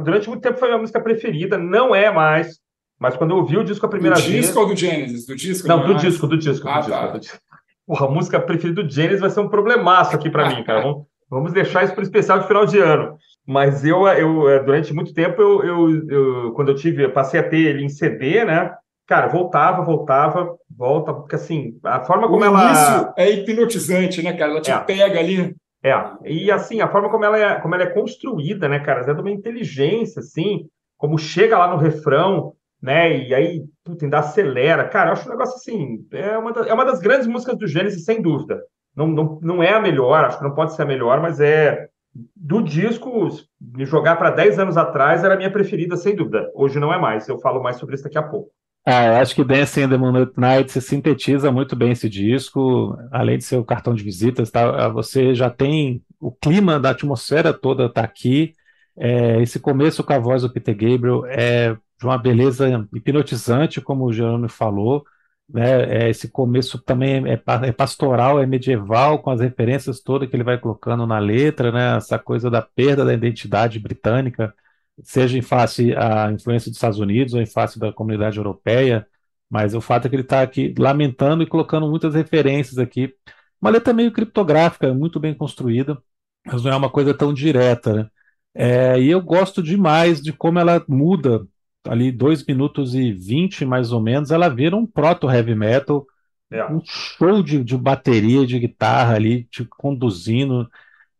Durante 0.02 0.28
muito 0.28 0.42
tempo 0.42 0.58
foi 0.58 0.68
a 0.68 0.70
minha 0.72 0.80
música 0.80 1.00
preferida, 1.00 1.56
não 1.56 1.94
é 1.94 2.10
mais. 2.10 2.60
Mas 2.98 3.16
quando 3.16 3.30
eu 3.30 3.38
ouvi 3.38 3.56
o 3.56 3.64
disco 3.64 3.86
a 3.86 3.88
primeira 3.88 4.16
do 4.16 4.22
vez. 4.22 4.32
Do 4.32 4.40
disco 4.40 4.60
ou 4.60 4.66
do 4.66 4.76
Genesis? 4.76 5.26
Do 5.26 5.36
disco? 5.36 5.68
Não, 5.68 5.86
do 5.86 5.94
disco, 5.94 6.26
do 6.26 6.36
disco, 6.36 6.68
ah, 6.68 6.80
do 6.80 6.86
disco, 6.86 6.90
tá. 6.90 7.06
do 7.06 7.20
disco. 7.20 7.38
Porra, 7.86 8.06
a 8.06 8.10
música 8.10 8.40
preferida 8.40 8.82
do 8.82 8.90
Genesis 8.90 9.20
vai 9.20 9.30
ser 9.30 9.40
um 9.40 9.48
problemaço 9.48 10.14
aqui 10.14 10.30
para 10.30 10.48
mim, 10.48 10.62
cara. 10.64 10.82
Vamos, 10.82 11.06
vamos 11.28 11.52
deixar 11.52 11.84
isso 11.84 11.94
para 11.94 12.00
o 12.00 12.04
especial 12.04 12.40
de 12.40 12.46
final 12.46 12.66
de 12.66 12.78
ano. 12.78 13.16
Mas 13.46 13.84
eu, 13.84 14.06
eu 14.06 14.48
é, 14.48 14.62
durante 14.62 14.94
muito 14.94 15.12
tempo, 15.12 15.40
eu, 15.42 15.64
eu, 15.64 16.08
eu, 16.08 16.52
quando 16.52 16.68
eu 16.68 16.76
tive, 16.76 17.04
eu 17.04 17.12
passei 17.12 17.40
a 17.40 17.48
ter 17.48 17.58
ele 17.58 17.84
em 17.84 17.88
CD, 17.88 18.44
né? 18.44 18.72
Cara, 19.06 19.26
voltava, 19.26 19.84
voltava, 19.84 20.56
volta, 20.70 21.12
porque 21.12 21.34
assim, 21.34 21.78
a 21.82 22.00
forma 22.04 22.28
como 22.28 22.42
o 22.42 22.44
ela. 22.44 22.72
Isso 22.72 23.12
é 23.16 23.30
hipnotizante, 23.30 24.22
né, 24.22 24.32
cara? 24.32 24.52
Ela 24.52 24.60
te 24.60 24.70
é. 24.70 24.78
pega 24.78 25.18
ali. 25.18 25.54
É, 25.84 25.92
e 26.24 26.50
assim, 26.50 26.80
a 26.80 26.88
forma 26.88 27.10
como 27.10 27.24
ela 27.24 27.36
é, 27.36 27.60
como 27.60 27.74
ela 27.74 27.82
é 27.82 27.90
construída, 27.90 28.68
né, 28.68 28.78
cara? 28.78 29.00
É 29.00 29.12
de 29.12 29.20
uma 29.20 29.30
inteligência, 29.30 30.20
assim, 30.20 30.66
como 30.96 31.18
chega 31.18 31.58
lá 31.58 31.68
no 31.68 31.76
refrão, 31.76 32.52
né? 32.80 33.26
E 33.26 33.34
aí, 33.34 33.64
puta, 33.84 34.04
ainda 34.04 34.20
acelera. 34.20 34.88
Cara, 34.88 35.10
eu 35.10 35.12
acho 35.14 35.26
um 35.28 35.32
negócio 35.32 35.56
assim, 35.56 36.06
é 36.12 36.38
uma, 36.38 36.52
da, 36.52 36.68
é 36.68 36.72
uma 36.72 36.84
das 36.84 37.00
grandes 37.00 37.26
músicas 37.26 37.58
do 37.58 37.66
Gênesis, 37.66 38.04
sem 38.04 38.22
dúvida. 38.22 38.62
Não, 38.94 39.08
não, 39.08 39.40
não 39.42 39.62
é 39.62 39.72
a 39.72 39.80
melhor, 39.80 40.24
acho 40.24 40.38
que 40.38 40.44
não 40.44 40.54
pode 40.54 40.74
ser 40.74 40.82
a 40.82 40.86
melhor, 40.86 41.20
mas 41.20 41.40
é 41.40 41.88
do 42.36 42.62
disco, 42.62 43.28
me 43.60 43.84
jogar 43.84 44.16
para 44.16 44.30
10 44.30 44.58
anos 44.58 44.76
atrás 44.76 45.24
era 45.24 45.34
a 45.34 45.36
minha 45.36 45.50
preferida, 45.50 45.96
sem 45.96 46.14
dúvida. 46.14 46.50
Hoje 46.54 46.78
não 46.78 46.92
é 46.92 46.98
mais. 46.98 47.28
Eu 47.28 47.38
falo 47.38 47.62
mais 47.62 47.76
sobre 47.76 47.94
isso 47.94 48.04
daqui 48.04 48.18
a 48.18 48.22
pouco. 48.22 48.50
Ah, 48.84 49.06
eu 49.06 49.14
acho 49.14 49.34
que 49.34 49.44
Dancing 49.44 49.82
in 49.82 49.88
the 49.88 49.96
Moonlit 49.96 50.32
Night 50.36 50.80
sintetiza 50.80 51.52
muito 51.52 51.76
bem 51.76 51.92
esse 51.92 52.08
disco, 52.08 52.98
além 53.12 53.38
de 53.38 53.44
ser 53.44 53.56
o 53.56 53.64
cartão 53.64 53.94
de 53.94 54.02
visitas, 54.02 54.50
tá? 54.50 54.88
você 54.88 55.34
já 55.34 55.48
tem 55.48 56.02
o 56.18 56.32
clima 56.32 56.80
da 56.80 56.90
atmosfera 56.90 57.52
toda 57.52 57.88
tá 57.88 58.02
aqui. 58.02 58.52
É, 58.96 59.40
esse 59.40 59.60
começo 59.60 60.02
com 60.02 60.12
a 60.12 60.18
voz 60.18 60.42
do 60.42 60.52
Peter 60.52 60.74
Gabriel 60.74 61.24
é 61.26 61.74
de 61.98 62.04
uma 62.04 62.18
beleza 62.18 62.88
hipnotizante, 62.92 63.80
como 63.80 64.04
o 64.04 64.12
Jerônimo 64.12 64.48
falou 64.48 65.04
né? 65.48 66.06
É, 66.06 66.10
esse 66.10 66.28
começo 66.30 66.78
também 66.78 67.26
é, 67.28 67.32
é, 67.34 67.72
pastoral, 67.72 68.40
é 68.40 68.46
medieval, 68.46 69.20
com 69.20 69.30
as 69.30 69.40
referências 69.40 70.00
todas 70.00 70.28
que 70.28 70.36
ele 70.36 70.44
vai 70.44 70.58
colocando 70.58 71.06
na 71.06 71.18
letra, 71.18 71.70
né? 71.72 71.96
Essa 71.96 72.18
coisa 72.18 72.50
da 72.50 72.62
perda 72.62 73.04
da 73.04 73.14
identidade 73.14 73.78
britânica, 73.78 74.54
seja 75.02 75.38
em 75.38 75.42
face 75.42 75.94
à 75.96 76.30
influência 76.32 76.70
dos 76.70 76.76
Estados 76.76 76.98
Unidos 76.98 77.34
ou 77.34 77.40
em 77.40 77.46
face 77.46 77.78
da 77.78 77.92
comunidade 77.92 78.38
europeia, 78.38 79.06
mas 79.50 79.74
o 79.74 79.80
fato 79.80 80.06
é 80.06 80.08
que 80.08 80.16
ele 80.16 80.22
está 80.22 80.42
aqui 80.42 80.74
lamentando 80.78 81.42
e 81.42 81.46
colocando 81.46 81.88
muitas 81.88 82.14
referências 82.14 82.78
aqui. 82.78 83.14
Uma 83.60 83.70
letra 83.70 83.92
meio 83.92 84.12
criptográfica, 84.12 84.92
muito 84.94 85.20
bem 85.20 85.34
construída, 85.34 86.02
mas 86.46 86.64
não 86.64 86.72
é 86.72 86.76
uma 86.76 86.90
coisa 86.90 87.14
tão 87.14 87.32
direta, 87.34 87.92
né? 87.94 88.10
É, 88.54 89.00
e 89.00 89.10
eu 89.10 89.20
gosto 89.22 89.62
demais 89.62 90.20
de 90.20 90.32
como 90.32 90.58
ela 90.58 90.84
muda 90.88 91.46
ali 91.84 92.12
2 92.12 92.44
minutos 92.46 92.94
e 92.94 93.12
20 93.12 93.64
mais 93.64 93.92
ou 93.92 94.00
menos, 94.00 94.30
ela 94.30 94.48
vira 94.48 94.76
um 94.76 94.86
proto 94.86 95.30
heavy 95.30 95.54
metal, 95.54 96.06
é. 96.50 96.64
um 96.66 96.80
show 96.84 97.42
de, 97.42 97.62
de 97.64 97.76
bateria, 97.76 98.46
de 98.46 98.58
guitarra 98.58 99.14
ali, 99.14 99.44
te 99.44 99.64
conduzindo, 99.64 100.68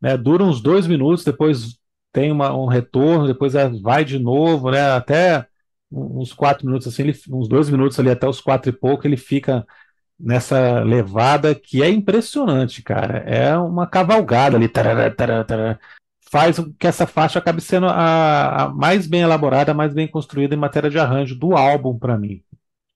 né? 0.00 0.16
Dura 0.16 0.44
uns 0.44 0.60
dois 0.60 0.86
minutos, 0.86 1.24
depois 1.24 1.78
tem 2.12 2.30
uma, 2.30 2.54
um 2.54 2.66
retorno, 2.66 3.26
depois 3.26 3.54
vai 3.80 4.04
de 4.04 4.18
novo, 4.18 4.70
né? 4.70 4.92
Até 4.92 5.46
uns 5.90 6.32
quatro 6.32 6.66
minutos 6.66 6.86
assim, 6.86 7.02
ele, 7.02 7.18
uns 7.30 7.48
dois 7.48 7.68
minutos 7.68 7.98
ali 7.98 8.10
até 8.10 8.26
os 8.26 8.40
quatro 8.40 8.70
e 8.70 8.72
pouco, 8.72 9.06
ele 9.06 9.16
fica 9.16 9.66
nessa 10.18 10.80
levada 10.80 11.54
que 11.54 11.82
é 11.82 11.90
impressionante, 11.90 12.82
cara. 12.82 13.18
É 13.18 13.56
uma 13.58 13.86
cavalgada 13.86 14.56
ali, 14.56 14.68
tarará, 14.68 15.10
tarará, 15.10 15.44
tarará. 15.44 15.78
Faz 16.32 16.58
com 16.58 16.72
que 16.72 16.86
essa 16.86 17.06
faixa 17.06 17.38
acabe 17.38 17.60
sendo 17.60 17.86
a, 17.86 18.62
a, 18.64 18.68
mais 18.70 19.06
bem 19.06 19.20
elaborada, 19.20 19.74
mais 19.74 19.92
bem 19.92 20.08
construída 20.08 20.54
em 20.54 20.58
matéria 20.58 20.88
de 20.88 20.98
arranjo 20.98 21.38
do 21.38 21.54
álbum 21.54 21.98
para 21.98 22.16
mim. 22.16 22.42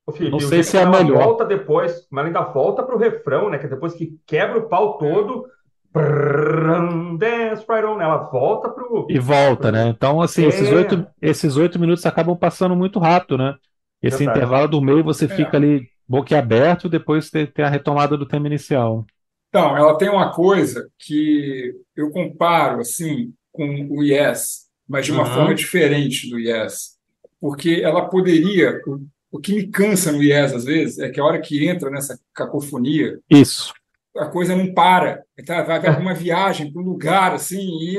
Ô, 0.07 0.12
Felipe, 0.12 0.32
Não 0.32 0.41
sei 0.41 0.62
se 0.62 0.78
é 0.78 0.82
a 0.82 0.89
melhor. 0.89 1.22
volta 1.22 1.45
depois, 1.45 2.07
mas 2.11 2.24
ainda 2.24 2.41
volta 2.41 2.82
para 2.82 2.97
o 2.97 2.99
refrão, 2.99 3.51
né? 3.51 3.59
Que 3.59 3.68
depois 3.68 3.93
que 3.93 4.18
quebra 4.26 4.59
o 4.59 4.68
pau 4.68 4.97
todo, 4.97 5.45
Dance 7.18 7.64
right 7.68 7.87
on. 7.87 8.01
Ela 8.01 8.18
volta 8.30 8.70
pro. 8.70 9.07
E 9.11 9.18
volta, 9.18 9.70
né? 9.70 9.89
Então, 9.89 10.22
assim, 10.22 10.45
é. 10.45 10.49
esses 10.49 10.72
oito 10.72 11.07
esses 11.20 11.57
oito 11.59 11.78
minutos 11.78 12.07
acabam 12.07 12.37
passando 12.37 12.74
muito 12.74 12.99
rápido, 12.99 13.37
né? 13.37 13.55
Esse 14.03 14.18
Verdade. 14.18 14.39
intervalo 14.39 14.68
do 14.68 14.80
meio 14.80 15.05
você 15.05 15.26
é. 15.26 15.28
fica 15.28 15.59
ali 15.59 15.87
boquiaberto, 16.09 16.89
depois 16.89 17.28
tem, 17.28 17.47
tem 17.47 17.64
a 17.64 17.68
retomada 17.68 18.16
do 18.16 18.24
tema 18.24 18.47
inicial. 18.47 19.05
Então, 19.57 19.75
ela 19.75 19.97
tem 19.97 20.11
uma 20.11 20.33
coisa 20.33 20.87
que 20.99 21.75
eu 21.97 22.11
comparo, 22.11 22.81
assim, 22.81 23.33
com 23.51 23.89
o 23.91 24.03
Yes, 24.03 24.67
mas 24.87 25.07
de 25.07 25.13
uma 25.13 25.27
uhum. 25.27 25.35
forma 25.35 25.55
diferente 25.55 26.29
do 26.29 26.39
Yes. 26.39 26.99
Porque 27.41 27.81
ela 27.83 28.07
poderia. 28.07 28.83
O, 28.87 29.07
o 29.31 29.41
que 29.41 29.55
me 29.55 29.67
cansa 29.67 30.13
no 30.13 30.23
Yes, 30.23 30.53
às 30.53 30.65
vezes, 30.65 30.99
é 30.99 31.09
que 31.09 31.19
a 31.19 31.25
hora 31.25 31.41
que 31.41 31.67
entra 31.67 31.89
nessa 31.89 32.21
cacofonia. 32.35 33.19
Isso 33.31 33.73
a 34.19 34.27
coisa 34.27 34.55
não 34.57 34.73
para. 34.73 35.23
Tá? 35.47 35.63
Vai 35.63 35.77
haver 35.77 35.99
uma 35.99 36.15
viagem 36.15 36.73
para 36.73 36.81
um 36.81 36.85
lugar 36.85 37.35
assim. 37.35 37.59
E 37.59 37.99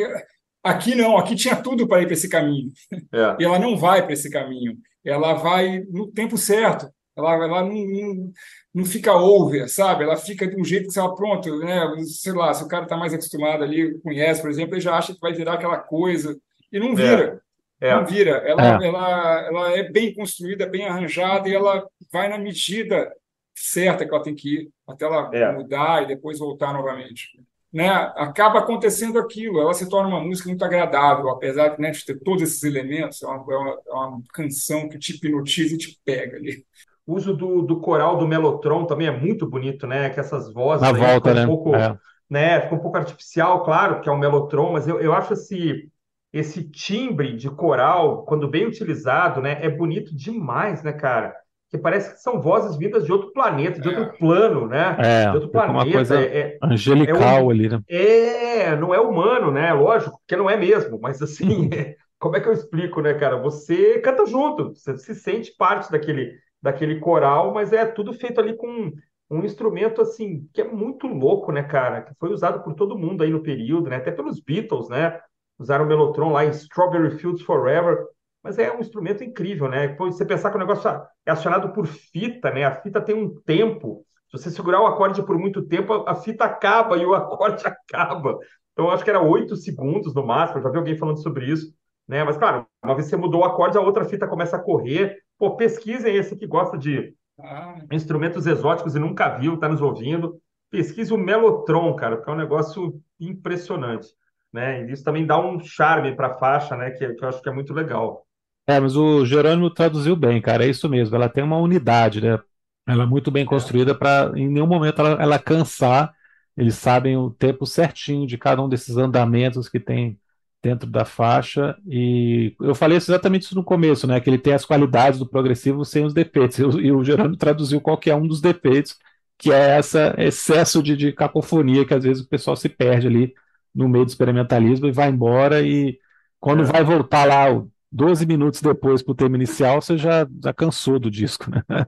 aqui 0.64 0.96
não, 0.96 1.18
aqui 1.18 1.36
tinha 1.36 1.56
tudo 1.56 1.88
para 1.88 2.02
ir 2.02 2.06
para 2.06 2.14
esse 2.14 2.30
caminho. 2.30 2.72
É. 3.14 3.38
E 3.40 3.46
ela 3.46 3.60
não 3.60 3.78
vai 3.78 4.04
para 4.04 4.14
esse 4.14 4.30
caminho. 4.30 4.78
Ela 5.04 5.34
vai 5.34 5.80
no 5.90 6.08
tempo 6.08 6.38
certo. 6.38 6.90
Ela, 7.16 7.34
ela 7.34 7.64
não, 7.64 7.74
não, 7.74 8.32
não, 8.78 8.86
fica 8.86 9.14
over, 9.14 9.70
sabe? 9.70 10.04
Ela 10.04 10.18
fica 10.18 10.48
de 10.48 10.60
um 10.60 10.64
jeito 10.64 10.88
que 10.88 10.94
você 10.94 11.00
fala, 11.00 11.16
pronto, 11.16 11.60
né? 11.60 11.82
Sei 12.06 12.34
lá, 12.34 12.54
se 12.54 12.64
o 12.64 12.68
cara 12.68 12.84
está 12.84 12.96
mais 12.96 13.14
acostumado 13.14 13.64
ali, 13.64 14.00
conhece, 14.00 14.42
por 14.42 14.50
exemplo, 14.50 14.76
ele 14.76 14.82
já 14.82 14.98
acha 14.98 15.14
que 15.14 15.20
vai 15.20 15.34
virar 15.34 15.54
aquela 15.54 15.78
coisa. 15.78 16.38
E 16.72 16.80
não 16.80 16.96
vira. 16.96 17.42
É. 17.80 17.96
Não 17.96 18.06
vira. 18.06 18.32
Ela, 18.46 18.84
é. 18.84 18.88
Ela, 18.88 19.48
ela 19.48 19.78
é 19.78 19.84
bem 19.84 20.14
construída, 20.14 20.66
bem 20.66 20.88
arranjada, 20.88 21.48
e 21.48 21.54
ela 21.54 21.88
vai 22.12 22.28
na 22.28 22.38
medida 22.38 23.12
certa 23.56 24.06
que 24.06 24.14
ela 24.14 24.24
tem 24.24 24.36
que 24.36 24.56
ir 24.56 24.70
até 24.88 25.06
ela 25.06 25.30
é. 25.34 25.52
mudar 25.52 26.04
e 26.04 26.08
depois 26.08 26.40
voltar 26.40 26.74
novamente. 26.74 27.30
Né? 27.74 27.90
Acaba 28.16 28.60
acontecendo 28.60 29.20
aquilo, 29.20 29.60
ela 29.60 29.74
se 29.74 29.90
torna 29.90 30.10
uma 30.10 30.24
música 30.24 30.48
muito 30.48 30.64
agradável, 30.64 31.30
apesar 31.30 31.78
né, 31.78 31.92
de 31.92 32.06
ter 32.06 32.20
todos 32.20 32.42
esses 32.42 32.64
elementos, 32.64 33.22
é 33.22 33.28
uma, 33.28 33.54
é 33.54 33.58
uma, 33.58 33.82
é 33.88 33.94
uma 33.94 34.22
canção 34.34 34.88
que 34.88 34.98
te 34.98 35.14
hipnotiza 35.14 35.76
e 35.76 35.78
te 35.78 36.00
pega 36.06 36.38
ali. 36.38 36.66
O 37.08 37.16
uso 37.16 37.34
do, 37.34 37.62
do 37.62 37.80
coral 37.80 38.18
do 38.18 38.28
Melotron 38.28 38.86
também 38.86 39.08
é 39.08 39.18
muito 39.18 39.50
bonito, 39.50 39.88
né? 39.88 40.10
Que 40.10 40.20
essas 40.20 40.54
vozes 40.54 40.82
Na 40.82 40.92
volta, 40.92 41.34
né? 41.34 41.44
Um 41.44 41.48
pouco, 41.48 41.74
é. 41.74 41.98
né? 42.30 42.62
Ficou 42.62 42.78
um 42.78 42.82
pouco 42.82 42.98
artificial, 42.98 43.64
claro, 43.64 44.02
que 44.02 44.10
é 44.10 44.12
o 44.12 44.18
Melotron, 44.18 44.74
mas 44.74 44.88
eu, 44.88 45.00
eu 45.00 45.14
acho 45.14 45.34
esse, 45.34 45.90
esse 46.34 46.70
timbre 46.70 47.36
de 47.36 47.50
coral, 47.50 48.26
quando 48.26 48.48
bem 48.48 48.68
utilizado, 48.68 49.42
né? 49.42 49.58
É 49.62 49.70
bonito 49.70 50.14
demais, 50.14 50.84
né, 50.84 50.92
cara? 50.92 51.34
que 51.70 51.78
parece 51.78 52.14
que 52.14 52.22
são 52.22 52.42
vozes 52.42 52.78
vindas 52.78 53.06
de 53.06 53.12
outro 53.12 53.32
planeta, 53.34 53.80
de 53.80 53.90
outro 53.90 54.04
é. 54.04 54.18
plano, 54.18 54.68
né? 54.68 54.96
É, 55.00 55.30
de 55.30 55.36
outro 55.36 55.50
planeta. 55.50 55.74
Uma 55.74 55.92
coisa 55.92 56.20
é, 56.20 56.38
é 56.38 56.58
angelical 56.64 57.40
é 57.40 57.42
um, 57.42 57.50
ali, 57.50 57.70
né? 57.70 57.82
É, 57.90 58.76
não 58.76 58.94
é 58.94 59.00
humano, 59.00 59.52
né? 59.52 59.74
Lógico, 59.74 60.18
porque 60.20 60.38
não 60.38 60.50
é 60.50 60.56
mesmo, 60.56 60.98
mas 61.02 61.22
assim, 61.22 61.70
como 62.18 62.38
é 62.38 62.40
que 62.40 62.48
eu 62.48 62.54
explico, 62.54 63.02
né, 63.02 63.14
cara? 63.16 63.38
Você 63.42 64.00
canta 64.00 64.26
junto, 64.26 64.74
você 64.74 64.98
se 64.98 65.14
sente 65.14 65.54
parte 65.58 65.92
daquele, 65.92 66.34
daquele 66.62 67.00
coral, 67.00 67.54
mas 67.54 67.74
é 67.74 67.86
tudo 67.86 68.14
feito 68.14 68.40
ali 68.40 68.56
com 68.56 68.92
um 69.30 69.44
instrumento 69.44 70.02
assim 70.02 70.48
que 70.54 70.62
é 70.62 70.64
muito 70.64 71.08
louco, 71.08 71.52
né, 71.52 71.64
cara? 71.64 72.02
Que 72.02 72.14
foi 72.20 72.32
usado 72.32 72.64
por 72.64 72.74
todo 72.74 72.98
mundo 72.98 73.24
aí 73.24 73.30
no 73.30 73.44
período, 73.44 73.90
né? 73.90 73.98
Até 73.98 74.12
pelos 74.12 74.40
Beatles, 74.40 74.90
né? 74.90 75.20
Usaram 75.60 75.86
o 75.86 75.88
Melotron 75.88 76.32
lá 76.32 76.46
em 76.46 76.50
Strawberry 76.50 77.18
Fields 77.18 77.42
Forever. 77.42 78.06
Mas 78.44 78.58
é 78.58 78.72
um 78.72 78.80
instrumento 78.80 79.24
incrível, 79.24 79.68
né? 79.68 79.96
Você 79.96 80.26
pensar 80.26 80.50
que 80.50 80.56
o 80.56 80.60
negócio 80.60 80.90
é 81.26 81.32
acionado 81.32 81.74
por 81.74 81.86
fita, 81.86 82.52
né? 82.52 82.64
A 82.64 82.82
fita 82.82 83.02
tem 83.02 83.16
um 83.16 83.36
tempo. 83.42 84.06
Se 84.30 84.38
você 84.38 84.52
segurar 84.52 84.82
o 84.82 84.88
acorde 84.88 85.26
por 85.26 85.38
muito 85.38 85.66
tempo, 85.66 86.06
a 86.08 86.16
fita 86.16 86.46
acaba 86.46 86.98
e 86.98 87.06
o 87.06 87.14
acorde 87.16 87.66
acaba. 87.68 88.38
Então, 88.72 88.90
acho 88.90 89.04
que 89.04 89.10
era 89.10 89.22
oito 89.22 89.56
segundos 89.56 90.14
no 90.14 90.26
máximo. 90.26 90.60
Eu 90.60 90.64
já 90.64 90.70
vi 90.70 90.78
alguém 90.78 90.98
falando 90.98 91.22
sobre 91.22 91.46
isso. 91.52 91.74
Né? 92.08 92.24
Mas, 92.24 92.38
claro, 92.38 92.66
uma 92.84 92.96
vez 92.96 93.08
que 93.08 93.10
você 93.10 93.18
mudou 93.18 93.42
o 93.42 93.46
acorde, 93.46 93.78
a 93.78 93.82
outra 93.82 94.06
fita 94.06 94.28
começa 94.28 94.56
a 94.56 94.64
correr. 94.64 95.18
Pô, 95.38 95.56
pesquisem 95.56 96.16
esse 96.16 96.36
que 96.36 96.48
gosta 96.48 96.78
de 96.78 97.14
ah. 97.40 97.76
instrumentos 97.92 98.48
exóticos 98.48 98.96
e 98.96 99.00
nunca 99.00 99.38
viu, 99.38 99.56
está 99.56 99.70
nos 99.70 99.82
ouvindo. 99.82 100.40
Pesquise 100.70 101.14
o 101.14 101.18
Melotron, 101.18 101.96
cara, 101.96 102.18
porque 102.18 102.30
é 102.30 102.34
um 102.34 102.38
negócio 102.38 103.02
impressionante. 103.20 104.08
Né? 104.52 104.86
E 104.86 104.92
isso 104.92 105.04
também 105.04 105.26
dá 105.26 105.40
um 105.40 105.60
charme 105.60 106.16
para 106.16 106.28
a 106.28 106.38
faixa, 106.38 106.76
né? 106.76 106.92
Que, 106.92 107.14
que 107.14 107.24
eu 107.24 107.30
acho 107.30 107.42
que 107.42 107.50
é 107.50 107.54
muito 107.54 107.74
legal. 107.74 108.26
É, 108.66 108.80
mas 108.80 108.98
o 108.98 109.26
Jerônimo 109.26 109.70
traduziu 109.70 110.16
bem, 110.16 110.42
cara, 110.42 110.66
é 110.66 110.70
isso 110.70 110.90
mesmo. 110.90 111.16
Ela 111.16 111.30
tem 111.30 111.44
uma 111.44 111.58
unidade, 111.58 112.20
né? 112.20 112.40
Ela 112.86 113.04
é 113.04 113.06
muito 113.06 113.30
bem 113.30 113.46
construída 113.46 113.94
para 113.94 114.32
em 114.36 114.48
nenhum 114.50 114.68
momento 114.68 115.00
ela, 115.00 115.22
ela 115.22 115.40
cansar. 115.40 116.14
Eles 116.56 116.76
sabem 116.76 117.16
o 117.16 117.30
tempo 117.30 117.66
certinho 117.66 118.26
de 118.26 118.38
cada 118.38 118.62
um 118.62 118.68
desses 118.68 118.98
andamentos 118.98 119.70
que 119.70 119.80
tem 119.80 120.20
dentro 120.68 120.90
da 120.90 121.06
faixa. 121.06 121.78
E 121.88 122.54
eu 122.60 122.76
falei 122.76 122.98
exatamente 122.98 123.44
isso 123.44 123.56
no 123.56 123.64
começo, 123.64 124.06
né? 124.06 124.20
Que 124.20 124.30
ele 124.30 124.38
tem 124.38 124.54
as 124.54 124.66
qualidades 124.66 125.18
do 125.18 125.26
progressivo 125.26 125.86
sem 125.86 126.04
os 126.04 126.14
defeitos. 126.14 126.58
E 126.78 126.92
o 126.92 127.04
Jerônimo 127.04 127.38
traduziu 127.38 127.80
qualquer 127.80 128.16
um 128.16 128.28
dos 128.28 128.42
defeitos, 128.42 128.98
que 129.38 129.52
é 129.52 129.80
esse 129.80 129.98
excesso 130.18 130.84
de, 130.84 130.98
de 130.98 131.14
cacofonia 131.14 131.86
que 131.86 131.94
às 131.94 132.04
vezes 132.04 132.24
o 132.24 132.28
pessoal 132.28 132.56
se 132.56 132.68
perde 132.68 133.08
ali 133.08 133.34
no 133.74 133.88
meio 133.88 134.04
do 134.04 134.10
experimentalismo 134.10 134.88
e 134.88 134.92
vai 134.92 135.10
embora. 135.10 135.62
E 135.62 135.98
quando 136.40 136.64
é. 136.64 136.66
vai 136.66 136.84
voltar 136.84 137.24
lá 137.26 137.46
12 137.90 138.26
minutos 138.26 138.62
depois 138.62 139.02
para 139.02 139.14
o 139.14 139.16
tema 139.16 139.38
inicial, 139.38 139.82
você 139.82 139.98
já, 139.98 140.28
já 140.44 140.54
cansou 140.54 141.00
do 141.00 141.10
disco, 141.10 141.50
né? 141.50 141.64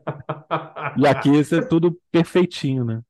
E 0.97 1.05
aqui 1.05 1.29
isso 1.29 1.55
é 1.55 1.61
tudo 1.61 1.95
perfeitinho, 2.11 2.83
né? 2.83 3.01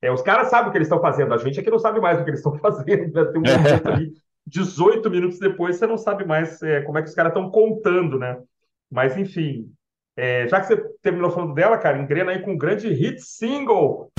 É, 0.00 0.10
os 0.10 0.22
caras 0.22 0.48
sabem 0.48 0.68
o 0.68 0.72
que 0.72 0.78
eles 0.78 0.86
estão 0.86 1.00
fazendo, 1.00 1.34
a 1.34 1.36
gente 1.36 1.58
é 1.58 1.62
que 1.62 1.70
não 1.70 1.78
sabe 1.78 2.00
mais 2.00 2.18
o 2.18 2.24
que 2.24 2.30
eles 2.30 2.40
estão 2.40 2.56
fazendo. 2.60 3.12
Né? 3.12 3.24
Tem 3.24 3.40
um 3.40 3.44
é. 3.44 3.58
momento 3.58 3.88
ali, 3.88 4.14
18 4.46 5.10
minutos 5.10 5.38
depois, 5.38 5.76
você 5.76 5.86
não 5.86 5.98
sabe 5.98 6.24
mais 6.24 6.62
é, 6.62 6.82
como 6.82 6.98
é 6.98 7.02
que 7.02 7.08
os 7.08 7.14
caras 7.14 7.30
estão 7.30 7.50
contando, 7.50 8.18
né? 8.18 8.38
Mas, 8.90 9.16
enfim, 9.16 9.70
é, 10.16 10.46
já 10.48 10.60
que 10.60 10.68
você 10.68 10.76
terminou 11.02 11.30
falando 11.30 11.54
dela, 11.54 11.76
cara, 11.76 11.98
engrena 11.98 12.32
aí 12.32 12.40
com 12.40 12.52
um 12.52 12.58
grande 12.58 12.88
hit 12.88 13.20
single. 13.20 14.10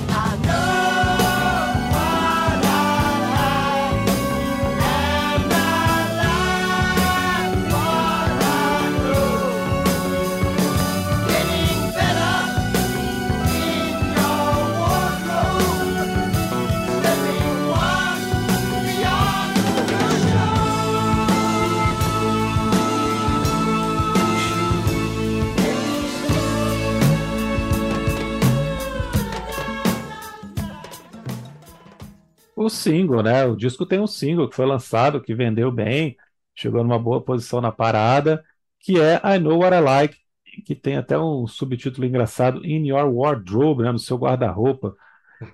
Single, 32.78 33.22
né? 33.22 33.44
O 33.46 33.56
disco 33.56 33.86
tem 33.86 34.00
um 34.00 34.06
single 34.06 34.48
que 34.48 34.56
foi 34.56 34.66
lançado, 34.66 35.20
que 35.20 35.34
vendeu 35.34 35.70
bem, 35.72 36.16
chegou 36.54 36.82
numa 36.82 36.98
boa 36.98 37.22
posição 37.22 37.60
na 37.60 37.72
parada, 37.72 38.44
que 38.80 39.00
é 39.00 39.20
I 39.24 39.38
Know 39.38 39.58
What 39.60 39.76
I 39.76 39.80
Like, 39.80 40.16
que 40.64 40.74
tem 40.74 40.96
até 40.96 41.18
um 41.18 41.46
subtítulo 41.46 42.06
engraçado, 42.06 42.64
In 42.64 42.86
Your 42.88 43.12
Wardrobe, 43.12 43.82
né? 43.82 43.92
No 43.92 43.98
seu 43.98 44.16
guarda-roupa. 44.16 44.94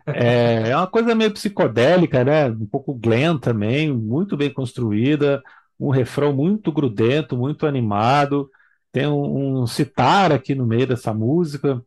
É, 0.07 0.71
é 0.71 0.77
uma 0.77 0.87
coisa 0.87 1.15
meio 1.15 1.33
psicodélica, 1.33 2.25
né? 2.25 2.49
Um 2.49 2.67
pouco 2.67 2.95
Glenn 2.95 3.39
também, 3.39 3.93
muito 3.93 4.37
bem 4.37 4.53
construída, 4.53 5.43
um 5.79 5.91
refrão 5.91 6.33
muito 6.33 6.73
grudento, 6.73 7.37
muito 7.37 7.67
animado. 7.67 8.51
Tem 8.93 9.07
um, 9.07 9.63
um 9.63 9.67
citar 9.67 10.33
aqui 10.33 10.55
no 10.55 10.67
meio 10.67 10.87
dessa 10.87 11.13
música, 11.13 11.83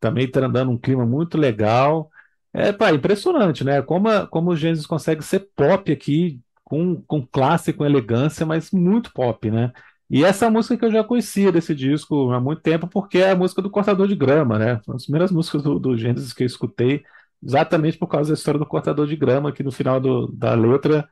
também 0.00 0.30
tá 0.30 0.40
dando 0.48 0.70
um 0.72 0.78
clima 0.78 1.04
muito 1.06 1.36
legal. 1.38 2.10
É, 2.54 2.72
pá, 2.72 2.92
impressionante, 2.92 3.64
né? 3.64 3.82
Como, 3.82 4.08
a, 4.08 4.26
como 4.28 4.52
o 4.52 4.56
Gênesis 4.56 4.86
consegue 4.86 5.22
ser 5.24 5.40
pop 5.56 5.90
aqui, 5.90 6.40
com, 6.62 7.02
com 7.02 7.26
classe, 7.26 7.72
com 7.72 7.84
elegância, 7.84 8.46
mas 8.46 8.70
muito 8.70 9.12
pop, 9.12 9.50
né? 9.50 9.72
E 10.08 10.24
essa 10.24 10.48
música 10.48 10.76
que 10.76 10.84
eu 10.84 10.92
já 10.92 11.02
conhecia 11.02 11.50
desse 11.50 11.74
disco 11.74 12.30
há 12.30 12.40
muito 12.40 12.62
tempo, 12.62 12.86
porque 12.86 13.18
é 13.18 13.30
a 13.32 13.36
música 13.36 13.60
do 13.60 13.70
Cortador 13.70 14.06
de 14.06 14.14
Grama, 14.14 14.58
né? 14.58 14.80
Uma 14.86 14.94
das 14.94 15.04
primeiras 15.04 15.32
músicas 15.32 15.62
do, 15.62 15.78
do 15.80 15.96
Gênesis 15.96 16.32
que 16.32 16.44
eu 16.44 16.46
escutei, 16.46 17.02
exatamente 17.42 17.98
por 17.98 18.06
causa 18.06 18.30
da 18.30 18.34
história 18.34 18.60
do 18.60 18.66
Cortador 18.66 19.06
de 19.06 19.16
Grama, 19.16 19.50
que 19.52 19.62
no 19.64 19.72
final 19.72 20.00
do, 20.00 20.28
da 20.28 20.54
letra 20.54 21.08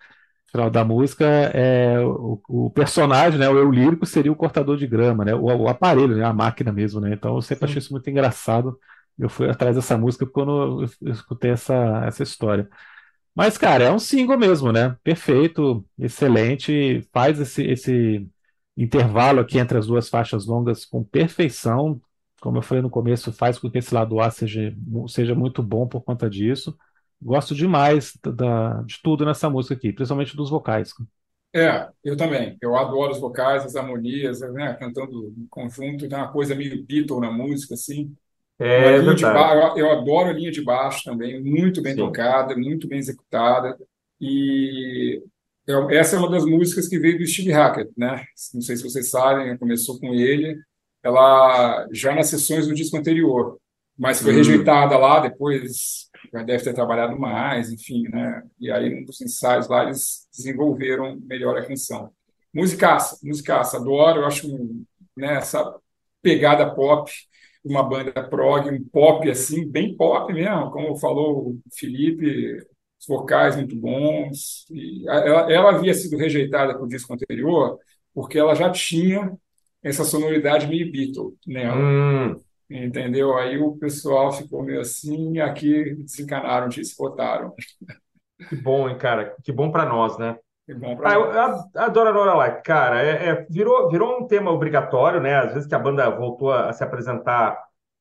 final 0.53 0.71
da 0.71 0.85
música 0.85 1.25
é 1.25 1.99
o, 2.01 2.41
o, 2.47 2.71
personagem, 2.71 3.39
né, 3.39 3.49
o 3.49 3.59
eu 3.59 3.71
lírico 3.71 4.05
seria 4.05 4.31
o 4.31 4.37
cortador 4.37 4.77
de 4.77 4.87
grama, 4.87 5.25
né, 5.25 5.35
o, 5.35 5.45
o 5.45 5.69
aparelho, 5.69 6.15
né, 6.15 6.25
a 6.25 6.33
máquina 6.33 6.71
mesmo, 6.71 7.01
né. 7.01 7.15
Então 7.15 7.35
eu 7.37 7.43
sempre 7.43 7.61
Sim. 7.61 7.65
achei 7.65 7.79
isso 7.79 7.93
muito 7.93 8.09
engraçado. 8.11 8.79
Eu 9.19 9.29
fui 9.29 9.49
atrás 9.49 9.77
dessa 9.77 9.97
música 9.97 10.27
quando 10.27 10.83
eu, 11.03 11.11
escutei 11.13 11.51
essa, 11.53 11.75
essa 12.07 12.23
história. 12.23 12.69
Mas, 13.35 13.57
cara, 13.59 13.85
é 13.85 13.93
um 13.93 13.99
single 13.99 14.39
mesmo, 14.39 14.73
né? 14.73 14.97
Perfeito, 15.03 15.85
excelente, 15.99 17.03
faz 17.13 17.41
esse, 17.41 17.63
esse 17.65 18.29
intervalo 18.77 19.41
aqui 19.41 19.59
entre 19.59 19.79
as 19.79 19.87
duas 19.87 20.09
faixas 20.09 20.47
longas 20.47 20.85
com 20.85 21.05
perfeição. 21.05 22.01
Como 22.41 22.59
eu 22.59 22.63
falei 22.63 22.83
no 22.83 22.91
começo, 22.91 23.33
faz 23.33 23.59
com 23.59 23.71
que 23.71 23.79
esse 23.79 23.95
lado 23.95 24.21
A 24.21 24.31
seja, 24.31 24.75
seja 25.09 25.35
muito 25.35 25.63
bom 25.63 25.87
por 25.87 26.03
conta 26.03 26.29
disso. 26.29 26.77
Gosto 27.21 27.55
demais 27.55 28.19
da, 28.23 28.83
de 28.83 29.01
tudo 29.03 29.25
nessa 29.25 29.49
música 29.49 29.75
aqui, 29.75 29.93
principalmente 29.93 30.37
dos 30.37 30.51
vocais. 30.51 30.93
É, 31.55 31.89
eu 32.03 32.17
também. 32.17 32.57
Eu 32.61 32.77
adoro 32.77 33.13
os 33.13 33.21
vocais, 33.21 33.65
as 33.65 33.77
harmonias, 33.77 34.41
né? 34.41 34.75
Cantando 34.75 35.33
em 35.37 35.47
conjunto, 35.49 36.09
tem 36.09 36.19
uma 36.19 36.33
coisa 36.33 36.55
meio 36.55 36.85
Beatle 36.85 37.21
na 37.21 37.31
música, 37.31 37.75
assim. 37.75 38.15
É, 38.63 38.99
linha 38.99 39.15
de 39.15 39.23
baixo, 39.23 39.79
eu 39.79 39.91
adoro 39.91 40.31
a 40.31 40.33
linha 40.33 40.51
de 40.51 40.63
baixo 40.63 41.05
também, 41.05 41.43
muito 41.43 41.83
bem 41.83 41.95
Sim. 41.95 42.01
tocada, 42.01 42.57
muito 42.57 42.87
bem 42.87 42.99
executada. 42.99 43.77
E 44.21 45.23
essa 45.91 46.17
é 46.17 46.19
uma 46.19 46.31
das 46.31 46.45
músicas 46.45 46.89
que 46.89 46.99
veio 46.99 47.19
do 47.19 47.27
Steve 47.27 47.51
Hackett, 47.51 47.91
né? 47.97 48.25
Não 48.55 48.61
sei 48.61 48.77
se 48.77 48.83
vocês 48.83 49.11
sabem, 49.11 49.57
começou 49.59 49.99
com 49.99 50.15
ele. 50.15 50.59
Ela 51.03 51.89
já 51.93 52.15
nas 52.15 52.29
sessões 52.29 52.67
do 52.67 52.75
disco 52.75 52.97
anterior, 52.97 53.59
mas 53.99 54.21
foi 54.21 54.33
hum. 54.33 54.37
rejeitada 54.37 54.97
lá. 54.97 55.21
Depois 55.21 56.09
já 56.33 56.43
deve 56.43 56.63
ter 56.63 56.73
trabalhado 56.73 57.19
mais, 57.19 57.73
enfim, 57.73 58.05
né? 58.09 58.43
E 58.61 58.71
aí, 58.71 59.05
dos 59.05 59.21
ensaios 59.21 59.69
lá, 59.69 59.85
eles 59.85 60.29
desenvolveram 60.37 61.19
melhor 61.23 61.59
a 61.59 61.67
canção. 61.67 62.11
Musicaça, 62.55 63.19
musicaça, 63.23 63.77
adoro. 63.77 64.21
Eu 64.21 64.27
acho 64.27 64.49
né, 65.17 65.35
essa 65.35 65.75
pegada 66.23 66.71
pop, 66.75 67.11
uma 67.65 67.83
banda 67.83 68.13
prog, 68.29 68.69
um 68.71 68.83
pop 68.85 69.29
assim, 69.31 69.69
bem 69.69 69.97
pop 69.97 70.33
mesmo, 70.33 70.71
como 70.71 70.97
falou 70.97 71.51
o 71.51 71.61
Felipe, 71.73 72.57
os 73.01 73.07
vocais 73.07 73.57
muito 73.57 73.77
bons. 73.77 74.67
E 74.71 75.09
ela, 75.09 75.53
ela 75.53 75.71
havia 75.71 75.95
sido 75.95 76.17
rejeitada 76.17 76.75
para 76.75 76.85
o 76.85 76.89
disco 76.89 77.13
anterior 77.13 77.79
porque 78.15 78.39
ela 78.39 78.55
já 78.55 78.71
tinha 78.71 79.33
essa 79.83 80.05
sonoridade 80.05 80.67
meio 80.67 80.91
Beatle 80.91 81.35
nela. 81.47 81.77
Hum. 81.77 82.41
Entendeu? 82.71 83.37
Aí 83.37 83.59
o 83.59 83.77
pessoal 83.77 84.33
ficou 84.33 84.63
meio 84.63 84.81
assim, 84.81 85.35
e 85.35 85.41
aqui 85.41 85.95
desencanaram 85.97 86.69
disso, 86.69 86.95
votaram. 86.97 87.53
Que 88.49 88.57
bom, 88.57 88.89
hein, 88.89 88.97
cara? 88.97 89.37
Que 89.43 89.53
bom 89.53 89.71
para 89.71 89.85
nós, 89.85 90.17
né? 90.19 90.37
Pra 90.67 91.11
ah. 91.11 91.15
Eu, 91.75 91.83
adoro 91.83 92.11
a 92.11 92.13
Nora 92.13 92.35
Like, 92.35 92.63
cara. 92.63 93.03
É, 93.03 93.29
é, 93.29 93.47
virou, 93.51 93.91
virou 93.91 94.21
um 94.21 94.27
tema 94.27 94.51
obrigatório, 94.51 95.21
né? 95.21 95.37
Às 95.37 95.55
vezes 95.55 95.69
que 95.69 95.75
a 95.75 95.79
banda 95.79 96.09
voltou 96.11 96.53
a, 96.53 96.69
a 96.69 96.73
se 96.73 96.85
apresentar, 96.85 97.59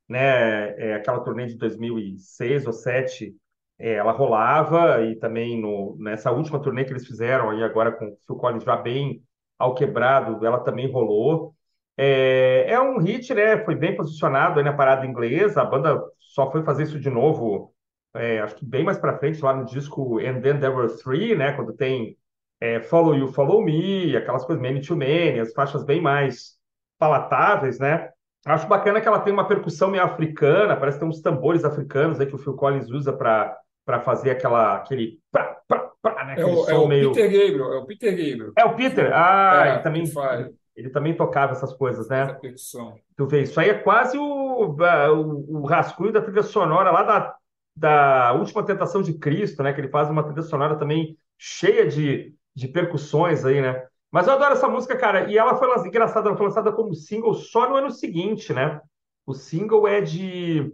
né? 0.08 0.70
É, 0.80 0.96
aquela 0.96 1.22
turnê 1.22 1.48
de 1.48 1.58
2006 1.58 2.66
ou 2.68 2.72
2007, 2.72 3.36
é, 3.80 3.94
ela 3.94 4.12
rolava 4.12 5.02
e 5.02 5.16
também 5.16 5.60
no, 5.60 5.98
nessa 6.00 6.32
última 6.32 6.62
turnê 6.62 6.84
que 6.86 6.92
eles 6.92 7.08
fizeram 7.08 7.50
aí 7.50 7.64
agora 7.64 7.92
com 7.92 8.06
o 8.06 8.18
Phil 8.28 8.36
Collins 8.36 8.64
já 8.64 8.78
bem 8.78 9.24
ao 9.58 9.74
quebrado, 9.76 10.46
ela 10.46 10.60
também 10.60 10.92
rolou. 10.92 11.56
É, 11.98 12.66
é 12.72 12.80
um 12.80 13.00
hit, 13.00 13.34
né? 13.34 13.64
Foi 13.66 13.76
bem 13.76 13.96
posicionado 13.96 14.60
aí 14.60 14.66
na 14.66 14.74
parada 14.74 15.06
inglesa. 15.06 15.62
A 15.62 15.66
banda 15.66 16.02
só 16.20 16.52
foi 16.52 16.64
fazer 16.64 16.84
isso 16.84 17.00
de 17.00 17.10
novo, 17.10 17.74
é, 18.14 18.40
acho 18.40 18.56
que 18.56 18.66
bem 18.66 18.84
mais 18.84 18.98
para 19.00 19.18
frente, 19.18 19.42
lá 19.42 19.54
no 19.54 19.66
disco 19.66 20.20
And 20.20 20.42
Then 20.42 20.60
There 20.60 20.74
Were 20.76 20.98
Three, 20.98 21.36
né? 21.36 21.54
Quando 21.54 21.74
tem 21.74 22.18
é, 22.62 22.80
Follow 22.80 23.16
You, 23.16 23.28
Follow 23.28 23.64
Me, 23.64 24.16
aquelas 24.16 24.46
coisas 24.46 24.62
Many 24.62 24.82
to 24.82 24.96
Many, 24.96 25.40
as 25.40 25.52
faixas 25.52 25.84
bem 25.84 26.00
mais 26.00 26.58
palatáveis, 27.00 27.80
né? 27.80 28.12
Acho 28.46 28.68
bacana 28.68 29.02
que 29.02 29.08
ela 29.08 29.20
tem 29.20 29.34
uma 29.34 29.48
percussão 29.48 29.90
meio 29.90 30.04
africana, 30.04 30.78
parece 30.78 30.98
que 30.98 31.02
tem 31.02 31.10
uns 31.10 31.22
tambores 31.22 31.66
africanos 31.66 32.20
aí 32.20 32.28
que 32.28 32.36
o 32.36 32.38
Phil 32.38 32.54
Collins 32.54 32.90
usa 32.92 33.12
para 33.12 34.00
fazer 34.04 34.32
aquela, 34.32 34.78
aquele 34.78 35.20
pra, 35.32 35.58
pra, 35.68 35.92
pra, 36.02 36.26
né? 36.26 36.36
É 36.38 36.46
o, 36.46 36.70
é 36.70 36.74
o 36.76 36.88
meio... 36.88 37.12
Peter 37.12 37.32
Gabriel, 37.32 37.74
é 37.74 37.78
o 37.78 37.86
Peter 37.86 38.12
Gabriel. 38.12 38.54
É 38.56 38.66
o 38.66 38.76
Peter? 38.76 39.12
Ah, 39.14 39.64
é, 39.66 39.78
também 39.80 40.06
faz. 40.06 40.50
Ele 40.76 40.90
também 40.90 41.16
tocava 41.16 41.52
essas 41.52 41.74
coisas, 41.74 42.08
né? 42.08 42.38
Essa 42.44 42.94
Tu 43.18 43.28
vê, 43.28 43.42
isso 43.42 43.60
aí 43.60 43.70
é 43.70 43.74
quase 43.74 44.18
o, 44.18 44.24
o, 44.24 45.62
o 45.62 45.66
rascunho 45.66 46.14
da 46.14 46.22
trilha 46.22 46.44
sonora 46.44 46.92
lá 46.92 47.04
da, 47.04 47.36
da 47.76 48.34
Última 48.34 48.64
Tentação 48.64 49.02
de 49.02 49.14
Cristo, 49.14 49.62
né? 49.62 49.74
Que 49.74 49.82
ele 49.82 49.90
faz 49.90 50.10
uma 50.10 50.24
trilha 50.24 50.42
sonora 50.44 50.76
também 50.78 51.18
cheia 51.38 51.86
de, 51.86 52.34
de 52.56 52.68
percussões 52.68 53.46
aí, 53.46 53.62
né? 53.62 53.84
Mas 54.12 54.28
eu 54.28 54.34
adoro 54.34 54.54
essa 54.54 54.68
música, 54.68 54.98
cara. 54.98 55.30
E 55.32 55.38
ela 55.38 55.56
foi 55.56 55.70
engraçada, 55.88 56.28
ela 56.28 56.38
foi 56.38 56.48
lançada 56.48 56.72
como 56.72 56.94
single 56.94 57.34
só 57.34 57.70
no 57.70 57.76
ano 57.76 57.92
seguinte, 57.92 58.54
né? 58.54 58.82
O 59.26 59.34
single 59.34 59.88
é 59.88 60.02
de 60.02 60.72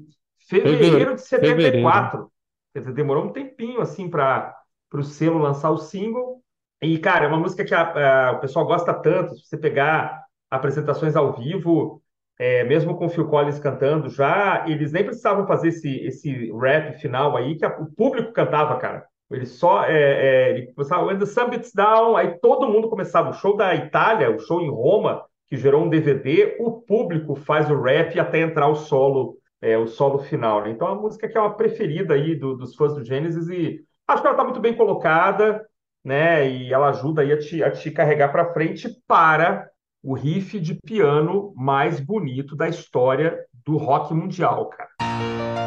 fevereiro 0.50 1.16
de 1.16 1.22
74. 1.22 2.12
Fevereiro. 2.12 2.32
Quer 2.74 2.80
dizer, 2.80 2.94
demorou 2.94 3.26
um 3.26 3.32
tempinho 3.32 3.82
assim 3.82 4.10
para 4.10 4.56
o 4.94 5.04
selo 5.04 5.38
lançar 5.38 5.70
o 5.70 5.78
single. 5.78 6.42
E, 6.82 6.98
cara, 7.00 7.26
é 7.26 7.28
uma 7.28 7.40
música 7.40 7.66
que 7.66 7.74
a, 7.74 8.30
a, 8.30 8.32
o 8.34 8.40
pessoal 8.40 8.66
gosta 8.66 8.94
tanto. 8.94 9.36
Se 9.36 9.48
você 9.48 9.58
pegar 9.58 10.24
apresentações 10.50 11.16
ao 11.16 11.34
vivo, 11.34 12.02
é, 12.40 12.64
mesmo 12.64 12.96
com 12.96 13.08
o 13.08 13.10
Phil 13.10 13.28
Collins 13.28 13.60
cantando 13.60 14.10
já, 14.10 14.66
eles 14.68 14.92
nem 14.92 15.04
precisavam 15.04 15.48
fazer 15.48 15.70
esse, 15.70 15.90
esse 16.06 16.52
rap 16.52 17.00
final 17.00 17.36
aí, 17.36 17.58
que 17.58 17.66
a, 17.66 17.80
o 17.80 17.88
público 17.88 18.32
cantava, 18.32 18.78
cara. 18.78 19.06
Ele 19.30 19.46
só 19.46 19.84
é, 19.84 19.92
é, 19.92 20.50
ele 20.52 20.68
começava, 20.74 21.06
When 21.06 21.20
the 21.20 21.26
sun 21.26 21.50
beats 21.50 21.74
down, 21.74 22.16
aí 22.16 22.38
todo 22.40 22.70
mundo 22.70 22.90
começava. 22.90 23.30
O 23.30 23.34
show 23.34 23.58
da 23.58 23.76
Itália, 23.76 24.32
o 24.32 24.40
show 24.40 24.62
em 24.62 24.70
Roma, 24.70 25.24
que 25.48 25.58
gerou 25.58 25.84
um 25.84 25.90
DVD, 25.90 26.56
o 26.60 26.82
público 26.82 27.36
faz 27.36 27.70
o 27.70 27.82
rap 27.82 28.20
até 28.20 28.40
entrar 28.40 28.68
o 28.68 28.76
solo, 28.76 29.38
é, 29.62 29.78
o 29.78 29.88
solo 29.88 30.20
final. 30.20 30.64
Né? 30.64 30.72
Então, 30.72 30.88
uma 30.88 31.02
música 31.02 31.28
que 31.28 31.38
é 31.38 31.42
uma 31.42 31.56
preferida 31.56 32.14
aí 32.14 32.36
do, 32.36 32.56
dos 32.56 32.76
fãs 32.76 32.94
do 32.94 33.04
Gênesis 33.04 33.50
e 33.50 33.82
acho 34.08 34.22
que 34.22 34.28
ela 34.28 34.36
está 34.36 34.44
muito 34.44 34.60
bem 34.60 34.74
colocada 34.74 35.66
né? 36.08 36.50
E 36.50 36.74
ela 36.74 36.88
ajuda 36.88 37.22
aí 37.22 37.34
a 37.34 37.38
te, 37.38 37.62
a 37.62 37.70
te 37.70 37.92
carregar 37.92 38.32
para 38.32 38.54
frente 38.54 38.90
para 39.06 39.70
o 40.02 40.14
riff 40.14 40.58
de 40.58 40.74
piano 40.74 41.54
mais 41.54 42.00
bonito 42.00 42.56
da 42.56 42.70
história 42.70 43.38
do 43.66 43.76
rock 43.76 44.14
mundial, 44.14 44.70
cara. 44.70 45.67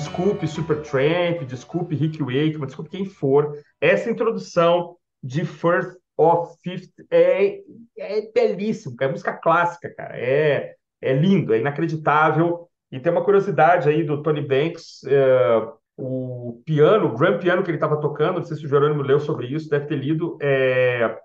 Desculpe 0.00 0.48
Supertramp, 0.48 1.42
desculpe 1.44 1.94
Rick 1.94 2.22
Wakeman, 2.22 2.66
desculpe 2.66 2.90
quem 2.90 3.04
for, 3.04 3.52
essa 3.80 4.10
introdução 4.10 4.96
de 5.22 5.44
First 5.44 5.98
of 6.16 6.56
Fifth 6.62 6.92
é, 7.10 7.60
é 7.98 8.22
belíssimo, 8.32 8.96
é 8.98 9.08
música 9.08 9.34
clássica, 9.34 9.94
cara, 9.94 10.18
é, 10.18 10.74
é 11.02 11.12
lindo, 11.12 11.52
é 11.52 11.58
inacreditável, 11.58 12.66
e 12.90 12.98
tem 12.98 13.12
uma 13.12 13.24
curiosidade 13.24 13.88
aí 13.88 14.02
do 14.02 14.22
Tony 14.22 14.40
Banks, 14.40 15.04
é, 15.06 15.68
o 15.98 16.62
piano, 16.64 17.08
o 17.08 17.16
grand 17.16 17.38
piano 17.38 17.62
que 17.62 17.70
ele 17.70 17.76
estava 17.76 18.00
tocando, 18.00 18.38
não 18.38 18.44
sei 18.44 18.56
se 18.56 18.64
o 18.64 18.68
Jerônimo 18.68 19.02
leu 19.02 19.20
sobre 19.20 19.48
isso, 19.48 19.68
deve 19.68 19.86
ter 19.86 19.96
lido, 19.96 20.38
é, 20.40 21.18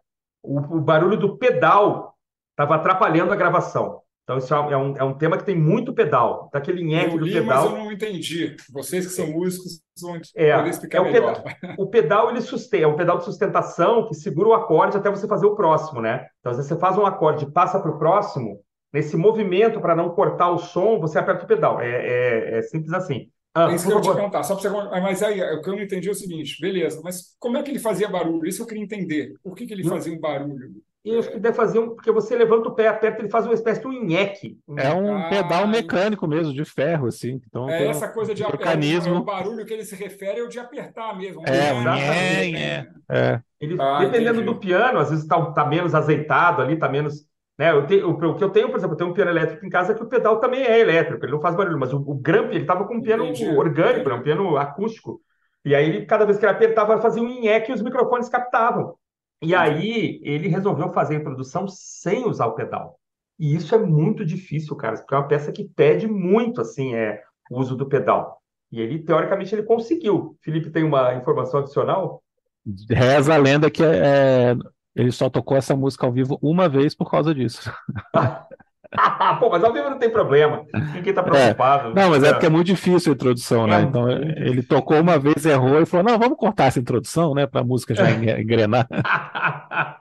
o, 0.43 0.59
o 0.59 0.81
barulho 0.81 1.17
do 1.17 1.37
pedal 1.37 2.13
estava 2.51 2.75
atrapalhando 2.75 3.31
a 3.31 3.37
gravação. 3.37 4.01
Então, 4.25 4.39
isso 4.39 4.51
é 4.55 4.75
um, 4.75 4.97
é 4.97 5.03
um 5.03 5.13
tema 5.13 5.37
que 5.37 5.45
tem 5.45 5.55
muito 5.55 5.93
pedal, 5.93 6.49
daquele 6.51 6.83
nheque 6.83 7.15
do 7.15 7.25
pedal. 7.25 7.45
Mas 7.45 7.71
eu 7.71 7.77
não 7.77 7.91
entendi. 7.91 8.57
Vocês 8.73 9.05
que 9.05 9.13
são 9.13 9.27
músicos 9.27 9.79
vão 10.01 10.19
é, 10.35 10.57
poder 10.57 10.69
explicar 10.71 10.97
é 10.97 11.01
o 11.01 11.03
melhor. 11.05 11.43
Pedal, 11.43 11.75
o 11.77 11.87
pedal, 11.87 12.29
ele 12.31 12.41
sustenta, 12.41 12.85
é 12.85 12.87
um 12.87 12.95
pedal 12.95 13.19
de 13.19 13.25
sustentação 13.25 14.07
que 14.07 14.15
segura 14.15 14.49
o 14.49 14.53
acorde 14.53 14.97
até 14.97 15.11
você 15.11 15.27
fazer 15.27 15.45
o 15.45 15.55
próximo, 15.55 16.01
né? 16.01 16.25
Então, 16.39 16.49
às 16.49 16.57
vezes 16.57 16.69
você 16.69 16.79
faz 16.79 16.97
um 16.97 17.05
acorde 17.05 17.45
e 17.45 17.51
passa 17.51 17.79
para 17.79 17.91
o 17.91 17.99
próximo, 17.99 18.59
nesse 18.91 19.15
movimento 19.15 19.79
para 19.79 19.95
não 19.95 20.09
cortar 20.09 20.49
o 20.49 20.57
som, 20.57 20.99
você 20.99 21.19
aperta 21.19 21.43
o 21.43 21.47
pedal. 21.47 21.79
É, 21.79 21.87
é, 21.87 22.57
é 22.57 22.61
simples 22.63 22.93
assim. 22.93 23.29
Ah, 23.53 23.71
é 23.71 23.75
isso 23.75 23.87
que 23.87 23.93
eu 23.93 24.01
te 24.01 24.11
perguntar, 24.11 24.43
só 24.43 24.55
para 24.55 24.69
você. 24.69 25.01
Mas 25.01 25.23
aí, 25.23 25.41
o 25.41 25.61
que 25.61 25.69
eu 25.69 25.75
não 25.75 25.81
entendi 25.83 26.09
é 26.09 26.11
o 26.11 26.15
seguinte: 26.15 26.59
beleza, 26.59 26.99
mas 27.03 27.35
como 27.39 27.57
é 27.57 27.63
que 27.63 27.71
ele 27.71 27.79
fazia 27.79 28.09
barulho? 28.09 28.45
Isso 28.45 28.61
eu 28.61 28.65
queria 28.65 28.83
entender. 28.83 29.33
Por 29.41 29.55
que, 29.55 29.65
que 29.67 29.73
ele 29.73 29.87
fazia 29.87 30.11
um 30.11 30.19
barulho? 30.19 30.71
E 31.05 31.15
acho 31.19 31.29
que 31.29 31.39
deve 31.39 31.55
fazer 31.55 31.77
um. 31.77 31.93
Porque 31.93 32.11
você 32.11 32.35
levanta 32.35 32.67
o 32.67 32.73
pé, 32.73 32.87
aperta, 32.87 33.21
ele 33.21 33.29
faz 33.29 33.45
uma 33.45 33.53
espécie 33.53 33.79
de 33.79 33.87
um 33.87 34.03
nheque. 34.03 34.57
É 34.75 34.91
um 34.91 35.15
ah, 35.15 35.29
pedal 35.29 35.67
mecânico 35.67 36.27
mesmo, 36.27 36.51
de 36.51 36.65
ferro, 36.65 37.05
assim. 37.05 37.39
Então, 37.47 37.69
é 37.69 37.85
essa 37.85 38.07
coisa 38.07 38.33
de 38.33 38.41
mecanismo. 38.41 39.17
É, 39.17 39.19
o 39.19 39.23
barulho 39.23 39.63
que 39.67 39.71
ele 39.71 39.85
se 39.85 39.95
refere 39.95 40.39
é 40.39 40.43
o 40.43 40.49
de 40.49 40.57
apertar 40.57 41.15
mesmo. 41.15 41.43
É, 41.45 41.71
um 41.73 41.83
nhé, 41.83 42.87
é. 43.07 43.39
Ele, 43.61 43.77
ah, 43.79 43.99
dependendo 43.99 44.41
entendi. 44.41 44.45
do 44.45 44.59
piano, 44.59 44.97
às 44.97 45.11
vezes 45.11 45.23
está 45.23 45.39
tá 45.51 45.63
menos 45.63 45.93
azeitado 45.93 46.63
ali, 46.63 46.73
está 46.73 46.89
menos. 46.89 47.23
Né? 47.55 47.71
Eu 47.71 47.85
te, 47.85 47.97
o, 47.97 48.09
o, 48.09 48.35
que 48.35 48.43
eu 48.43 48.49
tenho, 48.49 48.69
por 48.69 48.77
exemplo, 48.77 48.95
eu 48.95 48.97
tenho 48.97 49.11
um 49.11 49.13
piano 49.13 49.29
elétrico 49.29 49.63
em 49.63 49.69
casa 49.69 49.93
que 49.93 50.01
o 50.01 50.09
pedal 50.09 50.39
também 50.39 50.63
é 50.63 50.79
elétrico, 50.79 51.23
ele 51.23 51.33
não 51.33 51.39
faz 51.39 51.55
barulho, 51.55 51.79
mas 51.79 51.93
o, 51.93 51.97
o 51.97 52.15
Gramp, 52.15 52.49
ele 52.49 52.61
estava 52.61 52.83
com 52.83 52.95
um 52.95 53.01
piano 53.01 53.25
entendi. 53.25 53.47
orgânico, 53.55 54.09
né? 54.09 54.15
um 54.15 54.23
piano 54.23 54.57
acústico. 54.57 55.21
E 55.63 55.75
aí, 55.75 55.87
ele, 55.87 56.05
cada 56.07 56.25
vez 56.25 56.39
que 56.39 56.45
ele 56.45 56.51
apertava, 56.51 56.99
fazia 56.99 57.21
um 57.21 57.41
nheque 57.41 57.71
e 57.71 57.75
os 57.75 57.81
microfones 57.83 58.27
captavam. 58.27 58.95
E 59.41 59.53
aí, 59.53 60.19
ele 60.23 60.47
resolveu 60.47 60.89
fazer 60.89 61.15
a 61.15 61.19
introdução 61.19 61.67
sem 61.67 62.25
usar 62.25 62.47
o 62.47 62.55
pedal. 62.55 62.99
E 63.37 63.55
isso 63.55 63.75
é 63.75 63.77
muito 63.77 64.25
difícil, 64.25 64.75
cara, 64.75 64.97
porque 64.97 65.13
é 65.13 65.17
uma 65.17 65.27
peça 65.27 65.51
que 65.51 65.65
pede 65.65 66.07
muito, 66.07 66.61
assim, 66.61 66.95
é, 66.95 67.21
o 67.51 67.59
uso 67.59 67.75
do 67.75 67.85
pedal. 67.85 68.41
E 68.71 68.79
ele, 68.79 68.99
teoricamente, 68.99 69.53
ele 69.53 69.63
conseguiu. 69.63 70.37
Felipe 70.41 70.69
tem 70.69 70.83
uma 70.83 71.13
informação 71.15 71.59
adicional? 71.59 72.23
Reza 72.89 73.33
a 73.33 73.37
lenda 73.37 73.69
que 73.69 73.83
é, 73.83 74.55
ele 74.95 75.11
só 75.11 75.29
tocou 75.29 75.55
essa 75.55 75.75
música 75.75 76.05
ao 76.05 76.11
vivo 76.11 76.39
uma 76.41 76.67
vez 76.67 76.95
por 76.95 77.09
causa 77.11 77.33
disso. 77.35 77.71
Pô, 79.39 79.49
mas 79.49 79.63
ao 79.63 79.73
vivo 79.73 79.89
não 79.89 79.97
tem 79.97 80.09
problema. 80.09 80.65
Ninguém 80.93 81.13
tá 81.13 81.23
preocupado. 81.23 81.91
É. 81.91 81.93
Não, 81.93 82.09
mas 82.09 82.23
é. 82.23 82.27
é 82.27 82.31
porque 82.33 82.45
é 82.45 82.49
muito 82.49 82.67
difícil 82.67 83.11
a 83.11 83.15
introdução, 83.15 83.67
né? 83.67 83.79
É 83.79 83.81
então 83.81 84.09
ele 84.09 84.63
tocou 84.63 84.99
uma 84.99 85.17
vez, 85.19 85.45
errou 85.45 85.81
e 85.81 85.85
falou: 85.85 86.05
não, 86.05 86.19
vamos 86.19 86.37
cortar 86.37 86.65
essa 86.65 86.79
introdução, 86.79 87.33
né? 87.33 87.45
Pra 87.45 87.63
música 87.63 87.93
já 87.93 88.09
engrenar. 88.11 88.87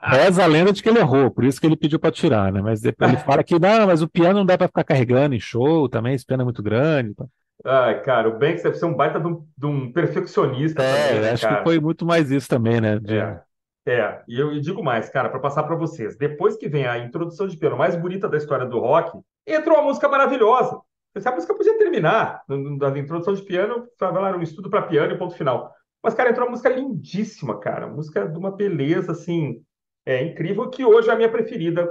Reza 0.01 0.43
a 0.43 0.47
lenda 0.47 0.71
de 0.71 0.81
que 0.81 0.89
ele 0.89 0.99
errou, 0.99 1.31
por 1.31 1.43
isso 1.43 1.59
que 1.59 1.67
ele 1.67 1.75
pediu 1.75 1.99
para 1.99 2.11
tirar, 2.11 2.51
né? 2.51 2.61
Mas 2.61 2.81
depois 2.81 3.11
ele 3.11 3.21
fala 3.21 3.43
que 3.43 3.59
não, 3.59 3.87
mas 3.87 4.01
o 4.01 4.07
piano 4.07 4.39
não 4.39 4.45
dá 4.45 4.57
para 4.57 4.67
ficar 4.67 4.83
carregando 4.83 5.35
em 5.35 5.39
show 5.39 5.89
também, 5.89 6.13
esse 6.13 6.25
piano 6.25 6.41
é 6.41 6.45
muito 6.45 6.63
grande. 6.63 7.09
Então... 7.11 7.27
Ai, 7.63 8.01
cara, 8.01 8.29
o 8.29 8.37
Banks 8.37 8.63
deve 8.63 8.75
ser 8.75 8.85
um 8.85 8.93
baita 8.93 9.19
de 9.19 9.27
um, 9.27 9.43
de 9.57 9.65
um 9.65 9.91
perfeccionista. 9.91 10.83
É, 10.83 11.07
também, 11.07 11.21
né, 11.21 11.31
acho 11.31 11.43
cara. 11.43 11.57
que 11.57 11.63
foi 11.63 11.79
muito 11.79 12.05
mais 12.05 12.29
isso 12.29 12.47
também, 12.47 12.79
né? 12.79 12.99
De... 12.99 13.17
É. 13.17 13.39
É, 13.87 14.23
e 14.27 14.39
eu 14.39 14.59
digo 14.59 14.83
mais, 14.83 15.09
cara, 15.09 15.29
para 15.29 15.39
passar 15.39 15.63
para 15.63 15.75
vocês. 15.75 16.17
Depois 16.17 16.57
que 16.57 16.67
vem 16.67 16.87
a 16.87 16.97
introdução 16.97 17.47
de 17.47 17.55
piano 17.55 17.77
mais 17.77 17.95
bonita 17.95 18.27
da 18.27 18.37
história 18.37 18.65
do 18.65 18.79
rock, 18.79 19.19
entrou 19.45 19.77
uma 19.77 19.85
música 19.85 20.09
maravilhosa. 20.09 20.81
Essa 21.13 21.31
música 21.31 21.53
podia 21.53 21.77
terminar 21.77 22.43
na 22.47 22.97
introdução 22.97 23.33
de 23.33 23.43
piano, 23.43 23.87
falar 23.97 24.35
um 24.35 24.41
estudo 24.41 24.69
para 24.69 24.81
piano 24.81 25.13
e 25.13 25.17
ponto 25.17 25.35
final. 25.35 25.71
Mas, 26.03 26.13
cara, 26.13 26.29
entrou 26.29 26.45
uma 26.45 26.51
música 26.51 26.69
lindíssima, 26.69 27.59
cara. 27.59 27.87
Música 27.87 28.27
de 28.27 28.37
uma 28.37 28.51
beleza, 28.51 29.11
assim, 29.11 29.63
é 30.05 30.23
incrível, 30.23 30.69
que 30.69 30.83
hoje 30.83 31.09
é 31.09 31.13
a 31.13 31.15
minha 31.15 31.31
preferida. 31.31 31.89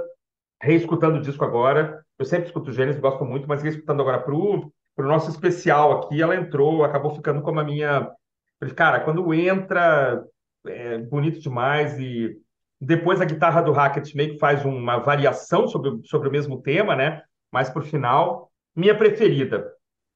Reescutando 0.61 1.17
o 1.17 1.21
disco 1.21 1.43
agora. 1.43 2.03
Eu 2.19 2.25
sempre 2.25 2.47
escuto 2.47 2.71
Gênesis, 2.71 3.01
gosto 3.01 3.25
muito, 3.25 3.47
mas 3.47 3.63
reescutando 3.63 4.01
agora 4.01 4.21
pro, 4.21 4.71
pro 4.95 5.07
nosso 5.07 5.29
especial 5.29 5.99
aqui, 5.99 6.21
ela 6.21 6.35
entrou, 6.35 6.83
acabou 6.83 7.13
ficando 7.15 7.41
como 7.41 7.59
a 7.59 7.63
minha. 7.63 8.09
Cara, 8.75 9.01
quando 9.01 9.33
entra, 9.33 10.23
é 10.67 10.97
bonito 10.97 11.39
demais 11.39 11.99
e 11.99 12.37
depois 12.79 13.21
a 13.21 13.25
guitarra 13.25 13.61
do 13.61 13.71
Hackett 13.71 14.15
meio 14.15 14.33
que 14.33 14.39
faz 14.39 14.65
uma 14.65 14.97
variação 14.97 15.67
sobre, 15.67 16.01
sobre 16.05 16.27
o 16.27 16.31
mesmo 16.31 16.61
tema, 16.61 16.95
né? 16.95 17.21
Mas 17.51 17.69
por 17.69 17.83
final, 17.83 18.51
minha 18.75 18.95
preferida. 18.95 19.71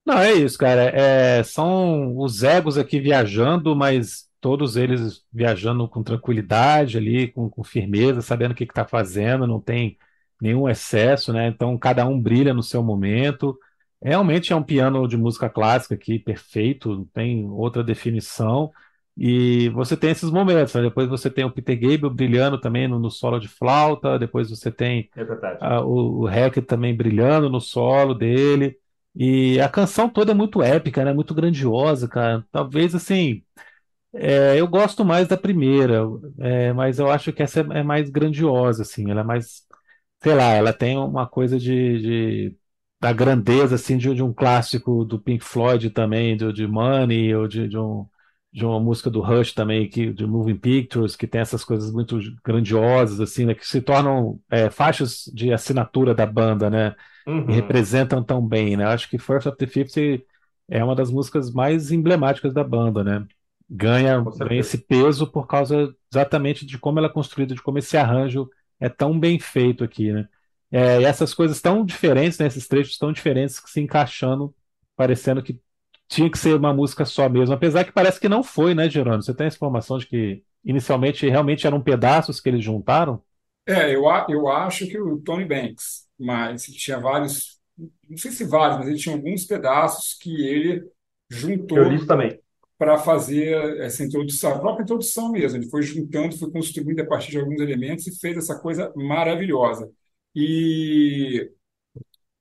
Não, 0.05 0.17
é 0.17 0.33
isso, 0.33 0.57
cara. 0.57 0.83
É, 0.89 1.43
são 1.43 2.17
os 2.17 2.43
egos 2.43 2.77
aqui 2.77 2.99
viajando, 2.99 3.75
mas 3.75 4.27
todos 4.41 4.75
eles 4.75 5.23
viajando 5.31 5.87
com 5.87 6.03
tranquilidade 6.03 6.97
ali, 6.97 7.27
com, 7.27 7.49
com 7.49 7.63
firmeza, 7.63 8.21
sabendo 8.21 8.51
o 8.51 8.55
que 8.55 8.63
está 8.63 8.85
fazendo, 8.85 9.45
não 9.47 9.59
tem 9.59 9.97
nenhum 10.41 10.67
excesso, 10.69 11.33
né? 11.33 11.47
Então 11.47 11.77
cada 11.77 12.05
um 12.07 12.19
brilha 12.19 12.53
no 12.53 12.63
seu 12.63 12.81
momento. 12.83 13.57
Realmente 14.01 14.53
é 14.53 14.55
um 14.55 14.63
piano 14.63 15.07
de 15.07 15.17
música 15.17 15.49
clássica 15.49 15.95
aqui, 15.95 16.17
perfeito, 16.17 16.95
não 16.95 17.05
tem 17.05 17.47
outra 17.49 17.83
definição. 17.83 18.71
E 19.21 19.67
você 19.69 19.97
tem 19.97 20.11
esses 20.11 20.31
momentos, 20.31 20.73
né? 20.73 20.81
Depois 20.83 21.09
você 21.09 21.29
tem 21.29 21.43
o 21.43 21.51
Peter 21.51 21.77
Gabriel 21.77 22.09
brilhando 22.09 22.57
também 22.57 22.87
no, 22.87 22.97
no 22.97 23.11
solo 23.11 23.37
de 23.37 23.49
flauta, 23.49 24.17
depois 24.17 24.49
você 24.49 24.71
tem 24.71 25.09
é 25.13 25.79
o, 25.81 26.21
o 26.21 26.25
Hackett 26.25 26.65
também 26.65 26.95
brilhando 26.95 27.49
no 27.49 27.59
solo 27.59 28.13
dele. 28.13 28.77
E 29.13 29.59
a 29.59 29.67
canção 29.67 30.07
toda 30.09 30.31
é 30.31 30.35
muito 30.35 30.63
épica, 30.63 31.03
né? 31.03 31.11
Muito 31.13 31.33
grandiosa, 31.33 32.07
cara. 32.07 32.45
Talvez 32.49 32.95
assim. 32.95 33.43
É, 34.13 34.59
eu 34.59 34.67
gosto 34.67 35.05
mais 35.05 35.27
da 35.27 35.37
primeira, 35.37 36.01
é, 36.39 36.73
mas 36.73 36.99
eu 36.99 37.11
acho 37.11 37.33
que 37.33 37.43
essa 37.43 37.61
é, 37.61 37.79
é 37.79 37.83
mais 37.83 38.09
grandiosa, 38.09 38.83
assim. 38.83 39.11
Ela 39.11 39.21
é 39.21 39.23
mais. 39.23 39.63
Sei 40.23 40.33
lá, 40.35 40.53
ela 40.53 40.73
tem 40.73 40.97
uma 40.97 41.27
coisa 41.27 41.59
de, 41.59 41.99
de 42.01 42.57
da 42.99 43.13
grandeza 43.13 43.75
assim 43.75 43.97
de, 43.97 44.13
de, 44.13 44.23
um 44.23 44.33
clássico 44.33 45.05
do 45.05 45.19
Pink 45.19 45.43
Floyd 45.43 45.89
também, 45.91 46.37
de, 46.37 46.51
de 46.53 46.67
Money 46.67 47.35
ou 47.35 47.47
de, 47.47 47.67
de 47.67 47.77
um 47.77 48.07
de 48.51 48.65
uma 48.65 48.79
música 48.79 49.09
do 49.09 49.21
Rush 49.21 49.53
também, 49.53 49.87
que, 49.87 50.11
de 50.11 50.25
Moving 50.25 50.57
Pictures, 50.57 51.15
que 51.15 51.27
tem 51.27 51.41
essas 51.41 51.63
coisas 51.63 51.91
muito 51.91 52.19
grandiosas, 52.43 53.19
assim, 53.19 53.45
né, 53.45 53.53
que 53.53 53.67
se 53.67 53.81
tornam 53.81 54.39
é, 54.49 54.69
faixas 54.69 55.29
de 55.33 55.53
assinatura 55.53 56.15
da 56.15 56.25
banda, 56.25 56.69
né? 56.69 56.95
Uhum. 57.27 57.49
E 57.49 57.53
representam 57.53 58.23
tão 58.23 58.45
bem, 58.45 58.75
né? 58.75 58.85
Acho 58.85 59.09
que 59.09 59.19
First 59.19 59.47
of 59.47 59.57
the 59.57 59.67
Fifty 59.67 60.25
é 60.67 60.83
uma 60.83 60.95
das 60.95 61.11
músicas 61.11 61.51
mais 61.51 61.91
emblemáticas 61.91 62.53
da 62.53 62.63
banda, 62.63 63.03
né? 63.03 63.25
Ganha, 63.69 64.23
ganha 64.37 64.59
esse 64.59 64.79
peso 64.79 65.27
por 65.27 65.45
causa 65.45 65.93
exatamente 66.11 66.65
de 66.65 66.79
como 66.79 66.97
ela 66.97 67.07
é 67.07 67.11
construída, 67.11 67.53
de 67.53 67.61
como 67.61 67.77
esse 67.77 67.95
arranjo 67.97 68.49
é 68.79 68.89
tão 68.89 69.19
bem 69.19 69.37
feito 69.37 69.83
aqui, 69.83 70.11
né? 70.11 70.27
É, 70.71 71.01
e 71.01 71.03
essas 71.03 71.33
coisas 71.33 71.61
tão 71.61 71.83
diferentes, 71.83 72.37
né, 72.37 72.45
esses 72.45 72.67
trechos 72.67 72.97
tão 72.97 73.11
diferentes 73.11 73.59
que 73.59 73.69
se 73.69 73.81
encaixando, 73.81 74.53
parecendo 74.95 75.41
que 75.41 75.59
tinha 76.09 76.29
que 76.29 76.37
ser 76.37 76.55
uma 76.55 76.73
música 76.73 77.05
só 77.05 77.29
mesmo, 77.29 77.53
apesar 77.53 77.85
que 77.85 77.91
parece 77.93 78.19
que 78.19 78.27
não 78.27 78.43
foi, 78.43 78.73
né, 78.73 78.89
Jerônimo? 78.89 79.21
Você 79.23 79.33
tem 79.33 79.45
a 79.45 79.47
informação 79.47 79.97
de 79.97 80.07
que 80.07 80.43
inicialmente 80.65 81.29
realmente 81.29 81.67
eram 81.67 81.81
pedaços 81.81 82.41
que 82.41 82.49
eles 82.49 82.63
juntaram? 82.63 83.21
É, 83.67 83.93
eu, 83.95 84.03
eu 84.29 84.47
acho 84.49 84.87
que 84.87 84.99
o 84.99 85.19
Tony 85.19 85.45
Banks, 85.45 86.07
mas 86.19 86.63
tinha 86.63 86.99
vários, 86.99 87.59
não 88.09 88.17
sei 88.17 88.31
se 88.31 88.43
vários, 88.43 88.79
mas 88.79 88.87
ele 88.87 88.97
tinha 88.97 89.15
alguns 89.15 89.45
pedaços 89.45 90.17
que 90.19 90.43
ele 90.47 90.89
juntou 91.29 91.77
para 92.77 92.97
fazer 92.97 93.79
essa 93.81 94.03
introdução, 94.03 94.53
a 94.55 94.59
própria 94.59 94.83
introdução 94.83 95.31
mesmo. 95.31 95.57
Ele 95.59 95.69
foi 95.69 95.83
juntando, 95.83 96.37
foi 96.37 96.49
construindo 96.51 96.99
a 97.01 97.05
partir 97.05 97.31
de 97.31 97.39
alguns 97.39 97.59
elementos 97.59 98.07
e 98.07 98.19
fez 98.19 98.37
essa 98.37 98.57
coisa 98.59 98.91
maravilhosa. 98.95 99.91
E 100.35 101.51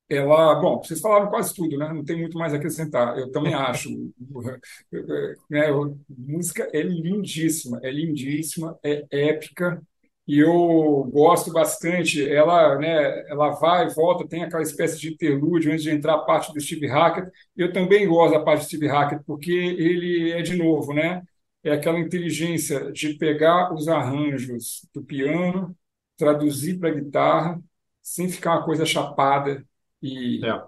ela, 0.09 0.55
bom, 0.57 0.83
vocês 0.83 1.01
falaram 1.01 1.29
quase 1.29 1.55
tudo, 1.55 1.77
né? 1.77 1.93
Não 1.93 2.05
tem 2.05 2.19
muito 2.19 2.39
mais 2.39 2.55
a 2.55 2.57
acrescentar. 2.57 3.19
Eu 3.19 3.31
também 3.31 3.55
acho. 3.55 3.91
né, 5.51 5.67
música 6.09 6.69
é 6.73 6.81
lindíssima, 6.83 7.79
é 7.83 7.91
lindíssima, 7.91 8.79
é 8.83 9.05
épica 9.11 9.83
e 10.27 10.39
eu 10.39 11.05
gosto 11.13 11.53
bastante. 11.53 12.27
Ela, 12.29 12.79
né, 12.79 13.29
ela 13.29 13.51
vai 13.53 13.87
e 13.87 13.95
volta, 13.95 14.27
tem 14.29 14.45
aquela 14.45 14.63
espécie 14.63 14.99
de 14.99 15.13
interlúdio 15.13 15.73
antes 15.73 15.83
de 15.83 15.91
entrar 15.91 16.15
a 16.15 16.19
parte 16.25 16.53
do 16.53 16.61
Steve 16.61 16.87
Hackett. 16.87 17.31
Eu 17.57 17.73
também 17.73 18.07
gosto 18.09 18.33
da 18.35 18.45
parte 18.45 18.63
do 18.63 18.67
Steve 18.67 18.87
Hackett 18.89 19.23
porque 19.27 19.53
ele 19.53 20.33
é 20.33 20.43
de 20.43 20.57
novo, 20.57 20.95
né? 20.95 21.23
É 21.63 21.73
aquela 21.73 21.99
inteligência 21.99 22.93
de 22.93 23.15
pegar 23.15 23.75
os 23.75 23.89
arranjos 23.89 24.87
do 24.95 25.03
piano, 25.03 25.77
traduzir 26.17 26.79
para 26.79 26.91
a 26.91 26.95
guitarra, 26.95 27.63
sem 28.03 28.29
ficar 28.29 28.53
uma 28.57 28.65
coisa 28.65 28.87
chapada 28.87 29.65
e 30.03 30.45
é. 30.45 30.63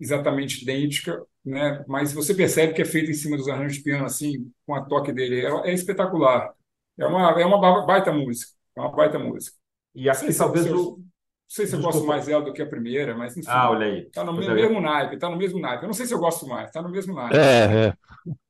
exatamente 0.00 0.62
idêntica, 0.62 1.22
né? 1.44 1.84
Mas 1.88 2.12
você 2.12 2.34
percebe 2.34 2.74
que 2.74 2.82
é 2.82 2.84
feito 2.84 3.10
em 3.10 3.14
cima 3.14 3.36
dos 3.36 3.48
arranjos 3.48 3.78
de 3.78 3.82
piano 3.82 4.04
assim, 4.04 4.50
com 4.66 4.74
a 4.74 4.82
toque 4.82 5.12
dele, 5.12 5.44
é, 5.44 5.70
é 5.70 5.74
espetacular. 5.74 6.52
É 6.98 7.06
uma 7.06 7.40
é 7.40 7.46
uma 7.46 7.86
baita 7.86 8.12
música, 8.12 8.52
é 8.76 8.80
uma 8.80 8.90
baita 8.90 9.18
música. 9.18 9.56
E 9.94 10.08
aqui 10.08 10.32
se, 10.32 10.38
talvez 10.38 10.70
o 10.70 10.98
não 11.46 11.54
sei 11.54 11.66
se 11.66 11.76
eu 11.76 11.80
gosto 11.80 12.04
mais 12.04 12.26
dela 12.26 12.44
do 12.44 12.52
que 12.52 12.60
a 12.60 12.66
primeira, 12.66 13.16
mas 13.16 13.36
enfim. 13.36 13.48
Ah, 13.48 13.70
olha 13.70 13.86
aí. 13.86 14.10
Tá 14.10 14.24
no 14.24 14.32
mesmo, 14.32 14.52
mesmo 14.52 14.80
naipe, 14.80 15.16
tá 15.16 15.30
no 15.30 15.36
mesmo 15.36 15.60
naipe. 15.60 15.84
Eu 15.84 15.86
não 15.86 15.94
sei 15.94 16.04
se 16.04 16.12
eu 16.12 16.18
gosto 16.18 16.44
mais, 16.46 16.72
tá 16.72 16.82
no 16.82 16.88
mesmo 16.88 17.14
naipe. 17.14 17.36
É, 17.36 17.86
é. 17.86 17.94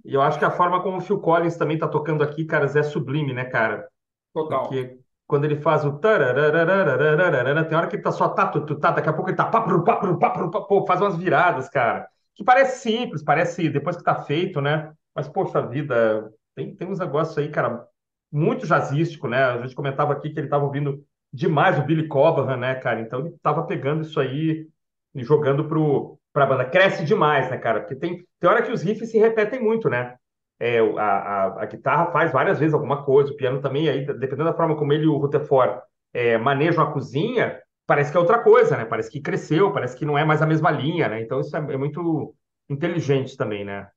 E 0.02 0.14
eu 0.14 0.22
acho 0.22 0.38
que 0.38 0.46
a 0.46 0.50
forma 0.50 0.82
como 0.82 0.96
o 0.96 1.00
Phil 1.02 1.20
Collins 1.20 1.58
também 1.58 1.78
tá 1.78 1.86
tocando 1.86 2.22
aqui, 2.22 2.46
caras, 2.46 2.74
é 2.74 2.82
sublime, 2.82 3.34
né, 3.34 3.44
cara? 3.44 3.86
Total. 4.32 4.62
Porque 4.62 4.98
quando 5.26 5.44
ele 5.44 5.56
faz 5.60 5.84
o 5.84 5.92
tem 5.98 7.76
hora 7.76 7.86
que 7.88 7.96
ele 7.96 8.02
tá 8.02 8.12
só 8.12 8.28
tá, 8.28 8.46
tu, 8.46 8.76
tá, 8.76 8.92
daqui 8.92 9.08
a 9.08 9.12
pouco 9.12 9.30
ele 9.30 9.36
tá 9.36 9.46
papru, 9.46 9.82
papru, 9.82 10.18
papru, 10.18 10.50
papru, 10.50 10.86
faz 10.86 11.00
umas 11.00 11.16
viradas, 11.16 11.68
cara. 11.68 12.08
Que 12.34 12.44
parece 12.44 12.80
simples, 12.80 13.22
parece 13.22 13.68
depois 13.68 13.96
que 13.96 14.04
tá 14.04 14.14
feito, 14.22 14.60
né? 14.60 14.92
Mas, 15.14 15.28
poxa 15.28 15.66
vida, 15.66 16.30
tem, 16.54 16.74
tem 16.76 16.88
uns 16.88 16.98
negócios 16.98 17.36
aí, 17.38 17.48
cara, 17.50 17.86
muito 18.30 18.66
jazzístico, 18.66 19.26
né? 19.28 19.44
A 19.44 19.62
gente 19.62 19.74
comentava 19.74 20.12
aqui 20.12 20.30
que 20.30 20.38
ele 20.38 20.48
tava 20.48 20.64
ouvindo 20.64 21.02
demais 21.32 21.78
o 21.78 21.82
Billy 21.82 22.06
Cobham, 22.06 22.56
né, 22.56 22.74
cara? 22.76 23.00
Então 23.00 23.20
ele 23.20 23.34
tava 23.42 23.64
pegando 23.66 24.02
isso 24.02 24.20
aí 24.20 24.68
e 25.14 25.24
jogando 25.24 25.66
pro, 25.66 26.18
pra 26.32 26.46
banda. 26.46 26.64
Cresce 26.64 27.04
demais, 27.04 27.50
né, 27.50 27.58
cara? 27.58 27.80
Porque 27.80 27.96
tem, 27.96 28.26
tem 28.38 28.50
hora 28.50 28.62
que 28.62 28.70
os 28.70 28.82
riffs 28.82 29.10
se 29.10 29.18
repetem 29.18 29.60
muito, 29.60 29.88
né? 29.88 30.16
É, 30.58 30.78
a, 30.78 31.02
a, 31.02 31.62
a, 31.62 31.66
guitarra 31.66 32.10
faz 32.12 32.32
várias 32.32 32.58
vezes 32.58 32.74
alguma 32.74 33.02
coisa, 33.04 33.32
o 33.32 33.36
piano 33.36 33.60
também, 33.60 33.88
aí, 33.88 34.06
dependendo 34.06 34.44
da 34.44 34.54
forma 34.54 34.76
como 34.76 34.92
ele 34.92 35.04
e 35.04 35.08
o 35.08 35.16
Rutherford 35.16 35.80
é, 36.14 36.38
manejam 36.38 36.82
a 36.82 36.92
cozinha, 36.92 37.60
parece 37.86 38.10
que 38.10 38.16
é 38.16 38.20
outra 38.20 38.38
coisa, 38.38 38.76
né? 38.76 38.84
Parece 38.84 39.10
que 39.10 39.20
cresceu, 39.20 39.72
parece 39.72 39.96
que 39.96 40.06
não 40.06 40.16
é 40.16 40.24
mais 40.24 40.40
a 40.40 40.46
mesma 40.46 40.70
linha, 40.70 41.08
né? 41.08 41.20
Então 41.20 41.40
isso 41.40 41.56
é, 41.56 41.60
é 41.60 41.76
muito 41.76 42.34
inteligente 42.68 43.36
também, 43.36 43.64
né? 43.64 43.88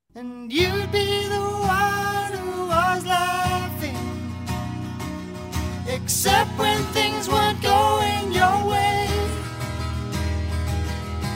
except 5.91 6.49
when 6.57 6.81
things 6.93 7.27
weren't 7.29 7.61
going 7.61 8.31
your 8.31 8.65
way. 8.65 9.07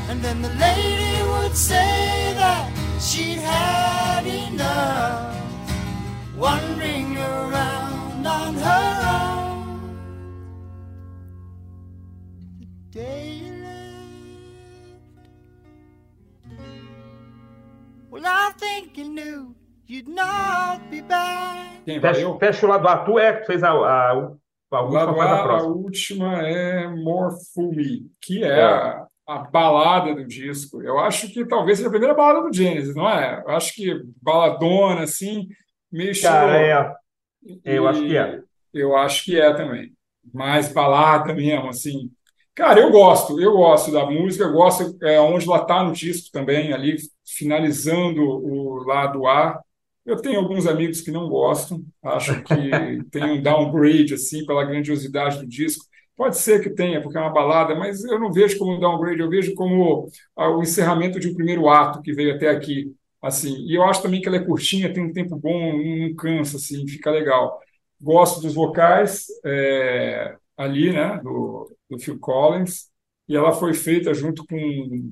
And 0.09 0.21
then 0.21 0.41
the 0.41 0.49
lady 0.49 1.21
would 1.23 1.55
say 1.55 2.33
that 2.37 2.72
she'd 3.03 3.39
had 3.39 4.25
enough, 4.25 5.35
wandering 6.37 7.17
around 7.17 8.25
on 8.25 8.53
her 8.55 8.85
own. 9.19 9.97
The 12.59 12.99
day 12.99 13.41
you 13.43 13.53
left, 13.63 13.97
well, 18.09 18.23
I 18.25 18.51
think 18.57 18.97
you 18.97 19.09
knew 19.09 19.55
you'd 19.85 20.07
not 20.07 20.89
be 20.89 21.01
back. 21.01 21.81
Quem 21.85 21.99
Fecha, 21.99 22.65
o 22.65 22.69
lado 22.69 22.87
A. 22.87 22.97
Tu 23.03 23.19
é 23.19 23.33
que 23.33 23.45
fez 23.45 23.61
a, 23.61 23.71
a, 23.71 24.11
a 24.11 24.13
última, 24.81 24.89
lado 24.89 25.21
a 25.21 25.25
A, 25.25 25.59
a 25.59 25.63
última 25.63 26.41
é 26.47 26.87
More 26.87 27.35
Fool 27.53 27.73
Me, 27.73 28.09
que 28.21 28.41
é, 28.43 28.47
É. 28.47 28.63
A, 28.63 29.07
a 29.27 29.39
balada 29.39 30.13
do 30.13 30.25
disco. 30.25 30.81
Eu 30.81 30.99
acho 30.99 31.29
que 31.29 31.45
talvez 31.45 31.77
seja 31.77 31.87
a 31.87 31.91
primeira 31.91 32.13
balada 32.13 32.47
do 32.47 32.55
Genesis, 32.55 32.95
não 32.95 33.09
é? 33.09 33.41
Eu 33.45 33.51
acho 33.51 33.73
que 33.73 34.01
baladona, 34.21 35.03
assim, 35.03 35.47
meio 35.91 36.19
Cara, 36.21 36.59
é. 36.59 36.95
Eu 37.63 37.87
acho 37.87 38.01
que 38.01 38.17
é. 38.17 38.41
Eu 38.73 38.95
acho 38.95 39.25
que 39.25 39.39
é 39.39 39.53
também. 39.53 39.93
Mais 40.33 40.71
balada 40.71 41.33
mesmo, 41.33 41.69
assim. 41.69 42.11
Cara, 42.55 42.79
eu 42.79 42.91
gosto, 42.91 43.41
eu 43.41 43.53
gosto 43.53 43.91
da 43.91 44.05
música, 44.05 44.43
eu 44.43 44.53
gosto 44.53 44.95
é, 45.03 45.19
onde 45.19 45.45
ela 45.47 45.65
tá 45.65 45.83
no 45.83 45.91
disco 45.91 46.29
também, 46.31 46.71
ali 46.71 46.97
finalizando 47.25 48.21
o 48.21 48.83
lado 48.83 49.25
A. 49.25 49.59
Eu 50.05 50.17
tenho 50.21 50.39
alguns 50.39 50.67
amigos 50.67 51.01
que 51.01 51.11
não 51.11 51.29
gostam, 51.29 51.83
acham 52.03 52.43
que 52.43 52.53
tem 53.09 53.23
um 53.23 53.41
downgrade, 53.41 54.13
assim, 54.13 54.45
pela 54.45 54.65
grandiosidade 54.65 55.39
do 55.39 55.47
disco. 55.47 55.85
Pode 56.15 56.37
ser 56.37 56.61
que 56.61 56.69
tenha, 56.69 57.01
porque 57.01 57.17
é 57.17 57.21
uma 57.21 57.33
balada, 57.33 57.73
mas 57.75 58.03
eu 58.05 58.19
não 58.19 58.31
vejo 58.31 58.57
como 58.59 58.73
um 58.75 58.79
downgrade, 58.79 59.19
eu 59.19 59.29
vejo 59.29 59.55
como 59.55 60.07
ah, 60.35 60.49
o 60.49 60.61
encerramento 60.61 61.19
de 61.19 61.27
um 61.29 61.33
primeiro 61.35 61.67
ato 61.69 62.01
que 62.01 62.13
veio 62.13 62.35
até 62.35 62.49
aqui. 62.49 62.93
Assim, 63.21 63.55
e 63.65 63.73
eu 63.75 63.83
acho 63.83 64.01
também 64.01 64.21
que 64.21 64.27
ela 64.27 64.37
é 64.37 64.45
curtinha, 64.45 64.93
tem 64.93 65.03
um 65.03 65.13
tempo 65.13 65.35
bom, 65.37 65.73
não 65.73 66.13
cansa, 66.15 66.57
assim, 66.57 66.87
fica 66.87 67.09
legal. 67.09 67.59
Gosto 68.01 68.41
dos 68.41 68.53
vocais 68.53 69.25
é, 69.45 70.35
ali, 70.57 70.91
né, 70.93 71.19
do, 71.23 71.75
do 71.89 71.97
Phil 71.99 72.19
Collins, 72.19 72.89
e 73.27 73.35
ela 73.35 73.53
foi 73.53 73.73
feita 73.73 74.13
junto 74.13 74.45
com 74.45 74.55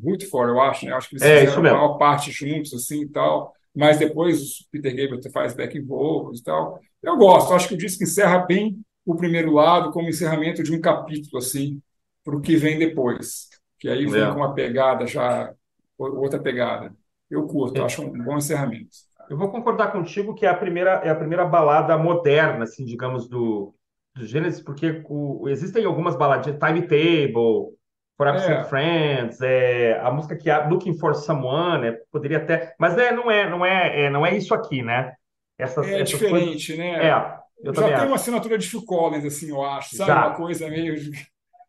Rutherford, 0.03 0.51
eu 0.51 0.61
acho, 0.61 0.85
né? 0.85 0.93
Acho 0.93 1.09
que 1.09 1.15
eles 1.15 1.23
É, 1.23 1.45
fizeram 1.45 1.59
a 1.61 1.63
maior 1.63 1.97
parte 1.97 2.29
juntos, 2.31 2.73
assim, 2.73 3.03
e 3.03 3.09
tal. 3.09 3.53
Mas 3.73 3.97
depois 3.97 4.59
o 4.59 4.69
Peter 4.69 4.93
Gabriel 4.93 5.31
faz 5.31 5.53
back 5.55 5.79
vocals 5.79 6.41
e 6.41 6.43
tal. 6.43 6.79
Eu 7.01 7.17
gosto, 7.17 7.53
acho 7.53 7.69
que 7.69 7.73
o 7.73 7.77
disco 7.77 8.03
encerra 8.03 8.39
bem 8.39 8.77
o 9.05 9.15
primeiro 9.15 9.51
lado 9.51 9.91
como 9.91 10.09
encerramento 10.09 10.63
de 10.63 10.73
um 10.73 10.81
capítulo, 10.81 11.37
assim, 11.37 11.81
para 12.23 12.35
o 12.35 12.41
que 12.41 12.55
vem 12.55 12.77
depois. 12.77 13.49
Que 13.79 13.89
aí 13.89 14.05
vem 14.05 14.21
É. 14.23 14.31
com 14.31 14.37
uma 14.37 14.53
pegada 14.53 15.07
já, 15.07 15.53
outra 15.97 16.39
pegada. 16.39 16.93
Eu 17.29 17.47
curto, 17.47 17.83
acho 17.83 18.01
um 18.03 18.23
bom 18.23 18.37
encerramento. 18.37 18.89
Eu 19.29 19.37
vou 19.37 19.49
concordar 19.49 19.91
contigo 19.91 20.35
que 20.35 20.45
é 20.45 20.49
a 20.49 20.53
primeira, 20.57 20.91
é 21.03 21.09
a 21.09 21.15
primeira 21.15 21.45
balada 21.45 21.97
moderna, 21.97 22.63
assim, 22.65 22.83
digamos, 22.83 23.27
do, 23.29 23.73
do 24.15 24.25
Genesis, 24.25 24.61
porque 24.61 25.01
o- 25.07 25.47
existem 25.49 25.85
algumas 25.85 26.15
baladinhas, 26.17 26.59
Timetable, 26.59 27.75
For 28.17 28.27
Absent 28.27 28.59
É. 28.59 28.63
Friends, 28.65 29.39
é, 29.41 29.99
a 29.99 30.11
música 30.11 30.35
que 30.37 30.49
é 30.49 30.67
Looking 30.67 30.97
for 30.99 31.15
Someone, 31.15 31.87
é, 31.87 31.91
poderia 32.11 32.37
até, 32.37 32.75
mas 32.79 32.97
é, 32.97 33.11
não 33.11 33.31
é, 33.31 33.49
não 33.49 33.65
é, 33.65 34.03
é, 34.05 34.09
não 34.09 34.25
é 34.25 34.35
isso 34.37 34.53
aqui, 34.53 34.83
né? 34.83 35.13
Essas, 35.57 35.93
É 35.93 36.01
essas 36.01 36.23
coisas, 36.23 36.49
diferente, 36.51 36.75
né? 36.77 37.07
é, 37.07 37.40
eu 37.63 37.73
Já 37.73 37.83
tem 37.83 37.93
acho. 37.93 38.05
uma 38.07 38.15
assinatura 38.15 38.57
de 38.57 38.67
Phil 38.67 38.85
Collins, 38.85 39.25
assim, 39.25 39.49
eu 39.49 39.63
acho, 39.63 39.95
sabe? 39.95 40.11
Já. 40.11 40.27
Uma 40.27 40.35
coisa 40.35 40.69
meio 40.69 40.95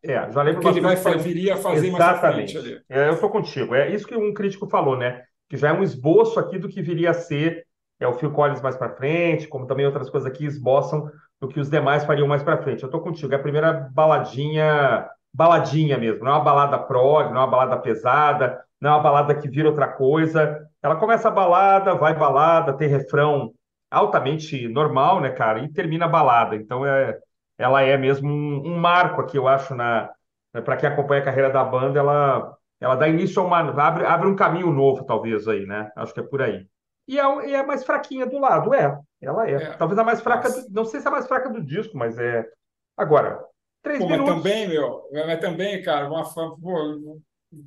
É, 0.03 0.31
já 0.31 0.41
lembro 0.41 0.61
que 0.61 0.67
ele 0.67 0.81
vai, 0.81 1.17
viria 1.17 1.53
a 1.55 1.57
fazer 1.57 1.91
mais 1.91 2.03
à 2.03 2.19
frente 2.19 2.55
Exatamente. 2.55 2.57
ali. 2.57 2.81
É, 2.89 3.09
eu 3.09 3.13
estou 3.13 3.29
contigo. 3.29 3.75
É 3.75 3.89
isso 3.89 4.07
que 4.07 4.15
um 4.15 4.33
crítico 4.33 4.67
falou, 4.67 4.97
né? 4.97 5.23
Que 5.49 5.57
já 5.57 5.69
é 5.69 5.73
um 5.73 5.83
esboço 5.83 6.39
aqui 6.39 6.57
do 6.57 6.67
que 6.67 6.81
viria 6.81 7.11
a 7.11 7.13
ser 7.13 7.65
é 8.03 8.07
o 8.07 8.13
Phil 8.13 8.31
Collins 8.31 8.61
mais 8.61 8.75
para 8.75 8.95
frente, 8.95 9.47
como 9.47 9.65
também 9.65 9.85
outras 9.85 10.09
coisas 10.09 10.29
aqui 10.29 10.45
esboçam 10.45 11.09
do 11.39 11.47
que 11.47 11.59
os 11.59 11.69
demais 11.69 12.03
fariam 12.03 12.27
mais 12.27 12.43
para 12.43 12.61
frente. 12.61 12.83
Eu 12.83 12.87
estou 12.87 13.01
contigo. 13.01 13.33
É 13.33 13.37
a 13.37 13.41
primeira 13.41 13.89
baladinha, 13.93 15.07
baladinha 15.33 15.97
mesmo. 15.97 16.23
Não 16.23 16.31
é 16.31 16.35
uma 16.35 16.43
balada 16.43 16.77
prog, 16.77 17.29
não 17.29 17.37
é 17.37 17.39
uma 17.45 17.47
balada 17.47 17.77
pesada, 17.77 18.61
não 18.79 18.91
é 18.91 18.93
uma 18.95 19.03
balada 19.03 19.35
que 19.35 19.47
vira 19.49 19.69
outra 19.69 19.87
coisa. 19.87 20.67
Ela 20.81 20.97
começa 20.97 21.29
a 21.29 21.31
balada, 21.31 21.95
vai 21.95 22.13
balada, 22.13 22.73
tem 22.73 22.89
refrão 22.89 23.53
altamente 23.93 24.67
normal, 24.67 25.21
né, 25.21 25.31
cara? 25.31 25.59
E 25.63 25.71
termina 25.71 26.05
a 26.05 26.07
balada. 26.07 26.55
Então 26.55 26.85
é, 26.85 27.17
ela 27.57 27.81
é 27.81 27.97
mesmo 27.97 28.27
um, 28.29 28.73
um 28.73 28.77
marco 28.79 29.21
aqui, 29.21 29.37
eu 29.37 29.47
acho, 29.47 29.75
na 29.75 30.09
para 30.65 30.77
quem 30.77 30.87
acompanha 30.87 31.21
a 31.21 31.25
carreira 31.25 31.49
da 31.49 31.63
banda, 31.63 31.97
ela, 31.99 32.55
ela 32.79 32.95
dá 32.95 33.07
início 33.07 33.41
a 33.41 33.45
uma. 33.45 33.59
Abre, 33.59 34.05
abre 34.05 34.27
um 34.27 34.35
caminho 34.35 34.71
novo, 34.71 35.03
talvez, 35.05 35.47
aí, 35.47 35.65
né? 35.65 35.91
Acho 35.95 36.13
que 36.13 36.19
é 36.19 36.23
por 36.23 36.41
aí. 36.43 36.67
E 37.07 37.19
é, 37.19 37.23
é 37.51 37.59
a 37.59 37.65
mais 37.65 37.83
fraquinha 37.83 38.25
do 38.25 38.39
lado, 38.39 38.73
é. 38.73 38.97
Ela 39.21 39.49
é. 39.49 39.59
É. 39.59 39.77
Talvez 39.77 39.97
a 39.99 40.03
mais 40.03 40.21
fraca, 40.21 40.49
do- 40.49 40.69
não 40.71 40.85
sei 40.85 40.99
se 40.99 41.07
é 41.07 41.09
a 41.09 41.11
mais 41.11 41.27
fraca 41.27 41.49
do 41.49 41.63
disco, 41.63 41.97
mas 41.97 42.17
é. 42.19 42.45
Agora, 42.95 43.43
três 43.81 43.99
Pô, 43.99 44.07
mas 44.09 44.17
minutos. 44.17 44.25
também, 44.25 44.67
meu, 44.67 45.07
mas 45.11 45.39
também, 45.39 45.81
cara, 45.83 46.07
uma, 46.09 46.23
pô, 46.33 47.19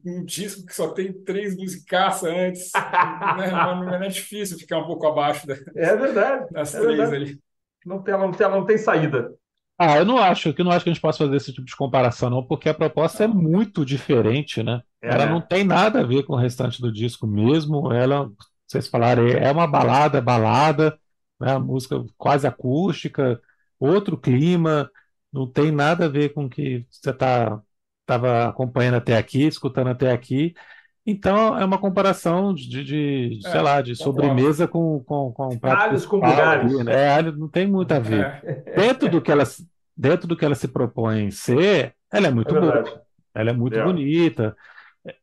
um 0.05 0.25
disco 0.25 0.67
que 0.67 0.75
só 0.75 0.91
tem 0.93 1.13
três 1.25 1.57
musicaças 1.57 2.25
antes, 2.31 2.85
né? 3.31 3.53
não, 3.53 3.85
não 3.85 3.95
é 4.05 4.09
difícil 4.09 4.59
ficar 4.59 4.79
um 4.79 4.87
pouco 4.87 5.07
abaixo 5.07 5.47
da- 5.47 5.57
É 5.75 5.97
verdade. 5.97 6.47
das 6.51 6.75
É 6.75 6.81
três 6.81 6.83
verdade. 6.83 7.13
ali. 7.13 7.41
Não 7.85 8.03
tem, 8.03 8.15
ela, 8.15 8.25
não 8.27 8.33
tem, 8.33 8.49
não 8.51 8.67
tem 8.67 8.79
saída. 8.79 9.33
Ah, 9.79 9.99
eu 9.99 10.05
não 10.07 10.17
acho, 10.19 10.55
que 10.55 10.61
eu 10.63 10.65
não 10.65 10.73
acho 10.73 10.85
que 10.85 10.91
a 10.91 10.93
gente 10.95 11.03
possa 11.03 11.19
fazer 11.19 11.37
esse 11.37 11.53
tipo 11.53 11.67
de 11.67 11.77
comparação, 11.77 12.31
não, 12.31 12.43
porque 12.47 12.69
a 12.69 12.75
proposta 12.75 13.25
é 13.25 13.27
muito 13.27 13.85
diferente, 13.85 14.63
né? 14.63 14.81
É, 15.03 15.09
Ela 15.09 15.27
não 15.27 15.41
tem 15.41 15.65
nada 15.65 16.01
a 16.01 16.03
ver 16.07 16.23
com 16.25 16.33
o 16.33 16.37
restante 16.37 16.81
do 16.81 16.91
disco 16.91 17.27
mesmo. 17.27 17.93
Ela, 17.93 18.31
vocês 18.67 18.89
falaram, 18.89 19.27
é 19.27 19.51
uma 19.53 19.67
balada, 19.67 20.21
balada, 20.21 20.99
né? 21.39 21.59
Música 21.59 22.03
quase 22.17 22.47
acústica, 22.47 23.41
outro 23.79 24.17
clima, 24.19 24.91
não 25.33 25.47
tem 25.51 25.71
nada 25.71 26.07
a 26.07 26.09
ver 26.09 26.33
com 26.33 26.47
o 26.47 26.51
que 26.51 26.87
você 26.91 27.13
tá, 27.13 27.61
estava 28.07 28.49
acompanhando 28.49 28.95
até 28.97 29.17
aqui, 29.17 29.43
escutando 29.45 29.89
até 29.89 30.13
aqui. 30.13 30.55
Então, 31.05 31.57
é 31.59 31.65
uma 31.65 31.79
comparação 31.79 32.53
de, 32.55 32.85
de, 32.85 33.39
É, 33.45 33.51
sei 33.51 33.61
lá, 33.61 33.81
de 33.81 33.95
sobremesa 33.95 34.67
com, 34.67 35.03
com, 35.05 35.33
com 35.33 35.49
um 35.55 35.59
prato 35.59 35.83
Alhos 35.83 36.07
com 36.07 36.19
bugalhos. 36.21 36.85
né? 36.85 36.93
É, 36.95 37.09
alho 37.13 37.33
não 37.37 37.49
tem 37.49 37.67
muito 37.67 37.93
a 37.93 37.99
ver 37.99 38.27
É, 38.45 38.75
dentro 38.75 39.09
do 39.09 39.21
que 39.23 39.31
ela, 39.31 39.45
dentro 39.97 40.27
do 40.27 40.37
que 40.37 40.45
ela 40.45 40.55
se 40.55 40.69
propõe 40.69 41.31
ser, 41.31 41.95
ela 42.13 42.27
é 42.27 42.31
muito 42.31 42.57
É 42.57 42.61
boa, 42.61 43.03
ela 43.35 43.51
é 43.51 43.53
muito 43.53 43.79
É. 43.79 43.85
bonita, 43.85 44.57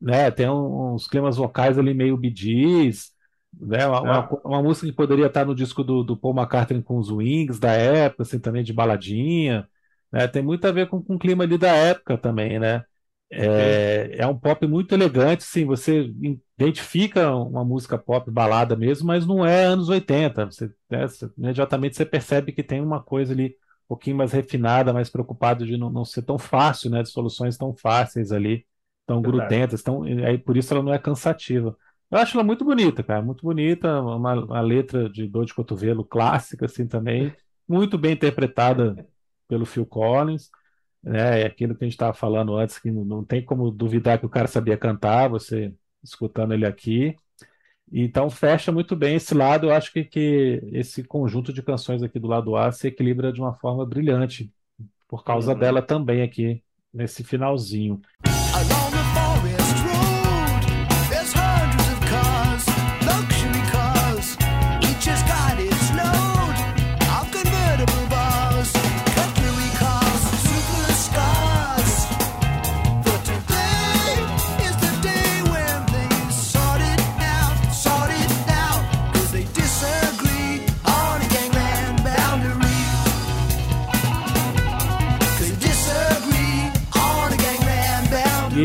né? 0.02 0.32
Tem 0.32 0.50
uns 0.50 1.08
climas 1.08 1.38
vocais 1.38 1.78
ali 1.78 1.94
meio 1.94 2.20
Gees, 2.36 3.12
né? 3.60 3.86
Uma, 3.88 4.02
uma, 4.02 4.20
É. 4.20 4.48
uma 4.48 4.64
música 4.64 4.88
que 4.88 4.94
poderia 4.94 5.28
estar 5.28 5.46
no 5.46 5.56
disco 5.56 5.84
do, 5.84 6.04
do 6.04 6.18
Paul 6.18 6.36
McCartney 6.36 6.82
com 6.84 6.98
os 6.98 7.10
Wings 7.12 7.60
da 7.60 7.72
época, 7.74 8.24
assim, 8.24 8.40
também 8.40 8.64
de 8.64 8.74
baladinha, 8.74 9.68
né? 10.14 10.28
Tem 10.30 10.44
muito 10.44 10.66
a 10.68 10.74
ver 10.74 10.90
com, 10.90 11.04
com 11.04 11.16
o 11.18 11.20
clima 11.20 11.46
ali 11.46 11.58
da 11.60 11.70
época 11.70 12.18
também, 12.20 12.60
né? 12.60 12.86
É, 13.32 14.18
é 14.20 14.28
um 14.28 14.38
pop 14.40 14.66
muito 14.68 14.94
elegante, 14.94 15.44
sim. 15.44 15.66
Você 15.66 16.14
identifica 16.58 17.36
uma 17.36 17.66
música 17.66 17.98
pop 17.98 18.30
balada 18.32 18.76
mesmo, 18.76 19.08
mas 19.08 19.26
não 19.26 19.46
é 19.46 19.66
anos 19.66 19.90
80. 19.90 20.46
Você, 20.46 20.72
né, 20.90 21.08
você- 21.08 21.30
imediatamente 21.38 21.96
você 21.98 22.06
percebe 22.06 22.52
que 22.54 22.64
tem 22.64 22.82
uma 22.82 23.02
coisa 23.04 23.34
ali 23.34 23.48
um 23.86 23.88
pouquinho 23.90 24.18
mais 24.18 24.32
refinada, 24.32 24.94
mais 24.94 25.10
preocupado 25.10 25.66
de 25.66 25.78
não, 25.78 25.90
não 25.92 26.06
ser 26.06 26.22
tão 26.24 26.38
fácil, 26.38 26.90
né? 26.92 27.04
De 27.04 27.10
soluções 27.10 27.58
tão 27.58 27.76
fáceis 27.76 28.32
ali, 28.32 28.66
tão 29.06 29.22
Verdade. 29.22 29.64
grudentas, 29.64 29.82
tão, 29.84 30.08
e 30.08 30.26
aí 30.26 30.38
por 30.38 30.56
isso 30.58 30.74
ela 30.74 30.84
não 30.84 30.94
é 30.94 31.00
cansativa. 31.00 31.76
Eu 32.12 32.18
acho 32.20 32.38
ela 32.38 32.44
muito 32.44 32.64
bonita, 32.64 33.04
cara, 33.04 33.22
muito 33.24 33.42
bonita, 33.44 34.00
uma, 34.02 34.34
uma 34.36 34.62
letra 34.62 35.10
de 35.10 35.28
dor 35.28 35.46
de 35.46 35.54
cotovelo 35.54 36.06
clássica, 36.06 36.66
assim 36.68 36.88
também, 36.88 37.36
muito 37.68 37.98
bem 37.98 38.14
interpretada 38.14 39.00
pelo 39.54 39.66
Phil 39.66 39.86
Collins 39.86 40.50
né? 41.04 41.42
É 41.42 41.46
aquilo 41.46 41.76
que 41.76 41.84
a 41.84 41.88
gente 41.88 41.94
estava 41.94 42.14
falando 42.14 42.56
antes, 42.56 42.80
que 42.80 42.90
não, 42.90 43.24
tem 43.24 43.44
como 43.44 43.70
duvidar 43.70 44.18
que 44.18 44.26
o 44.26 44.30
cara 44.30 44.48
sabia 44.48 44.78
cantar, 44.78 45.28
você 45.30 45.74
escutando 46.02 46.54
ele 46.54 46.66
aqui. 46.66 47.16
Então 47.92 48.30
fecha 48.30 48.72
muito 48.72 48.96
bem 48.96 49.16
esse 49.16 49.34
lado. 49.34 49.68
Eu 49.68 49.74
acho 49.74 49.92
que, 49.92 50.06
que 50.06 50.62
esse 50.72 51.04
conjunto 51.04 51.52
de 51.52 51.62
canções 51.62 52.02
aqui 52.02 52.20
do 52.20 52.28
lado 52.28 52.56
A 52.56 52.72
se 52.72 52.88
equilibra 52.88 53.34
de 53.34 53.42
uma 53.42 53.54
forma 53.54 53.86
brilhante, 53.86 54.52
por 55.08 55.24
causa 55.24 55.54
Uhum. 55.54 55.60
dela 55.60 55.82
também 55.82 56.22
aqui, 56.22 56.64
nesse 56.94 57.24
finalzinho. 57.24 58.02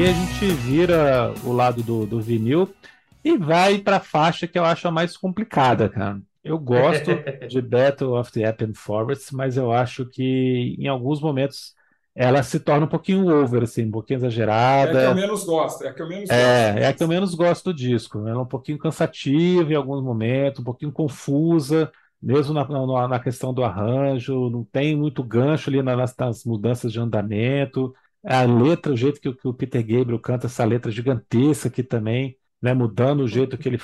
Aí 0.09 0.15
a 0.15 0.15
gente 0.15 0.47
vira 0.63 1.35
o 1.45 1.53
lado 1.53 1.83
do, 1.83 2.07
do 2.07 2.21
vinil 2.21 2.73
e 3.23 3.37
vai 3.37 3.79
para 3.79 3.97
a 3.97 4.01
faixa 4.01 4.47
que 4.47 4.59
eu 4.59 4.65
acho 4.65 4.89
a 4.89 4.91
mais 4.91 5.17
complicada, 5.19 5.89
cara. 5.89 6.19
Eu 6.43 6.59
gosto 6.59 7.11
de 7.47 7.61
Battle 7.61 8.19
of 8.19 8.33
the 8.33 8.49
Epping 8.49 8.73
Forest, 8.73 9.35
mas 9.35 9.59
eu 9.59 9.71
acho 9.71 10.07
que 10.07 10.77
em 10.79 10.89
alguns 10.89 11.21
momentos 11.21 11.75
ela 12.15 12.43
se 12.43 12.59
torna 12.59 12.87
um 12.87 12.89
pouquinho 12.89 13.29
over, 13.29 13.63
assim, 13.65 13.85
um 13.85 13.91
pouquinho 13.91 14.19
exagerada. 14.19 14.99
É 14.99 15.03
a 15.03 15.07
que 15.07 15.11
eu 15.11 15.23
menos 15.23 15.45
gosto, 15.45 15.85
é 15.85 15.89
a 15.89 15.93
que 15.93 16.03
eu 16.03 16.09
menos 16.09 16.31
é, 16.31 16.73
gosto. 16.73 16.83
É 16.83 16.87
a 16.87 16.93
que 16.95 17.03
eu 17.03 17.09
menos 17.09 17.35
gosto 17.35 17.65
do 17.65 17.75
disco. 17.75 18.19
Ela 18.21 18.39
é 18.39 18.43
um 18.43 18.47
pouquinho 18.47 18.79
cansativa 18.79 19.71
em 19.71 19.77
alguns 19.77 20.03
momentos, 20.03 20.61
um 20.61 20.65
pouquinho 20.65 20.91
confusa, 20.91 21.93
mesmo 22.21 22.55
na, 22.55 22.67
na, 22.67 23.09
na 23.09 23.21
questão 23.21 23.53
do 23.53 23.63
arranjo, 23.63 24.49
não 24.49 24.65
tem 24.65 24.97
muito 24.97 25.23
gancho 25.23 25.69
ali 25.69 25.83
nas, 25.83 26.17
nas 26.17 26.45
mudanças 26.45 26.93
de 26.93 26.99
andamento. 26.99 27.95
A 28.25 28.43
letra, 28.43 28.93
o 28.93 28.97
jeito 28.97 29.21
que, 29.21 29.33
que, 29.33 29.49
o 29.49 29.55
Peter 29.55 29.81
Gabriel 29.83 30.19
canta 30.19 30.47
essa 30.47 30.65
letra 30.65 30.91
gigantesca 30.91 31.69
aqui 31.69 31.83
também, 31.83 32.37
né, 32.61 32.75
mudando 32.75 33.21
o 33.21 33.29
jeito 33.29 33.57
que 33.57 33.69
ele 33.69 33.79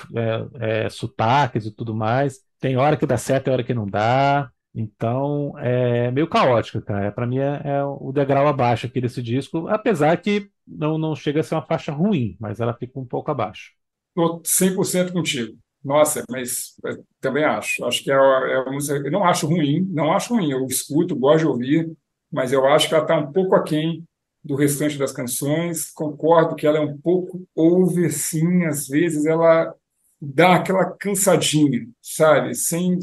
é, 0.59 0.85
é, 0.85 0.89
sotaques 0.89 1.65
e 1.65 1.71
tudo 1.71 1.95
mais. 1.95 2.39
Tem 2.59 2.77
hora 2.77 2.97
que 2.97 3.05
dá 3.05 3.17
certo, 3.17 3.45
tem 3.45 3.53
hora 3.53 3.63
que 3.63 3.73
não 3.73 3.87
dá. 3.87 4.51
Então, 4.73 5.57
é 5.57 6.11
meio 6.11 6.27
caótico, 6.27 6.81
cara. 6.81 7.11
Para 7.11 7.25
mim 7.25 7.39
é, 7.39 7.61
é, 7.63 7.83
o 7.83 8.11
degrau 8.11 8.45
abaixo 8.45 8.85
aqui 8.85 8.99
desse 8.99 9.21
disco, 9.23 9.69
apesar 9.69 10.17
que 10.17 10.49
não, 10.67 10.97
não 10.97 11.15
chega 11.15 11.39
a 11.39 11.43
ser 11.43 11.55
uma 11.55 11.65
faixa 11.65 11.93
ruim, 11.93 12.35
mas 12.39 12.59
ela 12.59 12.73
fica 12.73 12.99
um 12.99 13.05
pouco 13.05 13.31
abaixo. 13.31 13.71
Estou 14.09 14.41
100% 14.41 15.13
contigo. 15.13 15.57
Nossa, 15.83 16.23
mas 16.29 16.73
também 17.21 17.45
acho. 17.45 17.85
Acho 17.85 18.03
que 18.03 18.11
é, 18.11 18.15
é 18.15 18.69
música. 18.69 18.97
Eu 18.97 19.11
não 19.11 19.23
acho 19.23 19.47
ruim, 19.47 19.87
não 19.91 20.11
acho 20.11 20.33
ruim. 20.33 20.51
Eu 20.51 20.65
escuto, 20.65 21.15
gosto 21.15 21.39
de 21.39 21.47
ouvir, 21.47 21.91
mas 22.31 22.51
eu 22.51 22.65
acho 22.65 22.89
que 22.89 22.95
ela 22.95 23.03
está 23.03 23.17
um 23.17 23.31
pouco 23.31 23.55
aquém 23.55 24.03
do 24.45 24.55
restante 24.55 24.97
das 24.97 25.11
canções. 25.11 25.91
Concordo 25.91 26.55
que 26.55 26.67
ela 26.67 26.77
é 26.77 26.81
um 26.81 26.95
pouco 26.95 27.47
over, 27.55 28.13
sim. 28.13 28.63
Às 28.65 28.87
vezes 28.87 29.25
ela 29.25 29.73
dá 30.21 30.55
aquela 30.55 30.85
cansadinha, 30.91 31.87
sabe? 32.01 32.53
Sem 32.53 32.99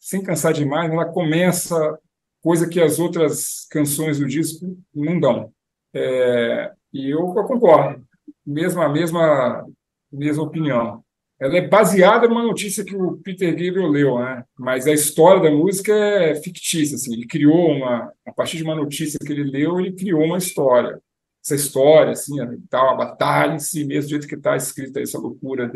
sem 0.00 0.22
cansar 0.22 0.52
demais, 0.52 0.90
ela 0.90 1.04
começa 1.04 1.98
coisa 2.40 2.68
que 2.68 2.80
as 2.80 3.00
outras 3.00 3.66
canções 3.68 4.20
do 4.20 4.26
disco 4.26 4.78
não 4.94 5.18
dão. 5.18 5.52
É, 5.92 6.72
e 6.92 7.10
eu, 7.10 7.34
eu 7.36 7.44
concordo, 7.44 8.06
mesma 8.46 8.88
mesma 8.88 9.66
mesma 10.12 10.44
opinião. 10.44 11.04
Ela 11.38 11.58
é 11.58 11.68
baseada 11.68 12.26
numa 12.26 12.42
notícia 12.42 12.84
que 12.84 12.96
o 12.96 13.18
Peter 13.18 13.50
Gabriel 13.50 13.88
leu, 13.88 14.18
né? 14.18 14.44
Mas 14.58 14.86
a 14.86 14.92
história 14.92 15.42
da 15.42 15.50
música 15.50 15.92
é 15.92 16.34
fictícia, 16.36 16.94
assim. 16.94 17.12
Ele 17.12 17.26
criou 17.26 17.72
uma, 17.72 18.10
a 18.26 18.32
partir 18.32 18.56
de 18.56 18.62
uma 18.62 18.74
notícia 18.74 19.18
que 19.18 19.32
ele 19.32 19.44
leu, 19.44 19.78
ele 19.78 19.92
criou 19.92 20.24
uma 20.24 20.38
história 20.38 21.00
essa 21.46 21.54
história, 21.54 22.10
assim, 22.10 22.34
tal, 22.68 22.90
a 22.90 22.96
batalha 22.96 23.54
em 23.54 23.60
si 23.60 23.84
mesmo, 23.84 24.08
do 24.08 24.10
jeito 24.10 24.26
que 24.26 24.34
está 24.34 24.56
escrita 24.56 25.00
essa 25.00 25.16
loucura 25.16 25.70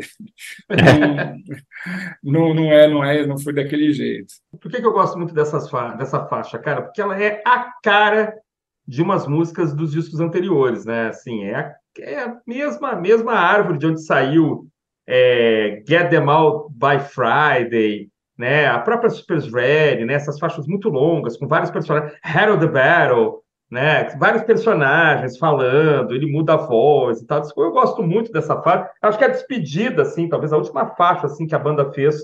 não, 2.21 2.53
não, 2.53 2.65
é, 2.65 2.89
não 2.89 3.03
é, 3.03 3.25
não 3.25 3.37
foi 3.37 3.53
daquele 3.53 3.93
jeito. 3.93 4.33
Por 4.59 4.69
que, 4.69 4.81
que 4.81 4.85
eu 4.85 4.91
gosto 4.91 5.17
muito 5.17 5.33
dessas 5.33 5.69
fa 5.69 5.93
dessa 5.93 6.25
faixa, 6.27 6.59
cara? 6.59 6.81
Porque 6.81 7.01
ela 7.01 7.21
é 7.21 7.41
a 7.45 7.71
cara 7.81 8.37
de 8.85 9.01
umas 9.01 9.25
músicas 9.25 9.73
dos 9.73 9.93
discos 9.93 10.19
anteriores, 10.19 10.83
né? 10.83 11.07
Assim, 11.07 11.45
é 11.45 11.55
a, 11.55 11.75
é 11.99 12.19
a 12.19 12.37
mesma, 12.45 12.93
mesma 12.95 13.33
árvore 13.33 13.77
de 13.77 13.87
onde 13.87 14.03
saiu 14.03 14.67
é, 15.07 15.83
Get 15.87 16.09
Them 16.09 16.29
Out 16.29 16.73
by 16.73 16.99
Friday, 16.99 18.09
né? 18.37 18.67
A 18.67 18.79
própria 18.79 19.09
Super's 19.09 19.51
Ready, 19.51 20.05
né? 20.05 20.13
Essas 20.13 20.39
faixas 20.39 20.67
muito 20.67 20.89
longas, 20.89 21.37
com 21.37 21.47
vários 21.47 21.71
personagens. 21.71 22.13
Hero 22.23 22.59
the 22.59 22.67
Battle, 22.67 23.41
né? 23.69 24.09
Vários 24.17 24.43
personagens 24.43 25.37
falando, 25.37 26.13
ele 26.13 26.31
muda 26.31 26.53
a 26.53 26.57
voz 26.57 27.21
e 27.21 27.27
tal. 27.27 27.41
Eu 27.57 27.71
gosto 27.71 28.03
muito 28.03 28.31
dessa 28.31 28.61
faixa. 28.61 28.89
Acho 29.01 29.17
que 29.17 29.25
a 29.25 29.29
despedida, 29.29 30.01
assim, 30.01 30.27
talvez 30.27 30.51
a 30.51 30.57
última 30.57 30.87
faixa 30.95 31.27
assim 31.27 31.47
que 31.47 31.55
a 31.55 31.59
banda 31.59 31.91
fez, 31.93 32.15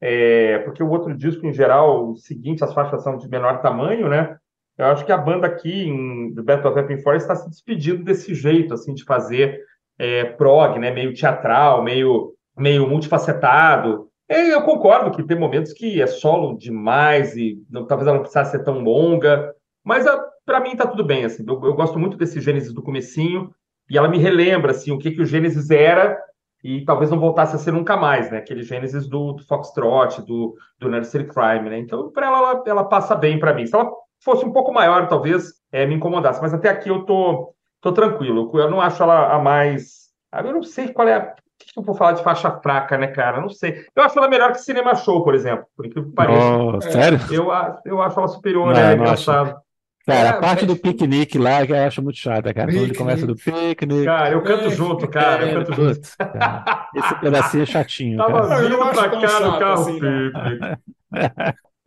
é... 0.00 0.58
porque 0.60 0.82
o 0.82 0.90
outro 0.90 1.16
disco, 1.16 1.46
em 1.46 1.52
geral, 1.52 2.10
o 2.10 2.16
seguinte, 2.16 2.64
as 2.64 2.74
faixas 2.74 3.02
são 3.02 3.16
de 3.16 3.28
menor 3.28 3.60
tamanho, 3.62 4.08
né? 4.08 4.36
Eu 4.76 4.86
acho 4.86 5.04
que 5.04 5.12
a 5.12 5.18
banda 5.18 5.46
aqui, 5.46 5.88
em 5.88 6.32
Battle 6.34 6.70
of 6.70 6.80
Epping 6.80 7.02
Forest, 7.02 7.30
está 7.30 7.36
se 7.36 7.50
despedindo 7.50 8.02
desse 8.02 8.34
jeito, 8.34 8.72
assim, 8.72 8.94
de 8.94 9.04
fazer 9.04 9.60
é, 10.00 10.24
prog, 10.24 10.78
né? 10.78 10.90
Meio 10.90 11.12
teatral, 11.12 11.82
meio, 11.82 12.32
meio 12.56 12.88
multifacetado. 12.88 14.08
Eu 14.26 14.62
concordo 14.62 15.10
que 15.10 15.22
tem 15.22 15.38
momentos 15.38 15.74
que 15.74 16.00
é 16.00 16.06
solo 16.06 16.56
demais 16.56 17.36
e 17.36 17.62
não, 17.68 17.86
talvez 17.86 18.06
ela 18.06 18.16
não 18.16 18.22
precisasse 18.22 18.52
ser 18.52 18.64
tão 18.64 18.80
longa, 18.80 19.54
mas 19.84 20.06
a, 20.06 20.24
para 20.46 20.60
mim 20.60 20.74
tá 20.74 20.86
tudo 20.86 21.04
bem, 21.04 21.24
assim. 21.26 21.44
Eu, 21.46 21.60
eu, 21.64 21.74
gosto 21.74 21.98
muito 21.98 22.16
desse 22.16 22.40
Gênesis 22.40 22.72
do 22.72 22.82
comecinho 22.82 23.50
e 23.90 23.98
ela 23.98 24.08
me 24.08 24.16
relembra 24.16 24.70
assim 24.70 24.90
o 24.90 24.98
que 24.98 25.10
que 25.10 25.20
o 25.20 25.26
Gênesis 25.26 25.70
era 25.70 26.18
e 26.64 26.82
talvez 26.84 27.10
não 27.10 27.18
voltasse 27.18 27.56
a 27.56 27.58
ser 27.58 27.72
nunca 27.72 27.96
mais, 27.96 28.30
né? 28.30 28.38
Aquele 28.38 28.62
Gênesis 28.62 29.06
do, 29.06 29.32
do 29.32 29.44
Foxtrot, 29.44 30.22
do, 30.22 30.54
do 30.78 30.88
Nursery 30.88 31.26
Crime, 31.26 31.68
né? 31.68 31.78
Então, 31.78 32.10
para 32.10 32.26
ela, 32.26 32.38
ela, 32.38 32.62
ela, 32.66 32.84
passa 32.84 33.14
bem 33.14 33.38
para 33.38 33.52
mim. 33.52 33.66
Se 33.66 33.74
ela 33.74 33.90
fosse 34.22 34.46
um 34.46 34.52
pouco 34.52 34.72
maior, 34.72 35.08
talvez 35.08 35.52
é, 35.70 35.84
me 35.84 35.94
incomodasse, 35.94 36.40
mas 36.40 36.54
até 36.54 36.70
aqui 36.70 36.88
eu 36.88 37.04
tô, 37.04 37.52
tô 37.80 37.92
tranquilo. 37.92 38.50
Eu 38.54 38.70
não 38.70 38.80
acho 38.80 39.02
ela 39.02 39.34
a 39.34 39.38
mais. 39.38 40.10
Eu 40.32 40.52
não 40.52 40.62
sei 40.62 40.88
qual 40.88 41.08
é 41.08 41.14
a. 41.14 41.34
O 41.60 41.72
que 41.72 41.78
eu 41.78 41.82
vou 41.82 41.94
falar 41.94 42.12
de 42.12 42.22
faixa 42.22 42.50
fraca, 42.62 42.96
né, 42.96 43.08
cara? 43.08 43.40
Não 43.40 43.50
sei. 43.50 43.84
Eu 43.94 44.02
acho 44.02 44.18
ela 44.18 44.28
melhor 44.28 44.52
que 44.52 44.58
Cinema 44.58 44.94
Show, 44.94 45.22
por 45.22 45.34
exemplo. 45.34 45.66
Por 45.76 45.86
incrível 45.86 46.08
que 46.08 46.16
pareça. 46.16 46.56
Oh, 46.56 46.80
sério? 46.80 47.20
Eu, 47.30 47.48
eu 47.84 48.02
acho 48.02 48.18
ela 48.18 48.28
superior, 48.28 48.72
não, 48.72 48.80
é 48.80 48.94
engraçado. 48.94 49.50
Acho. 49.50 49.60
Cara, 50.06 50.28
é, 50.28 50.30
a 50.30 50.40
parte 50.40 50.64
do 50.64 50.74
piquenique 50.74 51.38
lá 51.38 51.64
que 51.64 51.72
eu 51.72 51.76
acho 51.76 52.02
muito 52.02 52.18
chata, 52.18 52.54
cara. 52.54 52.72
Quando 52.72 52.82
ele 52.82 52.94
começa 52.94 53.26
do 53.26 53.36
piquenique. 53.36 54.06
Cara, 54.06 54.30
eu 54.30 54.42
canto 54.42 54.70
junto, 54.70 55.06
cara. 55.08 55.46
Eu 55.46 55.58
canto 55.58 55.74
junto. 55.74 56.00
Cara, 56.16 56.88
esse 56.94 57.14
pedacinho 57.20 57.62
é 57.62 57.66
chatinho. 57.66 58.16
Tava 58.16 58.48
cara. 58.48 58.62
vindo 58.62 58.78
pra 58.78 59.08
cá 59.10 59.40
no 59.40 59.58
carro. 59.58 59.82
Assim, 59.82 60.00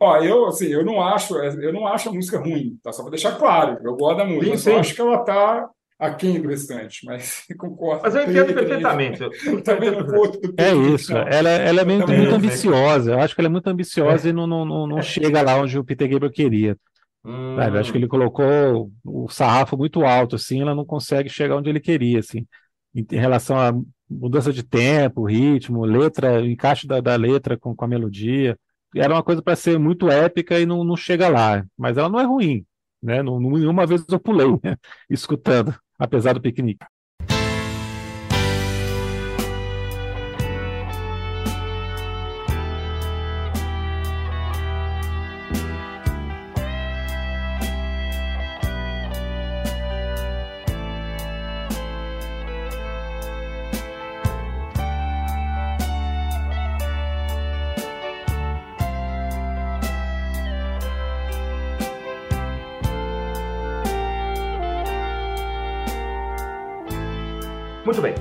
Ó, 0.00 0.16
eu, 0.18 0.46
assim, 0.46 0.66
eu 0.66 0.84
não 0.84 1.00
acho, 1.00 1.36
eu 1.36 1.72
não 1.72 1.86
acho 1.86 2.08
a 2.08 2.12
música 2.12 2.38
ruim, 2.38 2.78
tá? 2.82 2.92
Só 2.92 3.02
para 3.02 3.12
deixar 3.12 3.32
claro, 3.38 3.78
eu 3.82 3.96
gosto 3.96 4.18
da 4.18 4.24
música, 4.24 4.56
sim, 4.56 4.62
sim. 4.62 4.70
eu 4.72 4.80
acho 4.80 4.94
que 4.94 5.00
ela 5.00 5.18
tá 5.18 5.70
aquém 5.98 6.40
do 6.40 6.48
restante, 6.48 7.04
mas 7.04 7.44
concordo. 7.58 8.02
Mas 8.02 8.14
eu 8.14 8.22
entendo 8.22 8.54
perfeitamente. 8.54 9.22
Eu 9.22 9.62
também 9.62 9.90
não 9.90 10.06
vou 10.06 10.30
do 10.30 10.54
É 10.56 10.74
isso, 10.74 11.12
ela, 11.12 11.50
ela 11.50 11.80
é 11.80 11.84
muito, 11.84 12.12
muito 12.12 12.34
ambiciosa, 12.34 13.12
eu 13.12 13.20
acho 13.20 13.34
que 13.34 13.40
ela 13.40 13.48
é 13.48 13.52
muito 13.52 13.68
ambiciosa 13.68 14.28
é. 14.28 14.30
e 14.30 14.32
não, 14.32 14.46
não, 14.46 14.64
não, 14.64 14.86
não 14.86 15.02
chega 15.02 15.42
lá 15.42 15.56
onde 15.56 15.78
o 15.78 15.84
Peter 15.84 16.08
Gabriel 16.08 16.32
queria. 16.32 16.76
Hum. 17.24 17.56
Sabe? 17.56 17.78
Acho 17.78 17.90
que 17.90 17.98
ele 17.98 18.06
colocou 18.06 18.90
o 19.02 19.28
sarrafo 19.30 19.76
muito 19.76 20.04
alto, 20.04 20.36
assim, 20.36 20.60
ela 20.60 20.74
não 20.74 20.84
consegue 20.84 21.28
chegar 21.28 21.56
onde 21.56 21.70
ele 21.70 21.80
queria, 21.80 22.18
assim, 22.18 22.46
em, 22.94 23.06
em 23.10 23.16
relação 23.16 23.58
à 23.58 23.72
mudança 24.08 24.52
de 24.52 24.62
tempo, 24.62 25.24
ritmo, 25.24 25.84
letra, 25.84 26.40
o 26.40 26.46
encaixe 26.46 26.86
da, 26.86 27.00
da 27.00 27.16
letra 27.16 27.56
com, 27.56 27.74
com 27.74 27.84
a 27.84 27.88
melodia. 27.88 28.58
Era 28.94 29.14
uma 29.14 29.22
coisa 29.22 29.42
para 29.42 29.56
ser 29.56 29.78
muito 29.78 30.08
épica 30.08 30.60
e 30.60 30.66
não, 30.66 30.84
não 30.84 30.96
chega 30.96 31.28
lá, 31.28 31.64
mas 31.76 31.96
ela 31.96 32.08
não 32.08 32.20
é 32.20 32.24
ruim, 32.24 32.64
né? 33.02 33.22
Nenhuma 33.22 33.86
vez 33.86 34.04
eu 34.08 34.20
pulei 34.20 34.50
né? 34.62 34.76
escutando, 35.10 35.74
apesar 35.98 36.34
do 36.34 36.40
piquenique. 36.40 36.84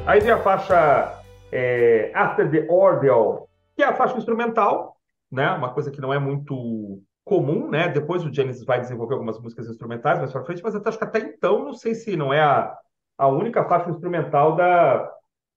Aí 0.05 0.19
vem 0.19 0.31
a 0.31 0.37
faixa 0.37 1.17
é, 1.49 2.11
After 2.13 2.51
the 2.51 2.67
Ordeal, 2.69 3.47
que 3.73 3.81
é 3.81 3.85
a 3.85 3.93
faixa 3.93 4.17
instrumental, 4.17 4.97
né? 5.31 5.49
Uma 5.51 5.73
coisa 5.73 5.89
que 5.89 6.01
não 6.01 6.13
é 6.13 6.19
muito 6.19 7.01
comum, 7.23 7.69
né? 7.69 7.87
Depois 7.87 8.21
o 8.25 8.33
Genesis 8.33 8.65
vai 8.65 8.81
desenvolver 8.81 9.13
algumas 9.13 9.39
músicas 9.39 9.69
instrumentais 9.69 10.19
mais 10.19 10.31
para 10.31 10.43
frente, 10.43 10.61
mas 10.61 10.75
eu 10.75 10.81
acho 10.85 10.97
que 10.97 11.03
até 11.05 11.19
então 11.19 11.63
não 11.63 11.73
sei 11.73 11.95
se 11.95 12.17
não 12.17 12.33
é 12.33 12.41
a, 12.41 12.77
a 13.17 13.27
única 13.29 13.63
faixa 13.63 13.89
instrumental 13.91 14.57
da, 14.57 15.09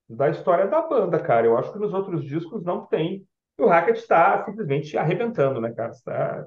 da 0.09 0.29
história 0.29 0.65
da 0.65 0.81
banda, 0.81 1.19
cara. 1.19 1.45
Eu 1.45 1.57
acho 1.57 1.73
que 1.73 1.79
nos 1.79 1.93
outros 1.93 2.23
discos 2.23 2.63
não 2.63 2.85
tem. 2.85 3.27
E 3.59 3.61
o 3.61 3.67
Hackett 3.67 3.99
está 3.99 4.45
simplesmente 4.45 4.97
arrebentando, 4.97 5.59
né, 5.59 5.73
cara? 5.73 5.91
Está 5.91 6.45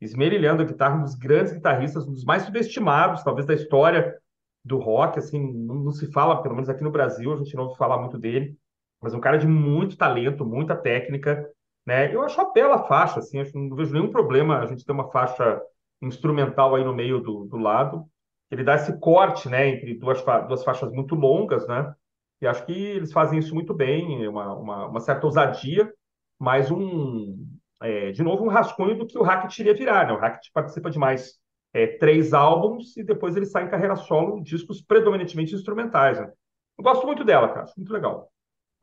esmerilhando 0.00 0.62
a 0.62 0.64
guitarra, 0.64 0.96
um 0.96 1.02
dos 1.02 1.16
grandes 1.16 1.52
guitarristas, 1.52 2.08
um 2.08 2.12
dos 2.12 2.24
mais 2.24 2.44
subestimados, 2.44 3.22
talvez, 3.22 3.46
da 3.46 3.52
história 3.52 4.16
do 4.64 4.78
rock, 4.78 5.18
assim, 5.18 5.40
não, 5.52 5.76
não, 5.76 5.92
se 5.92 6.10
fala, 6.12 6.42
pelo 6.42 6.54
menos 6.54 6.68
aqui 6.68 6.82
no 6.82 6.90
Brasil, 6.90 7.32
a 7.32 7.36
gente 7.36 7.54
não 7.56 7.64
ouve 7.64 7.76
falar 7.76 7.98
muito 7.98 8.18
dele, 8.18 8.56
mas 9.00 9.14
um 9.14 9.20
cara 9.20 9.36
de 9.36 9.46
muito 9.46 9.96
talento, 9.96 10.44
muita 10.44 10.76
técnica, 10.76 11.48
né? 11.86 12.14
Eu 12.14 12.22
acho 12.22 12.40
a 12.40 12.52
bela 12.52 12.84
faixa, 12.86 13.18
assim, 13.18 13.40
acho, 13.40 13.58
não 13.58 13.74
vejo 13.74 13.92
nenhum 13.92 14.10
problema 14.12 14.60
a 14.60 14.66
gente 14.66 14.84
ter 14.84 14.92
uma 14.92 15.10
faixa 15.10 15.60
instrumental 16.00 16.74
aí 16.74 16.84
no 16.84 16.94
meio 16.94 17.20
do, 17.20 17.44
do 17.46 17.56
lado. 17.56 18.06
ele 18.50 18.64
dá 18.64 18.74
esse 18.74 18.98
corte, 19.00 19.48
né, 19.48 19.68
entre 19.68 19.94
duas, 19.94 20.20
fa 20.20 20.40
duas 20.40 20.64
faixas 20.64 20.92
muito 20.92 21.14
longas, 21.14 21.66
né? 21.66 21.94
E 22.40 22.46
acho 22.46 22.64
que 22.66 22.72
eles 22.72 23.12
fazem 23.12 23.38
isso 23.38 23.54
muito 23.54 23.72
bem, 23.74 24.26
uma, 24.28 24.54
uma, 24.56 24.86
uma 24.88 25.00
certa 25.00 25.26
ousadia, 25.26 25.92
mas 26.38 26.70
um, 26.70 27.36
é, 27.82 28.12
de 28.12 28.22
novo, 28.22 28.44
um 28.44 28.48
rascunho 28.48 28.96
do 28.96 29.06
que 29.06 29.18
o 29.18 29.22
Hackett 29.22 29.60
iria 29.60 29.74
virar, 29.74 30.06
né? 30.06 30.12
O 30.12 30.18
Hackett 30.18 30.50
participa 30.52 30.90
de 30.90 30.98
mais 30.98 31.40
é, 31.72 31.86
três 31.86 32.32
álbuns 32.32 32.96
e 32.96 33.02
depois 33.02 33.36
ele 33.36 33.46
sai 33.46 33.64
em 33.64 33.70
carreira 33.70 33.96
solo, 33.96 34.42
discos 34.42 34.80
predominantemente 34.80 35.54
instrumentais, 35.54 36.20
né? 36.20 36.30
Eu 36.78 36.84
gosto 36.84 37.06
muito 37.06 37.24
dela, 37.24 37.48
cara, 37.48 37.66
muito 37.76 37.92
legal. 37.92 38.30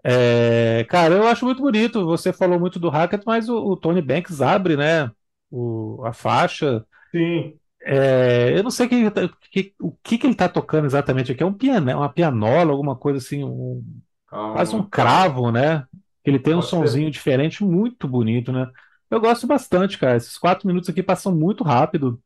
É, 0.04 0.86
cara, 0.90 1.16
eu 1.16 1.28
acho 1.28 1.46
muito 1.46 1.62
bonito. 1.62 2.06
Você 2.06 2.32
falou 2.32 2.60
muito 2.60 2.80
do 2.80 2.90
Hackett, 2.90 3.24
mas 3.26 3.50
o, 3.50 3.58
o 3.58 3.76
Tony 3.78 4.02
Banks 4.02 4.42
abre, 4.42 4.78
né? 4.78 5.12
O, 5.52 6.02
a 6.06 6.14
faixa. 6.14 6.86
Sim. 7.12 7.60
É, 7.82 8.58
eu 8.58 8.64
não 8.64 8.72
sei 8.72 8.88
que, 8.88 9.10
que, 9.52 9.74
o 9.80 9.92
que, 10.04 10.18
que 10.18 10.26
ele 10.26 10.34
está 10.34 10.48
tocando 10.50 10.86
exatamente 10.86 11.32
aqui. 11.32 11.44
É 11.44 11.46
um 11.46 11.54
piano, 11.54 11.92
uma 11.98 12.12
pianola, 12.12 12.72
alguma 12.72 12.96
coisa 12.96 13.20
assim, 13.20 13.44
um, 13.44 13.84
quase 14.30 14.76
um 14.76 14.84
cravo, 14.88 15.52
né? 15.52 15.86
Ele 16.24 16.40
tem 16.40 16.56
um 16.56 16.62
sonzinho 16.62 17.08
ser. 17.08 17.12
diferente, 17.12 17.64
muito 17.64 18.08
bonito, 18.08 18.52
né? 18.52 18.70
Eu 19.10 19.20
gosto 19.20 19.48
bastante, 19.48 19.98
cara. 19.98 20.18
Esses 20.18 20.38
quatro 20.38 20.68
minutos 20.68 20.90
aqui 20.90 21.02
passam 21.02 21.36
muito 21.36 21.64
rápido. 21.64 22.22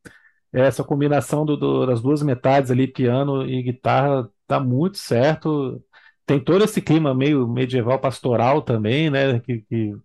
Essa 0.54 0.84
combinação 0.84 1.44
do, 1.44 1.56
do, 1.56 1.86
das 1.86 2.00
duas 2.00 2.22
metades 2.22 2.70
ali, 2.70 2.86
piano 2.86 3.44
e 3.44 3.62
guitarra, 3.62 4.30
tá 4.46 4.60
muito 4.60 4.98
certo. 4.98 5.82
Tem 6.24 6.38
todo 6.38 6.64
esse 6.64 6.80
clima 6.80 7.14
meio 7.14 7.46
medieval 7.48 7.98
pastoral 7.98 8.62
também, 8.62 9.10
né? 9.10 9.40
Que, 9.40 9.62
que 9.62 9.96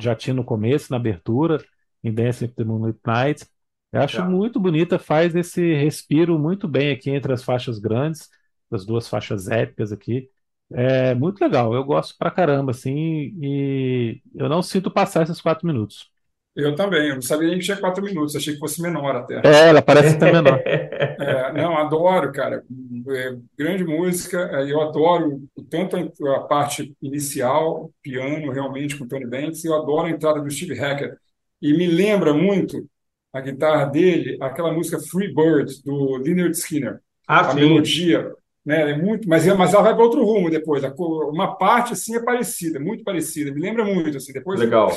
já 0.00 0.14
tinha 0.14 0.34
no 0.34 0.44
começo, 0.44 0.90
na 0.90 0.96
abertura, 0.96 1.64
em 2.02 2.12
Dance 2.12 2.44
of 2.44 2.54
the 2.54 2.64
Moonlit 2.64 2.98
Night. 3.06 3.46
Eu 3.92 4.00
acho 4.02 4.20
é. 4.20 4.24
muito 4.24 4.58
bonita, 4.58 4.98
faz 4.98 5.36
esse 5.36 5.74
respiro 5.74 6.38
muito 6.38 6.66
bem 6.66 6.90
aqui 6.90 7.10
entre 7.10 7.32
as 7.32 7.44
faixas 7.44 7.78
grandes, 7.78 8.28
as 8.70 8.84
duas 8.86 9.08
faixas 9.08 9.48
épicas 9.48 9.92
aqui. 9.92 10.30
É 10.72 11.14
muito 11.14 11.40
legal, 11.42 11.74
eu 11.74 11.84
gosto 11.84 12.16
pra 12.18 12.30
caramba, 12.30 12.70
assim, 12.70 12.94
e 13.40 14.22
eu 14.34 14.48
não 14.48 14.62
sinto 14.62 14.90
passar 14.90 15.22
esses 15.22 15.40
quatro 15.40 15.66
minutos. 15.66 16.11
Eu 16.54 16.74
também, 16.74 17.08
eu 17.08 17.14
não 17.14 17.22
sabia 17.22 17.48
nem 17.48 17.58
que 17.58 17.64
tinha 17.64 17.78
quatro 17.78 18.04
minutos, 18.04 18.36
achei 18.36 18.52
que 18.52 18.60
fosse 18.60 18.82
menor 18.82 19.16
até. 19.16 19.40
É, 19.44 19.68
ela 19.70 19.80
parece 19.80 20.16
até 20.16 20.32
menor. 20.32 20.62
É, 21.22 21.52
não, 21.52 21.76
adoro, 21.76 22.32
cara. 22.32 22.64
É, 23.08 23.36
grande 23.56 23.84
música, 23.84 24.50
é, 24.52 24.72
eu 24.72 24.80
adoro 24.80 25.40
tanto 25.70 25.96
a 26.28 26.40
parte 26.40 26.94
inicial, 27.00 27.92
piano, 28.02 28.50
realmente, 28.50 28.98
com 28.98 29.06
Tony 29.06 29.26
Banks, 29.26 29.62
e 29.62 29.68
eu 29.68 29.74
adoro 29.74 30.06
a 30.06 30.10
entrada 30.10 30.40
do 30.40 30.50
Steve 30.50 30.74
Hackett. 30.74 31.16
E 31.60 31.72
me 31.76 31.86
lembra 31.86 32.34
muito 32.34 32.88
a 33.32 33.40
guitarra 33.40 33.84
dele, 33.86 34.36
aquela 34.40 34.72
música 34.72 34.98
Free 34.98 35.32
Bird, 35.32 35.80
do 35.84 36.16
Leonard 36.16 36.56
Skinner. 36.56 37.00
Ah, 37.26 37.40
a 37.40 37.50
sim. 37.50 37.60
melodia, 37.60 38.32
né? 38.64 38.90
É 38.90 38.98
muito, 38.98 39.28
mas, 39.28 39.46
mas 39.46 39.72
ela 39.72 39.82
vai 39.82 39.94
para 39.94 40.04
outro 40.04 40.24
rumo 40.24 40.50
depois. 40.50 40.82
Uma 40.98 41.54
parte 41.56 41.92
assim 41.92 42.16
é 42.16 42.22
parecida, 42.22 42.80
muito 42.80 43.04
parecida, 43.04 43.52
me 43.52 43.60
lembra 43.60 43.84
muito 43.84 44.16
assim. 44.16 44.32
Depois 44.32 44.58
Legal. 44.58 44.90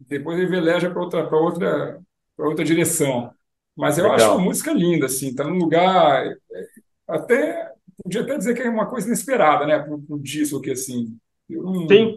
Depois 0.00 0.38
ele 0.38 0.48
veleja 0.48 0.90
para 0.90 1.02
outra 1.02 1.28
outra 1.34 2.00
outra 2.36 2.64
direção. 2.64 3.32
Mas 3.76 3.98
eu 3.98 4.04
Legal. 4.04 4.16
acho 4.16 4.30
uma 4.32 4.44
música 4.44 4.72
linda 4.72 5.06
assim, 5.06 5.34
tá 5.34 5.44
num 5.44 5.58
lugar 5.58 6.26
é, 6.26 6.36
até 7.06 7.72
podia 8.02 8.22
até 8.22 8.38
dizer 8.38 8.54
que 8.54 8.62
é 8.62 8.70
uma 8.70 8.86
coisa 8.86 9.06
inesperada, 9.06 9.66
né, 9.66 9.78
para 9.78 9.94
o 9.94 10.18
disco 10.18 10.60
que 10.60 10.70
assim. 10.70 11.18
Eu 11.48 11.62
não, 11.62 11.88
Sim. 11.88 12.16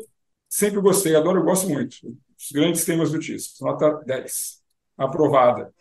Sempre 0.49 0.81
gostei, 0.81 1.15
adoro, 1.15 1.39
eu 1.39 1.45
gosto 1.45 1.69
muito. 1.69 1.95
Os 2.37 2.51
grandes 2.51 2.83
temas 2.83 3.09
do 3.09 3.17
disco. 3.17 3.63
Nota 3.63 4.01
10 4.05 4.61
aprovada. 4.97 5.73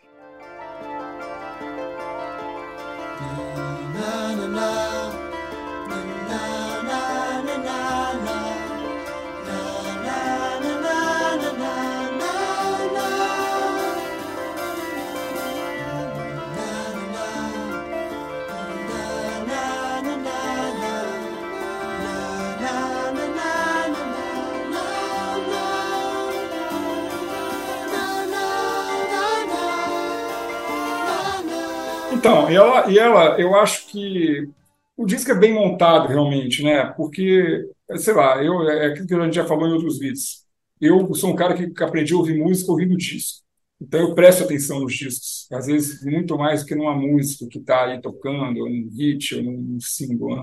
Então, 32.20 32.50
e 32.50 32.54
ela, 32.54 32.90
e 32.90 32.98
ela, 32.98 33.40
eu 33.40 33.54
acho 33.54 33.86
que 33.86 34.46
o 34.94 35.06
disco 35.06 35.30
é 35.30 35.34
bem 35.34 35.54
montado 35.54 36.06
realmente, 36.06 36.62
né? 36.62 36.84
Porque, 36.94 37.66
sei 37.96 38.12
lá, 38.12 38.44
eu, 38.44 38.68
é 38.68 38.88
aquilo 38.88 39.06
que 39.06 39.14
a 39.14 39.24
gente 39.24 39.36
já 39.36 39.46
falou 39.46 39.66
em 39.66 39.72
outros 39.72 39.98
vídeos. 39.98 40.44
Eu 40.78 41.14
sou 41.14 41.30
um 41.30 41.36
cara 41.36 41.54
que 41.54 41.82
aprendi 41.82 42.12
a 42.12 42.18
ouvir 42.18 42.38
música 42.38 42.70
ouvindo 42.70 42.94
disco. 42.94 43.40
Então 43.80 44.00
eu 44.00 44.14
presto 44.14 44.44
atenção 44.44 44.80
nos 44.80 44.94
discos, 44.94 45.46
às 45.50 45.66
vezes 45.66 46.04
muito 46.04 46.36
mais 46.36 46.60
do 46.60 46.66
que 46.66 46.74
numa 46.74 46.94
música 46.94 47.46
que 47.48 47.58
está 47.58 47.86
aí 47.86 47.98
tocando, 48.02 48.60
ou 48.60 48.68
num 48.68 48.90
hit, 48.94 49.34
ou 49.36 49.42
num 49.42 49.78
single. 49.80 50.36
Né? 50.36 50.42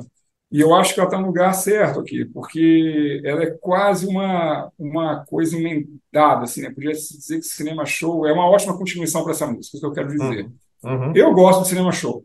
E 0.52 0.60
eu 0.60 0.74
acho 0.74 0.96
que 0.96 1.00
ela 1.00 1.08
está 1.08 1.20
no 1.20 1.28
lugar 1.28 1.54
certo 1.54 2.00
aqui, 2.00 2.26
porque 2.26 3.22
ela 3.24 3.44
é 3.44 3.52
quase 3.52 4.08
uma, 4.08 4.72
uma 4.80 5.24
coisa 5.26 5.56
emendada, 5.56 6.44
assim, 6.46 6.62
né? 6.62 6.72
Podia 6.72 6.94
dizer 6.94 7.38
que 7.38 7.46
Cinema 7.46 7.86
Show 7.86 8.26
é 8.26 8.34
uma 8.34 8.50
ótima 8.50 8.76
continuação 8.76 9.22
para 9.24 9.34
essa 9.34 9.46
música, 9.46 9.76
é 9.76 9.78
isso 9.78 9.80
que 9.80 9.86
eu 9.86 9.92
quero 9.94 10.08
dizer. 10.08 10.46
Uhum. 10.46 10.56
Uhum. 10.84 11.14
Eu 11.16 11.34
gosto 11.34 11.62
do 11.62 11.68
cinema 11.68 11.92
show. 11.92 12.24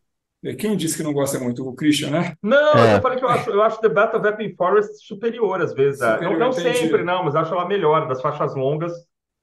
Quem 0.59 0.77
disse 0.77 0.97
que 0.97 1.05
não 1.05 1.13
gosta 1.13 1.39
muito? 1.39 1.67
O 1.67 1.75
Christian, 1.75 2.11
né? 2.11 2.35
Não, 2.43 2.75
é. 2.75 2.97
eu 2.97 3.01
falei 3.01 3.17
que 3.17 3.25
eu 3.25 3.29
acho, 3.29 3.51
eu 3.51 3.63
acho 3.63 3.81
The 3.81 3.89
Battle 3.89 4.19
of 4.19 4.29
Epping 4.29 4.57
Forest 4.57 5.07
superior 5.07 5.61
às 5.61 5.73
vezes. 5.73 6.01
É. 6.01 6.15
Superior, 6.15 6.39
não, 6.39 6.47
não 6.47 6.53
sempre, 6.53 7.05
não, 7.05 7.25
mas 7.25 7.37
acho 7.37 7.55
ela 7.55 7.69
melhor. 7.69 8.09
Das 8.09 8.21
faixas 8.21 8.57
longas, 8.57 8.93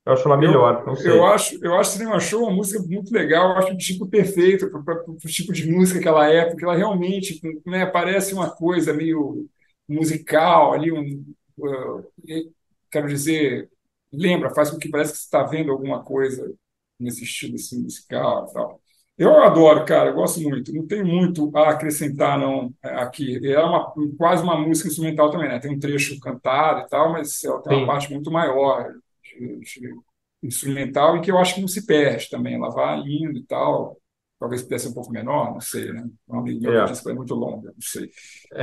eu 0.06 0.12
acho 0.12 0.28
ela 0.28 0.36
melhor. 0.36 0.84
Eu, 0.86 1.16
eu 1.16 1.26
acho, 1.26 1.58
eu 1.64 1.76
acho 1.76 1.92
Cinema 1.92 2.20
Show 2.20 2.44
uma 2.44 2.52
música 2.52 2.84
muito 2.86 3.14
legal. 3.14 3.52
Eu 3.52 3.58
acho 3.58 3.74
o 3.74 3.78
tipo 3.78 4.08
perfeito 4.08 4.70
para 4.84 5.04
o 5.08 5.16
tipo 5.20 5.54
de 5.54 5.72
música 5.72 6.02
que 6.02 6.08
ela 6.08 6.28
é, 6.28 6.46
porque 6.46 6.66
ela 6.66 6.76
realmente 6.76 7.40
né, 7.66 7.86
parece 7.86 8.34
uma 8.34 8.50
coisa 8.50 8.94
meio 8.94 9.48
musical 9.88 10.74
ali, 10.74 10.92
um, 10.92 11.24
uh, 11.60 12.06
quero 12.92 13.08
dizer, 13.08 13.70
lembra, 14.12 14.54
faz 14.54 14.70
com 14.70 14.78
que 14.78 14.90
parece 14.90 15.14
que 15.14 15.18
você 15.20 15.24
está 15.24 15.44
vendo 15.44 15.72
alguma 15.72 16.04
coisa 16.04 16.54
nesse 17.00 17.24
estilo 17.24 17.56
assim, 17.56 17.82
musical 17.82 18.48
e 18.50 18.54
tal. 18.54 18.79
Eu 19.20 19.44
adoro, 19.44 19.84
cara, 19.84 20.12
eu 20.12 20.14
gosto 20.14 20.40
muito. 20.40 20.74
Não 20.74 20.88
tem 20.88 21.04
muito 21.04 21.52
a 21.54 21.72
acrescentar, 21.72 22.40
não, 22.40 22.74
aqui. 22.82 23.46
É 23.46 23.60
uma, 23.60 23.94
quase 24.18 24.42
uma 24.42 24.58
música 24.58 24.88
instrumental 24.88 25.30
também, 25.30 25.50
né? 25.50 25.60
Tem 25.60 25.76
um 25.76 25.78
trecho 25.78 26.18
cantado 26.22 26.86
e 26.86 26.88
tal, 26.88 27.12
mas 27.12 27.44
ela 27.44 27.62
tem 27.62 27.74
Sim. 27.74 27.84
uma 27.84 27.88
parte 27.88 28.14
muito 28.14 28.32
maior 28.32 28.94
de, 29.22 29.60
de 29.60 29.94
instrumental 30.42 31.18
e 31.18 31.22
que 31.22 31.30
eu 31.30 31.38
acho 31.38 31.56
que 31.56 31.60
não 31.60 31.68
se 31.68 31.86
perde 31.86 32.30
também. 32.30 32.56
Ela 32.56 32.70
vai 32.70 33.00
indo 33.00 33.38
e 33.38 33.44
tal. 33.44 33.98
Talvez 34.40 34.62
pudesse 34.62 34.86
ser 34.86 34.92
um 34.92 34.94
pouco 34.94 35.12
menor, 35.12 35.52
não 35.52 35.60
sei, 35.60 35.92
né? 35.92 36.08
Uma 36.26 36.40
amiga 36.40 36.72
é. 36.72 36.86
disse 36.86 37.04
que 37.04 37.10
é 37.10 37.14
muito 37.14 37.36
longa, 37.36 37.74
não 37.74 37.82
sei. 37.82 38.10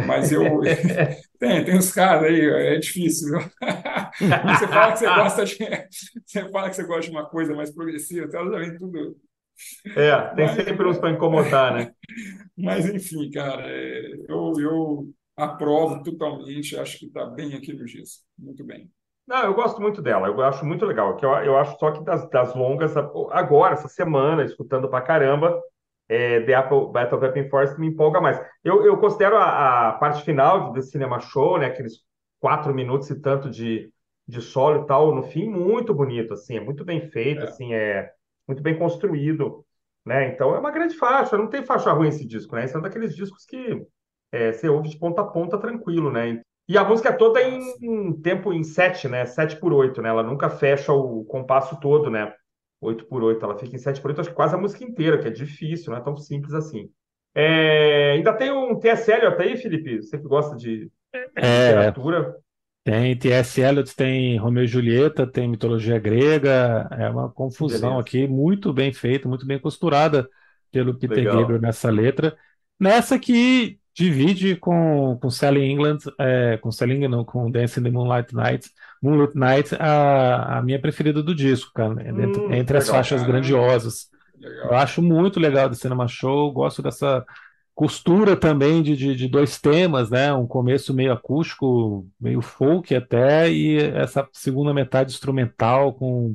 Mas 0.06 0.32
eu. 0.32 0.62
tem, 1.38 1.66
tem 1.66 1.76
uns 1.76 1.92
caras 1.92 2.24
aí, 2.24 2.40
é 2.40 2.78
difícil, 2.78 3.28
viu? 3.28 3.40
você 4.56 4.68
fala 4.68 4.92
que 4.92 4.98
você 5.00 5.06
gosta 5.06 5.44
de. 5.44 5.58
Você 6.24 6.48
fala 6.48 6.70
que 6.70 6.76
você 6.76 6.84
gosta 6.84 7.02
de 7.02 7.10
uma 7.10 7.26
coisa 7.26 7.54
mais 7.54 7.70
progressiva, 7.70 8.26
ela 8.34 8.52
já 8.52 8.58
vem 8.58 8.78
tudo 8.78 9.16
é, 9.96 10.16
tem 10.34 10.46
Mas, 10.46 10.54
sempre 10.54 10.86
uns 10.86 10.98
para 10.98 11.10
incomodar, 11.10 11.74
né? 11.74 11.92
Mas, 12.56 12.88
enfim, 12.88 13.30
cara, 13.30 13.62
é, 13.66 14.14
eu, 14.28 14.52
eu 14.58 15.08
aprovo 15.36 16.02
totalmente, 16.02 16.78
acho 16.78 16.98
que 16.98 17.06
está 17.06 17.26
bem 17.26 17.54
aqui 17.54 17.72
no 17.72 17.86
GIS. 17.86 18.24
Muito 18.38 18.64
bem. 18.64 18.90
Não, 19.26 19.42
eu 19.42 19.54
gosto 19.54 19.80
muito 19.80 20.00
dela, 20.00 20.28
eu 20.28 20.40
acho 20.42 20.64
muito 20.64 20.86
legal. 20.86 21.16
Que 21.16 21.26
eu, 21.26 21.30
eu 21.30 21.56
acho 21.56 21.76
só 21.78 21.90
que 21.90 22.04
das, 22.04 22.28
das 22.30 22.54
longas, 22.54 22.96
agora, 22.96 23.74
essa 23.74 23.88
semana, 23.88 24.44
escutando 24.44 24.88
pra 24.88 25.00
caramba, 25.00 25.60
é, 26.08 26.40
The 26.40 26.54
Apple 26.54 26.92
Battle 26.92 27.18
of 27.18 27.26
Epping 27.26 27.48
Forest 27.48 27.78
me 27.80 27.88
empolga 27.88 28.20
mais. 28.20 28.40
Eu, 28.62 28.84
eu 28.84 28.96
considero 28.98 29.36
a, 29.36 29.88
a 29.88 29.92
parte 29.94 30.22
final 30.24 30.72
desse 30.72 30.92
cinema 30.92 31.18
show, 31.18 31.58
né, 31.58 31.66
aqueles 31.66 32.04
quatro 32.38 32.72
minutos 32.72 33.10
e 33.10 33.20
tanto 33.20 33.50
de, 33.50 33.90
de 34.26 34.40
solo 34.40 34.84
e 34.84 34.86
tal, 34.86 35.14
no 35.14 35.24
fim, 35.24 35.48
muito 35.48 35.92
bonito, 35.92 36.34
assim, 36.34 36.56
é 36.56 36.60
muito 36.60 36.84
bem 36.84 37.10
feito, 37.10 37.42
é. 37.42 37.44
assim, 37.44 37.74
é 37.74 38.10
muito 38.46 38.62
bem 38.62 38.78
construído, 38.78 39.64
né? 40.04 40.28
Então 40.28 40.54
é 40.54 40.58
uma 40.58 40.70
grande 40.70 40.96
faixa, 40.96 41.36
não 41.36 41.48
tem 41.48 41.64
faixa 41.64 41.92
ruim 41.92 42.08
esse 42.08 42.26
disco, 42.26 42.54
né? 42.54 42.64
Esse 42.64 42.74
é 42.74 42.78
um 42.78 42.82
daqueles 42.82 43.14
discos 43.14 43.44
que 43.44 43.84
é, 44.32 44.52
você 44.52 44.68
ouve 44.68 44.88
de 44.88 44.98
ponta 44.98 45.22
a 45.22 45.26
ponta 45.26 45.58
tranquilo, 45.58 46.10
né? 46.10 46.40
E 46.68 46.76
a 46.76 46.84
música 46.84 47.10
é 47.10 47.12
toda 47.12 47.40
em, 47.42 47.60
em 47.80 48.12
tempo 48.20 48.52
em 48.52 48.64
7, 48.64 49.08
né? 49.08 49.24
7 49.24 49.56
por 49.56 49.72
8, 49.72 50.02
né? 50.02 50.08
Ela 50.08 50.22
nunca 50.22 50.50
fecha 50.50 50.92
o 50.92 51.24
compasso 51.24 51.78
todo, 51.80 52.10
né? 52.10 52.32
8 52.80 53.06
por 53.06 53.22
8, 53.22 53.44
ela 53.44 53.56
fica 53.56 53.74
em 53.74 53.78
7 53.78 54.00
por 54.00 54.10
8, 54.10 54.20
acho 54.20 54.30
que 54.30 54.36
quase 54.36 54.54
a 54.54 54.58
música 54.58 54.84
inteira, 54.84 55.18
que 55.18 55.28
é 55.28 55.30
difícil, 55.30 55.92
não 55.92 55.98
é 55.98 56.02
tão 56.02 56.16
simples 56.16 56.54
assim. 56.54 56.90
É... 57.34 58.12
ainda 58.12 58.32
tem 58.32 58.50
um 58.50 58.78
T.S. 58.78 59.10
Eliot 59.10 59.40
aí, 59.40 59.56
Felipe? 59.56 60.02
Você 60.02 60.18
que 60.18 60.24
gosta 60.26 60.56
de, 60.56 60.90
é, 61.34 61.68
literatura. 61.68 62.36
Tem 62.86 63.16
T.S. 63.18 63.60
Eliot, 63.60 63.96
tem 63.96 64.38
Romeu 64.38 64.62
e 64.64 64.68
Julieta, 64.68 65.26
tem 65.26 65.48
mitologia 65.48 65.98
grega, 65.98 66.88
é 66.92 67.10
uma 67.10 67.28
confusão 67.30 67.98
Beleza. 67.98 68.00
aqui, 68.00 68.28
muito 68.28 68.72
bem 68.72 68.92
feita, 68.92 69.28
muito 69.28 69.44
bem 69.44 69.58
costurada 69.58 70.28
pelo 70.70 70.94
Peter 70.96 71.24
Legal. 71.24 71.36
Gabriel 71.40 71.60
nessa 71.60 71.90
letra. 71.90 72.36
Nessa 72.78 73.18
que 73.18 73.80
divide 73.94 74.54
com, 74.56 75.18
com 75.20 75.30
Sally 75.30 75.64
England, 75.64 75.98
é, 76.20 76.58
com 76.58 76.70
Sally 76.70 76.94
England, 76.94 77.08
não, 77.10 77.24
com 77.24 77.50
Dancing 77.50 77.82
the 77.82 77.90
Moonlight 77.90 78.32
Night, 78.34 78.70
Moonlight 79.02 79.36
Night, 79.36 79.74
a, 79.80 80.58
a 80.58 80.62
minha 80.62 80.80
preferida 80.80 81.22
do 81.22 81.34
disco, 81.34 81.72
cara, 81.74 81.92
entre, 82.08 82.40
Hum, 82.40 82.52
entre 82.52 82.76
as 82.78 82.84
legal. 82.84 82.96
faixas 82.96 83.22
Caramba. 83.22 83.26
grandiosas. 83.26 84.08
Eu 84.62 84.70
Legal. 84.70 84.74
acho 84.78 85.02
muito 85.02 85.40
legal 85.40 85.68
do 85.68 85.74
Cinema 85.74 86.06
Show, 86.08 86.52
gosto 86.52 86.82
dessa 86.82 87.24
costura 87.76 88.34
também 88.34 88.82
de, 88.82 88.96
de, 88.96 89.14
de 89.14 89.28
dois 89.28 89.60
temas, 89.60 90.08
né? 90.08 90.32
Um 90.32 90.46
começo 90.46 90.94
meio 90.94 91.12
acústico, 91.12 92.08
meio 92.18 92.40
folk 92.40 92.94
até, 92.94 93.52
e 93.52 93.76
essa 93.76 94.26
segunda 94.32 94.72
metade 94.72 95.12
instrumental 95.12 95.92
com 95.92 96.34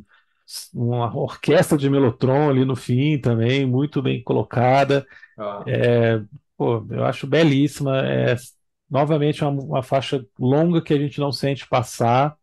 uma 0.72 1.16
orquestra 1.18 1.78
de 1.78 1.90
melotron 1.90 2.48
ali 2.48 2.64
no 2.64 2.76
fim 2.76 3.18
também, 3.18 3.66
muito 3.66 4.04
bem 4.04 4.22
colocada. 4.22 5.04
Ah, 5.36 5.64
Pô, 6.56 6.86
eu 6.92 7.04
acho 7.06 7.26
belíssima. 7.26 8.06
É, 8.06 8.36
novamente, 8.88 9.44
uma, 9.44 9.50
uma 9.64 9.84
faixa 9.84 10.24
longa 10.38 10.80
que 10.80 10.94
a 10.94 10.98
gente 11.00 11.20
não 11.20 11.32
sente 11.32 11.68
passar. 11.68 12.38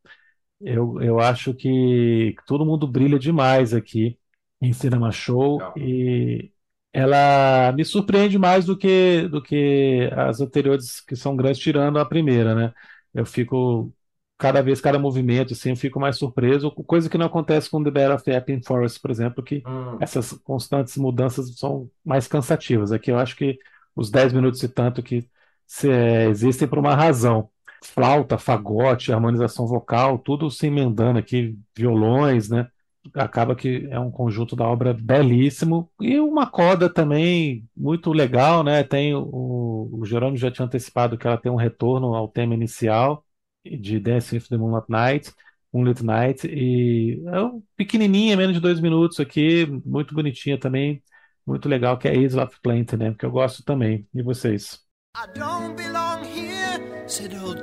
Eu, 0.61 1.01
eu 1.01 1.21
acho 1.21 1.55
que 1.55 2.35
todo 2.49 2.67
mundo 2.67 2.85
brilha 2.85 3.17
demais 3.17 3.73
aqui 3.73 4.19
em 4.61 4.73
Cinema 4.73 5.13
Show 5.13 5.59
Legal. 5.59 5.75
e 5.77 6.51
ela 6.99 7.73
me 7.73 7.85
surpreende 7.85 8.39
mais 8.39 8.65
do 8.67 8.77
que, 8.77 9.29
do 9.29 9.43
que 9.43 10.09
as 10.17 10.41
anteriores 10.41 11.01
que 11.01 11.17
são 11.17 11.37
grandes, 11.37 11.61
tirando 11.61 11.99
a 11.99 12.05
primeira, 12.07 12.55
né? 12.55 12.73
Eu 13.15 13.25
fico, 13.27 13.93
cada 14.39 14.63
vez, 14.63 14.81
cada 14.81 14.99
movimento, 14.99 15.53
assim, 15.53 15.71
eu 15.71 15.77
fico 15.77 16.01
mais 16.01 16.17
surpreso, 16.17 16.71
coisa 16.73 17.09
que 17.11 17.19
não 17.19 17.27
acontece 17.27 17.71
com 17.71 17.83
The 17.83 17.91
Battle 17.91 18.15
of 18.17 18.25
the 18.25 18.37
Epping 18.37 18.63
Forest, 18.63 19.01
por 19.01 19.11
exemplo, 19.11 19.43
que 19.43 19.65
hum, 19.67 19.99
essas 20.01 20.33
constantes 20.45 20.97
mudanças 20.97 21.57
são 21.59 21.91
mais 22.05 22.27
cansativas. 22.29 22.93
Aqui 22.93 23.11
eu 23.11 23.19
acho 23.19 23.37
que 23.37 23.59
os 23.97 24.11
10 24.11 24.33
minutos 24.33 24.63
e 24.63 24.69
tanto 24.69 25.03
que 25.03 25.29
se- 25.67 25.91
é, 25.91 26.27
existem 26.29 26.69
por 26.69 26.79
uma 26.79 26.95
razão. 26.95 27.51
Flauta, 27.85 28.39
fagote, 28.39 29.13
harmonização 29.13 29.67
vocal, 29.67 30.19
tudo 30.19 30.51
se 30.51 30.67
emendando 30.67 31.19
aqui, 31.19 31.57
violões, 31.77 32.49
né? 32.49 32.69
Acaba 33.15 33.55
que 33.55 33.87
é 33.91 33.99
um 33.99 34.11
conjunto 34.11 34.57
da 34.57 34.67
obra 34.67 34.93
belíssimo. 34.95 35.91
E 36.01 36.19
uma 36.19 36.47
coda 36.47 36.93
também 36.93 37.69
muito 37.77 38.13
legal, 38.13 38.63
né? 38.63 38.83
Tem 38.83 39.15
o, 39.15 39.89
o 39.93 40.05
Jerônimo 40.05 40.37
já 40.37 40.51
tinha 40.51 40.67
antecipado 40.67 41.17
que 41.19 41.27
ela 41.27 41.37
tem 41.39 41.51
um 41.51 41.57
retorno 41.57 42.15
ao 42.15 42.29
tema 42.29 42.55
inicial 42.55 43.25
de 43.65 43.99
Dancing 44.01 44.37
with 44.37 44.49
the 44.49 44.57
Moonlight 44.57 44.87
Night. 44.91 45.33
Moonlit 45.73 46.03
Night, 46.03 46.47
e 46.47 47.23
é 47.27 47.43
um 47.43 47.63
pequenininha, 47.77 48.37
menos 48.37 48.55
de 48.55 48.61
dois 48.61 48.81
minutos 48.81 49.21
aqui, 49.21 49.67
muito 49.85 50.15
bonitinha 50.15 50.59
também, 50.59 51.03
muito 51.47 51.69
legal, 51.69 51.99
que 51.99 52.09
é 52.09 52.17
Isle 52.17 52.41
of 52.41 52.59
Plenty, 52.63 52.97
né? 52.97 53.15
Que 53.19 53.27
eu 53.27 53.31
gosto 53.31 53.63
também. 53.63 54.09
E 54.15 54.23
vocês? 54.23 54.81
I 55.15 55.39
don't 55.39 55.77
belong 55.77 56.25
here, 56.25 57.07
said 57.07 57.35
old. 57.35 57.59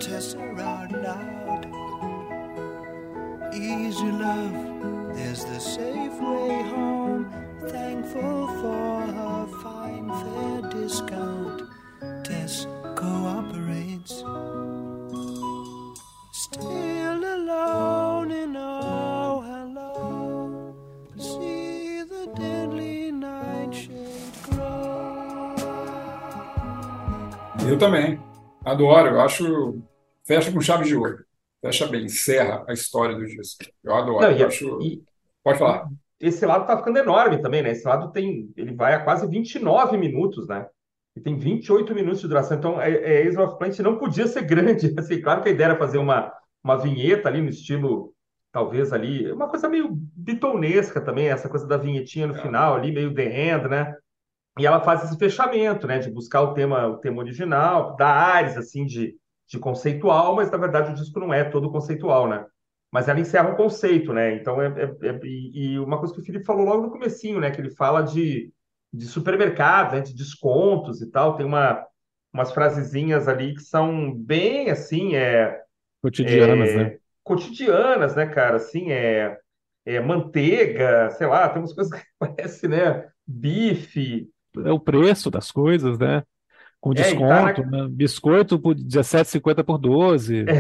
Easy 3.58 4.12
love, 4.12 4.75
there's 5.36 5.46
the 5.46 5.60
safe 5.60 6.20
way 6.22 6.62
home. 6.70 7.30
Thankful 7.68 8.48
for 8.62 9.02
her 9.18 9.48
fine 9.62 10.08
fair 10.22 10.62
discount. 10.72 11.64
Tess 12.24 12.68
cooperates. 12.96 14.24
Still 16.32 17.22
alone 17.36 18.32
in 18.32 18.56
oh 18.56 19.42
hello. 19.42 20.76
See 21.18 22.04
the 22.04 22.28
deadly 22.36 23.12
nightshade 23.12 24.32
grow. 24.50 25.56
Eu 27.68 27.78
também. 27.78 28.20
Adoro. 28.64 29.10
Eu 29.10 29.22
acho. 29.22 29.82
Fecha 30.24 30.52
com 30.52 30.62
chave 30.62 30.86
de 30.86 30.96
ouro. 30.96 31.26
Fecha 31.62 31.88
bem, 31.88 32.06
encerra 32.06 32.64
a 32.68 32.74
história 32.74 33.16
do 33.16 33.26
disco. 33.26 33.66
Eu 33.84 33.96
adoro. 33.96 34.22
Não, 34.22 34.32
e, 34.32 34.42
eu 34.42 34.48
acho... 34.48 34.82
e 34.82 35.04
Pode 35.46 35.60
falar. 35.60 35.90
esse 36.20 36.46
lado 36.46 36.66
tá 36.68 36.78
ficando 36.78 36.98
enorme 37.00 37.42
também, 37.42 37.62
né? 37.62 37.72
Esse 37.72 37.88
lado 37.88 38.12
tem, 38.12 38.52
ele 38.58 38.74
vai 38.76 38.94
a 38.94 39.04
quase 39.04 39.28
29 39.28 39.98
minutos, 39.98 40.48
né? 40.48 40.68
E 41.16 41.22
tem 41.22 41.38
28 41.38 41.94
minutos 41.96 42.22
de 42.22 42.28
duração. 42.28 42.58
Então, 42.58 42.82
é, 42.82 42.92
é, 42.92 43.22
Ace 43.28 43.38
of 43.40 43.58
Plenty 43.58 43.82
não 43.84 43.98
podia 43.98 44.28
ser 44.28 44.44
grande. 44.46 44.94
Assim, 45.00 45.22
claro 45.22 45.42
que 45.44 45.50
a 45.50 45.52
ideia 45.52 45.68
era 45.70 45.78
fazer 45.78 45.98
uma, 45.98 46.34
uma 46.64 46.78
vinheta 46.78 47.30
ali 47.30 47.42
no 47.42 47.50
estilo, 47.50 48.14
talvez 48.52 48.94
ali, 48.94 49.32
uma 49.32 49.50
coisa 49.50 49.70
meio 49.70 49.90
bitonesca 49.92 51.02
também, 51.02 51.30
essa 51.30 51.50
coisa 51.50 51.68
da 51.68 51.78
vinhetinha 51.78 52.28
no 52.28 52.36
É. 52.36 52.42
final 52.42 52.76
ali, 52.76 52.92
meio 52.92 53.14
The 53.14 53.24
End, 53.54 53.68
né? 53.70 53.96
E 54.60 54.66
ela 54.66 54.82
faz 54.82 55.04
esse 55.06 55.18
fechamento, 55.18 55.88
né? 55.88 56.00
De 56.00 56.12
buscar 56.12 56.42
o 56.42 56.54
tema, 56.54 56.88
o 56.88 56.98
tema 57.00 57.20
original, 57.22 57.96
dá 57.98 58.10
ares, 58.10 58.58
assim, 58.58 58.86
de, 58.86 59.18
de 59.50 59.60
conceitual, 59.60 60.36
mas 60.36 60.52
na 60.52 60.58
verdade 60.58 60.92
o 60.92 60.96
disco 60.96 61.20
não 61.20 61.34
é 61.34 61.44
todo 61.46 61.72
conceitual, 61.72 62.28
né? 62.30 62.46
Mas 62.96 63.10
ela 63.10 63.20
encerra 63.20 63.50
um 63.52 63.56
conceito, 63.58 64.14
né? 64.14 64.36
Então, 64.36 64.62
é, 64.62 64.68
é- 64.68 65.08
é- 65.10 65.20
e, 65.26 65.78
uma 65.80 66.00
coisa 66.00 66.14
que 66.14 66.22
o 66.22 66.24
Felipe 66.24 66.46
falou 66.46 66.66
logo 66.66 66.84
no 66.84 66.92
comecinho, 66.92 67.42
né? 67.42 67.52
Que 67.52 67.60
ele 67.62 67.72
fala 67.76 68.02
de, 68.02 68.54
de 68.94 69.06
supermercados, 69.06 69.94
né? 69.94 70.02
De 70.02 70.16
descontos 70.16 71.02
e 71.02 71.12
tal. 71.12 71.36
Tem 71.36 71.46
uma, 71.46 71.86
umas 72.34 72.54
frasezinhas 72.54 73.28
ali 73.28 73.54
que 73.54 73.62
são 73.62 74.14
bem, 74.16 74.70
assim, 74.72 75.16
é, 75.16 75.62
Cotidianas, 76.02 76.74
é, 76.74 76.76
né? 76.76 76.98
cotidianas, 77.24 78.16
né, 78.16 78.26
cara? 78.28 78.58
Assim, 78.58 78.92
é, 78.92 79.38
é 79.86 80.00
manteiga, 80.00 81.10
sei 81.12 81.28
lá, 81.28 81.50
tem 81.50 81.62
umas 81.62 81.74
coisas 81.74 81.94
que 81.94 82.06
parecem, 82.20 82.70
né? 82.70 83.10
Bife. 83.28 84.30
É 84.66 84.72
o 84.72 84.80
preço 84.80 85.30
das 85.30 85.52
coisas, 85.52 85.98
né? 86.00 86.24
Com 86.80 86.94
É, 86.94 87.12
e 87.12 87.26
tá 87.28 87.42
na- 87.42 87.54
desconto, 87.54 87.64
né? 87.66 87.88
Biscoito 87.90 88.60
por 88.60 88.76
R$17,50 88.76 89.66
por 89.66 89.78
12. 89.78 90.54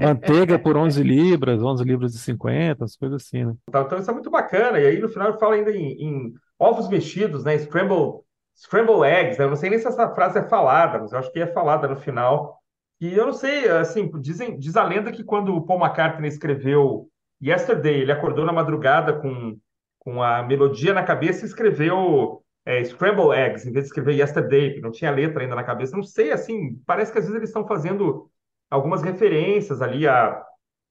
Manteiga 0.00 0.58
por 0.58 0.76
11 0.76 1.02
libras, 1.02 1.62
11 1.62 1.84
libras 1.84 2.14
e 2.14 2.18
50, 2.18 2.84
as 2.84 2.96
coisas 2.96 3.22
assim, 3.22 3.44
né? 3.44 3.54
Tá, 3.70 3.82
Então 3.82 3.98
isso 3.98 4.10
é 4.10 4.14
muito 4.14 4.30
bacana. 4.30 4.78
E 4.78 4.86
aí 4.86 4.98
no 5.00 5.08
final 5.08 5.38
fala 5.38 5.54
ainda 5.54 5.70
em, 5.70 5.92
em 5.92 6.34
ovos 6.58 6.88
mexidos, 6.88 7.44
né? 7.44 7.56
Scramble, 7.58 8.20
scramble 8.56 9.04
eggs, 9.04 9.38
né? 9.38 9.44
Eu 9.44 9.50
não 9.50 9.56
sei 9.56 9.70
nem 9.70 9.78
se 9.78 9.86
essa 9.86 10.14
frase 10.14 10.38
é 10.38 10.48
falada, 10.48 10.98
mas 10.98 11.12
eu 11.12 11.18
acho 11.18 11.32
que 11.32 11.40
é 11.40 11.46
falada 11.46 11.88
no 11.88 11.96
final. 11.96 12.58
E 13.00 13.14
eu 13.14 13.26
não 13.26 13.32
sei, 13.32 13.68
assim, 13.68 14.10
dizem, 14.20 14.56
diz 14.58 14.76
a 14.76 14.84
lenda 14.84 15.10
que 15.10 15.24
quando 15.24 15.54
o 15.54 15.66
Paul 15.66 15.80
McCartney 15.80 16.28
escreveu 16.28 17.08
Yesterday, 17.42 18.00
ele 18.00 18.12
acordou 18.12 18.44
na 18.44 18.52
madrugada 18.52 19.14
com, 19.14 19.58
com 19.98 20.22
a 20.22 20.42
melodia 20.44 20.94
na 20.94 21.02
cabeça 21.02 21.44
e 21.44 21.48
escreveu 21.48 22.42
é, 22.64 22.84
Scramble 22.84 23.36
Eggs, 23.36 23.68
em 23.68 23.72
vez 23.72 23.86
de 23.86 23.88
escrever 23.88 24.14
Yesterday, 24.14 24.68
porque 24.70 24.80
não 24.82 24.92
tinha 24.92 25.10
letra 25.10 25.42
ainda 25.42 25.56
na 25.56 25.64
cabeça. 25.64 25.96
Não 25.96 26.04
sei, 26.04 26.30
assim, 26.30 26.80
parece 26.86 27.10
que 27.12 27.18
às 27.18 27.24
vezes 27.24 27.36
eles 27.36 27.48
estão 27.48 27.66
fazendo 27.66 28.30
algumas 28.72 29.02
referências 29.02 29.82
ali 29.82 30.08
a, 30.08 30.42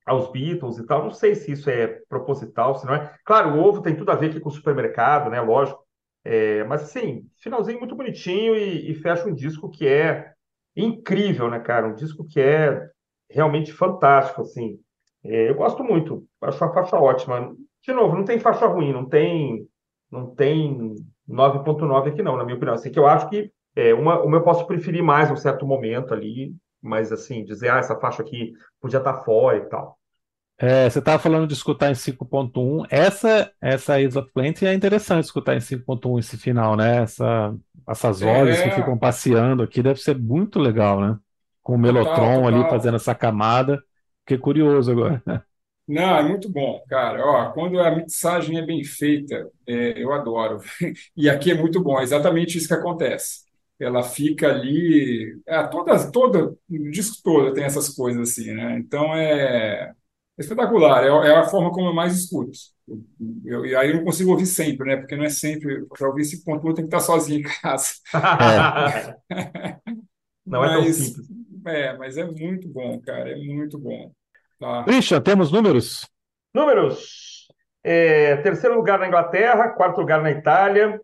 aos 0.06 0.32
Beatles 0.32 0.78
e 0.78 0.86
tal. 0.86 1.04
Não 1.04 1.12
sei 1.12 1.34
se 1.34 1.52
isso 1.52 1.68
é 1.70 1.88
proposital, 2.08 2.76
se 2.76 2.86
não 2.86 2.94
é. 2.94 3.12
Claro, 3.26 3.56
o 3.56 3.64
ovo 3.64 3.82
tem 3.82 3.96
tudo 3.96 4.12
a 4.12 4.16
ver 4.16 4.30
aqui 4.30 4.40
com 4.40 4.50
o 4.50 4.52
supermercado, 4.52 5.32
né? 5.32 5.42
Lógico. 5.42 5.84
É, 6.24 6.64
mas 6.66 6.84
assim, 6.84 7.28
finalzinho 7.42 7.80
muito 7.80 7.96
bonitinho 7.96 8.56
e, 8.56 8.92
e 8.92 8.94
fecha 8.94 9.28
um 9.28 9.34
disco 9.34 9.72
que 9.72 9.88
é 9.88 10.32
incrível, 10.76 11.50
né, 11.50 11.60
cara? 11.60 11.88
Um 11.88 11.96
disco 11.96 12.24
que 12.24 12.40
é 12.40 12.88
realmente 13.28 13.74
fantástico, 13.74 14.42
assim. 14.42 14.80
É, 15.24 15.50
eu 15.50 15.56
gosto 15.56 15.84
muito, 15.84 16.24
acho 16.42 16.64
a 16.64 16.72
faixa 16.72 16.98
ótima. 16.98 17.56
De 17.84 17.94
novo, 17.94 18.16
não 18.16 18.24
tem 18.24 18.40
faixa 18.40 18.68
ruim, 18.68 18.94
não 18.94 19.06
tem, 19.10 19.68
não 20.12 20.36
tem 20.36 20.96
9.9 21.28 22.10
aqui 22.10 22.22
não, 22.22 22.38
na 22.38 22.44
minha 22.44 22.56
opinião. 22.56 22.76
Assim, 22.76 22.92
que 22.92 23.00
eu 23.00 23.08
acho 23.08 23.28
que 23.28 23.52
é, 23.76 23.92
uma, 23.92 24.22
uma 24.22 24.38
eu 24.38 24.44
posso 24.44 24.68
preferir 24.68 25.02
mais 25.02 25.32
um 25.32 25.36
certo 25.36 25.66
momento 25.66 26.14
ali, 26.14 26.54
mas 26.82 27.12
assim, 27.12 27.44
dizer, 27.46 27.70
ah, 27.72 27.80
essa 27.80 28.00
faixa 28.00 28.22
aqui 28.24 28.54
podia 28.82 29.00
estar 29.00 29.24
fora 29.24 29.58
e 29.58 29.70
tal. 29.70 30.00
É, 30.58 30.88
você 30.90 31.00
estava 31.00 31.18
falando 31.22 31.48
de 31.48 31.54
escutar 31.54 31.90
em 31.90 31.96
5.1. 31.96 32.86
Essa, 32.90 33.52
essa 33.60 33.96
of 34.20 34.32
Plenty 34.32 34.66
é 34.68 34.74
interessante 34.74 35.24
escutar 35.26 35.56
em 35.56 35.60
5.1 35.60 36.20
esse 36.20 36.38
final, 36.38 36.76
né? 36.76 36.98
Essa, 37.02 37.56
essas 37.90 38.20
vozes 38.22 38.62
que 38.62 38.70
É. 38.70 38.72
ficam 38.72 38.98
passeando 38.98 39.64
aqui 39.64 39.82
deve 39.82 40.00
ser 40.00 40.16
muito 40.18 40.60
legal, 40.60 41.02
né? 41.02 41.18
Com 41.64 41.76
o 41.76 41.78
Total, 41.84 42.32
Melotron 42.32 42.48
ali 42.48 42.64
total. 42.64 42.68
fazendo 42.68 42.96
essa 42.98 43.16
camada. 43.16 43.84
Fiquei 44.22 44.38
curioso 44.38 44.92
agora. 44.92 45.22
Não, 45.88 46.16
é 46.16 46.24
muito 46.24 46.50
bom, 46.50 46.82
cara. 46.88 47.26
Ó, 47.26 47.52
quando 47.54 47.80
a 47.80 47.92
mixagem 47.96 48.58
é 48.58 48.66
bem 48.66 48.84
feita, 48.84 49.50
é, 49.68 50.02
eu 50.02 50.14
adoro. 50.14 50.60
E 51.18 51.30
aqui 51.30 51.52
é 51.52 51.56
muito 51.56 51.82
bom, 51.84 52.00
é 52.00 52.04
exatamente 52.04 52.58
isso 52.58 52.68
que 52.68 52.74
acontece. 52.74 53.42
Ela 53.82 54.04
fica 54.04 54.48
ali, 54.50 55.42
é, 55.48 55.64
toda, 55.68 56.12
toda, 56.12 56.56
o 56.70 56.92
disco 56.92 57.18
todo 57.24 57.54
tem 57.54 57.64
essas 57.64 57.90
coisas 57.90 58.30
assim, 58.30 58.54
né? 58.54 58.78
Então 58.80 59.16
é 59.16 59.94
espetacular, 60.38 61.04
é, 61.04 61.08
é 61.30 61.36
a 61.38 61.44
forma 61.50 61.72
como 61.72 61.88
eu 61.90 61.94
mais 61.94 62.16
escuto. 62.18 62.52
Eu, 63.46 63.66
e 63.66 63.76
aí 63.76 63.90
eu 63.90 63.98
não 63.98 64.04
consigo 64.06 64.32
ouvir 64.32 64.46
sempre, 64.46 64.88
né? 64.88 64.98
Porque 64.98 65.16
não 65.16 65.24
é 65.24 65.30
sempre, 65.30 65.86
para 65.88 66.08
ouvir 66.08 66.22
esse 66.24 66.44
ponto, 66.44 66.68
eu 66.68 66.74
tenho 66.74 66.88
que 66.88 66.96
estar 66.96 67.06
sozinho 67.06 67.40
em 67.42 67.44
casa. 67.62 67.94
Não 70.46 70.64
é 70.66 70.70
tão 70.72 70.86
Mas, 70.86 70.96
simples. 70.96 71.28
é, 71.66 71.98
mas 71.98 72.18
é 72.18 72.26
muito 72.26 72.68
bom, 72.68 73.00
cara, 73.02 73.32
é 73.32 73.36
muito 73.36 73.78
bom. 73.78 74.12
Tá? 74.60 74.84
Christian, 74.84 75.22
temos 75.22 75.52
números? 75.52 76.06
Números. 76.54 77.48
É, 77.84 78.38
terceiro 78.38 78.76
lugar 78.76 79.00
na 79.00 79.08
Inglaterra, 79.08 79.70
quarto 79.70 80.00
lugar 80.00 80.22
na 80.22 80.32
Itália, 80.32 81.00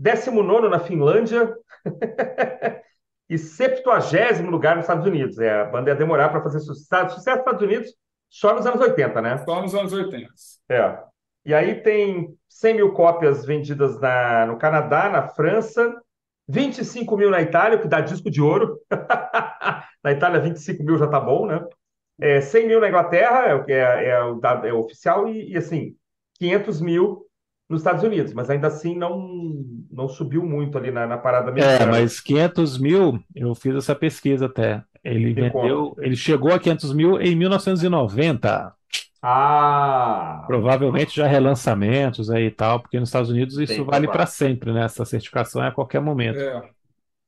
19 0.00 0.68
na 0.68 0.80
Finlândia 0.80 1.54
e 3.28 3.36
70 3.36 4.42
lugar 4.50 4.76
nos 4.76 4.84
Estados 4.84 5.06
Unidos. 5.06 5.38
É, 5.38 5.60
a 5.60 5.64
banda 5.66 5.90
ia 5.90 5.96
demorar 5.96 6.30
para 6.30 6.42
fazer 6.42 6.58
sucesso, 6.60 7.16
sucesso 7.16 7.36
nos 7.36 7.46
Estados 7.46 7.62
Unidos 7.62 7.94
só 8.30 8.54
nos 8.54 8.66
anos 8.66 8.80
80, 8.80 9.20
né? 9.20 9.38
Só 9.38 9.60
nos 9.60 9.74
anos 9.74 9.92
80. 9.92 10.32
É. 10.70 10.98
E 11.44 11.52
aí 11.52 11.82
tem 11.82 12.34
100 12.48 12.74
mil 12.74 12.92
cópias 12.92 13.44
vendidas 13.44 14.00
na, 14.00 14.46
no 14.46 14.56
Canadá, 14.56 15.10
na 15.10 15.28
França, 15.28 16.00
25 16.48 17.16
mil 17.16 17.30
na 17.30 17.42
Itália, 17.42 17.76
o 17.76 17.82
que 17.82 17.88
dá 17.88 18.00
disco 18.00 18.30
de 18.30 18.40
ouro. 18.40 18.78
na 20.02 20.12
Itália, 20.12 20.40
25 20.40 20.82
mil 20.82 20.96
já 20.96 21.06
tá 21.06 21.20
bom, 21.20 21.46
né? 21.46 21.62
É, 22.20 22.40
100 22.40 22.66
mil 22.66 22.80
na 22.80 22.88
Inglaterra, 22.88 23.46
é 23.48 23.54
o 23.54 23.64
que 23.64 23.72
é, 23.72 24.08
é, 24.08 24.22
o, 24.22 24.40
é 24.64 24.72
oficial, 24.72 25.28
e, 25.28 25.52
e, 25.52 25.56
assim, 25.56 25.96
500 26.38 26.80
mil 26.80 27.26
nos 27.70 27.82
Estados 27.82 28.02
Unidos, 28.02 28.34
mas 28.34 28.50
ainda 28.50 28.66
assim 28.66 28.96
não, 28.98 29.64
não 29.92 30.08
subiu 30.08 30.44
muito 30.44 30.76
ali 30.76 30.90
na, 30.90 31.06
na 31.06 31.16
parada 31.16 31.50
é, 31.50 31.52
americana. 31.52 31.84
É, 31.84 31.86
mas 31.86 32.18
500 32.18 32.78
mil, 32.78 33.22
eu 33.32 33.54
fiz 33.54 33.76
essa 33.76 33.94
pesquisa 33.94 34.46
até. 34.46 34.82
Ele 35.04 35.32
vendeu, 35.32 35.94
ele 36.00 36.16
chegou 36.16 36.52
a 36.52 36.58
500 36.58 36.92
mil 36.92 37.20
em 37.20 37.36
1990. 37.36 38.74
Ah! 39.22 40.42
Provavelmente 40.48 41.14
já 41.14 41.28
relançamentos 41.28 42.28
aí 42.28 42.46
e 42.46 42.50
tal, 42.50 42.80
porque 42.80 42.98
nos 42.98 43.08
Estados 43.08 43.30
Unidos 43.30 43.56
isso 43.56 43.76
Tem, 43.76 43.84
vale 43.84 44.08
para 44.08 44.26
sempre, 44.26 44.72
né? 44.72 44.84
Essa 44.84 45.04
certificação 45.04 45.62
é 45.62 45.68
a 45.68 45.72
qualquer 45.72 46.00
momento. 46.00 46.40
É. 46.40 46.68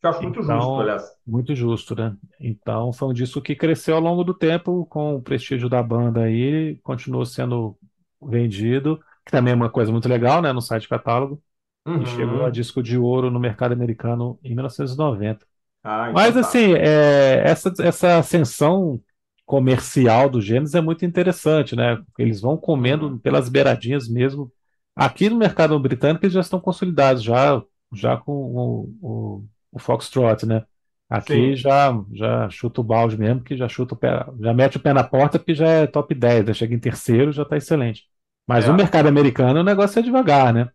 Eu 0.03 0.11
acho 0.11 0.23
muito 0.23 0.41
então, 0.41 0.61
justo, 0.61 0.81
aliás. 0.81 1.03
Muito 1.25 1.55
justo, 1.55 1.95
né? 1.95 2.17
Então 2.41 2.93
foi 2.93 3.09
um 3.09 3.13
disco 3.13 3.41
que 3.41 3.55
cresceu 3.55 3.95
ao 3.95 4.01
longo 4.01 4.25
do 4.25 4.35
tempo 4.35 4.85
com 4.87 5.15
o 5.15 5.23
prestígio 5.23 5.69
da 5.69 5.81
banda 5.81 6.23
aí, 6.23 6.81
continuou 6.83 7.25
sendo 7.25 7.77
vendido, 8.21 9.01
que 9.25 9.33
também 9.33 9.53
é 9.53 9.57
uma 9.57 9.71
coisa 9.71 9.93
muito 9.93 10.09
legal, 10.09 10.43
né? 10.43 10.53
No 10.53 10.61
site 10.61 10.89
catálogo. 10.89 11.43
Uhum. 11.87 12.03
E 12.03 12.07
chegou 12.07 12.45
a 12.45 12.51
disco 12.51 12.83
de 12.83 12.97
ouro 12.97 13.31
no 13.31 13.41
mercado 13.41 13.73
americano 13.73 14.39
em 14.43 14.55
1990. 14.55 15.45
Ah, 15.83 16.11
então 16.11 16.13
Mas 16.13 16.35
tá. 16.35 16.41
assim, 16.41 16.75
é, 16.75 17.43
essa, 17.45 17.73
essa 17.81 18.19
ascensão 18.19 19.01
comercial 19.45 20.31
do 20.31 20.41
Gênesis 20.41 20.75
é 20.75 20.81
muito 20.81 21.05
interessante, 21.05 21.75
né? 21.75 22.01
Eles 22.19 22.41
vão 22.41 22.57
comendo 22.57 23.09
uhum. 23.09 23.19
pelas 23.19 23.49
beiradinhas 23.49 24.09
mesmo. 24.09 24.51
Aqui 24.95 25.29
no 25.29 25.37
mercado 25.37 25.79
britânico 25.81 26.25
eles 26.25 26.35
já 26.35 26.41
estão 26.41 26.61
consolidados, 26.61 27.23
já, 27.23 27.61
já 27.93 28.17
com 28.17 28.33
o, 28.33 28.97
o, 29.01 29.45
o 29.73 29.79
Foxtrot, 29.79 30.47
né? 30.47 30.65
Aqui 31.09 31.55
já, 31.55 31.93
já 32.13 32.49
chuta 32.49 32.81
o 32.81 32.85
balde 32.85 33.19
mesmo, 33.19 33.43
que 33.43 33.55
já 33.55 33.69
chuta 33.69 33.95
o 33.95 33.97
pé, 33.97 34.25
já 34.41 34.55
mete 34.55 34.79
o 34.79 34.81
pé 34.81 34.95
na 34.95 35.05
porta, 35.05 35.39
porque 35.39 35.55
já 35.55 35.69
é 35.69 35.87
top 35.87 36.15
10, 36.15 36.47
já 36.47 36.55
chega 36.55 36.75
em 36.75 36.79
terceiro, 36.79 37.33
já 37.33 37.43
está 37.43 37.57
excelente. 37.57 38.05
Mas 38.47 38.67
é. 38.67 38.71
o 38.71 38.75
mercado 38.75 39.07
americano 39.09 39.61
o 39.61 39.65
negócio 39.65 39.99
é 39.99 40.03
devagar, 40.03 40.53
né? 40.53 40.69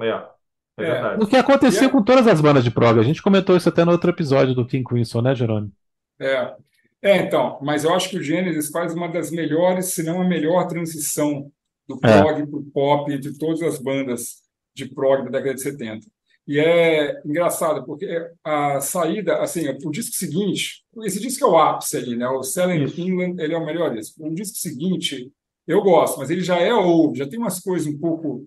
É. 0.00 0.34
É, 0.76 0.88
é. 0.88 1.14
O 1.16 1.26
que 1.26 1.36
aconteceu 1.36 1.88
é 1.88 1.90
com 1.90 2.02
todas 2.02 2.26
as 2.26 2.40
bandas 2.40 2.64
de 2.64 2.70
prog. 2.70 2.98
A 2.98 3.04
gente 3.04 3.22
comentou 3.22 3.56
isso 3.56 3.68
até 3.68 3.84
no 3.84 3.92
outro 3.92 4.10
episódio 4.10 4.54
do 4.54 4.66
King 4.66 4.84
Crimson, 4.84 5.22
né, 5.22 5.34
Jerônimo? 5.34 5.72
É. 6.20 6.54
É, 7.00 7.18
então, 7.18 7.58
mas 7.60 7.84
eu 7.84 7.94
acho 7.94 8.08
que 8.08 8.16
o 8.16 8.22
Genesis 8.22 8.70
faz 8.70 8.94
uma 8.94 9.08
das 9.08 9.30
melhores, 9.30 9.92
se 9.92 10.02
não 10.02 10.22
a 10.22 10.24
melhor 10.26 10.66
transição 10.66 11.50
do 11.86 11.96
é. 12.02 12.22
prog 12.22 12.42
é. 12.42 12.46
para 12.46 12.58
o 12.58 12.64
pop 12.64 13.18
de 13.18 13.38
todas 13.38 13.62
as 13.62 13.78
bandas 13.78 14.42
de 14.74 14.86
prog 14.86 15.24
da 15.24 15.38
década 15.38 15.54
de 15.54 15.60
70. 15.60 16.06
E 16.46 16.58
é 16.58 17.20
engraçado, 17.24 17.84
porque 17.84 18.06
a 18.42 18.80
saída, 18.80 19.38
assim, 19.38 19.68
o 19.84 19.90
disco 19.90 20.14
seguinte, 20.14 20.82
esse 21.02 21.20
disco 21.20 21.44
é 21.44 21.48
o 21.48 21.58
ápice 21.58 21.96
ali, 21.96 22.16
né? 22.16 22.28
O 22.28 22.42
Selling 22.42 22.84
England, 22.98 23.36
ele 23.38 23.54
é 23.54 23.58
o 23.58 23.64
melhor 23.64 23.94
disco. 23.94 24.26
O 24.26 24.34
disco 24.34 24.56
seguinte, 24.56 25.30
eu 25.66 25.82
gosto, 25.82 26.18
mas 26.18 26.30
ele 26.30 26.42
já 26.42 26.58
é 26.58 26.72
old, 26.72 27.18
já 27.18 27.28
tem 27.28 27.38
umas 27.38 27.60
coisas 27.60 27.86
um 27.86 27.98
pouco. 27.98 28.44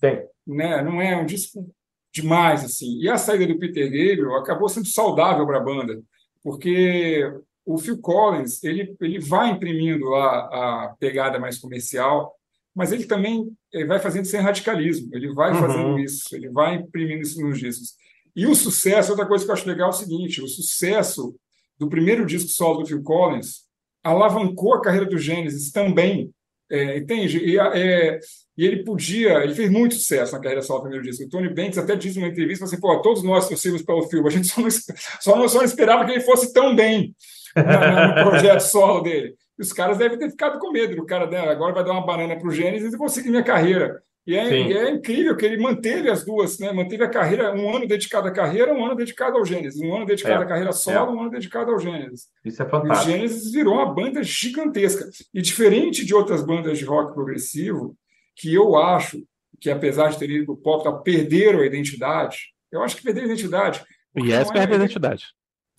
Tem. 0.00 0.24
Né? 0.46 0.82
Não 0.82 1.00
é 1.00 1.16
um 1.16 1.26
disco 1.26 1.68
demais, 2.12 2.64
assim. 2.64 3.00
E 3.00 3.08
a 3.08 3.16
saída 3.16 3.46
do 3.46 3.58
Peter 3.58 3.84
Gabriel 3.84 4.36
acabou 4.36 4.68
sendo 4.68 4.86
saudável 4.86 5.46
para 5.46 5.58
a 5.58 5.64
banda, 5.64 6.00
porque 6.42 7.24
o 7.64 7.76
Phil 7.78 7.98
Collins 7.98 8.62
ele, 8.64 8.96
ele 9.00 9.18
vai 9.18 9.50
imprimindo 9.50 10.14
a, 10.14 10.38
a 10.86 10.96
pegada 10.98 11.38
mais 11.38 11.58
comercial, 11.58 12.34
mas 12.74 12.92
ele 12.92 13.04
também 13.04 13.50
ele 13.72 13.86
vai 13.86 13.98
fazendo 13.98 14.24
sem 14.24 14.40
radicalismo, 14.40 15.10
ele 15.12 15.32
vai 15.34 15.52
uhum. 15.52 15.60
fazendo 15.60 15.98
isso, 15.98 16.34
ele 16.34 16.48
vai 16.48 16.76
imprimindo 16.76 17.22
isso 17.22 17.40
nos 17.42 17.58
discos. 17.58 17.94
E 18.34 18.46
o 18.46 18.54
sucesso, 18.54 19.10
outra 19.10 19.26
coisa 19.26 19.44
que 19.44 19.50
eu 19.50 19.54
acho 19.54 19.68
legal 19.68 19.88
é 19.88 19.92
o 19.92 19.96
seguinte: 19.96 20.40
o 20.40 20.48
sucesso 20.48 21.34
do 21.76 21.88
primeiro 21.88 22.24
disco 22.24 22.48
solo 22.50 22.80
do 22.80 22.86
Phil 22.86 23.02
Collins 23.02 23.68
alavancou 24.02 24.74
a 24.74 24.80
carreira 24.80 25.06
do 25.06 25.18
Genesis 25.18 25.70
também. 25.70 26.32
É, 26.70 26.98
entende? 26.98 27.38
E, 27.38 27.58
é, 27.58 28.20
e, 28.56 28.66
ele 28.66 28.84
podia, 28.84 29.42
ele 29.42 29.54
fez 29.54 29.70
muito 29.70 29.94
sucesso 29.94 30.32
na 30.32 30.40
carreira 30.40 30.62
solo 30.62 30.82
primeiro 30.82 31.04
disco. 31.04 31.24
O 31.24 31.28
Tony 31.28 31.48
Banks 31.48 31.78
até 31.78 31.96
disse 31.96 32.18
numa 32.18 32.28
entrevista 32.28 32.64
assim: 32.64 32.78
pô, 32.78 33.00
todos 33.00 33.22
nós 33.22 33.48
torcemos 33.48 33.82
pelo 33.82 34.02
filme, 34.08 34.28
a 34.28 34.30
gente 34.30 34.48
só 34.48 34.60
não, 34.60 34.68
só 35.20 35.36
não, 35.36 35.48
só 35.48 35.58
não 35.58 35.64
esperava 35.64 36.04
que 36.04 36.12
ele 36.12 36.20
fosse 36.20 36.52
tão 36.52 36.76
bem 36.76 37.14
no 37.56 38.24
projeto 38.24 38.60
solo 38.60 39.00
dele. 39.00 39.34
E 39.58 39.62
os 39.62 39.72
caras 39.72 39.98
devem 39.98 40.18
ter 40.18 40.30
ficado 40.30 40.58
com 40.58 40.70
medo. 40.70 41.00
O 41.02 41.06
cara 41.06 41.26
né, 41.26 41.40
agora 41.40 41.74
vai 41.74 41.84
dar 41.84 41.92
uma 41.92 42.06
banana 42.06 42.36
para 42.36 42.46
o 42.46 42.52
Gênesis 42.52 42.92
e 42.92 42.96
vou 42.96 43.08
seguir 43.08 43.30
minha 43.30 43.42
carreira. 43.42 44.00
E 44.28 44.36
é, 44.36 44.60
e 44.60 44.72
é, 44.74 44.90
incrível 44.90 45.34
que 45.34 45.46
ele 45.46 45.56
manteve 45.56 46.10
as 46.10 46.22
duas, 46.22 46.58
né? 46.58 46.70
Manteve 46.70 47.02
a 47.02 47.08
carreira, 47.08 47.50
um 47.54 47.74
ano 47.74 47.88
dedicado 47.88 48.28
à 48.28 48.30
carreira, 48.30 48.74
um 48.74 48.84
ano 48.84 48.94
dedicado 48.94 49.38
ao 49.38 49.44
Gênesis, 49.46 49.80
um 49.80 49.96
ano 49.96 50.04
dedicado 50.04 50.42
é, 50.42 50.44
à 50.44 50.46
carreira 50.46 50.70
solo, 50.70 51.12
é. 51.12 51.14
um 51.14 51.20
ano 51.22 51.30
dedicado 51.30 51.70
ao 51.70 51.78
Gênesis. 51.78 52.26
Isso 52.44 52.62
é 52.62 52.68
fantástico. 52.68 53.10
E 53.10 53.14
o 53.14 53.16
Gênesis 53.16 53.50
virou 53.50 53.72
uma 53.72 53.94
banda 53.94 54.22
gigantesca. 54.22 55.08
E 55.32 55.40
diferente 55.40 56.04
de 56.04 56.14
outras 56.14 56.44
bandas 56.44 56.78
de 56.78 56.84
rock 56.84 57.14
progressivo, 57.14 57.96
que 58.36 58.54
eu 58.54 58.76
acho 58.76 59.24
que, 59.58 59.70
apesar 59.70 60.10
de 60.10 60.18
ter 60.18 60.28
ido 60.28 60.44
para 60.44 60.72
o 60.72 60.82
pop, 60.82 61.02
perderam 61.02 61.60
a 61.60 61.66
identidade. 61.66 62.52
Eu 62.70 62.82
acho 62.82 62.98
que 62.98 63.02
perderam 63.02 63.28
a 63.28 63.32
identidade. 63.32 63.82
E 64.14 64.30
essa 64.30 64.52
perde 64.52 64.72
é 64.72 64.76
a 64.76 64.78
identidade. 64.78 65.24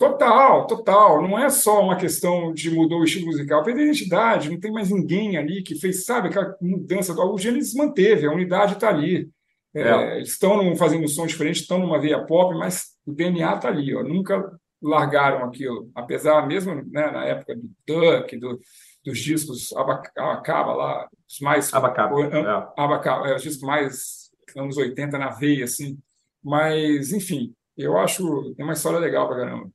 Total, 0.00 0.66
total. 0.66 1.20
Não 1.20 1.38
é 1.38 1.50
só 1.50 1.82
uma 1.82 1.94
questão 1.94 2.54
de 2.54 2.70
mudou 2.70 3.00
o 3.00 3.04
estilo 3.04 3.26
musical, 3.26 3.62
fez 3.62 3.76
a 3.76 3.82
identidade, 3.82 4.48
não 4.48 4.58
tem 4.58 4.72
mais 4.72 4.90
ninguém 4.90 5.36
ali 5.36 5.62
que 5.62 5.74
fez, 5.74 6.06
sabe, 6.06 6.28
aquela 6.28 6.56
mudança. 6.58 7.12
O 7.12 7.36
Gênesis 7.36 7.74
manteve, 7.74 8.26
a 8.26 8.32
unidade 8.32 8.72
está 8.72 8.88
ali. 8.88 9.28
É, 9.74 9.82
é. 9.82 10.16
Eles 10.16 10.30
estão 10.30 10.74
fazendo 10.74 11.04
um 11.04 11.06
som 11.06 11.26
diferente, 11.26 11.60
estão 11.60 11.78
numa 11.78 12.00
veia 12.00 12.24
pop, 12.24 12.56
mas 12.56 12.96
o 13.04 13.12
DNA 13.12 13.54
está 13.54 13.68
ali, 13.68 13.94
ó, 13.94 14.02
nunca 14.02 14.50
largaram 14.82 15.44
aquilo. 15.44 15.90
Apesar, 15.94 16.46
mesmo 16.46 16.76
né, 16.76 17.10
na 17.10 17.26
época 17.26 17.54
do 17.54 17.70
Duck, 17.86 18.38
do, 18.38 18.58
dos 19.04 19.18
discos 19.18 19.70
Abacaba 19.74 20.72
lá, 20.72 21.08
os 21.28 21.40
mais. 21.40 21.74
Abacaba. 21.74 22.22
É. 22.24 22.82
Abacaba, 22.82 23.28
é, 23.28 23.36
os 23.36 23.42
discos 23.42 23.62
mais 23.62 24.30
anos 24.56 24.78
80 24.78 25.18
na 25.18 25.28
veia, 25.28 25.64
assim. 25.64 25.98
Mas, 26.42 27.12
enfim, 27.12 27.54
eu 27.76 27.98
acho. 27.98 28.54
Tem 28.54 28.64
uma 28.64 28.72
história 28.72 28.98
legal 28.98 29.28
pra 29.28 29.36
caramba. 29.36 29.70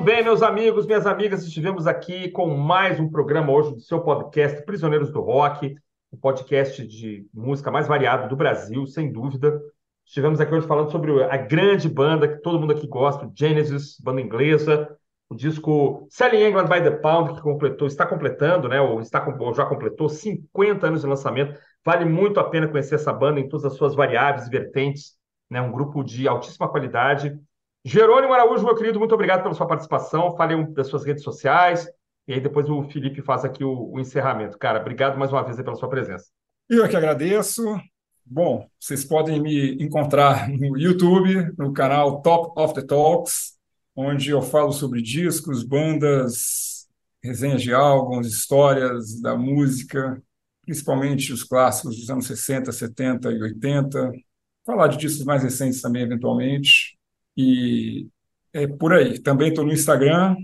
Bem, 0.00 0.22
meus 0.22 0.42
amigos, 0.42 0.86
minhas 0.86 1.06
amigas, 1.06 1.42
estivemos 1.42 1.86
aqui 1.86 2.28
com 2.30 2.46
mais 2.54 3.00
um 3.00 3.08
programa 3.08 3.50
hoje 3.50 3.72
do 3.72 3.80
seu 3.80 4.00
podcast 4.00 4.62
Prisioneiros 4.64 5.10
do 5.10 5.20
Rock, 5.20 5.74
o 6.10 6.16
podcast 6.18 6.86
de 6.86 7.26
música 7.32 7.70
mais 7.70 7.88
variado 7.88 8.28
do 8.28 8.36
Brasil, 8.36 8.86
sem 8.86 9.10
dúvida. 9.10 9.58
Estivemos 10.04 10.38
aqui 10.38 10.54
hoje 10.54 10.66
falando 10.66 10.90
sobre 10.90 11.24
a 11.24 11.36
grande 11.38 11.88
banda 11.88 12.28
que 12.28 12.42
todo 12.42 12.60
mundo 12.60 12.72
aqui 12.72 12.86
gosta, 12.86 13.30
Genesis, 13.34 13.98
banda 13.98 14.20
inglesa, 14.20 14.94
o 15.30 15.34
disco 15.34 16.06
Selling 16.10 16.44
England 16.44 16.66
by 16.66 16.82
the 16.82 16.90
Pound, 16.90 17.34
que 17.34 17.40
completou, 17.40 17.88
está 17.88 18.04
completando, 18.06 18.68
né, 18.68 18.80
ou, 18.80 19.00
está, 19.00 19.26
ou 19.40 19.54
já 19.54 19.64
completou 19.64 20.10
50 20.10 20.86
anos 20.86 21.00
de 21.00 21.06
lançamento. 21.06 21.58
Vale 21.84 22.04
muito 22.04 22.38
a 22.38 22.44
pena 22.44 22.68
conhecer 22.68 22.96
essa 22.96 23.12
banda 23.12 23.40
em 23.40 23.48
todas 23.48 23.64
as 23.64 23.72
suas 23.74 23.94
variáveis 23.94 24.46
e 24.46 24.50
vertentes, 24.50 25.14
né, 25.50 25.60
um 25.60 25.72
grupo 25.72 26.04
de 26.04 26.28
altíssima 26.28 26.68
qualidade 26.68 27.38
Jerônimo 27.88 28.32
Araújo, 28.32 28.64
meu 28.64 28.74
querido, 28.74 28.98
muito 28.98 29.14
obrigado 29.14 29.44
pela 29.44 29.54
sua 29.54 29.64
participação. 29.64 30.36
Falei 30.36 30.60
das 30.72 30.88
suas 30.88 31.04
redes 31.04 31.22
sociais 31.22 31.88
e 32.26 32.32
aí 32.32 32.40
depois 32.40 32.68
o 32.68 32.82
Felipe 32.82 33.22
faz 33.22 33.44
aqui 33.44 33.62
o, 33.62 33.92
o 33.92 34.00
encerramento. 34.00 34.58
Cara, 34.58 34.80
obrigado 34.80 35.16
mais 35.16 35.32
uma 35.32 35.44
vez 35.44 35.56
pela 35.56 35.76
sua 35.76 35.88
presença. 35.88 36.26
Eu 36.68 36.84
é 36.84 36.88
que 36.88 36.96
agradeço. 36.96 37.62
Bom, 38.24 38.68
vocês 38.80 39.04
podem 39.04 39.40
me 39.40 39.80
encontrar 39.80 40.48
no 40.50 40.76
YouTube, 40.76 41.52
no 41.56 41.72
canal 41.72 42.20
Top 42.22 42.60
of 42.60 42.74
the 42.74 42.82
Talks, 42.82 43.52
onde 43.94 44.30
eu 44.30 44.42
falo 44.42 44.72
sobre 44.72 45.00
discos, 45.00 45.62
bandas, 45.62 46.88
resenhas 47.22 47.62
de 47.62 47.72
álbuns, 47.72 48.26
histórias 48.26 49.20
da 49.20 49.36
música, 49.36 50.20
principalmente 50.62 51.32
os 51.32 51.44
clássicos 51.44 51.96
dos 52.00 52.10
anos 52.10 52.26
60, 52.26 52.72
70 52.72 53.30
e 53.30 53.40
80, 53.40 54.10
falar 54.66 54.88
de 54.88 54.96
discos 54.96 55.24
mais 55.24 55.44
recentes 55.44 55.80
também, 55.80 56.02
eventualmente. 56.02 56.95
E 57.36 58.08
é 58.52 58.66
por 58.66 58.92
aí. 58.92 59.18
Também 59.18 59.48
estou 59.48 59.64
no 59.64 59.72
Instagram, 59.72 60.36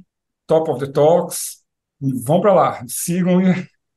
Top 0.47 0.71
of 0.71 0.85
the 0.85 0.91
Talks. 0.91 1.63
Vão 2.01 2.41
para 2.41 2.53
lá, 2.53 2.85
sigam 2.87 3.41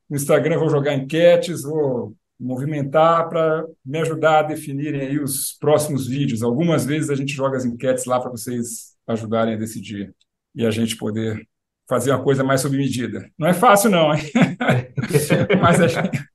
no 0.10 0.16
Instagram, 0.16 0.60
vou 0.60 0.70
jogar 0.70 0.94
enquetes, 0.94 1.64
vou 1.64 2.16
movimentar 2.40 3.28
para 3.30 3.66
me 3.84 4.00
ajudar 4.00 4.40
a 4.40 4.44
definirem 4.44 5.02
aí 5.02 5.20
os 5.20 5.54
próximos 5.54 6.08
vídeos. 6.08 6.44
Algumas 6.44 6.86
vezes 6.86 7.10
a 7.10 7.16
gente 7.16 7.34
joga 7.34 7.58
as 7.58 7.66
enquetes 7.66 8.06
lá 8.06 8.20
para 8.20 8.30
vocês 8.30 8.94
ajudarem 9.08 9.56
a 9.56 9.58
decidir 9.58 10.14
e 10.54 10.66
a 10.66 10.72
gente 10.72 10.96
poder 10.98 11.48
fazer 11.88 12.12
uma 12.12 12.24
coisa 12.24 12.44
mais 12.44 12.62
sob 12.62 12.78
medida. 12.78 13.30
Não 13.38 13.48
é 13.48 13.54
fácil 13.54 13.90
não, 13.90 14.14
hein? 14.14 14.22
Mas 15.62 15.82
a 15.82 15.88
gente... 15.88 16.26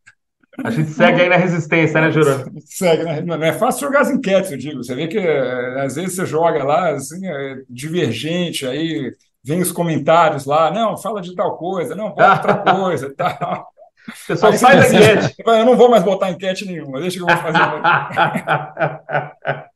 A 0.64 0.70
gente 0.70 0.90
segue 0.90 1.22
aí 1.22 1.28
na 1.28 1.36
resistência, 1.36 2.00
né, 2.00 2.10
Jurano? 2.10 2.50
Segue, 2.64 3.04
né? 3.04 3.20
Não 3.20 3.42
é 3.42 3.52
fácil 3.52 3.86
jogar 3.86 4.00
as 4.00 4.10
enquetes, 4.10 4.50
eu 4.50 4.58
digo. 4.58 4.82
Você 4.82 4.94
vê 4.94 5.08
que 5.08 5.18
eh, 5.18 5.82
às 5.82 5.94
vezes 5.94 6.14
você 6.14 6.26
joga 6.26 6.64
lá, 6.64 6.90
assim, 6.90 7.26
é 7.26 7.62
divergente, 7.68 8.66
aí 8.66 9.14
vem 9.42 9.60
os 9.60 9.72
comentários 9.72 10.44
lá, 10.44 10.70
não, 10.70 10.96
fala 10.96 11.20
de 11.20 11.34
tal 11.34 11.56
coisa, 11.56 11.94
não, 11.94 12.14
fala 12.14 12.34
outra 12.34 12.54
coisa, 12.74 13.14
tal. 13.16 13.66
O 14.08 14.26
pessoal 14.26 14.52
sai 14.54 14.78
da 14.78 14.88
enquete. 14.88 15.34
Eu 15.44 15.64
não 15.64 15.76
vou 15.76 15.90
mais 15.90 16.02
botar 16.02 16.30
enquete 16.30 16.66
nenhuma, 16.66 17.00
deixa 17.00 17.16
que 17.16 17.22
eu 17.22 17.26
vou 17.26 17.36
fazer. 17.36 17.58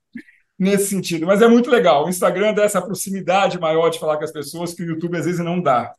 Nesse 0.58 0.86
sentido. 0.86 1.26
Mas 1.26 1.42
é 1.42 1.48
muito 1.48 1.68
legal. 1.68 2.04
O 2.04 2.08
Instagram 2.08 2.54
dá 2.54 2.62
essa 2.62 2.80
proximidade 2.80 3.58
maior 3.58 3.90
de 3.90 3.98
falar 3.98 4.16
com 4.16 4.24
as 4.24 4.32
pessoas 4.32 4.72
que 4.72 4.82
o 4.82 4.86
YouTube 4.86 5.18
às 5.18 5.24
vezes 5.24 5.44
não 5.44 5.60
dá. 5.60 5.92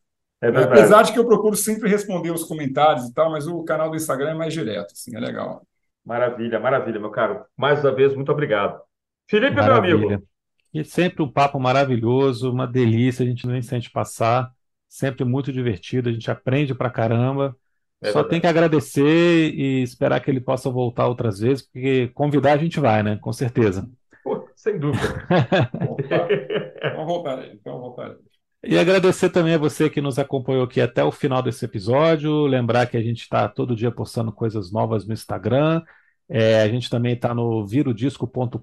É 0.45 0.63
Apesar 0.63 1.01
de 1.01 1.11
que 1.11 1.19
eu 1.19 1.25
procuro 1.25 1.55
sempre 1.55 1.89
responder 1.89 2.31
os 2.31 2.43
comentários 2.43 3.07
e 3.07 3.13
tal, 3.13 3.31
mas 3.31 3.47
o 3.47 3.63
canal 3.63 3.89
do 3.89 3.95
Instagram 3.95 4.31
é 4.31 4.33
mais 4.35 4.53
direto, 4.53 4.91
assim, 4.91 5.15
é 5.15 5.19
legal. 5.19 5.65
Maravilha, 6.05 6.59
maravilha, 6.59 6.99
meu 6.99 7.09
caro. 7.09 7.43
Mais 7.57 7.83
uma 7.83 7.91
vez, 7.91 8.13
muito 8.15 8.31
obrigado. 8.31 8.79
Felipe, 9.27 9.55
maravilha. 9.55 9.97
meu 9.97 10.07
amigo. 10.07 10.27
E 10.71 10.83
sempre 10.83 11.23
um 11.23 11.31
papo 11.31 11.59
maravilhoso, 11.59 12.51
uma 12.51 12.67
delícia, 12.67 13.23
a 13.23 13.27
gente 13.27 13.47
nem 13.47 13.61
sente 13.61 13.89
passar, 13.89 14.51
sempre 14.87 15.23
muito 15.23 15.51
divertido, 15.51 16.09
a 16.09 16.11
gente 16.11 16.29
aprende 16.29 16.75
pra 16.75 16.89
caramba. 16.89 17.55
É 18.01 18.07
Só 18.07 18.19
verdade. 18.19 18.29
tem 18.29 18.41
que 18.41 18.47
agradecer 18.47 19.53
e 19.53 19.81
esperar 19.81 20.19
que 20.19 20.29
ele 20.29 20.41
possa 20.41 20.69
voltar 20.69 21.07
outras 21.07 21.39
vezes, 21.39 21.63
porque 21.63 22.09
convidar 22.09 22.53
a 22.53 22.57
gente 22.57 22.79
vai, 22.79 23.01
né? 23.01 23.17
Com 23.21 23.31
certeza. 23.31 23.89
Pô, 24.23 24.47
sem 24.55 24.77
dúvida. 24.77 25.25
Vamos 26.93 27.07
voltar 27.07 27.39
aí, 27.39 27.59
vamos 27.63 27.81
voltar 27.81 28.07
aí. 28.07 28.34
E 28.67 28.79
agradecer 28.79 29.29
também 29.29 29.53
a 29.53 29.59
você 29.59 29.91
que 29.91 30.01
nos 30.01 30.17
acompanhou 30.17 30.63
aqui 30.63 30.81
até 30.81 31.03
o 31.03 31.11
final 31.11 31.43
desse 31.43 31.63
episódio. 31.63 32.47
Lembrar 32.47 32.87
que 32.87 32.97
a 32.97 33.01
gente 33.01 33.21
está 33.21 33.47
todo 33.47 33.75
dia 33.75 33.91
postando 33.91 34.31
coisas 34.31 34.71
novas 34.71 35.05
no 35.05 35.13
Instagram. 35.13 35.83
É, 36.27 36.63
a 36.63 36.67
gente 36.67 36.89
também 36.89 37.13
está 37.13 37.31
no 37.31 37.63
virodisco.com.br 37.67 38.59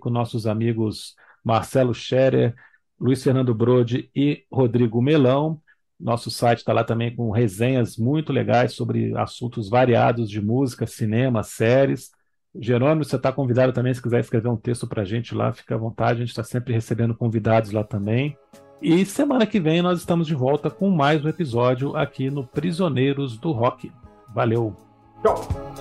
com 0.00 0.10
nossos 0.10 0.44
amigos 0.44 1.14
Marcelo 1.44 1.94
Scherer, 1.94 2.52
Luiz 2.98 3.22
Fernando 3.22 3.54
Brode 3.54 4.10
e 4.12 4.44
Rodrigo 4.50 5.00
Melão. 5.00 5.62
Nosso 5.98 6.28
site 6.28 6.58
está 6.58 6.72
lá 6.72 6.82
também 6.82 7.14
com 7.14 7.30
resenhas 7.30 7.96
muito 7.96 8.32
legais 8.32 8.72
sobre 8.72 9.16
assuntos 9.16 9.68
variados 9.68 10.28
de 10.28 10.40
música, 10.40 10.84
cinema, 10.84 11.44
séries. 11.44 12.10
Jerônimo, 12.58 13.04
você 13.04 13.14
está 13.14 13.30
convidado 13.30 13.72
também, 13.72 13.94
se 13.94 14.02
quiser 14.02 14.18
escrever 14.18 14.48
um 14.48 14.56
texto 14.56 14.88
para 14.88 15.02
a 15.02 15.04
gente 15.04 15.32
lá, 15.32 15.52
fica 15.52 15.76
à 15.76 15.78
vontade, 15.78 16.14
a 16.14 16.24
gente 16.24 16.30
está 16.30 16.42
sempre 16.42 16.74
recebendo 16.74 17.14
convidados 17.14 17.70
lá 17.70 17.84
também. 17.84 18.36
E 18.82 19.04
semana 19.04 19.46
que 19.46 19.60
vem 19.60 19.82
nós 19.82 19.98
estamos 19.98 20.26
de 20.26 20.34
volta 20.34 20.70
com 20.70 20.88
mais 20.88 21.22
um 21.22 21.28
episódio 21.28 21.94
aqui 21.94 22.30
no 22.30 22.46
Prisioneiros 22.46 23.36
do 23.36 23.52
Rock. 23.52 23.92
Valeu! 24.34 24.74
Tchau! 25.22 25.79